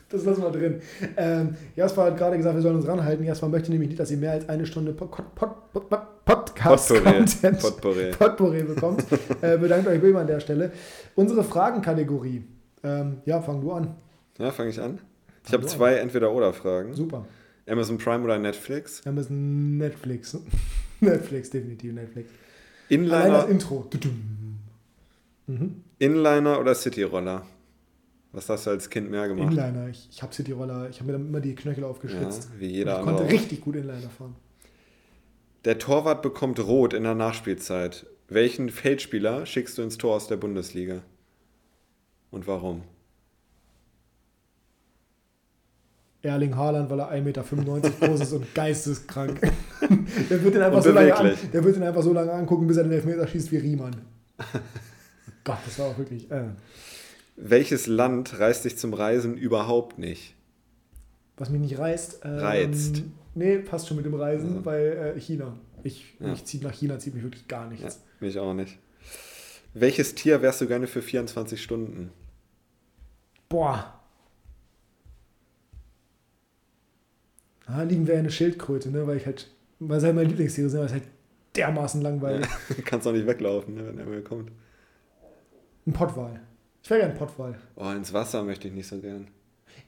das 0.09 0.25
lassen 0.25 0.43
wir 0.43 0.51
drin. 0.51 0.81
Ähm, 1.17 1.57
Jasper 1.77 2.05
hat 2.05 2.17
gerade 2.17 2.39
gesagt, 2.39 2.55
wir 2.55 2.63
sollen 2.63 2.77
uns 2.77 2.89
ranhalten. 2.89 3.25
Jasper 3.25 3.49
möchte 3.49 3.71
nämlich 3.71 3.91
nicht, 3.91 4.01
dass 4.01 4.11
ihr 4.11 4.17
mehr 4.17 4.33
als 4.33 4.49
eine 4.49 4.65
Stunde 4.65 4.93
Pod 4.93 5.11
Pod 5.13 5.35
Pod 5.35 5.71
Pod 5.73 5.91
Potpourri. 5.91 6.11
Podcast-Content 6.25 7.61
Potpourri. 7.61 8.11
Potpourri 8.19 8.63
bekommt. 8.63 9.05
äh, 9.43 9.57
bedankt 9.59 9.87
euch 9.87 10.01
Wilma 10.01 10.21
an 10.23 10.27
der 10.27 10.41
Stelle. 10.41 10.73
Unsere 11.15 11.45
Fragenkategorie. 11.45 12.45
Ähm, 12.85 13.19
ja, 13.25 13.41
fang 13.43 13.61
du 13.61 13.73
an. 13.73 13.95
Ja, 14.39 14.51
fange 14.53 14.71
ich 14.71 14.81
an. 14.81 14.99
Ich 15.47 15.53
habe 15.53 15.67
zwei 15.67 15.95
Entweder-Oder-Fragen. 15.95 16.95
Super. 16.95 17.27
Amazon 17.69 17.99
Prime 17.99 18.25
oder 18.25 18.39
Netflix? 18.39 19.05
Müssen 19.05 19.77
Netflix. 19.79 20.37
Netflix, 21.01 21.51
definitiv 21.51 21.93
Netflix. 21.93 22.31
Allein 22.91 23.05
das 23.09 23.45
Inliner, 23.45 23.49
Intro. 23.49 23.91
Mhm. 25.47 25.83
Inliner 25.99 26.61
oder 26.61 26.75
Cityroller? 26.75 27.45
Was 28.33 28.49
hast 28.49 28.67
du 28.67 28.71
als 28.71 28.89
Kind 28.91 29.11
mehr 29.11 29.27
gemacht? 29.29 29.53
Inliner. 29.53 29.89
Ich, 29.89 30.09
ich 30.11 30.23
habe 30.23 30.33
Cityroller, 30.35 30.89
ich 30.91 31.01
habe 31.01 31.07
mir 31.11 31.19
dann 31.19 31.29
immer 31.29 31.41
die 31.41 31.55
Knöchel 31.55 31.83
Ja, 31.85 31.89
aufgeschlitzt. 31.89 32.51
wie 32.59 32.67
Und 32.67 32.71
jeder 32.75 32.93
ich 32.93 32.99
andere. 32.99 33.17
konnte 33.17 33.29
auch. 33.29 33.33
richtig 33.33 33.61
gut 33.63 33.77
Inliner 33.77 34.11
fahren. 34.11 34.37
Der 35.65 35.79
Torwart 35.79 36.23
bekommt 36.23 36.61
Rot 36.61 36.93
in 36.95 37.03
der 37.03 37.15
Nachspielzeit. 37.15 38.07
Welchen 38.29 38.69
Feldspieler 38.71 39.47
schickst 39.47 39.77
du 39.79 39.83
ins 39.83 39.97
Tor 39.99 40.17
aus 40.17 40.29
der 40.29 40.37
Bundesliga? 40.37 41.03
Und 42.31 42.47
warum? 42.47 42.83
Erling 46.23 46.57
Haaland, 46.57 46.91
weil 46.91 47.01
er 47.01 47.13
1,95 47.13 47.21
Meter 47.23 47.43
groß 48.01 48.21
ist 48.21 48.33
und 48.33 48.55
geisteskrank. 48.55 49.41
der, 50.31 50.43
wird 50.43 50.55
ihn 50.57 50.63
einfach 50.63 50.83
so 50.83 50.91
lange 50.91 51.17
an, 51.17 51.33
der 51.53 51.65
wird 51.65 51.77
ihn 51.77 51.83
einfach 51.85 52.03
so 52.03 52.13
lange 52.13 52.33
angucken, 52.33 52.67
bis 52.67 52.77
er 52.77 52.83
den 52.85 52.93
Elfmeter 52.93 53.27
schießt 53.27 53.53
wie 53.53 53.59
Riemann. 53.59 53.97
Gott, 55.45 55.59
das 55.65 55.79
war 55.79 55.87
auch 55.87 55.99
wirklich. 55.99 56.31
Äh, 56.31 56.45
Welches 57.37 57.87
Land 57.87 58.39
reißt 58.39 58.65
dich 58.65 58.77
zum 58.79 58.95
Reisen 58.95 59.37
überhaupt 59.37 59.99
nicht? 59.99 60.35
was 61.41 61.51
mich 61.51 61.61
nicht 61.61 61.79
reißt. 61.79 62.23
Ähm, 62.25 62.39
Reizt. 62.41 63.03
Nee, 63.37 63.59
passt 63.59 63.87
schon 63.87 63.97
mit 63.97 64.05
dem 64.05 64.15
Reisen, 64.15 64.57
Ja. 64.57 64.65
weil 64.65 65.15
äh, 65.17 65.21
China. 65.21 65.57
Ich, 65.85 66.17
Ja. 66.19 66.31
mich 66.31 66.45
zieht 66.45 66.65
nach 66.65 66.73
China, 66.73 66.99
zieht 66.99 67.15
mich 67.15 67.23
wirklich 67.23 67.47
gar 67.47 67.63
Ja, 67.67 67.71
nichts. 67.71 68.01
mich 68.19 68.37
auch 68.41 68.55
nicht. 68.55 68.77
Welches 69.81 70.15
Tier 70.15 70.43
wärst 70.43 70.61
du 70.61 70.67
gerne 70.67 70.87
für 70.87 71.03
24 71.03 71.63
Stunden? 71.63 72.11
Boah. 73.49 74.01
Ah, 77.67 77.83
liegen 77.83 78.07
wir 78.07 78.19
eine 78.19 78.31
Schildkröte, 78.31 78.91
ne? 78.91 79.07
Weil 79.07 79.19
ich 79.19 79.27
halt, 79.27 79.51
weil 79.79 79.99
es 79.99 80.05
halt 80.05 80.15
meine 80.15 80.29
Lieblingstiere 80.29 80.69
sind, 80.69 80.81
weil 80.81 80.87
es 80.87 80.93
halt 80.93 81.05
dermaßen 81.55 82.01
langweilig. 82.01 82.47
Kannst 82.85 83.07
auch 83.07 83.13
nicht 83.13 83.27
weglaufen, 83.27 83.75
ne, 83.75 83.87
wenn 83.87 83.99
er 83.99 84.07
mal 84.07 84.23
kommt. 84.23 84.51
Ein 85.87 85.93
Pottwal. 85.93 86.41
Ich 86.83 86.91
wäre 86.91 87.01
gerne 87.01 87.15
ein 87.15 87.19
Pottwal. 87.19 87.55
Oh, 87.77 87.91
ins 87.91 88.13
Wasser 88.13 88.43
möchte 88.45 88.69
ich 88.69 88.75
nicht 88.75 88.87
so 88.87 88.99
gern. 88.99 89.29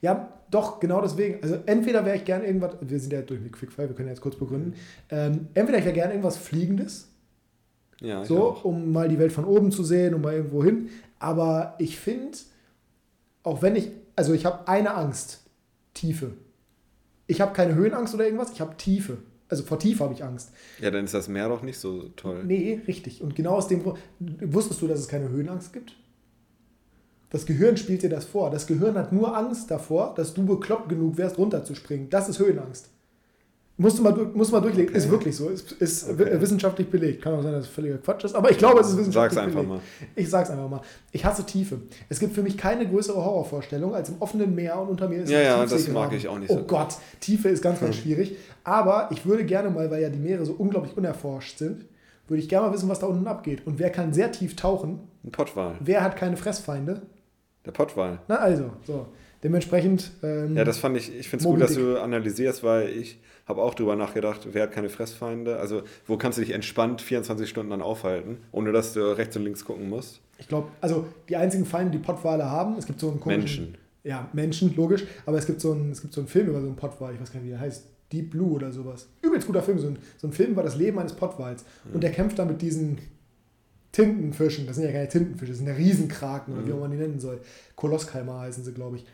Ja, 0.03 0.41
doch, 0.51 0.81
genau 0.81 1.01
deswegen. 1.01 1.43
Also 1.43 1.59
entweder 1.67 2.05
wäre 2.05 2.17
ich 2.17 2.25
gern 2.25 2.45
irgendwas, 2.45 2.77
wir 2.81 3.01
sind 3.01 3.13
ja 3.13 3.23
durch 3.23 3.41
mit 3.41 3.53
Quickfire, 3.53 3.89
wir 3.89 3.97
können 3.97 4.09
ja 4.09 4.15
jetzt 4.15 4.23
kurz 4.23 4.37
begründen. 4.37 4.75
Ähm, 5.09 5.49
entweder 5.55 5.79
ich 5.79 5.85
wäre 5.85 5.95
gern 5.95 6.11
irgendwas 6.11 6.37
Fliegendes, 6.37 7.10
Ja, 8.01 8.25
so, 8.25 8.59
um 8.63 8.93
mal 8.93 9.09
die 9.09 9.19
Welt 9.19 9.33
von 9.33 9.45
oben 9.45 9.71
zu 9.71 9.85
sehen, 9.85 10.15
um 10.15 10.23
mal 10.23 10.35
irgendwo 10.35 10.65
hin. 10.65 10.89
Aber 11.19 11.75
ich 11.79 11.99
finde, 11.99 12.39
auch 13.43 13.63
wenn 13.63 13.77
ich, 13.77 13.91
also 14.17 14.33
ich 14.33 14.47
habe 14.47 14.67
eine 14.69 14.95
Angst, 14.95 15.41
Tiefe. 15.95 16.33
Ich 17.27 17.41
habe 17.41 17.53
keine 17.53 17.75
Höhenangst 17.75 18.15
oder 18.15 18.25
irgendwas, 18.25 18.53
ich 18.53 18.61
habe 18.61 18.77
Tiefe. 18.77 19.19
Also 19.49 19.65
vor 19.65 19.79
Tiefe 19.79 20.05
habe 20.05 20.15
ich 20.15 20.25
Angst. 20.25 20.53
Ja, 20.81 20.91
dann 20.91 21.05
ist 21.05 21.15
das 21.15 21.29
Meer 21.29 21.49
doch 21.49 21.63
nicht 21.63 21.79
so 21.79 22.09
toll. 22.17 22.45
Nee, 22.45 22.81
richtig. 22.87 23.21
Und 23.21 23.35
genau 23.35 23.57
aus 23.57 23.69
dem 23.69 23.83
Grund, 23.83 23.99
wusstest 24.19 24.81
du, 24.81 24.87
dass 24.87 25.01
es 25.01 25.09
keine 25.09 25.29
Höhenangst 25.29 25.73
gibt? 25.73 25.97
Das 27.31 27.47
Gehirn 27.47 27.77
spielt 27.77 28.03
dir 28.03 28.11
das 28.11 28.25
vor. 28.25 28.51
Das 28.51 28.67
Gehirn 28.67 28.95
hat 28.97 29.13
nur 29.13 29.37
Angst 29.37 29.71
davor, 29.71 30.15
dass 30.15 30.35
du 30.35 30.47
bekloppt 30.47 30.89
genug 30.89 31.17
wärst, 31.17 31.39
runterzuspringen. 31.39 32.11
Das 32.11 32.29
ist 32.29 32.39
Höhenangst. 32.39 32.91
Musst 33.83 33.99
du 33.99 34.03
mal, 34.03 34.13
musst 34.35 34.51
du 34.51 34.57
mal 34.57 34.61
durchlegen. 34.61 34.91
Okay. 34.91 34.99
Ist 34.99 35.11
wirklich 35.11 35.35
so. 35.35 35.49
Ist, 35.49 35.73
ist 35.73 36.11
Okay. 36.11 36.19
wi- 36.35 36.41
wissenschaftlich 36.43 36.89
belegt. 36.91 37.23
Kann 37.23 37.33
auch 37.33 37.43
sein, 37.43 37.53
dass 37.53 37.65
es 37.65 37.71
völliger 37.71 37.97
Quatsch 37.97 38.25
ist, 38.25 38.35
aber 38.35 38.51
ich 38.51 38.59
glaube, 38.59 38.81
es 38.81 38.89
ist 38.91 38.99
wissenschaftlich 38.99 39.35
Sag's 39.35 39.47
einfach 39.47 39.63
belegt. 39.63 39.83
mal. 39.83 40.11
Ich 40.17 40.29
sag's 40.29 40.51
einfach 40.51 40.69
mal. 40.69 40.81
Ich 41.13 41.25
hasse 41.25 41.47
Tiefe. 41.47 41.79
Es 42.11 42.21
gibt 42.21 42.35
für 42.35 42.43
mich 42.43 42.59
keine 42.59 42.87
größere 42.87 43.17
Horrorvorstellung 43.25 43.95
als 43.95 44.11
im 44.11 44.17
offenen 44.21 44.55
Meer 44.55 44.79
und 44.79 44.89
unter 44.89 45.09
mir 45.09 45.23
ist 45.23 45.31
Ja, 45.31 45.41
ja, 45.41 45.65
das 45.65 45.89
mag 45.89 46.13
ich 46.13 46.29
auch 46.29 46.39
nicht 46.39 46.51
Oh 46.51 46.59
so. 46.59 46.65
Gott, 46.65 46.95
Tiefe 47.21 47.49
ist 47.49 47.63
ganz, 47.63 47.81
ganz 47.81 47.97
schwierig. 47.97 48.37
Aber 48.65 49.09
ich 49.13 49.25
würde 49.25 49.45
gerne 49.47 49.71
mal, 49.71 49.91
weil 49.91 50.03
ja 50.03 50.11
die 50.11 50.19
Meere 50.19 50.45
so 50.45 50.53
unglaublich 50.53 50.95
unerforscht 50.97 51.57
sind, 51.57 51.87
würde 52.29 52.43
ich 52.43 52.49
gerne 52.51 52.67
mal 52.69 52.75
wissen, 52.75 52.89
was 52.91 52.99
da 52.99 53.07
unten 53.07 53.27
abgeht. 53.27 53.67
Und 53.67 53.79
wer 53.79 53.89
kann 53.91 54.13
sehr 54.13 54.31
tief 54.31 54.57
tauchen? 54.57 55.01
Ein 55.25 55.31
Pottwal. 55.33 55.77
Wer 55.81 56.03
hat 56.05 56.17
keine 56.17 56.37
Fressfeinde? 56.37 57.01
Der 57.65 57.73
Pottwal. 57.73 58.19
Na 58.29 58.37
also, 58.37 58.71
so. 58.87 59.07
Dementsprechend. 59.43 60.11
Ähm, 60.23 60.57
Ja, 60.57 60.65
das 60.65 60.79
fand 60.79 60.97
ich, 60.97 61.15
ich 61.17 61.29
finde 61.29 61.45
es 61.45 61.51
gut, 61.51 61.61
dass 61.61 61.75
du 61.75 61.99
analysierst, 62.01 62.63
weil 62.63 62.89
ich 62.91 63.19
habe 63.47 63.63
auch 63.63 63.75
drüber 63.75 63.97
nachgedacht, 63.97 64.49
wer 64.53 64.65
hat 64.65 64.73
keine 64.73 64.89
Fressfeinde? 64.91 65.57
Also, 65.59 65.83
wo 66.07 66.17
kannst 66.17 66.39
du 66.39 66.43
dich 66.43 66.53
entspannt 66.53 67.01
24 67.01 67.49
Stunden 67.49 67.71
dann 67.71 67.83
aufhalten, 67.83 68.39
ohne 68.53 68.73
dass 68.73 68.93
du 68.93 69.17
rechts 69.17 69.37
und 69.37 69.45
links 69.45 69.65
gucken 69.65 69.89
musst? 69.89 70.21
ich 70.41 70.49
glaube, 70.49 70.69
also 70.81 71.07
die 71.29 71.37
einzigen 71.37 71.67
Feinde, 71.67 71.93
die 71.93 72.03
Pottwale 72.03 72.51
haben, 72.51 72.77
es 72.79 72.87
gibt 72.87 72.99
so 72.99 73.11
einen 73.11 73.21
komischen. 73.21 73.65
Menschen. 73.65 73.79
Ja, 74.03 74.29
Menschen, 74.33 74.75
logisch. 74.75 75.05
Aber 75.27 75.37
es 75.37 75.47
gibt 75.47 75.61
so 75.61 75.73
einen, 75.73 75.93
es 75.93 76.01
gibt 76.01 76.15
so 76.15 76.23
einen 76.23 76.29
Film 76.29 76.49
über 76.49 76.61
so 76.61 76.67
einen 76.67 76.77
Pottwal, 76.77 77.13
ich 77.15 77.21
weiß 77.21 77.31
gar 77.31 77.41
nicht, 77.41 77.49
wie 77.49 77.53
der 77.53 77.61
heißt. 77.61 77.85
Deep 78.11 78.31
Blue 78.31 78.51
oder 78.51 78.73
sowas. 78.73 79.07
Übelst 79.23 79.47
guter 79.47 79.63
Film. 79.63 79.79
So 79.79 79.87
ein, 79.87 79.99
so 80.17 80.27
ein 80.27 80.33
Film 80.33 80.51
über 80.51 80.65
das 80.65 80.75
Leben 80.75 80.99
eines 80.99 81.13
Pottwals. 81.13 81.65
Und 81.93 82.03
der 82.03 82.11
kämpft 82.11 82.41
dann 82.41 82.49
mit 82.49 82.61
diesen 82.61 82.99
Tintenfischen. 83.93 84.67
Das 84.67 84.77
sind 84.77 84.85
ja 84.85 84.91
keine 84.93 85.09
Tintenfische, 85.09 85.53
das 85.53 85.59
sind 85.59 85.69
ja 85.69 85.75
Riesenkraken 85.75 86.55
oder 86.55 86.67
wie 86.67 86.73
auch 86.73 86.81
man 86.81 86.91
die 86.91 86.97
nennen 86.97 87.21
soll. 87.21 87.41
Kolosskeimer 87.77 88.41
heißen 88.41 88.65
sie, 88.65 88.73
glaube 88.73 88.97
ich. 88.97 89.05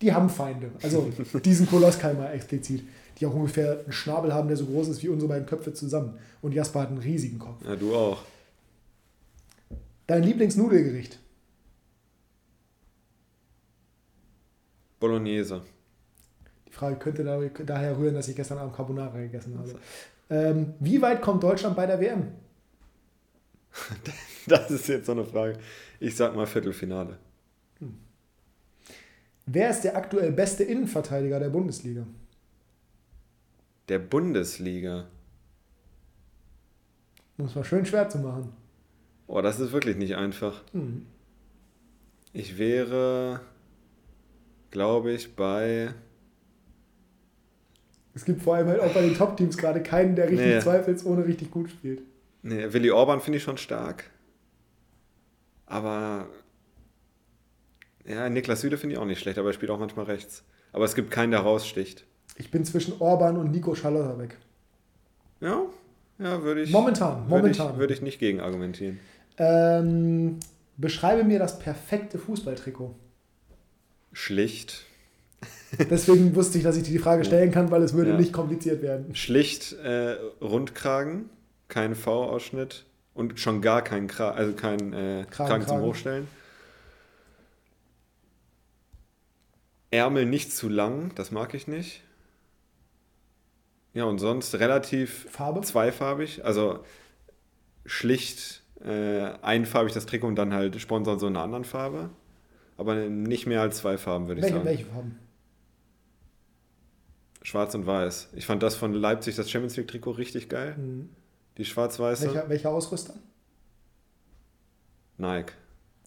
Die 0.00 0.12
haben 0.12 0.28
Feinde. 0.28 0.70
Also 0.82 1.10
diesen 1.44 1.66
Kolosskeimer 1.66 2.32
explizit. 2.32 2.82
Die 3.18 3.26
auch 3.26 3.34
ungefähr 3.34 3.80
einen 3.80 3.92
Schnabel 3.92 4.34
haben, 4.34 4.48
der 4.48 4.56
so 4.56 4.66
groß 4.66 4.88
ist 4.88 5.02
wie 5.02 5.08
unsere 5.08 5.28
beiden 5.28 5.46
Köpfe 5.46 5.72
zusammen. 5.72 6.18
Und 6.42 6.52
Jasper 6.52 6.80
hat 6.80 6.88
einen 6.88 6.98
riesigen 6.98 7.38
Kopf. 7.38 7.64
Ja, 7.64 7.76
du 7.76 7.94
auch. 7.94 8.22
Dein 10.06 10.24
Lieblingsnudelgericht? 10.24 11.18
Bolognese. 14.98 15.62
Die 16.66 16.72
Frage 16.72 16.96
könnte 16.96 17.24
da, 17.24 17.40
daher 17.64 17.96
rühren, 17.96 18.14
dass 18.14 18.28
ich 18.28 18.36
gestern 18.36 18.58
Abend 18.58 18.74
Carbonara 18.74 19.16
gegessen 19.18 19.56
habe. 19.58 19.78
Ähm, 20.30 20.74
wie 20.80 21.00
weit 21.00 21.22
kommt 21.22 21.42
Deutschland 21.42 21.76
bei 21.76 21.86
der 21.86 22.00
WM? 22.00 22.28
Das 24.46 24.70
ist 24.70 24.88
jetzt 24.88 25.06
so 25.06 25.12
eine 25.12 25.24
Frage. 25.24 25.58
Ich 26.00 26.16
sag 26.16 26.36
mal 26.36 26.46
Viertelfinale. 26.46 27.18
Wer 29.46 29.70
ist 29.70 29.82
der 29.82 29.96
aktuell 29.96 30.32
beste 30.32 30.64
Innenverteidiger 30.64 31.38
der 31.38 31.50
Bundesliga? 31.50 32.06
Der 33.88 33.98
Bundesliga. 33.98 35.06
Muss 37.36 37.54
mal 37.54 37.64
schön 37.64 37.84
schwer 37.84 38.08
zu 38.08 38.18
machen. 38.18 38.52
Oh, 39.26 39.42
das 39.42 39.60
ist 39.60 39.72
wirklich 39.72 39.96
nicht 39.96 40.16
einfach. 40.16 40.62
Hm. 40.72 41.06
Ich 42.32 42.58
wäre, 42.58 43.40
glaube 44.70 45.12
ich, 45.12 45.34
bei. 45.36 45.92
Es 48.14 48.24
gibt 48.24 48.42
vor 48.42 48.54
allem 48.56 48.68
halt 48.68 48.80
auch 48.80 48.92
bei 48.94 49.02
den 49.02 49.14
Top-Teams 49.14 49.56
gerade 49.56 49.82
keinen, 49.82 50.14
der 50.14 50.30
richtig 50.30 50.46
Nee. 50.46 50.60
zweifelsohne 50.60 51.26
richtig 51.26 51.50
gut 51.50 51.70
spielt. 51.70 52.02
Nee, 52.42 52.72
Willi 52.72 52.90
Orban 52.90 53.20
finde 53.20 53.38
ich 53.38 53.42
schon 53.42 53.58
stark. 53.58 54.10
Aber. 55.66 56.28
Ja, 58.06 58.28
Niklas 58.28 58.60
Süde 58.60 58.76
finde 58.76 58.94
ich 58.94 59.00
auch 59.00 59.06
nicht 59.06 59.20
schlecht, 59.20 59.38
aber 59.38 59.48
er 59.50 59.52
spielt 59.54 59.70
auch 59.70 59.78
manchmal 59.78 60.04
rechts. 60.06 60.44
Aber 60.72 60.84
es 60.84 60.94
gibt 60.94 61.10
keinen, 61.10 61.30
der 61.30 61.40
raussticht. 61.40 62.04
Ich 62.36 62.50
bin 62.50 62.64
zwischen 62.64 62.94
Orban 63.00 63.36
und 63.36 63.50
Nico 63.52 63.74
Schalotterbeck. 63.74 64.36
Ja, 65.40 65.62
ja, 66.18 66.42
würde 66.42 66.62
ich. 66.62 66.70
Momentan, 66.70 67.28
Würde 67.30 67.50
ich, 67.50 67.58
momentan. 67.58 67.78
würde 67.78 67.94
ich 67.94 68.02
nicht 68.02 68.18
gegen 68.18 68.40
argumentieren. 68.40 68.98
Ähm, 69.38 70.38
Beschreibe 70.76 71.24
mir 71.24 71.38
das 71.38 71.58
perfekte 71.58 72.18
Fußballtrikot. 72.18 72.94
Schlicht. 74.12 74.84
Deswegen 75.90 76.34
wusste 76.34 76.58
ich, 76.58 76.64
dass 76.64 76.76
ich 76.76 76.82
dir 76.84 76.92
die 76.92 76.98
Frage 76.98 77.24
stellen 77.24 77.50
kann, 77.50 77.70
weil 77.70 77.82
es 77.82 77.94
würde 77.94 78.10
Ja. 78.10 78.16
nicht 78.16 78.32
kompliziert 78.32 78.82
werden. 78.82 79.14
Schlicht 79.14 79.72
äh, 79.84 80.16
Rundkragen, 80.40 81.28
kein 81.68 81.94
V-Ausschnitt 81.94 82.84
und 83.14 83.38
schon 83.38 83.60
gar 83.60 83.82
kein 83.82 84.06
Kra 84.06 84.30
also 84.30 84.52
kein 84.54 84.92
äh, 84.92 85.24
Kragen, 85.30 85.48
Kragen, 85.48 85.62
zum 85.66 85.76
Kragen. 85.76 85.82
Hochstellen. 85.88 86.28
Ärmel 89.94 90.26
nicht 90.26 90.52
zu 90.52 90.68
lang, 90.68 91.14
das 91.14 91.30
mag 91.30 91.54
ich 91.54 91.68
nicht. 91.68 92.02
Ja, 93.92 94.04
und 94.04 94.18
sonst 94.18 94.54
relativ 94.56 95.30
Farbe? 95.30 95.60
zweifarbig, 95.60 96.44
also 96.44 96.80
schlicht 97.86 98.62
äh, 98.84 99.30
einfarbig 99.40 99.92
das 99.92 100.06
Trikot 100.06 100.26
und 100.26 100.36
dann 100.36 100.52
halt 100.52 100.80
sponsern 100.80 101.18
so 101.18 101.28
in 101.28 101.36
einer 101.36 101.44
anderen 101.44 101.64
Farbe. 101.64 102.10
Aber 102.76 102.96
nicht 102.96 103.46
mehr 103.46 103.60
als 103.60 103.78
zwei 103.78 103.96
Farben, 103.96 104.26
würde 104.26 104.40
ich 104.40 104.48
sagen. 104.48 104.64
welche 104.64 104.84
Farben? 104.84 105.18
Schwarz 107.42 107.74
und 107.74 107.86
weiß. 107.86 108.30
Ich 108.34 108.46
fand 108.46 108.62
das 108.62 108.74
von 108.74 108.92
Leipzig, 108.94 109.36
das 109.36 109.48
Champions 109.48 109.76
League 109.76 109.86
Trikot, 109.86 110.12
richtig 110.12 110.48
geil. 110.48 110.74
Hm. 110.76 111.10
Die 111.56 111.64
schwarz-weiße. 111.64 112.26
Welcher, 112.26 112.48
welcher 112.48 112.70
Ausrüster? 112.70 113.14
Nike. 115.18 115.52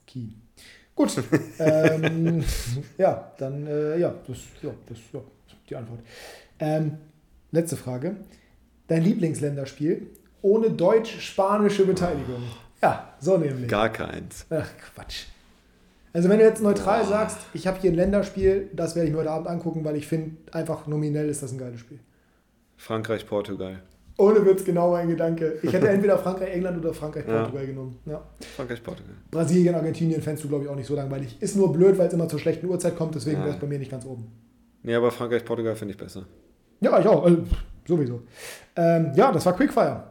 Key. 0.05 0.29
Gut. 0.97 1.13
ähm, 1.59 2.43
ja, 2.97 3.31
dann, 3.37 3.67
äh, 3.67 3.99
ja, 3.99 4.13
das, 4.27 4.37
ja, 4.63 4.71
das, 4.87 4.97
ja, 5.13 5.21
die 5.69 5.75
Antwort. 5.75 5.99
Ähm, 6.59 6.97
letzte 7.51 7.77
Frage. 7.77 8.15
Dein 8.87 9.03
Lieblingsländerspiel 9.03 10.07
ohne 10.41 10.71
deutsch-spanische 10.71 11.85
Beteiligung? 11.85 12.41
Ja, 12.81 13.13
so 13.19 13.37
nämlich. 13.37 13.69
Gar 13.69 13.89
keins. 13.89 14.45
Ach, 14.49 14.67
Quatsch. 14.95 15.25
Also 16.13 16.29
wenn 16.29 16.39
du 16.39 16.45
jetzt 16.45 16.63
neutral 16.63 17.05
sagst, 17.05 17.37
ich 17.53 17.67
habe 17.67 17.79
hier 17.79 17.91
ein 17.91 17.95
Länderspiel, 17.95 18.69
das 18.73 18.95
werde 18.95 19.07
ich 19.07 19.13
mir 19.13 19.19
heute 19.19 19.31
Abend 19.31 19.47
angucken, 19.47 19.85
weil 19.85 19.97
ich 19.97 20.07
finde, 20.07 20.37
einfach 20.51 20.87
nominell 20.87 21.29
ist 21.29 21.43
das 21.43 21.51
ein 21.51 21.59
geiles 21.59 21.79
Spiel. 21.79 21.99
Frankreich, 22.75 23.27
Portugal. 23.27 23.83
Ohne 24.19 24.43
Witz, 24.45 24.65
genau 24.65 24.91
mein 24.91 25.07
Gedanke. 25.07 25.59
Ich 25.61 25.71
hätte 25.71 25.87
entweder 25.89 26.17
Frankreich, 26.17 26.49
England 26.53 26.79
oder 26.79 26.93
Frankreich, 26.93 27.25
Ja. 27.27 27.41
Portugal 27.41 27.67
genommen. 27.67 27.99
Ja. 28.05 28.21
Frankreich, 28.55 28.81
Portugal. 28.83 29.13
Brasilien, 29.29 29.75
Argentinien 29.75 30.21
fändest 30.21 30.43
du, 30.43 30.49
glaube 30.49 30.63
ich, 30.63 30.69
auch 30.69 30.75
nicht 30.75 30.87
so 30.87 30.95
langweilig. 30.95 31.37
Ist 31.39 31.55
nur 31.55 31.71
blöd, 31.71 31.97
weil 31.99 32.07
es 32.07 32.13
immer 32.13 32.27
zur 32.27 32.39
schlechten 32.39 32.67
Uhrzeit 32.67 32.95
kommt, 32.97 33.13
deswegen 33.13 33.37
Ja. 33.37 33.45
wäre 33.45 33.55
es 33.55 33.61
bei 33.61 33.67
mir 33.67 33.77
nicht 33.77 33.91
ganz 33.91 34.05
oben. 34.05 34.25
Nee, 34.81 34.95
aber 34.95 35.11
Frankreich, 35.11 35.45
Portugal 35.45 35.75
finde 35.75 35.91
ich 35.93 35.97
besser. 35.97 36.23
Ja, 36.81 36.99
ich 36.99 37.05
auch. 37.07 37.23
Also, 37.25 37.43
sowieso. 37.87 38.21
Ähm, 38.75 39.11
ja, 39.15 39.31
das 39.31 39.45
war 39.45 39.53
Quickfire. 39.55 40.03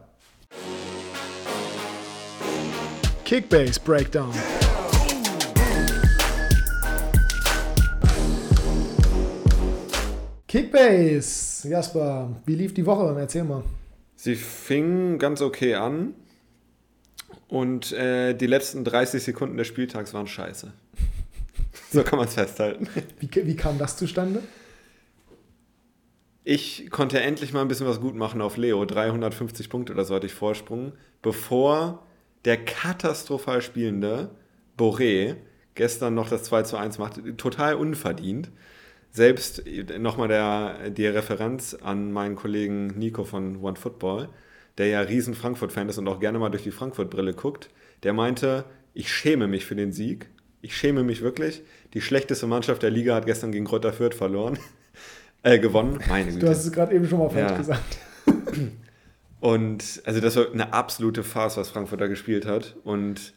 Kickbase 3.25 3.79
Breakdown. 3.83 4.31
Kickbase, 10.47 11.67
Jasper, 11.67 12.29
wie 12.45 12.55
lief 12.55 12.73
die 12.73 12.85
Woche? 12.85 13.15
Erzähl 13.19 13.43
mal. 13.43 13.63
Sie 14.17 14.35
fing 14.35 15.19
ganz 15.19 15.41
okay 15.41 15.75
an 15.75 16.15
und 17.47 17.91
äh, 17.93 18.33
die 18.33 18.47
letzten 18.47 18.83
30 18.83 19.21
Sekunden 19.21 19.57
des 19.57 19.67
Spieltags 19.67 20.13
waren 20.13 20.25
scheiße. 20.25 20.73
so 21.91 22.03
kann 22.03 22.17
man 22.17 22.27
es 22.27 22.33
festhalten. 22.33 22.89
Wie, 23.19 23.29
wie 23.45 23.55
kam 23.55 23.77
das 23.77 23.95
zustande? 23.95 24.41
Ich 26.43 26.89
konnte 26.89 27.21
endlich 27.21 27.53
mal 27.53 27.61
ein 27.61 27.67
bisschen 27.67 27.87
was 27.87 28.01
gut 28.01 28.15
machen 28.15 28.41
auf 28.41 28.57
Leo. 28.57 28.85
350 28.85 29.69
Punkte 29.69 29.93
oder 29.93 30.03
so 30.03 30.15
hatte 30.15 30.25
ich 30.25 30.33
Vorsprung, 30.33 30.93
bevor 31.21 32.03
der 32.45 32.57
katastrophal 32.57 33.61
spielende 33.61 34.31
Boré 34.77 35.35
gestern 35.75 36.15
noch 36.15 36.29
das 36.29 36.43
2 36.43 36.63
zu 36.63 36.77
1 36.77 36.97
macht. 36.97 37.21
Total 37.37 37.75
unverdient. 37.75 38.49
Selbst 39.11 39.63
nochmal 39.97 40.27
der, 40.27 40.89
die 40.91 41.07
Referenz 41.07 41.73
an 41.73 42.11
meinen 42.11 42.35
Kollegen 42.35 42.87
Nico 42.97 43.23
von 43.23 43.57
OneFootball, 43.63 44.29
der 44.77 44.87
ja 44.87 45.01
riesen 45.01 45.33
Frankfurt-Fan 45.33 45.89
ist 45.89 45.97
und 45.97 46.07
auch 46.07 46.19
gerne 46.19 46.37
mal 46.39 46.49
durch 46.49 46.63
die 46.63 46.71
Frankfurt-Brille 46.71 47.33
guckt, 47.33 47.69
der 48.03 48.13
meinte, 48.13 48.65
ich 48.93 49.11
schäme 49.11 49.47
mich 49.47 49.65
für 49.65 49.75
den 49.75 49.91
Sieg. 49.91 50.29
Ich 50.61 50.75
schäme 50.77 51.03
mich 51.03 51.21
wirklich. 51.21 51.63
Die 51.93 52.01
schlechteste 52.01 52.45
Mannschaft 52.47 52.83
der 52.83 52.89
Liga 52.91 53.15
hat 53.15 53.25
gestern 53.25 53.51
gegen 53.51 53.65
Kräuter 53.65 53.93
Fürth 53.93 54.13
verloren. 54.15 54.57
Äh, 55.43 55.59
gewonnen. 55.59 55.99
Meine 56.09 56.31
Güte. 56.31 56.39
Du 56.39 56.49
hast 56.49 56.65
es 56.65 56.71
gerade 56.71 56.95
eben 56.95 57.07
schon 57.07 57.19
mal 57.19 57.29
falsch 57.29 57.51
Ja. 57.51 57.57
gesagt. 57.57 57.99
Und 59.39 60.01
also 60.03 60.19
das 60.19 60.35
war 60.35 60.51
eine 60.51 60.73
absolute 60.73 61.23
Farce, 61.23 61.57
was 61.57 61.69
Frankfurt 61.69 62.01
da 62.01 62.07
gespielt 62.07 62.45
hat. 62.45 62.75
Und 62.83 63.33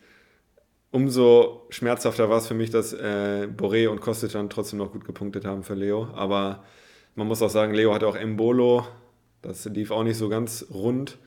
umso 0.91 1.67
schmerzhafter 1.71 2.29
war 2.29 2.39
es 2.39 2.49
für 2.49 2.55
mich, 2.55 2.71
dass 2.71 2.93
äh, 2.93 3.47
Boré 3.47 3.89
und 3.89 4.01
Kostic 4.01 4.33
dann 4.33 4.51
trotzdem 4.51 4.79
noch 4.79 4.93
gut 4.93 5.05
gepunktet 5.05 5.45
haben 5.45 5.63
für 5.63 5.75
Leo. 5.75 6.09
Aber 6.15 6.65
man 7.15 7.27
muss 7.27 7.43
auch 7.43 7.51
sagen, 7.51 7.75
Leo 7.75 7.95
hatte 7.95 8.07
auch 8.07 8.17
Embolo. 8.17 8.87
Das 9.43 9.65
lief 9.67 9.91
auch 9.91 10.05
nicht 10.05 10.17
so 10.17 10.29
ganz 10.29 10.67
rund. 10.73 11.19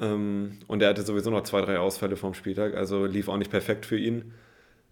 Ähm, 0.00 0.58
und 0.66 0.82
er 0.82 0.90
hatte 0.90 1.02
sowieso 1.02 1.30
noch 1.30 1.42
zwei, 1.42 1.60
drei 1.60 1.78
Ausfälle 1.78 2.16
vom 2.16 2.34
Spieltag. 2.34 2.74
Also 2.74 3.06
lief 3.06 3.28
auch 3.28 3.36
nicht 3.36 3.50
perfekt 3.50 3.84
für 3.84 3.98
ihn. 3.98 4.32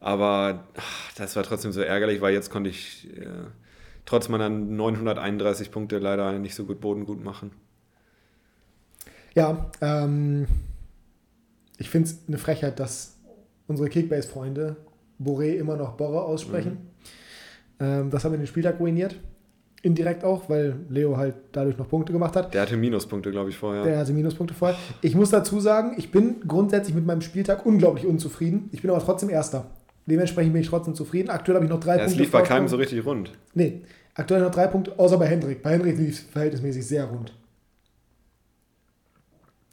Aber 0.00 0.66
ach, 0.76 1.12
das 1.14 1.36
war 1.36 1.42
trotzdem 1.42 1.72
so 1.72 1.80
ärgerlich, 1.80 2.20
weil 2.20 2.34
jetzt 2.34 2.50
konnte 2.50 2.70
ich 2.70 3.08
äh, 3.16 3.26
trotz 4.04 4.28
meiner 4.28 4.48
931 4.48 5.70
Punkte 5.70 5.98
leider 5.98 6.38
nicht 6.38 6.54
so 6.54 6.64
gut 6.64 6.80
Boden 6.80 7.06
gut 7.06 7.22
machen. 7.24 7.52
Ja, 9.34 9.70
ähm, 9.80 10.46
ich 11.78 11.90
finde 11.90 12.08
es 12.08 12.18
eine 12.26 12.38
Frechheit, 12.38 12.80
dass 12.80 13.15
unsere 13.68 13.88
Kickbase-Freunde 13.88 14.76
Boré 15.22 15.54
immer 15.54 15.76
noch 15.76 15.92
Borre 15.92 16.22
aussprechen. 16.22 16.78
Ähm, 17.80 18.10
das 18.10 18.24
haben 18.24 18.32
wir 18.32 18.38
den 18.38 18.46
Spieltag 18.46 18.80
ruiniert. 18.80 19.16
Indirekt 19.82 20.24
auch, 20.24 20.48
weil 20.48 20.76
Leo 20.88 21.16
halt 21.16 21.34
dadurch 21.52 21.78
noch 21.78 21.88
Punkte 21.88 22.12
gemacht 22.12 22.34
hat. 22.34 22.52
Der 22.54 22.62
hatte 22.62 22.76
Minuspunkte, 22.76 23.30
glaube 23.30 23.50
ich, 23.50 23.56
vorher. 23.56 23.84
Der 23.84 23.98
hatte 23.98 24.12
Minuspunkte 24.12 24.54
vorher. 24.54 24.76
Ich 25.00 25.14
muss 25.14 25.30
dazu 25.30 25.60
sagen, 25.60 25.94
ich 25.96 26.10
bin 26.10 26.40
grundsätzlich 26.46 26.94
mit 26.94 27.06
meinem 27.06 27.20
Spieltag 27.20 27.64
unglaublich 27.64 28.06
unzufrieden. 28.06 28.68
Ich 28.72 28.82
bin 28.82 28.90
aber 28.90 29.00
trotzdem 29.00 29.30
Erster. 29.30 29.66
Dementsprechend 30.06 30.52
bin 30.52 30.62
ich 30.62 30.68
trotzdem 30.68 30.94
zufrieden. 30.94 31.30
Aktuell 31.30 31.56
habe 31.56 31.66
ich 31.66 31.70
noch 31.70 31.80
drei 31.80 31.96
ja, 31.96 32.02
es 32.02 32.06
Punkte. 32.06 32.22
lief 32.22 32.32
bei 32.32 32.42
keinem 32.42 32.68
so 32.68 32.76
richtig 32.76 33.04
rund. 33.04 33.32
Nee, 33.54 33.82
aktuell 34.14 34.40
noch 34.40 34.50
drei 34.50 34.66
Punkte, 34.66 34.98
außer 34.98 35.18
bei 35.18 35.26
Hendrik. 35.26 35.62
Bei 35.62 35.72
Hendrik 35.72 35.98
lief 35.98 36.10
es 36.10 36.20
verhältnismäßig 36.20 36.86
sehr 36.86 37.04
rund. 37.04 37.32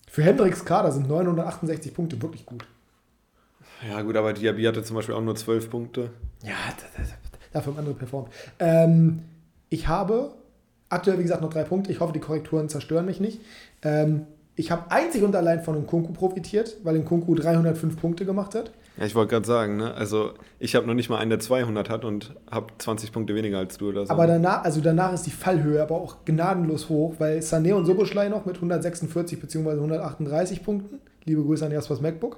Für 0.09 0.23
Hendriks 0.23 0.63
Kader 0.63 0.91
sind 0.91 1.07
968 1.07 1.93
Punkte 1.93 2.21
wirklich 2.21 2.45
gut. 2.45 2.65
Ja, 3.89 4.01
gut, 4.01 4.15
aber 4.15 4.33
Diaby 4.33 4.63
hatte 4.63 4.83
zum 4.83 4.95
Beispiel 4.95 5.15
auch 5.15 5.21
nur 5.21 5.35
12 5.35 5.69
Punkte. 5.69 6.09
Ja, 6.43 6.53
dafür 7.51 7.73
haben 7.73 7.79
andere 7.79 7.95
performt. 7.95 8.29
Ähm, 8.59 9.23
ich 9.69 9.87
habe 9.87 10.33
aktuell, 10.89 11.17
wie 11.19 11.23
gesagt, 11.23 11.41
noch 11.41 11.49
drei 11.49 11.63
Punkte. 11.63 11.91
Ich 11.91 11.99
hoffe, 11.99 12.13
die 12.13 12.19
Korrekturen 12.19 12.69
zerstören 12.69 13.05
mich 13.05 13.19
nicht. 13.19 13.39
Ähm, 13.81 14.27
ich 14.55 14.69
habe 14.69 14.91
einzig 14.91 15.23
und 15.23 15.35
allein 15.35 15.63
von 15.63 15.75
Nkunku 15.75 16.13
profitiert, 16.13 16.77
weil 16.83 16.97
Nkunku 16.99 17.33
305 17.33 17.99
Punkte 17.99 18.25
gemacht 18.25 18.53
hat. 18.53 18.71
Ja, 18.97 19.05
ich 19.05 19.15
wollte 19.15 19.31
gerade 19.31 19.47
sagen, 19.47 19.77
ne? 19.77 19.95
Also, 19.95 20.33
ich 20.59 20.75
habe 20.75 20.85
noch 20.85 20.93
nicht 20.93 21.09
mal 21.09 21.17
einen, 21.17 21.31
der 21.31 21.39
200 21.39 21.89
hat 21.89 22.05
und 22.05 22.35
habe 22.51 22.67
20 22.77 23.11
Punkte 23.11 23.33
weniger 23.33 23.57
als 23.57 23.79
du 23.79 23.89
oder 23.89 24.05
so. 24.05 24.11
Aber 24.11 24.27
danach, 24.27 24.63
also 24.63 24.81
danach 24.81 25.13
ist 25.13 25.25
die 25.25 25.31
Fallhöhe 25.31 25.81
aber 25.81 25.95
auch 25.95 26.17
gnadenlos 26.25 26.89
hoch, 26.89 27.15
weil 27.17 27.39
Sané 27.39 27.73
und 27.73 27.85
Soboschlei 27.85 28.29
noch 28.29 28.45
mit 28.45 28.57
146 28.57 29.41
bzw. 29.41 29.71
138 29.71 30.63
Punkten. 30.63 30.99
Liebe 31.25 31.41
Grüße 31.43 31.65
an 31.65 31.71
Jaspers 31.71 32.01
MacBook. 32.01 32.37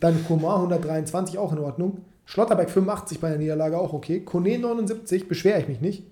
Dann 0.00 0.24
Komar 0.26 0.56
123 0.56 1.38
auch 1.38 1.52
in 1.52 1.58
Ordnung. 1.58 1.98
Schlotterbeck 2.24 2.70
85 2.70 3.20
bei 3.20 3.28
der 3.28 3.38
Niederlage 3.38 3.78
auch 3.78 3.92
okay. 3.92 4.20
Kone 4.20 4.58
79, 4.58 5.28
beschwere 5.28 5.60
ich 5.60 5.68
mich 5.68 5.80
nicht. 5.80 6.04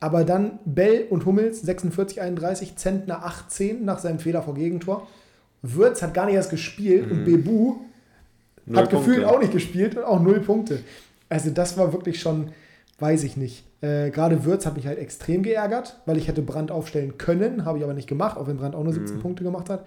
Aber 0.00 0.24
dann 0.24 0.58
Bell 0.64 1.06
und 1.08 1.24
Hummels 1.24 1.62
46, 1.62 2.20
31, 2.20 2.76
Zentner 2.76 3.24
18 3.24 3.84
nach 3.84 4.00
seinem 4.00 4.18
Fehler 4.18 4.42
vor 4.42 4.54
Gegentor. 4.54 5.06
Würz 5.62 6.02
hat 6.02 6.12
gar 6.12 6.26
nicht 6.26 6.34
erst 6.34 6.50
gespielt 6.50 7.10
und 7.10 7.24
Bebu 7.24 7.76
Null 8.66 8.76
hat 8.76 8.90
gefühlt 8.90 9.18
Punkte. 9.18 9.30
auch 9.30 9.40
nicht 9.40 9.52
gespielt 9.52 9.96
und 9.96 10.04
auch 10.04 10.20
null 10.20 10.40
Punkte. 10.40 10.80
Also 11.28 11.50
das 11.50 11.78
war 11.78 11.92
wirklich 11.92 12.20
schon, 12.20 12.50
weiß 12.98 13.24
ich 13.24 13.36
nicht. 13.36 13.64
Äh, 13.80 14.10
Gerade 14.10 14.44
Würz 14.44 14.66
hat 14.66 14.76
mich 14.76 14.86
halt 14.86 14.98
extrem 14.98 15.42
geärgert, 15.42 16.00
weil 16.06 16.16
ich 16.16 16.28
hätte 16.28 16.42
Brand 16.42 16.70
aufstellen 16.70 17.16
können, 17.18 17.64
habe 17.64 17.78
ich 17.78 17.84
aber 17.84 17.94
nicht 17.94 18.08
gemacht, 18.08 18.36
auch 18.36 18.46
wenn 18.46 18.56
Brand 18.56 18.74
auch 18.74 18.84
nur 18.84 18.92
17 18.92 19.20
Punkte 19.20 19.44
gemacht 19.44 19.70
hat. 19.70 19.84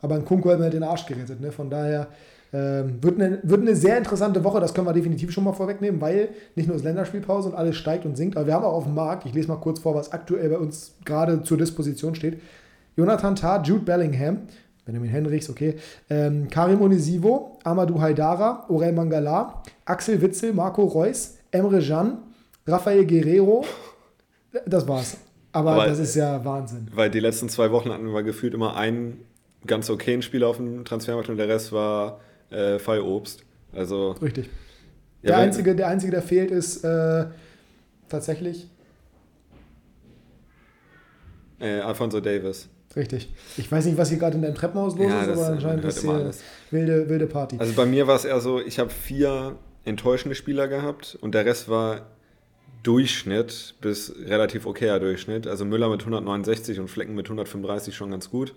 Aber 0.00 0.14
ein 0.14 0.24
Kunko 0.24 0.50
hat 0.50 0.58
mir 0.58 0.64
halt 0.64 0.74
den 0.74 0.82
Arsch 0.82 1.06
gerettet. 1.06 1.40
Ne? 1.40 1.50
Von 1.52 1.70
daher 1.70 2.08
ähm, 2.52 3.02
wird, 3.02 3.20
eine, 3.20 3.40
wird 3.42 3.60
eine 3.60 3.76
sehr 3.76 3.98
interessante 3.98 4.42
Woche, 4.42 4.58
das 4.60 4.72
können 4.72 4.86
wir 4.86 4.94
definitiv 4.94 5.30
schon 5.32 5.44
mal 5.44 5.52
vorwegnehmen, 5.52 6.00
weil 6.00 6.30
nicht 6.54 6.66
nur 6.66 6.76
das 6.76 6.84
Länderspielpause 6.84 7.50
und 7.50 7.54
alles 7.54 7.76
steigt 7.76 8.06
und 8.06 8.16
sinkt, 8.16 8.36
aber 8.36 8.46
wir 8.46 8.54
haben 8.54 8.64
auch 8.64 8.72
auf 8.72 8.84
dem 8.84 8.94
Markt, 8.94 9.26
ich 9.26 9.34
lese 9.34 9.48
mal 9.48 9.56
kurz 9.56 9.80
vor, 9.80 9.94
was 9.94 10.12
aktuell 10.12 10.48
bei 10.48 10.58
uns 10.58 10.94
gerade 11.04 11.42
zur 11.42 11.58
Disposition 11.58 12.14
steht. 12.14 12.40
Jonathan 12.96 13.36
Tah, 13.36 13.62
Jude 13.62 13.84
Bellingham, 13.84 14.38
Benjamin 14.86 15.10
Henrichs, 15.10 15.50
okay, 15.50 15.74
ähm, 16.08 16.48
Karim 16.48 16.80
Onisivo, 16.80 17.58
Amadou 17.64 18.00
Haidara, 18.00 18.64
Orel 18.68 18.94
Mangala, 18.94 19.62
Axel 19.84 20.20
Witzel, 20.22 20.54
Marco 20.54 20.84
Reus, 20.84 21.36
Emre 21.50 21.80
Can, 21.86 22.18
Rafael 22.66 23.04
Guerrero. 23.04 23.64
Das 24.64 24.88
war's. 24.88 25.18
Aber, 25.52 25.72
Aber, 25.72 25.86
das 25.86 25.98
ist 25.98 26.14
ja 26.14 26.42
Wahnsinn. 26.44 26.88
Weil 26.94 27.10
die 27.10 27.20
letzten 27.20 27.50
zwei 27.50 27.70
Wochen 27.70 27.90
hatten 27.90 28.12
wir 28.12 28.22
gefühlt 28.22 28.54
immer 28.54 28.76
einen 28.76 29.20
ganz 29.66 29.90
okayen 29.90 30.22
Spieler 30.22 30.48
auf 30.48 30.56
dem 30.56 30.84
Transfermarkt 30.84 31.28
und 31.28 31.36
der 31.36 31.48
Rest 31.48 31.72
war 31.72 32.20
äh, 32.50 32.78
Fallobst. 32.78 33.44
Also. 33.72 34.12
Richtig. 34.12 34.48
Ja, 35.22 35.30
der, 35.30 35.38
einzige, 35.38 35.74
der 35.74 35.88
einzige, 35.88 36.12
der 36.12 36.22
fehlt, 36.22 36.50
ist 36.50 36.84
äh, 36.84 37.26
tatsächlich 38.08 38.68
Äh, 41.60 41.80
Alfonso 41.80 42.20
Davis. 42.20 42.68
richtig. 42.94 43.28
Ich 43.56 43.70
weiß 43.70 43.86
nicht, 43.86 43.98
was 43.98 44.10
hier 44.10 44.18
gerade 44.18 44.36
in 44.36 44.42
deinem 44.42 44.54
Treppenhaus 44.54 44.96
los 44.96 45.10
Ja, 45.10 45.22
ist, 45.22 45.28
aber 45.30 45.46
anscheinend 45.48 45.84
ist 45.84 46.02
hier 46.02 46.30
wilde, 46.70 47.08
wilde 47.08 47.26
Party. 47.26 47.56
Also 47.58 47.72
bei 47.74 47.84
mir 47.84 48.06
war 48.06 48.14
es 48.16 48.24
eher 48.24 48.40
so, 48.40 48.60
ich 48.60 48.78
habe 48.78 48.90
vier 48.90 49.56
enttäuschende 49.84 50.34
Spieler 50.36 50.68
gehabt 50.68 51.18
und 51.20 51.34
der 51.34 51.44
Rest 51.44 51.68
war 51.68 52.06
Durchschnitt 52.84 53.74
bis 53.80 54.14
relativ 54.24 54.66
okayer 54.66 55.00
Durchschnitt. 55.00 55.46
Also 55.48 55.64
Müller 55.64 55.88
mit 55.88 56.00
169 56.00 56.78
und 56.78 56.88
Flecken 56.88 57.14
mit 57.14 57.26
135 57.26 57.94
schon 57.96 58.12
ganz 58.12 58.30
gut. 58.30 58.54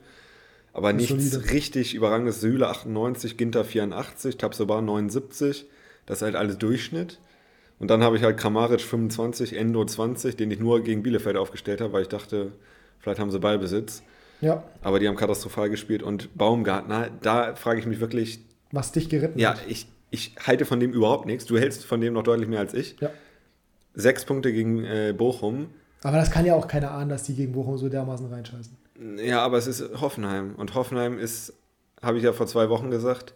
Aber 0.74 0.94
nichts 0.94 1.32
solide. 1.32 1.52
richtig 1.52 1.94
überragendes. 1.94 2.42
Süle 2.42 2.68
98, 2.70 3.38
Ginter 3.38 3.66
84, 3.66 4.38
Tabsoba 4.38 4.82
79. 4.82 5.66
Das 6.06 6.20
ist 6.20 6.22
halt 6.24 6.36
alles 6.36 6.58
Durchschnitt. 6.58 7.20
Und 7.80 7.90
dann 7.90 8.04
habe 8.04 8.16
ich 8.16 8.24
halt 8.24 8.38
Kramaric 8.38 8.82
25, 8.82 9.58
Endo 9.58 9.84
20, 9.84 10.36
den 10.36 10.52
ich 10.52 10.60
nur 10.60 10.84
gegen 10.84 11.04
Bielefeld 11.04 11.36
aufgestellt 11.36 11.82
habe, 11.82 11.94
weil 11.94 12.04
ich 12.04 12.10
dachte, 12.10 12.52
vielleicht 13.00 13.20
haben 13.20 13.32
sie 13.32 13.40
Ballbesitz. 13.40 14.04
ja, 14.40 14.64
Aber 14.82 15.00
die 15.00 15.08
haben 15.08 15.16
katastrophal 15.16 15.70
gespielt. 15.70 16.04
Und 16.04 16.36
Baumgartner, 16.38 17.10
da 17.22 17.56
frage 17.56 17.80
ich 17.80 17.88
mich 17.88 18.00
wirklich, 18.00 18.40
was 18.72 18.92
dich 18.92 19.10
geritten 19.10 19.40
ja, 19.40 19.52
hat. 19.56 19.62
ich, 19.68 19.88
ich 20.12 20.36
halte 20.46 20.66
von 20.66 20.80
dem 20.80 20.94
überhaupt 20.94 21.26
nichts. 21.26 21.46
Du 21.46 21.58
hältst 21.58 21.84
von 21.86 22.00
dem 22.02 22.14
noch 22.14 22.24
deutlich 22.24 22.48
mehr 22.48 22.60
als 22.60 22.74
ich. 22.74 22.96
Ja. 23.02 23.10
Sechs 23.94 24.26
Punkte 24.26 24.54
gegen 24.54 24.86
äh, 24.86 25.14
Bochum. 25.18 25.68
Aber 26.04 26.18
das 26.18 26.32
kann 26.32 26.46
ja 26.46 26.56
auch 26.56 26.68
keiner 26.68 26.92
ahnen, 26.92 27.10
dass 27.10 27.24
die 27.24 27.36
gegen 27.36 27.52
Bochum 27.52 27.78
so 27.78 27.90
dermaßen 27.90 28.28
reinscheißen. 28.28 28.78
Ja, 29.18 29.41
aber 29.43 29.58
es 29.58 29.68
ist 29.68 29.99
Hoffenheim. 29.99 30.56
Und 30.56 30.76
Hoffenheim 30.76 31.18
ist, 31.18 31.54
habe 32.02 32.18
ich 32.18 32.24
ja 32.24 32.34
vor 32.34 32.47
zwei 32.47 32.70
Wochen 32.70 32.91
gesagt, 32.91 33.34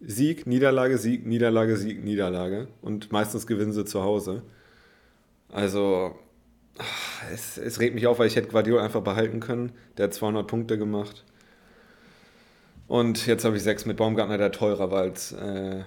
Sieg, 0.00 0.46
Niederlage, 0.46 0.98
Sieg, 0.98 1.26
Niederlage, 1.26 1.76
Sieg, 1.76 2.02
Niederlage. 2.04 2.68
Und 2.82 3.12
meistens 3.12 3.46
gewinnen 3.46 3.72
sie 3.72 3.84
zu 3.84 4.02
Hause. 4.02 4.42
Also, 5.52 6.18
ach, 6.78 7.22
es, 7.32 7.58
es 7.58 7.78
regt 7.80 7.94
mich 7.94 8.06
auf, 8.06 8.18
weil 8.18 8.26
ich 8.26 8.36
hätte 8.36 8.48
Guardiola 8.48 8.82
einfach 8.84 9.02
behalten 9.02 9.40
können. 9.40 9.72
Der 9.96 10.04
hat 10.04 10.14
200 10.14 10.46
Punkte 10.46 10.78
gemacht. 10.78 11.24
Und 12.88 13.26
jetzt 13.26 13.44
habe 13.44 13.56
ich 13.56 13.62
sechs 13.62 13.86
mit 13.86 13.96
Baumgartner, 13.96 14.38
der 14.38 14.50
teurer 14.50 14.90
war 14.90 15.02
als, 15.02 15.32
äh, 15.32 15.82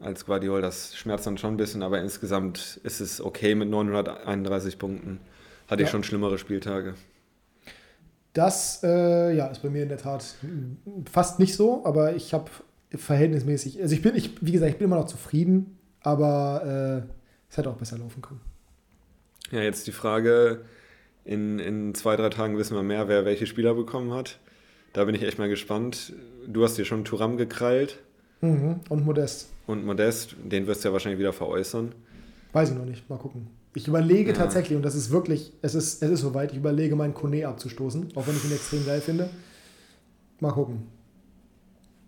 als 0.00 0.26
Guardiola. 0.26 0.60
Das 0.62 0.96
schmerzt 0.96 1.26
dann 1.26 1.38
schon 1.38 1.54
ein 1.54 1.56
bisschen, 1.58 1.82
aber 1.82 2.00
insgesamt 2.00 2.80
ist 2.82 3.00
es 3.00 3.20
okay 3.20 3.54
mit 3.54 3.68
931 3.68 4.78
Punkten. 4.78 5.20
Hatte 5.68 5.82
ich 5.82 5.88
Ja. 5.88 5.92
schon 5.92 6.02
schlimmere 6.02 6.38
Spieltage. 6.38 6.94
Das 8.32 8.80
äh, 8.84 9.34
ja, 9.34 9.46
ist 9.46 9.62
bei 9.62 9.70
mir 9.70 9.82
in 9.82 9.88
der 9.88 9.98
Tat 9.98 10.36
fast 11.10 11.38
nicht 11.38 11.54
so, 11.54 11.84
aber 11.84 12.14
ich 12.14 12.32
habe 12.32 12.50
verhältnismäßig, 12.94 13.80
also 13.82 13.94
ich 13.94 14.02
bin, 14.02 14.14
ich, 14.14 14.30
wie 14.40 14.52
gesagt, 14.52 14.70
ich 14.72 14.78
bin 14.78 14.86
immer 14.86 14.96
noch 14.96 15.06
zufrieden, 15.06 15.78
aber 16.00 17.04
äh, 17.06 17.12
es 17.50 17.56
hätte 17.56 17.70
auch 17.70 17.76
besser 17.76 17.98
laufen 17.98 18.22
können. 18.22 18.40
Ja, 19.50 19.60
jetzt 19.62 19.86
die 19.86 19.92
Frage, 19.92 20.60
in, 21.24 21.58
in 21.58 21.94
zwei, 21.94 22.16
drei 22.16 22.28
Tagen 22.28 22.56
wissen 22.56 22.76
wir 22.76 22.82
mehr, 22.82 23.08
wer 23.08 23.24
welche 23.24 23.46
Spieler 23.46 23.74
bekommen 23.74 24.12
hat. 24.12 24.38
Da 24.92 25.04
bin 25.04 25.14
ich 25.14 25.22
echt 25.22 25.38
mal 25.38 25.48
gespannt. 25.48 26.12
Du 26.46 26.64
hast 26.64 26.76
dir 26.78 26.84
schon 26.84 27.04
Turam 27.04 27.36
gekrallt 27.36 27.98
Mhm. 28.42 28.80
Und 28.88 29.04
Modest. 29.04 29.50
und 29.66 29.84
Modest, 29.84 30.34
den 30.42 30.66
wirst 30.66 30.82
du 30.82 30.88
ja 30.88 30.92
wahrscheinlich 30.92 31.18
wieder 31.18 31.32
veräußern. 31.34 31.94
Weiß 32.52 32.70
ich 32.70 32.76
noch 32.76 32.84
nicht. 32.84 33.08
Mal 33.08 33.18
gucken. 33.18 33.46
Ich 33.74 33.86
überlege 33.86 34.30
Ja. 34.30 34.36
tatsächlich, 34.36 34.76
und 34.76 34.82
das 34.82 34.94
ist 34.96 35.10
wirklich, 35.10 35.52
es 35.62 35.74
ist, 35.74 36.02
es 36.02 36.10
ist 36.10 36.20
soweit, 36.20 36.50
ich 36.52 36.58
überlege, 36.58 36.96
meinen 36.96 37.14
Kone 37.14 37.46
abzustoßen, 37.46 38.08
auch 38.16 38.26
wenn 38.26 38.36
ich 38.36 38.44
ihn 38.44 38.52
extrem 38.52 38.84
geil 38.84 39.00
finde. 39.00 39.30
Mal 40.40 40.50
gucken. 40.52 40.82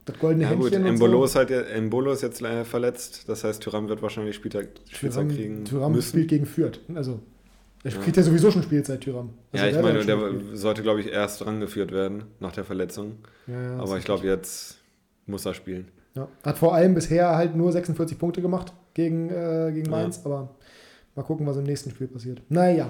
Das 0.05 0.19
goldene 0.19 0.45
Ja 0.45 0.55
gut, 0.55 0.65
Händchen 0.65 0.83
und 0.83 0.89
Embolo 0.89 1.19
so. 1.19 1.25
ist, 1.27 1.35
halt, 1.37 1.51
Embolo 1.51 2.13
ist 2.13 2.23
jetzt 2.23 2.43
äh, 2.43 2.65
verletzt. 2.65 3.29
Das 3.29 3.45
heißt, 3.45 3.63
Turam 3.63 3.89
wird 3.89 4.03
wahrscheinlich 4.03 4.35
Spieltag, 4.35 4.69
Spielzeit 4.91 5.29
Tyram, 5.29 5.37
kriegen 5.37 5.65
Tyram 5.65 5.93
müssen. 5.93 6.09
spielt 6.09 6.29
gegen 6.29 6.47
Fürth. 6.47 6.81
Also, 6.95 7.21
er 7.85 7.93
Ja. 7.93 7.99
kriegt 8.01 8.17
ja 8.17 8.23
sowieso 8.25 8.51
schon 8.51 8.65
Spielzeit, 8.65 9.01
Tyram. 9.01 9.31
Also 9.53 9.65
ja, 9.65 9.71
ich 9.71 9.81
meine, 9.81 10.05
der 10.05 10.17
gespielt. 10.17 10.59
sollte, 10.59 10.83
glaube 10.83 11.01
ich, 11.01 11.07
erst 11.07 11.47
rangeführt 11.47 11.93
werden 11.93 12.25
nach 12.41 12.51
der 12.53 12.65
Verletzung. 12.65 13.19
Ja, 13.47 13.79
Aber 13.79 13.97
ich 13.97 14.05
glaube, 14.05 14.27
jetzt 14.27 14.79
muss 15.27 15.45
er 15.47 15.55
spielen. 15.55 15.87
Ja. 16.17 16.27
Hat 16.43 16.59
vor 16.59 16.75
allem 16.75 16.95
bisher 16.95 17.37
halt 17.37 17.55
nur 17.55 17.71
46 17.71 18.19
Punkte 18.19 18.43
gemacht 18.43 18.73
gegen, 18.95 19.31
äh, 19.31 19.71
gegen 19.73 19.87
Ja. 19.87 19.91
Mainz, 19.91 20.21
aber 20.25 20.51
mal 21.15 21.23
gucken, 21.23 21.47
was 21.47 21.57
im 21.57 21.65
nächsten 21.65 21.91
Spiel 21.91 22.09
passiert. 22.09 22.41
Naja, 22.49 22.89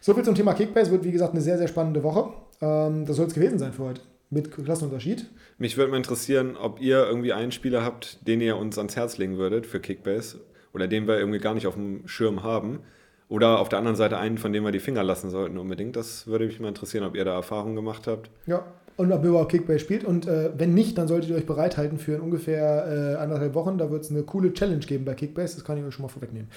soviel 0.00 0.24
zum 0.24 0.34
Thema 0.34 0.54
Kickbase. 0.54 0.90
Wird 0.90 1.04
wie 1.04 1.12
gesagt 1.12 1.32
eine 1.32 1.40
sehr, 1.42 1.58
sehr 1.58 1.68
spannende 1.68 2.02
Woche. 2.02 2.30
Ähm, 2.60 3.04
das 3.06 3.16
soll 3.16 3.26
es 3.26 3.34
gewesen 3.34 3.58
sein 3.58 3.72
für 3.72 3.84
heute. 3.84 4.00
Mit 4.28 4.50
Klassenunterschied. 4.50 5.26
Mich 5.58 5.76
würde 5.76 5.92
mal 5.92 5.98
interessieren, 5.98 6.56
ob 6.56 6.80
ihr 6.80 7.06
irgendwie 7.06 7.32
einen 7.32 7.52
Spieler 7.52 7.84
habt, 7.84 8.26
den 8.26 8.40
ihr 8.40 8.56
uns 8.56 8.76
ans 8.76 8.96
Herz 8.96 9.18
legen 9.18 9.38
würdet 9.38 9.66
für 9.66 9.78
Kickbase 9.78 10.40
oder 10.74 10.88
den 10.88 11.06
wir 11.06 11.16
irgendwie 11.18 11.38
gar 11.38 11.54
nicht 11.54 11.66
auf 11.68 11.74
dem 11.74 12.06
Schirm 12.08 12.42
haben. 12.42 12.80
Oder 13.28 13.58
auf 13.58 13.68
der 13.68 13.78
anderen 13.80 13.96
Seite 13.96 14.18
einen, 14.18 14.38
von 14.38 14.52
dem 14.52 14.62
wir 14.64 14.70
die 14.70 14.78
Finger 14.78 15.02
lassen 15.02 15.30
sollten 15.30 15.58
unbedingt. 15.58 15.96
Das 15.96 16.26
würde 16.28 16.46
mich 16.46 16.60
mal 16.60 16.68
interessieren, 16.68 17.04
ob 17.04 17.16
ihr 17.16 17.24
da 17.24 17.34
Erfahrungen 17.34 17.74
gemacht 17.74 18.06
habt. 18.06 18.30
Ja. 18.46 18.64
Und 18.96 19.12
ob 19.12 19.22
ihr 19.24 19.28
überhaupt 19.28 19.50
Kickbase 19.50 19.80
spielt. 19.80 20.04
Und 20.04 20.26
äh, 20.26 20.50
wenn 20.56 20.72
nicht, 20.72 20.96
dann 20.96 21.06
solltet 21.06 21.30
ihr 21.30 21.36
euch 21.36 21.44
bereithalten 21.46 21.98
für 21.98 22.14
in 22.14 22.20
ungefähr 22.20 23.16
äh, 23.16 23.22
anderthalb 23.22 23.54
Wochen. 23.54 23.76
Da 23.76 23.90
wird 23.90 24.04
es 24.04 24.10
eine 24.10 24.22
coole 24.22 24.52
Challenge 24.54 24.84
geben 24.84 25.04
bei 25.04 25.14
Kickbase. 25.14 25.54
Das 25.56 25.64
kann 25.64 25.76
ich 25.78 25.84
euch 25.84 25.94
schon 25.94 26.02
mal 26.04 26.08
vorwegnehmen. 26.08 26.48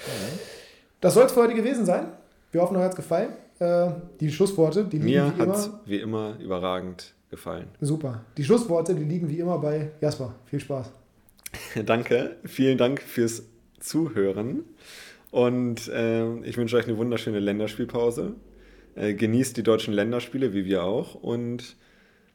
Das 1.01 1.13
soll 1.13 1.25
es 1.25 1.33
für 1.33 1.41
heute 1.41 1.53
gewesen 1.53 1.85
sein. 1.85 2.07
Wir 2.51 2.61
hoffen, 2.61 2.77
euch 2.77 2.83
hat 2.83 2.91
es 2.91 2.95
gefallen. 2.95 3.29
Äh, 3.59 3.89
die 4.19 4.31
Schlussworte, 4.31 4.85
die 4.85 4.97
liegen 4.97 5.05
Mir 5.05 5.33
wie 5.35 5.41
hat 5.41 5.55
es 5.55 5.65
immer. 5.67 5.79
wie 5.85 5.97
immer 5.99 6.37
überragend 6.39 7.13
gefallen. 7.29 7.67
Super. 7.81 8.23
Die 8.37 8.43
Schlussworte, 8.43 8.95
die 8.95 9.03
liegen 9.03 9.29
wie 9.29 9.39
immer 9.39 9.57
bei 9.59 9.91
Jasper. 10.01 10.33
Viel 10.45 10.61
Spaß. 10.61 10.91
Danke, 11.85 12.37
vielen 12.45 12.77
Dank 12.77 13.01
fürs 13.01 13.43
Zuhören. 13.79 14.63
Und 15.31 15.91
ähm, 15.93 16.43
ich 16.43 16.57
wünsche 16.57 16.77
euch 16.77 16.87
eine 16.87 16.97
wunderschöne 16.97 17.39
Länderspielpause. 17.39 18.33
Äh, 18.95 19.13
genießt 19.13 19.57
die 19.57 19.63
deutschen 19.63 19.93
Länderspiele, 19.93 20.53
wie 20.53 20.65
wir 20.65 20.83
auch. 20.83 21.15
Und 21.15 21.75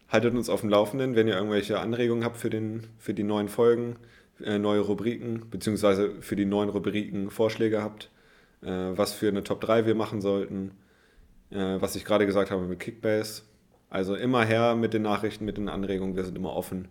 haltet 0.09 0.35
uns 0.35 0.49
auf 0.49 0.61
dem 0.61 0.71
Laufenden, 0.71 1.17
wenn 1.17 1.29
ihr 1.29 1.35
irgendwelche 1.35 1.81
Anregungen 1.81 2.25
habt 2.25 2.37
für, 2.37 2.51
den, 2.51 2.87
für 2.99 3.15
die 3.15 3.23
neuen 3.23 3.49
Folgen, 3.49 3.97
äh, 4.43 4.59
neue 4.59 4.81
Rubriken, 4.81 5.49
beziehungsweise 5.51 6.21
für 6.21 6.37
die 6.37 6.45
neuen 6.45 6.69
Rubriken 6.69 7.31
Vorschläge 7.31 7.83
habt, 7.83 8.11
äh, 8.63 8.69
was 8.69 9.13
für 9.13 9.29
eine 9.29 9.45
Top 9.45 9.61
3 9.61 9.87
wir 9.87 9.95
machen 9.95 10.21
sollten, 10.21 10.73
äh, 11.51 11.77
was 11.81 11.97
ich 11.97 12.05
gerade 12.05 12.27
gesagt 12.27 12.51
habe 12.51 12.67
mit 12.67 12.81
Kickbase. 12.81 13.43
Also 13.91 14.17
immer 14.17 14.45
her 14.45 14.75
mit 14.75 14.93
den 14.93 15.03
Nachrichten, 15.03 15.45
mit 15.45 15.57
den 15.57 15.69
Anregungen, 15.69 16.17
wir 16.17 16.25
sind 16.25 16.37
immer 16.37 16.55
offen 16.55 16.89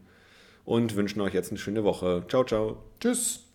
und 0.65 0.95
wünschen 0.95 1.21
euch 1.21 1.33
jetzt 1.33 1.51
eine 1.51 1.59
schöne 1.59 1.83
Woche. 1.83 2.23
Ciao, 2.29 2.43
ciao. 2.43 2.77
Tschüss. 2.99 3.52